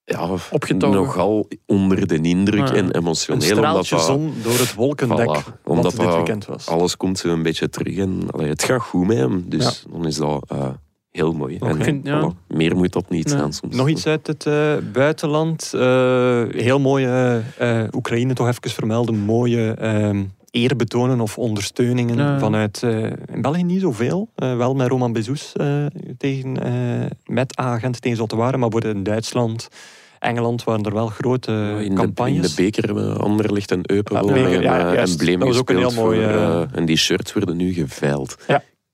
Ja, 0.04 0.28
Opgetogen. 0.50 0.96
nogal 0.96 1.48
onder 1.66 2.06
de 2.06 2.20
indruk 2.20 2.68
Ja. 2.68 2.74
en 2.74 2.84
Een 2.84 2.94
emotioneel. 2.96 3.42
omdat 3.42 3.58
straaltje 3.58 3.96
dat, 3.96 4.04
zon 4.04 4.34
door 4.42 4.58
het 4.58 4.74
wolkendek 4.74 5.40
Voilà, 5.42 5.62
omdat 5.64 5.96
dit 5.96 6.14
weekend 6.14 6.46
was. 6.46 6.66
alles 6.66 6.96
komt 6.96 7.18
zo 7.18 7.28
een 7.28 7.42
beetje 7.42 7.68
terug. 7.68 7.96
En 7.96 8.20
allee, 8.30 8.48
het 8.48 8.62
gaat 8.64 8.80
goed 8.82 9.06
met 9.06 9.16
hem. 9.16 9.44
Dus 9.48 9.84
dan 9.90 10.06
is 10.06 10.16
dat 10.16 10.44
eh, 10.48 10.68
heel 11.16 11.32
mooi. 11.32 11.56
En, 11.60 11.82
Vind- 11.82 12.06
ja. 12.06 12.20
voilà, 12.32 12.46
meer 12.48 12.76
moet 12.76 12.92
dat 12.92 13.10
niet 13.10 13.30
Ja. 13.30 13.36
zijn 13.38 13.52
soms. 13.52 13.76
Nog 13.76 13.88
iets 13.88 14.06
uit 14.06 14.26
het 14.26 14.46
eh, 14.46 14.72
buitenland. 14.92 15.72
Eh, 15.74 16.42
heel 16.50 16.80
mooie 16.80 17.42
eh, 17.58 17.82
Oekraïne 17.94 18.34
toch 18.34 18.48
even 18.48 18.70
vermelden. 18.70 19.18
Mooie 19.18 19.70
ehm, 19.74 20.24
eerbetonen 20.50 21.20
of 21.20 21.38
ondersteuningen 21.38 22.16
Ja. 22.16 22.38
vanuit... 22.38 22.82
eh, 22.82 23.02
in 23.04 23.40
België 23.42 23.62
niet 23.62 23.80
zoveel. 23.80 24.28
Eh, 24.34 24.56
wel 24.56 24.74
met 24.74 24.88
Roman 24.88 25.12
Bezous 25.12 25.52
eh, 25.52 25.86
tegen, 26.18 26.62
eh, 26.64 27.10
met 27.26 27.56
agent 27.56 28.00
tegen 28.02 28.16
Zottewaren. 28.16 28.58
Maar 28.60 28.70
voor 28.70 28.84
in 28.84 29.02
Duitsland, 29.02 29.68
Engeland 30.18 30.64
waren 30.64 30.84
er 30.84 30.94
wel 30.94 31.06
grote 31.06 31.52
Ja, 31.52 31.68
in, 31.70 31.76
de, 31.76 31.84
in 31.84 31.94
campagnes. 31.94 32.54
de 32.54 32.62
beker 32.62 32.96
uh, 32.96 33.16
Anderlecht 33.16 33.70
en 33.70 33.80
Eupen 33.90 34.36
ja, 34.62 34.92
juist. 34.94 35.12
embleem 35.12 35.38
Dat 35.38 35.48
was 35.48 35.58
ook 35.58 35.70
een 35.70 35.76
heel 35.76 35.90
mooi, 35.92 36.22
voor, 36.22 36.32
eh, 36.32 36.62
en 36.72 36.84
die 36.84 36.96
shirts 36.96 37.32
worden 37.32 37.56
nu 37.56 37.72
geveild. 37.72 38.36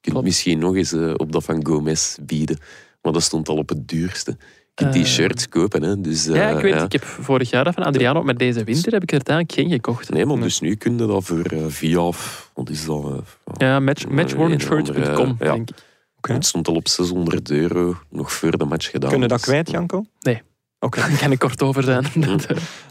Kunt 0.03 0.15
klopt. 0.15 0.25
misschien 0.25 0.59
nog 0.59 0.77
eens 0.77 0.93
eh, 0.93 1.15
op 1.17 1.33
dat 1.33 1.45
van 1.45 1.67
Gomez 1.67 2.17
bieden. 2.23 2.59
Maar 3.03 3.13
dat 3.13 3.23
stond 3.23 3.49
al 3.49 3.57
op 3.57 3.69
het 3.69 3.89
duurste. 3.89 4.31
Je 4.41 4.73
kunt 4.75 4.93
die 4.93 5.03
Eh, 5.03 5.09
shirts 5.09 5.49
kopen. 5.49 5.83
Hè, 5.83 6.01
dus, 6.01 6.25
ja, 6.25 6.49
eh, 6.51 6.57
ik 6.57 6.63
weet 6.63 6.75
het. 6.75 6.83
Ik 6.83 6.93
heb 6.93 7.05
vorig 7.05 7.51
jaar 7.51 7.65
dat 7.65 7.75
van 7.75 7.83
Adriano, 7.83 8.23
maar 8.23 8.37
deze 8.37 8.65
winter 8.65 8.93
heb 8.93 9.03
ik 9.03 9.09
er 9.09 9.15
uiteindelijk 9.15 9.55
geen 9.59 9.71
gekocht. 9.71 10.11
Nee, 10.11 10.27
maar 10.27 10.41
dus 10.41 10.61
nu 10.61 10.75
kun 10.75 10.99
je 10.99 11.07
dat 11.07 11.25
voor 11.25 11.45
eh, 11.45 11.59
via... 11.69 12.11
Wat 12.55 12.69
is 12.71 12.85
dat? 12.85 13.05
eh, 13.05 13.19
Ja, 13.57 13.81
match, 13.81 14.09
matchwornshirts.com, 14.09 15.37
ja. 15.39 15.53
denk 15.53 15.71
ik. 15.71 15.77
Oké. 16.17 16.33
Het 16.33 16.47
stond 16.47 16.69
al 16.69 16.75
op 16.75 16.89
600 16.89 17.51
euro, 17.51 17.97
nog 18.11 18.33
voor 18.33 18.59
de 18.59 18.65
match 18.65 18.91
gedaan. 18.91 19.11
Kunnen 19.11 19.29
dat 19.29 19.41
kwijt, 19.41 19.71
Janko? 19.71 20.05
Nee. 20.21 20.43
Oké. 20.81 21.01
Daar 21.09 21.19
kan 21.19 21.33
ik 21.33 21.39
kort 21.39 21.63
over 21.63 21.83
zijn. 21.83 22.05
Eh, 22.05 22.13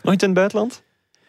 Nog 0.04 0.14
iets 0.14 0.24
in 0.24 0.30
het 0.30 0.34
buitenland? 0.34 0.82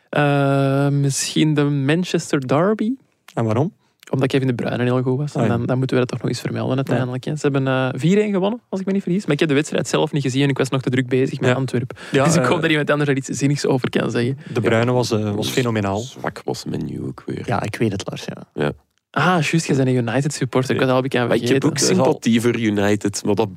eh, 0.08 0.88
misschien 0.88 1.54
de 1.54 1.64
Manchester 1.64 2.46
Derby. 2.48 2.92
En 3.34 3.44
waarom? 3.44 3.72
Omdat 4.12 4.28
Kevin 4.28 4.46
De 4.46 4.54
Bruyne 4.54 4.82
heel 4.82 5.02
goed 5.02 5.18
was. 5.18 5.34
Ah, 5.34 5.42
En 5.42 5.48
ja. 5.48 5.56
dan, 5.56 5.66
dan 5.66 5.78
moeten 5.78 5.96
we 5.96 6.02
dat 6.02 6.10
toch 6.12 6.20
nog 6.20 6.28
eens 6.30 6.40
vermelden 6.40 6.76
uiteindelijk. 6.76 7.24
hè. 7.24 7.36
Ze 7.36 7.48
hebben 7.48 7.66
eh 7.66 8.28
4-1 8.28 8.30
gewonnen, 8.32 8.60
als 8.68 8.80
ik 8.80 8.86
me 8.86 8.92
niet 8.92 9.02
vergis. 9.02 9.22
Maar 9.24 9.32
ik 9.32 9.40
heb 9.40 9.48
de 9.48 9.54
wedstrijd 9.54 9.88
zelf 9.88 10.12
niet 10.12 10.22
gezien 10.22 10.42
en 10.42 10.48
ik 10.48 10.58
was 10.58 10.68
nog 10.68 10.82
te 10.82 10.90
druk 10.90 11.08
bezig 11.08 11.40
met 11.40 11.50
Ja. 11.50 11.56
Antwerpen. 11.56 11.96
Ja, 12.12 12.24
dus 12.24 12.34
ik 12.34 12.42
eh, 12.42 12.48
hoop 12.48 12.60
dat 12.60 12.70
iemand 12.70 12.90
anders 12.90 13.10
er 13.10 13.16
iets 13.16 13.28
zinnigs 13.28 13.66
over 13.66 13.90
kan 13.90 14.10
zeggen. 14.10 14.38
De 14.52 14.60
Bruyne 14.60 14.92
was, 14.92 15.10
eh, 15.10 15.34
was 15.34 15.48
fenomenaal. 15.48 15.98
Zwak 15.98 16.40
was 16.44 16.64
menu 16.64 17.02
ook 17.02 17.22
weer. 17.26 17.42
Ja, 17.46 17.62
ik 17.62 17.76
weet 17.76 17.92
het, 17.92 18.02
Lars. 18.08 18.24
Ja. 18.54 18.72
Ah, 19.10 19.42
juist, 19.42 19.66
je 19.66 19.74
bent 19.74 19.88
een 19.88 19.94
United 19.94 20.32
supporter. 20.32 20.74
Ik 20.74 20.80
dat 20.80 20.90
al 20.90 21.02
bekend 21.02 21.32
ik 21.32 21.48
heb 21.48 21.64
ook 21.64 21.78
sympathie 21.78 22.40
voor 22.40 22.56
United, 22.58 23.22
maar 23.24 23.34
dat, 23.34 23.48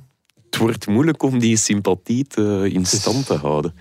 het 0.45 0.58
wordt 0.58 0.88
moeilijk 0.88 1.24
om 1.24 1.39
die 1.39 1.58
sympathie 1.58 2.28
te, 2.28 2.70
in 2.72 2.86
stand 2.86 3.26
te 3.26 3.34
houden. 3.34 3.74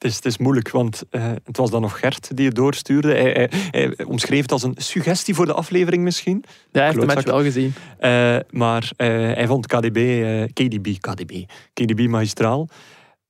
Het 0.00 0.10
is, 0.10 0.16
het 0.16 0.24
is 0.24 0.38
moeilijk, 0.38 0.70
want 0.70 1.02
eh, 1.10 1.32
het 1.44 1.56
was 1.56 1.70
dan 1.70 1.80
nog 1.80 1.98
Gert 1.98 2.36
die 2.36 2.46
het 2.46 2.54
doorstuurde. 2.54 3.08
Hij, 3.08 3.32
hij, 3.32 3.50
hij 3.70 4.04
omschreef 4.04 4.42
het 4.42 4.52
als 4.52 4.62
een 4.62 4.74
suggestie 4.76 5.34
voor 5.34 5.46
de 5.46 5.52
aflevering 5.52 6.02
misschien. 6.02 6.44
Ja, 6.46 6.54
hij 6.72 6.84
heeft 6.84 7.00
de 7.00 7.06
match 7.06 7.22
Klootzak. 7.22 7.34
wel 7.34 7.44
gezien. 7.44 7.74
Eh, 7.98 8.36
maar 8.50 8.90
eh, 8.96 9.08
hij 9.08 9.46
vond 9.46 9.66
KDB, 9.66 9.98
KDB, 10.52 10.98
KDB, 11.00 11.44
KDB 11.72 12.06
magistraal. 12.08 12.68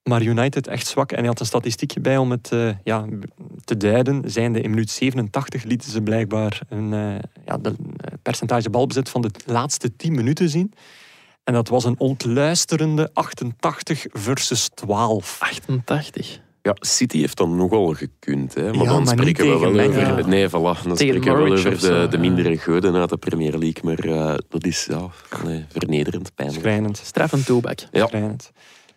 Maar 0.02 0.22
United 0.22 0.66
echt 0.66 0.86
zwak. 0.86 1.12
En 1.12 1.18
hij 1.18 1.26
had 1.26 1.40
een 1.40 1.46
statistiekje 1.46 2.00
bij 2.00 2.16
om 2.16 2.30
het 2.30 2.50
ja, 2.84 3.04
te 3.64 3.76
duiden. 3.76 4.30
Zijnde 4.30 4.60
in 4.60 4.70
minuut 4.70 4.90
87 4.90 5.64
lieten 5.64 5.90
ze 5.90 6.02
blijkbaar 6.02 6.60
een 6.68 6.90
ja, 7.46 7.58
de, 7.58 7.74
percentage 8.22 8.70
balbezit 8.70 9.08
van 9.08 9.20
de 9.20 9.30
laatste 9.46 9.96
10 9.96 10.14
minuten 10.14 10.48
zien. 10.48 10.72
En 11.44 11.54
dat 11.54 11.68
was 11.68 11.84
een 11.84 11.98
ontluisterende 11.98 13.10
88 13.12 14.06
versus 14.08 14.68
12. 14.74 15.36
88. 15.40 16.40
Ja, 16.62 16.76
City 16.80 17.18
heeft 17.20 17.36
dan 17.36 17.56
nogal 17.56 17.86
gekund, 17.94 18.54
hè. 18.54 18.62
maar 18.72 18.74
Ja, 18.74 18.84
dan 18.84 19.02
maar 19.02 19.18
spreken 19.18 19.44
we 19.44 19.58
wel 19.58 19.86
over... 19.88 20.00
ja. 20.18 20.26
Nee, 20.26 20.48
voilà, 20.48 20.52
dan 20.52 20.96
spreken 20.96 21.20
we 21.36 21.42
wel 21.42 21.52
over 21.52 21.80
de, 21.80 22.06
de 22.10 22.18
mindere 22.18 22.56
goden 22.58 22.94
uit 22.94 23.08
de 23.08 23.16
Premier 23.16 23.58
League. 23.58 23.82
Maar 23.82 23.98
eh, 23.98 24.34
dat 24.48 24.64
is 24.64 24.86
ja, 24.90 25.08
nee, 25.44 25.64
vernederend, 25.68 26.34
pijnlijk. 26.34 26.60
Schrijnend. 26.60 26.96
Straffend 27.04 27.46
toebak. 27.46 27.78
Ja. 27.92 28.06
schrijnend. 28.06 28.50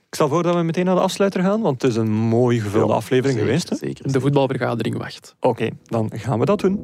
Ik 0.08 0.20
stel 0.20 0.28
voor 0.28 0.44
dat 0.44 0.56
we 0.56 0.62
meteen 0.62 0.86
naar 0.86 0.96
de 0.96 1.02
afsluiter 1.02 1.42
gaan, 1.44 1.62
want 1.62 1.82
het 1.82 1.92
is 1.92 1.98
een 1.98 2.12
mooi 2.12 2.60
gevulde 2.60 2.88
Ja, 2.88 2.94
aflevering 2.94 3.34
zeker, 3.40 3.46
geweest. 3.48 3.70
hè? 3.70 3.76
Zeker. 3.76 4.12
De 4.12 4.20
voetbalvergadering 4.20 4.98
wacht. 4.98 5.36
Oké, 5.40 5.70
dan 5.86 6.12
gaan 6.16 6.40
we 6.40 6.46
dat 6.46 6.60
doen. 6.60 6.80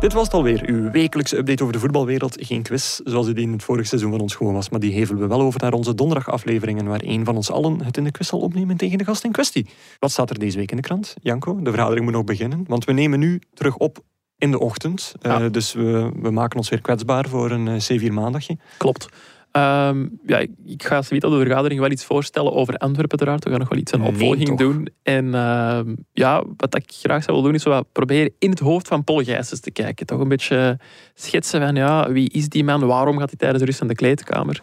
Dit 0.00 0.12
was 0.12 0.24
het 0.24 0.34
alweer, 0.34 0.62
uw 0.66 0.90
wekelijkse 0.90 1.36
update 1.36 1.62
over 1.62 1.74
de 1.74 1.80
voetbalwereld. 1.80 2.36
Geen 2.40 2.62
quiz, 2.62 3.00
zoals 3.04 3.28
u 3.28 3.32
die 3.32 3.44
in 3.44 3.52
het 3.52 3.62
vorige 3.62 3.86
seizoen 3.86 4.10
van 4.10 4.20
ons 4.20 4.34
gewoon 4.34 4.52
was, 4.52 4.68
maar 4.68 4.80
die 4.80 4.92
hevelen 4.92 5.20
we 5.20 5.26
wel 5.26 5.40
over 5.40 5.60
naar 5.60 5.72
onze 5.72 5.94
donderdagafleveringen, 5.94 6.86
waar 6.86 7.00
een 7.02 7.24
van 7.24 7.36
ons 7.36 7.50
allen 7.50 7.84
het 7.84 7.96
in 7.96 8.04
de 8.04 8.10
quiz 8.10 8.28
zal 8.28 8.40
opnemen 8.40 8.76
tegen 8.76 8.98
de 8.98 9.04
gast 9.04 9.24
in 9.24 9.32
kwestie. 9.32 9.66
Wat 9.98 10.10
staat 10.10 10.30
er 10.30 10.38
deze 10.38 10.56
week 10.56 10.70
in 10.70 10.76
de 10.76 10.82
krant, 10.82 11.14
Janko? 11.22 11.62
De 11.62 11.70
vergadering 11.70 12.04
moet 12.04 12.14
nog 12.14 12.24
beginnen, 12.24 12.64
want 12.66 12.84
we 12.84 12.92
nemen 12.92 13.18
nu 13.18 13.40
terug 13.54 13.76
op 13.76 13.98
in 14.36 14.50
de 14.50 14.58
ochtend. 14.58 15.12
Eh, 15.20 15.44
dus 15.50 15.72
we, 15.72 16.10
we 16.22 16.30
maken 16.30 16.56
ons 16.56 16.68
weer 16.68 16.80
kwetsbaar 16.80 17.28
voor 17.28 17.50
een 17.50 17.68
eh, 17.68 18.00
C4 18.00 18.12
maandagje. 18.12 18.58
Klopt. 18.76 19.08
Ehm, 19.52 20.06
ja, 20.26 20.38
ik- 20.38 20.50
ik 20.64 20.82
ga 20.84 21.02
zoiets 21.02 21.26
op 21.26 21.32
de 21.32 21.38
vergadering 21.38 21.80
wel 21.80 21.90
iets 21.90 22.04
voorstellen 22.04 22.52
over 22.52 22.76
Antwerpen 22.76 23.18
uiteraard. 23.18 23.44
We 23.44 23.50
gaan 23.50 23.58
nog 23.58 23.68
wel 23.68 23.78
iets 23.78 23.92
aan 23.92 24.02
opvolging 24.02 24.58
doen. 24.58 24.88
En 25.02 25.34
ehm, 25.34 25.94
ja, 26.12 26.44
wat 26.56 26.74
ik 26.76 26.84
graag 26.86 27.22
zou 27.24 27.36
willen 27.36 27.42
doen, 27.52 27.54
is 27.54 27.62
wat 27.64 27.92
proberen 27.92 28.32
in 28.38 28.50
het 28.50 28.58
hoofd 28.58 28.88
van 28.88 29.04
Paul 29.04 29.22
Gijsens 29.24 29.60
te 29.60 29.70
kijken. 29.70 30.06
Toch 30.06 30.20
een 30.20 30.28
beetje 30.28 30.78
schetsen 31.14 31.60
van, 31.60 31.74
ja, 31.74 32.12
wie 32.12 32.30
is 32.30 32.48
die 32.48 32.64
man? 32.64 32.86
Waarom 32.86 33.18
gaat 33.18 33.28
hij 33.28 33.38
tijdens 33.38 33.60
de 33.60 33.66
rust 33.66 33.82
aan 33.82 33.88
de 33.88 33.94
kleedkamer? 33.94 34.62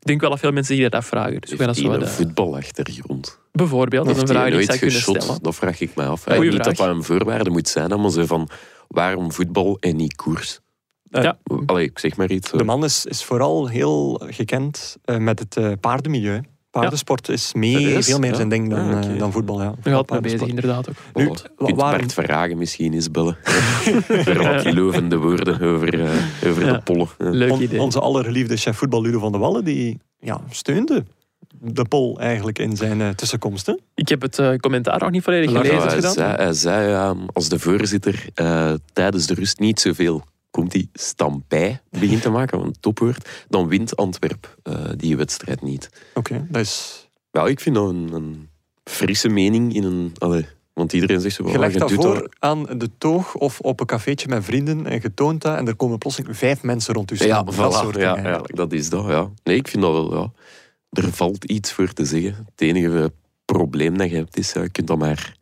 Ik 0.00 0.06
denk 0.08 0.20
wel 0.20 0.30
dat 0.30 0.38
veel 0.38 0.52
mensen 0.52 0.74
zich 0.76 0.84
dat 0.84 0.94
afvragen. 0.94 1.40
Dus 1.40 1.50
dat 1.50 1.58
Heeft 1.58 1.78
hij 1.80 1.88
wat, 1.88 2.00
een 2.00 2.08
voetbalachtergrond? 2.08 3.38
bijvoorbeeld, 3.52 4.06
dat 4.06 4.14
is 4.16 4.22
een 4.22 4.28
vraag 4.28 4.50
die 4.50 4.58
ik 4.60 4.64
zou 4.64 4.78
kunnen 4.78 4.96
geschot? 4.96 5.22
stellen. 5.22 5.42
Dat 5.42 5.54
vraag 5.54 5.80
ik 5.80 5.94
mij 5.94 6.06
af. 6.06 6.24
Goeie 6.24 6.50
niet 6.50 6.64
dat 6.64 6.74
vraag. 6.76 6.86
dat 6.86 6.96
een 6.96 7.02
voorwaarde 7.04 7.50
moet 7.50 7.68
zijn, 7.68 8.00
maar 8.00 8.10
ze 8.10 8.26
van 8.26 8.48
waarom 8.88 9.32
voetbal 9.32 9.76
en 9.80 9.96
niet 9.96 10.14
koers? 10.16 10.60
Eh, 11.12 11.22
Ja. 11.22 11.38
Allee, 11.66 11.84
ik 11.84 11.98
zeg 11.98 12.16
maar 12.16 12.30
iets. 12.30 12.50
De 12.50 12.64
man 12.64 12.84
is, 12.84 13.06
is 13.06 13.24
vooral 13.24 13.66
heel 13.68 14.22
gekend 14.26 14.96
eh, 15.04 15.16
met 15.16 15.38
het 15.38 15.56
eh, 15.56 15.72
paardenmilieu. 15.80 16.40
Paardensport 16.70 17.28
is 17.28 17.52
mee, 17.54 18.02
veel 18.02 18.18
meer 18.18 18.30
Ja? 18.30 18.36
zijn 18.36 18.48
ding 18.48 18.70
dan, 18.70 18.94
Ah, 18.94 19.12
eh, 19.12 19.18
dan 19.18 19.32
voetbal. 19.32 19.62
Ja. 19.62 19.70
Paardensport. 19.82 20.22
bezig, 20.22 20.46
inderdaad 20.46 20.88
ook. 20.88 20.94
Nu, 21.14 21.26
Oh, 21.26 21.36
waarom- 21.56 21.76
Bart 21.76 22.12
Verhagen 22.12 22.58
misschien 22.58 22.92
eens 22.94 23.10
bellen. 23.10 23.36
Voor 24.08 24.42
wat 24.42 24.72
lovende 24.74 25.16
woorden 25.16 25.60
over, 25.60 26.00
eh, 26.04 26.10
over 26.46 26.64
Ja. 26.66 26.72
de 26.72 26.80
pollen. 26.80 27.08
Leuk 27.18 27.50
On- 27.52 27.62
idee. 27.62 27.80
onze 27.80 28.00
allergeliefde 28.00 28.56
chef 28.56 28.76
voetbal 28.76 29.02
Ludo 29.02 29.18
van 29.18 29.32
de 29.32 29.38
Wallen, 29.38 29.64
die 29.64 29.98
ja, 30.20 30.40
steunde 30.50 31.04
de 31.60 31.84
Pol 31.84 32.20
eigenlijk 32.20 32.58
in 32.58 32.76
zijn 32.76 33.00
eh, 33.00 33.08
tussenkomst. 33.08 33.66
hè? 33.66 33.74
Ik 33.94 34.08
heb 34.08 34.22
het 34.22 34.38
eh, 34.38 34.54
commentaar 34.56 34.98
nog 35.00 35.10
niet 35.10 35.22
volledig 35.22 35.50
gelezen. 35.50 35.76
hij, 35.76 35.86
is 35.86 35.92
gedaan? 35.92 36.12
zei, 36.12 36.34
hij 36.36 36.52
zei 36.52 36.88
ja, 36.90 37.14
als 37.32 37.48
de 37.48 37.58
voorzitter 37.58 38.26
eh, 38.34 38.72
tijdens 38.92 39.26
de 39.26 39.34
rust 39.34 39.58
niet 39.58 39.80
zoveel 39.80 40.22
komt 40.52 40.72
hij 40.72 40.88
stampij 40.92 41.80
begint 41.90 42.22
te 42.22 42.30
maken, 42.30 42.60
een 42.60 42.74
topwoord, 42.80 43.28
dan 43.48 43.68
wint 43.68 43.96
Antwerp 43.96 44.56
eh, 44.62 44.74
die 44.96 45.16
wedstrijd 45.16 45.62
niet. 45.62 45.88
Oké, 46.14 46.46
dat 46.50 46.60
is... 46.60 47.08
Ja, 47.30 47.46
ik 47.46 47.60
vind 47.60 47.74
dat 47.74 47.88
een, 47.88 48.12
een 48.12 48.48
frisse 48.84 49.28
mening 49.28 49.74
in 49.74 49.82
een... 49.82 50.12
Allee, 50.18 50.46
want 50.72 50.92
iedereen 50.92 51.20
zegt 51.20 51.34
zo... 51.34 51.46
Je 51.46 51.52
oh, 51.52 51.58
legt 51.58 51.72
je 51.72 51.78
dat 51.78 51.88
doet 51.88 52.02
voor 52.02 52.28
aan 52.38 52.64
de 52.78 52.90
toog 52.98 53.34
of 53.34 53.60
op 53.60 53.80
een 53.80 53.86
cafeetje 53.86 54.28
met 54.28 54.44
vrienden 54.44 54.86
en 54.86 54.98
je 55.02 55.14
toont 55.14 55.42
dat 55.42 55.56
en 55.56 55.66
er 55.66 55.76
komen 55.76 55.98
plotseling 55.98 56.36
vijf 56.36 56.62
mensen 56.62 56.94
rond 56.94 57.10
staan. 57.14 57.26
Ja, 57.26 57.42
dat 57.42 57.54
voilà, 57.54 57.98
ja, 57.98 58.18
ja, 58.18 58.40
dat 58.44 58.72
is 58.72 58.88
dat, 58.88 59.06
ja. 59.06 59.30
Nee, 59.44 59.56
ik 59.56 59.68
vind 59.68 59.82
dat 59.82 59.92
wel, 59.92 60.14
ja. 60.20 60.32
Er 60.90 61.12
valt 61.12 61.44
iets 61.44 61.72
voor 61.72 61.92
te 61.92 62.04
zeggen. 62.04 62.34
Het 62.50 62.60
enige 62.60 63.12
probleem 63.44 63.98
dat 63.98 64.10
je 64.10 64.16
hebt 64.16 64.38
is, 64.38 64.52
je 64.52 64.68
kunt 64.68 64.86
dat 64.86 64.98
maar 64.98 65.36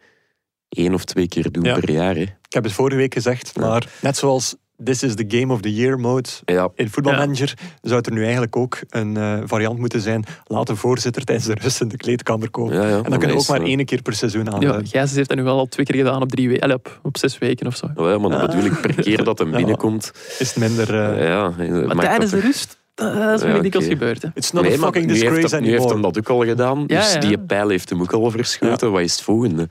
één 0.68 0.94
of 0.94 1.04
twee 1.04 1.28
keer 1.28 1.52
doen 1.52 1.64
Ja. 1.64 1.78
per 1.78 1.90
jaar. 1.90 2.14
Hè. 2.14 2.22
Ik 2.22 2.56
heb 2.56 2.64
het 2.64 2.72
vorige 2.72 2.96
week 2.96 3.14
gezegd, 3.14 3.56
maar 3.56 3.88
net 4.00 4.16
zoals 4.16 4.56
This 4.84 5.02
is 5.02 5.14
the 5.14 5.24
Game 5.28 5.52
of 5.52 5.60
the 5.60 5.74
Year 5.74 5.98
mode 6.00 6.28
Ja, 6.44 6.68
in 6.74 6.90
voetbalmanager 6.90 7.54
zou 7.82 7.96
het 7.96 8.06
er 8.06 8.12
nu 8.12 8.22
eigenlijk 8.22 8.56
ook 8.56 8.78
een 8.88 9.16
eh, 9.16 9.38
variant 9.44 9.78
moeten 9.78 10.00
zijn. 10.00 10.24
Laat 10.46 10.66
de 10.66 10.76
voorzitter 10.76 11.24
tijdens 11.24 11.46
de 11.46 11.54
rust 11.60 11.80
in 11.80 11.88
de 11.88 11.96
kleedkamer 11.96 12.50
komen. 12.50 12.74
ja, 12.74 12.88
ja. 12.88 12.96
En 12.96 13.02
dan 13.02 13.18
kunnen 13.18 13.36
we 13.36 13.42
ook 13.42 13.48
maar 13.48 13.60
één. 13.60 13.76
één 13.78 13.84
keer 13.86 14.02
per 14.02 14.14
seizoen 14.14 14.44
Ja, 14.44 14.50
aanduiden. 14.50 14.86
Gijsens 14.86 15.14
heeft 15.16 15.28
dat 15.28 15.38
nu 15.38 15.44
wel 15.44 15.58
al 15.58 15.66
twee 15.66 15.86
keer 15.86 15.96
gedaan 15.96 16.22
op, 16.22 16.28
drie 16.30 16.48
we- 16.48 16.60
allee, 16.60 16.76
op, 16.76 17.00
op 17.02 17.18
zes 17.18 17.38
weken 17.38 17.66
of 17.66 17.76
zo. 17.76 17.86
Ja, 17.96 18.18
maar 18.18 18.46
bedoel 18.46 18.64
ik, 18.64 18.80
per 18.80 18.94
keer 18.94 19.24
dat 19.24 19.38
hem 19.38 19.50
Ja. 19.50 19.56
binnenkomt... 19.56 20.12
Is 20.38 20.48
het 20.54 20.56
minder... 20.56 20.94
eh, 21.14 21.26
ja, 21.26 21.52
Maar 21.86 21.96
tijdens 21.96 22.30
de 22.30 22.40
rust, 22.40 22.78
dat 22.94 23.40
is 23.40 23.46
Ja, 23.46 23.52
niet 23.52 23.62
dikwijls 23.62 23.86
oké. 23.88 23.96
gebeurd. 23.98 24.22
Hè. 24.22 24.28
It's 24.34 24.50
not 24.52 24.62
Nee, 24.62 24.72
a 24.72 24.76
fucking 24.76 25.06
nu 25.06 25.12
heeft, 25.12 25.24
disgrace 25.24 25.54
hem, 25.54 25.64
nu 25.64 25.70
heeft 25.70 25.90
hem 25.90 26.02
dat 26.02 26.18
ook 26.18 26.28
al 26.28 26.44
gedaan. 26.44 26.84
Ja, 26.86 27.00
dus 27.00 27.12
ja. 27.12 27.18
die 27.20 27.38
pijl 27.38 27.68
heeft 27.68 27.90
hem 27.90 28.00
ook 28.00 28.12
al 28.12 28.30
verschoten. 28.30 28.90
Wat 28.92 29.00
is 29.00 29.12
het 29.12 29.22
volgende? 29.22 29.68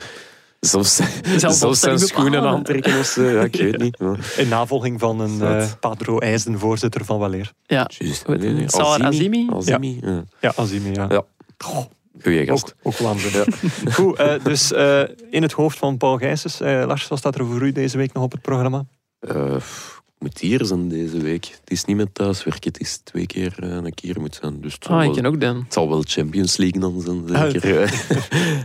Zelfs, 0.60 1.00
zelfs 1.38 1.80
zijn 1.80 2.00
schoenen 2.00 2.42
aantrekken 2.42 3.00
of 3.00 3.06
zo. 3.06 3.24
Ja, 3.24 3.42
ik 3.44 3.56
weet 3.56 3.78
niet. 3.78 3.98
Ja. 4.00 4.16
In 4.44 4.48
navolging 4.48 5.00
van 5.00 5.20
een 5.20 5.38
Zat. 5.38 5.50
eh 5.62 5.72
Padro 5.80 6.18
IJsden, 6.20 6.60
voorzitter 6.60 7.06
van 7.06 7.20
Waleer. 7.20 7.54
Ja, 7.66 7.90
Juist. 7.98 8.26
Azimi? 8.78 9.48
Azimi, 9.54 10.00
ja. 10.02 10.24
Ja, 10.40 10.54
Azimi, 10.56 10.94
ja. 10.94 11.06
Ja. 11.10 11.24
Goh, 11.58 11.86
Goeie 12.22 12.46
gast. 12.46 12.76
ook, 12.84 12.94
ook 12.94 12.98
waanzin. 12.98 13.54
Goed, 13.94 14.18
eh, 14.18 14.34
dus 14.44 14.72
eh, 14.72 15.02
in 15.30 15.42
het 15.42 15.52
hoofd 15.52 15.78
van 15.78 15.98
Paul 15.98 16.18
Gijsens. 16.18 16.60
eh, 16.62 16.84
Lars, 16.88 17.08
wat 17.08 17.18
staat 17.18 17.36
er 17.36 17.46
voor 17.46 17.62
u 17.62 17.72
deze 17.72 17.98
week 17.98 18.14
nog 18.14 18.24
op 18.24 18.32
het 18.32 18.42
programma? 18.42 18.86
Ik 20.20 20.26
moet 20.26 20.40
hier 20.40 20.66
zijn 20.66 20.88
deze 20.90 21.18
week. 21.18 21.46
Het 21.46 21.72
is 21.72 21.86
niet 21.86 21.96
met 21.98 22.14
thuiswerken, 22.14 22.72
het 22.72 22.80
is 22.82 22.98
twee 22.98 23.26
keer 23.26 23.56
eh, 23.60 23.70
een 23.70 23.94
keer 23.94 24.20
moet 24.20 24.36
zijn. 24.42 24.62
Dus 24.62 24.74
het, 24.74 24.84
zal 24.84 24.96
ah, 24.96 25.00
ik 25.02 25.06
wel, 25.08 25.16
ken 25.16 25.26
ook 25.26 25.42
Dan. 25.42 25.56
het 25.64 25.74
zal 25.74 25.90
wel 25.90 26.02
Champions 26.08 26.58
League 26.58 26.80
dan 26.82 27.02
zijn, 27.02 27.36
Ah, 27.36 27.50
zeker. 27.50 27.82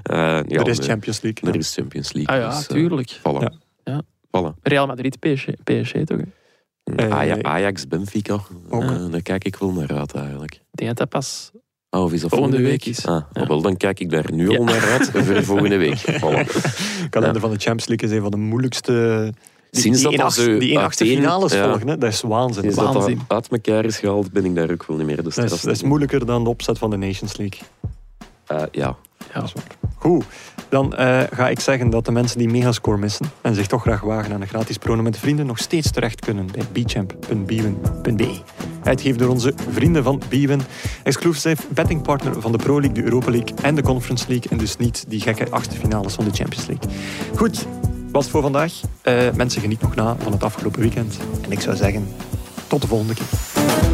Eh, 0.02 0.16
ja, 0.46 0.60
er 0.60 0.68
is 0.68 0.78
nee, 0.78 0.88
Champions 0.88 1.20
League. 1.20 1.48
Er 1.48 1.54
ja. 1.54 1.60
is 1.60 1.74
Champions 1.74 2.12
League. 2.12 2.34
Ah 2.36 2.42
ja, 2.42 2.48
dus, 2.58 2.66
eh, 2.66 2.74
tuurlijk. 2.76 3.18
voilà. 3.18 3.22
Ja. 3.22 3.52
Ja. 3.84 4.02
Voilà. 4.26 4.60
Real 4.62 4.86
Madrid, 4.86 5.18
PSG, 5.20 5.46
PSG 5.64 5.92
toch? 6.04 6.18
Eh, 6.84 7.10
Aja- 7.10 7.42
Ajax, 7.42 7.88
Benfica, 7.88 8.38
ook. 8.70 8.82
eh, 8.82 9.10
daar 9.10 9.22
kijk 9.22 9.44
ik 9.44 9.56
wel 9.56 9.72
naar 9.72 9.92
uit 9.98 10.14
eigenlijk. 10.14 10.52
Ik 10.54 10.60
denk 10.70 10.88
dat 10.88 10.98
dat 10.98 11.08
pas 11.08 11.50
Oh, 11.90 12.02
of 12.02 12.12
is 12.12 12.20
dat 12.20 12.30
Volgende 12.30 12.56
volgende, 12.56 12.70
week 12.76 12.84
week? 12.84 12.96
is. 12.96 13.06
Ah, 13.06 13.22
Ja. 13.32 13.46
wel, 13.46 13.60
dan 13.62 13.76
kijk 13.76 14.00
ik 14.00 14.10
daar 14.10 14.32
nu 14.32 14.50
Ja. 14.50 14.58
al 14.58 14.64
naar 14.64 14.80
uit 14.90 15.10
voor 15.10 15.42
volgende 15.44 15.76
week. 15.76 15.98
Voilà. 16.22 16.46
kalender 17.10 17.34
Ja. 17.34 17.40
van 17.40 17.50
de 17.50 17.58
Champions 17.58 17.86
League 17.86 18.08
is 18.08 18.14
een 18.14 18.22
van 18.22 18.30
de 18.30 18.36
moeilijkste... 18.36 19.32
Sinds 19.80 20.02
die 20.02 20.16
dat 20.16 20.32
zo 20.32 20.58
die 20.58 20.78
achtste 20.78 21.04
finales 21.04 21.52
ja. 21.52 21.64
volgen, 21.64 21.88
hè, 21.88 21.98
dat 21.98 22.12
is 22.12 22.20
waanzin. 22.20 22.62
Sinds 22.62 22.76
dat 22.76 22.84
dat 22.84 22.94
Waanzin. 22.94 23.20
uit 23.28 23.48
elkaar 23.48 23.84
is 23.84 23.98
gehaald, 23.98 24.32
ben 24.32 24.44
ik 24.44 24.54
daar 24.54 24.70
ook 24.70 24.84
wel 24.86 24.96
niet 24.96 25.06
meer 25.06 25.16
de 25.16 25.22
Dat 25.22 25.36
is, 25.36 25.60
dat 25.60 25.74
is 25.74 25.82
moeilijker 25.82 26.26
dan 26.26 26.44
de 26.44 26.50
opzet 26.50 26.78
van 26.78 26.90
de 26.90 26.96
Nations 26.96 27.36
League. 27.36 27.60
Eh, 28.46 28.62
ja. 28.72 28.96
Ja. 29.34 29.40
Dat 29.40 29.44
is 29.44 29.52
waar. 29.52 29.92
Goed, 29.96 30.24
dan 30.68 30.94
eh, 30.94 31.20
ga 31.30 31.48
ik 31.48 31.60
zeggen 31.60 31.90
dat 31.90 32.04
de 32.04 32.12
mensen 32.12 32.38
die 32.38 32.48
Megascore 32.48 32.98
missen 32.98 33.26
en 33.40 33.54
zich 33.54 33.66
toch 33.66 33.82
graag 33.82 34.00
wagen 34.00 34.32
aan 34.32 34.40
een 34.40 34.48
gratis 34.48 34.78
prono 34.78 35.02
met 35.02 35.18
vrienden 35.18 35.46
nog 35.46 35.58
steeds 35.58 35.90
terecht 35.90 36.20
kunnen 36.20 36.48
bij 36.52 36.62
bchamp.bwin.be. 36.72 38.38
Uitgegeven 38.82 39.18
door 39.18 39.30
onze 39.30 39.54
vrienden 39.70 40.02
van 40.02 40.22
Bwin, 40.28 40.60
exclusive 41.02 41.62
bettingpartner 41.68 42.40
van 42.40 42.52
de 42.52 42.58
Pro 42.58 42.80
League, 42.80 42.94
de 42.94 43.02
Europa 43.02 43.30
League 43.30 43.56
en 43.62 43.74
de 43.74 43.82
Conference 43.82 44.24
League 44.28 44.50
en 44.50 44.58
dus 44.58 44.76
niet 44.76 45.04
die 45.08 45.20
gekke 45.20 45.50
achtste 45.50 45.76
finales 45.76 46.14
van 46.14 46.24
de 46.24 46.30
Champions 46.32 46.66
League. 46.66 46.90
Goed, 47.36 47.66
was 48.14 48.22
het 48.22 48.32
voor 48.32 48.42
vandaag. 48.42 48.72
Eh, 49.02 49.30
mensen 49.34 49.60
geniet 49.60 49.80
nog 49.80 49.94
na 49.94 50.16
van 50.18 50.32
het 50.32 50.42
afgelopen 50.42 50.80
weekend 50.80 51.18
en 51.42 51.52
ik 51.52 51.60
zou 51.60 51.76
zeggen, 51.76 52.08
tot 52.66 52.80
de 52.80 52.86
volgende 52.86 53.14
keer. 53.14 53.93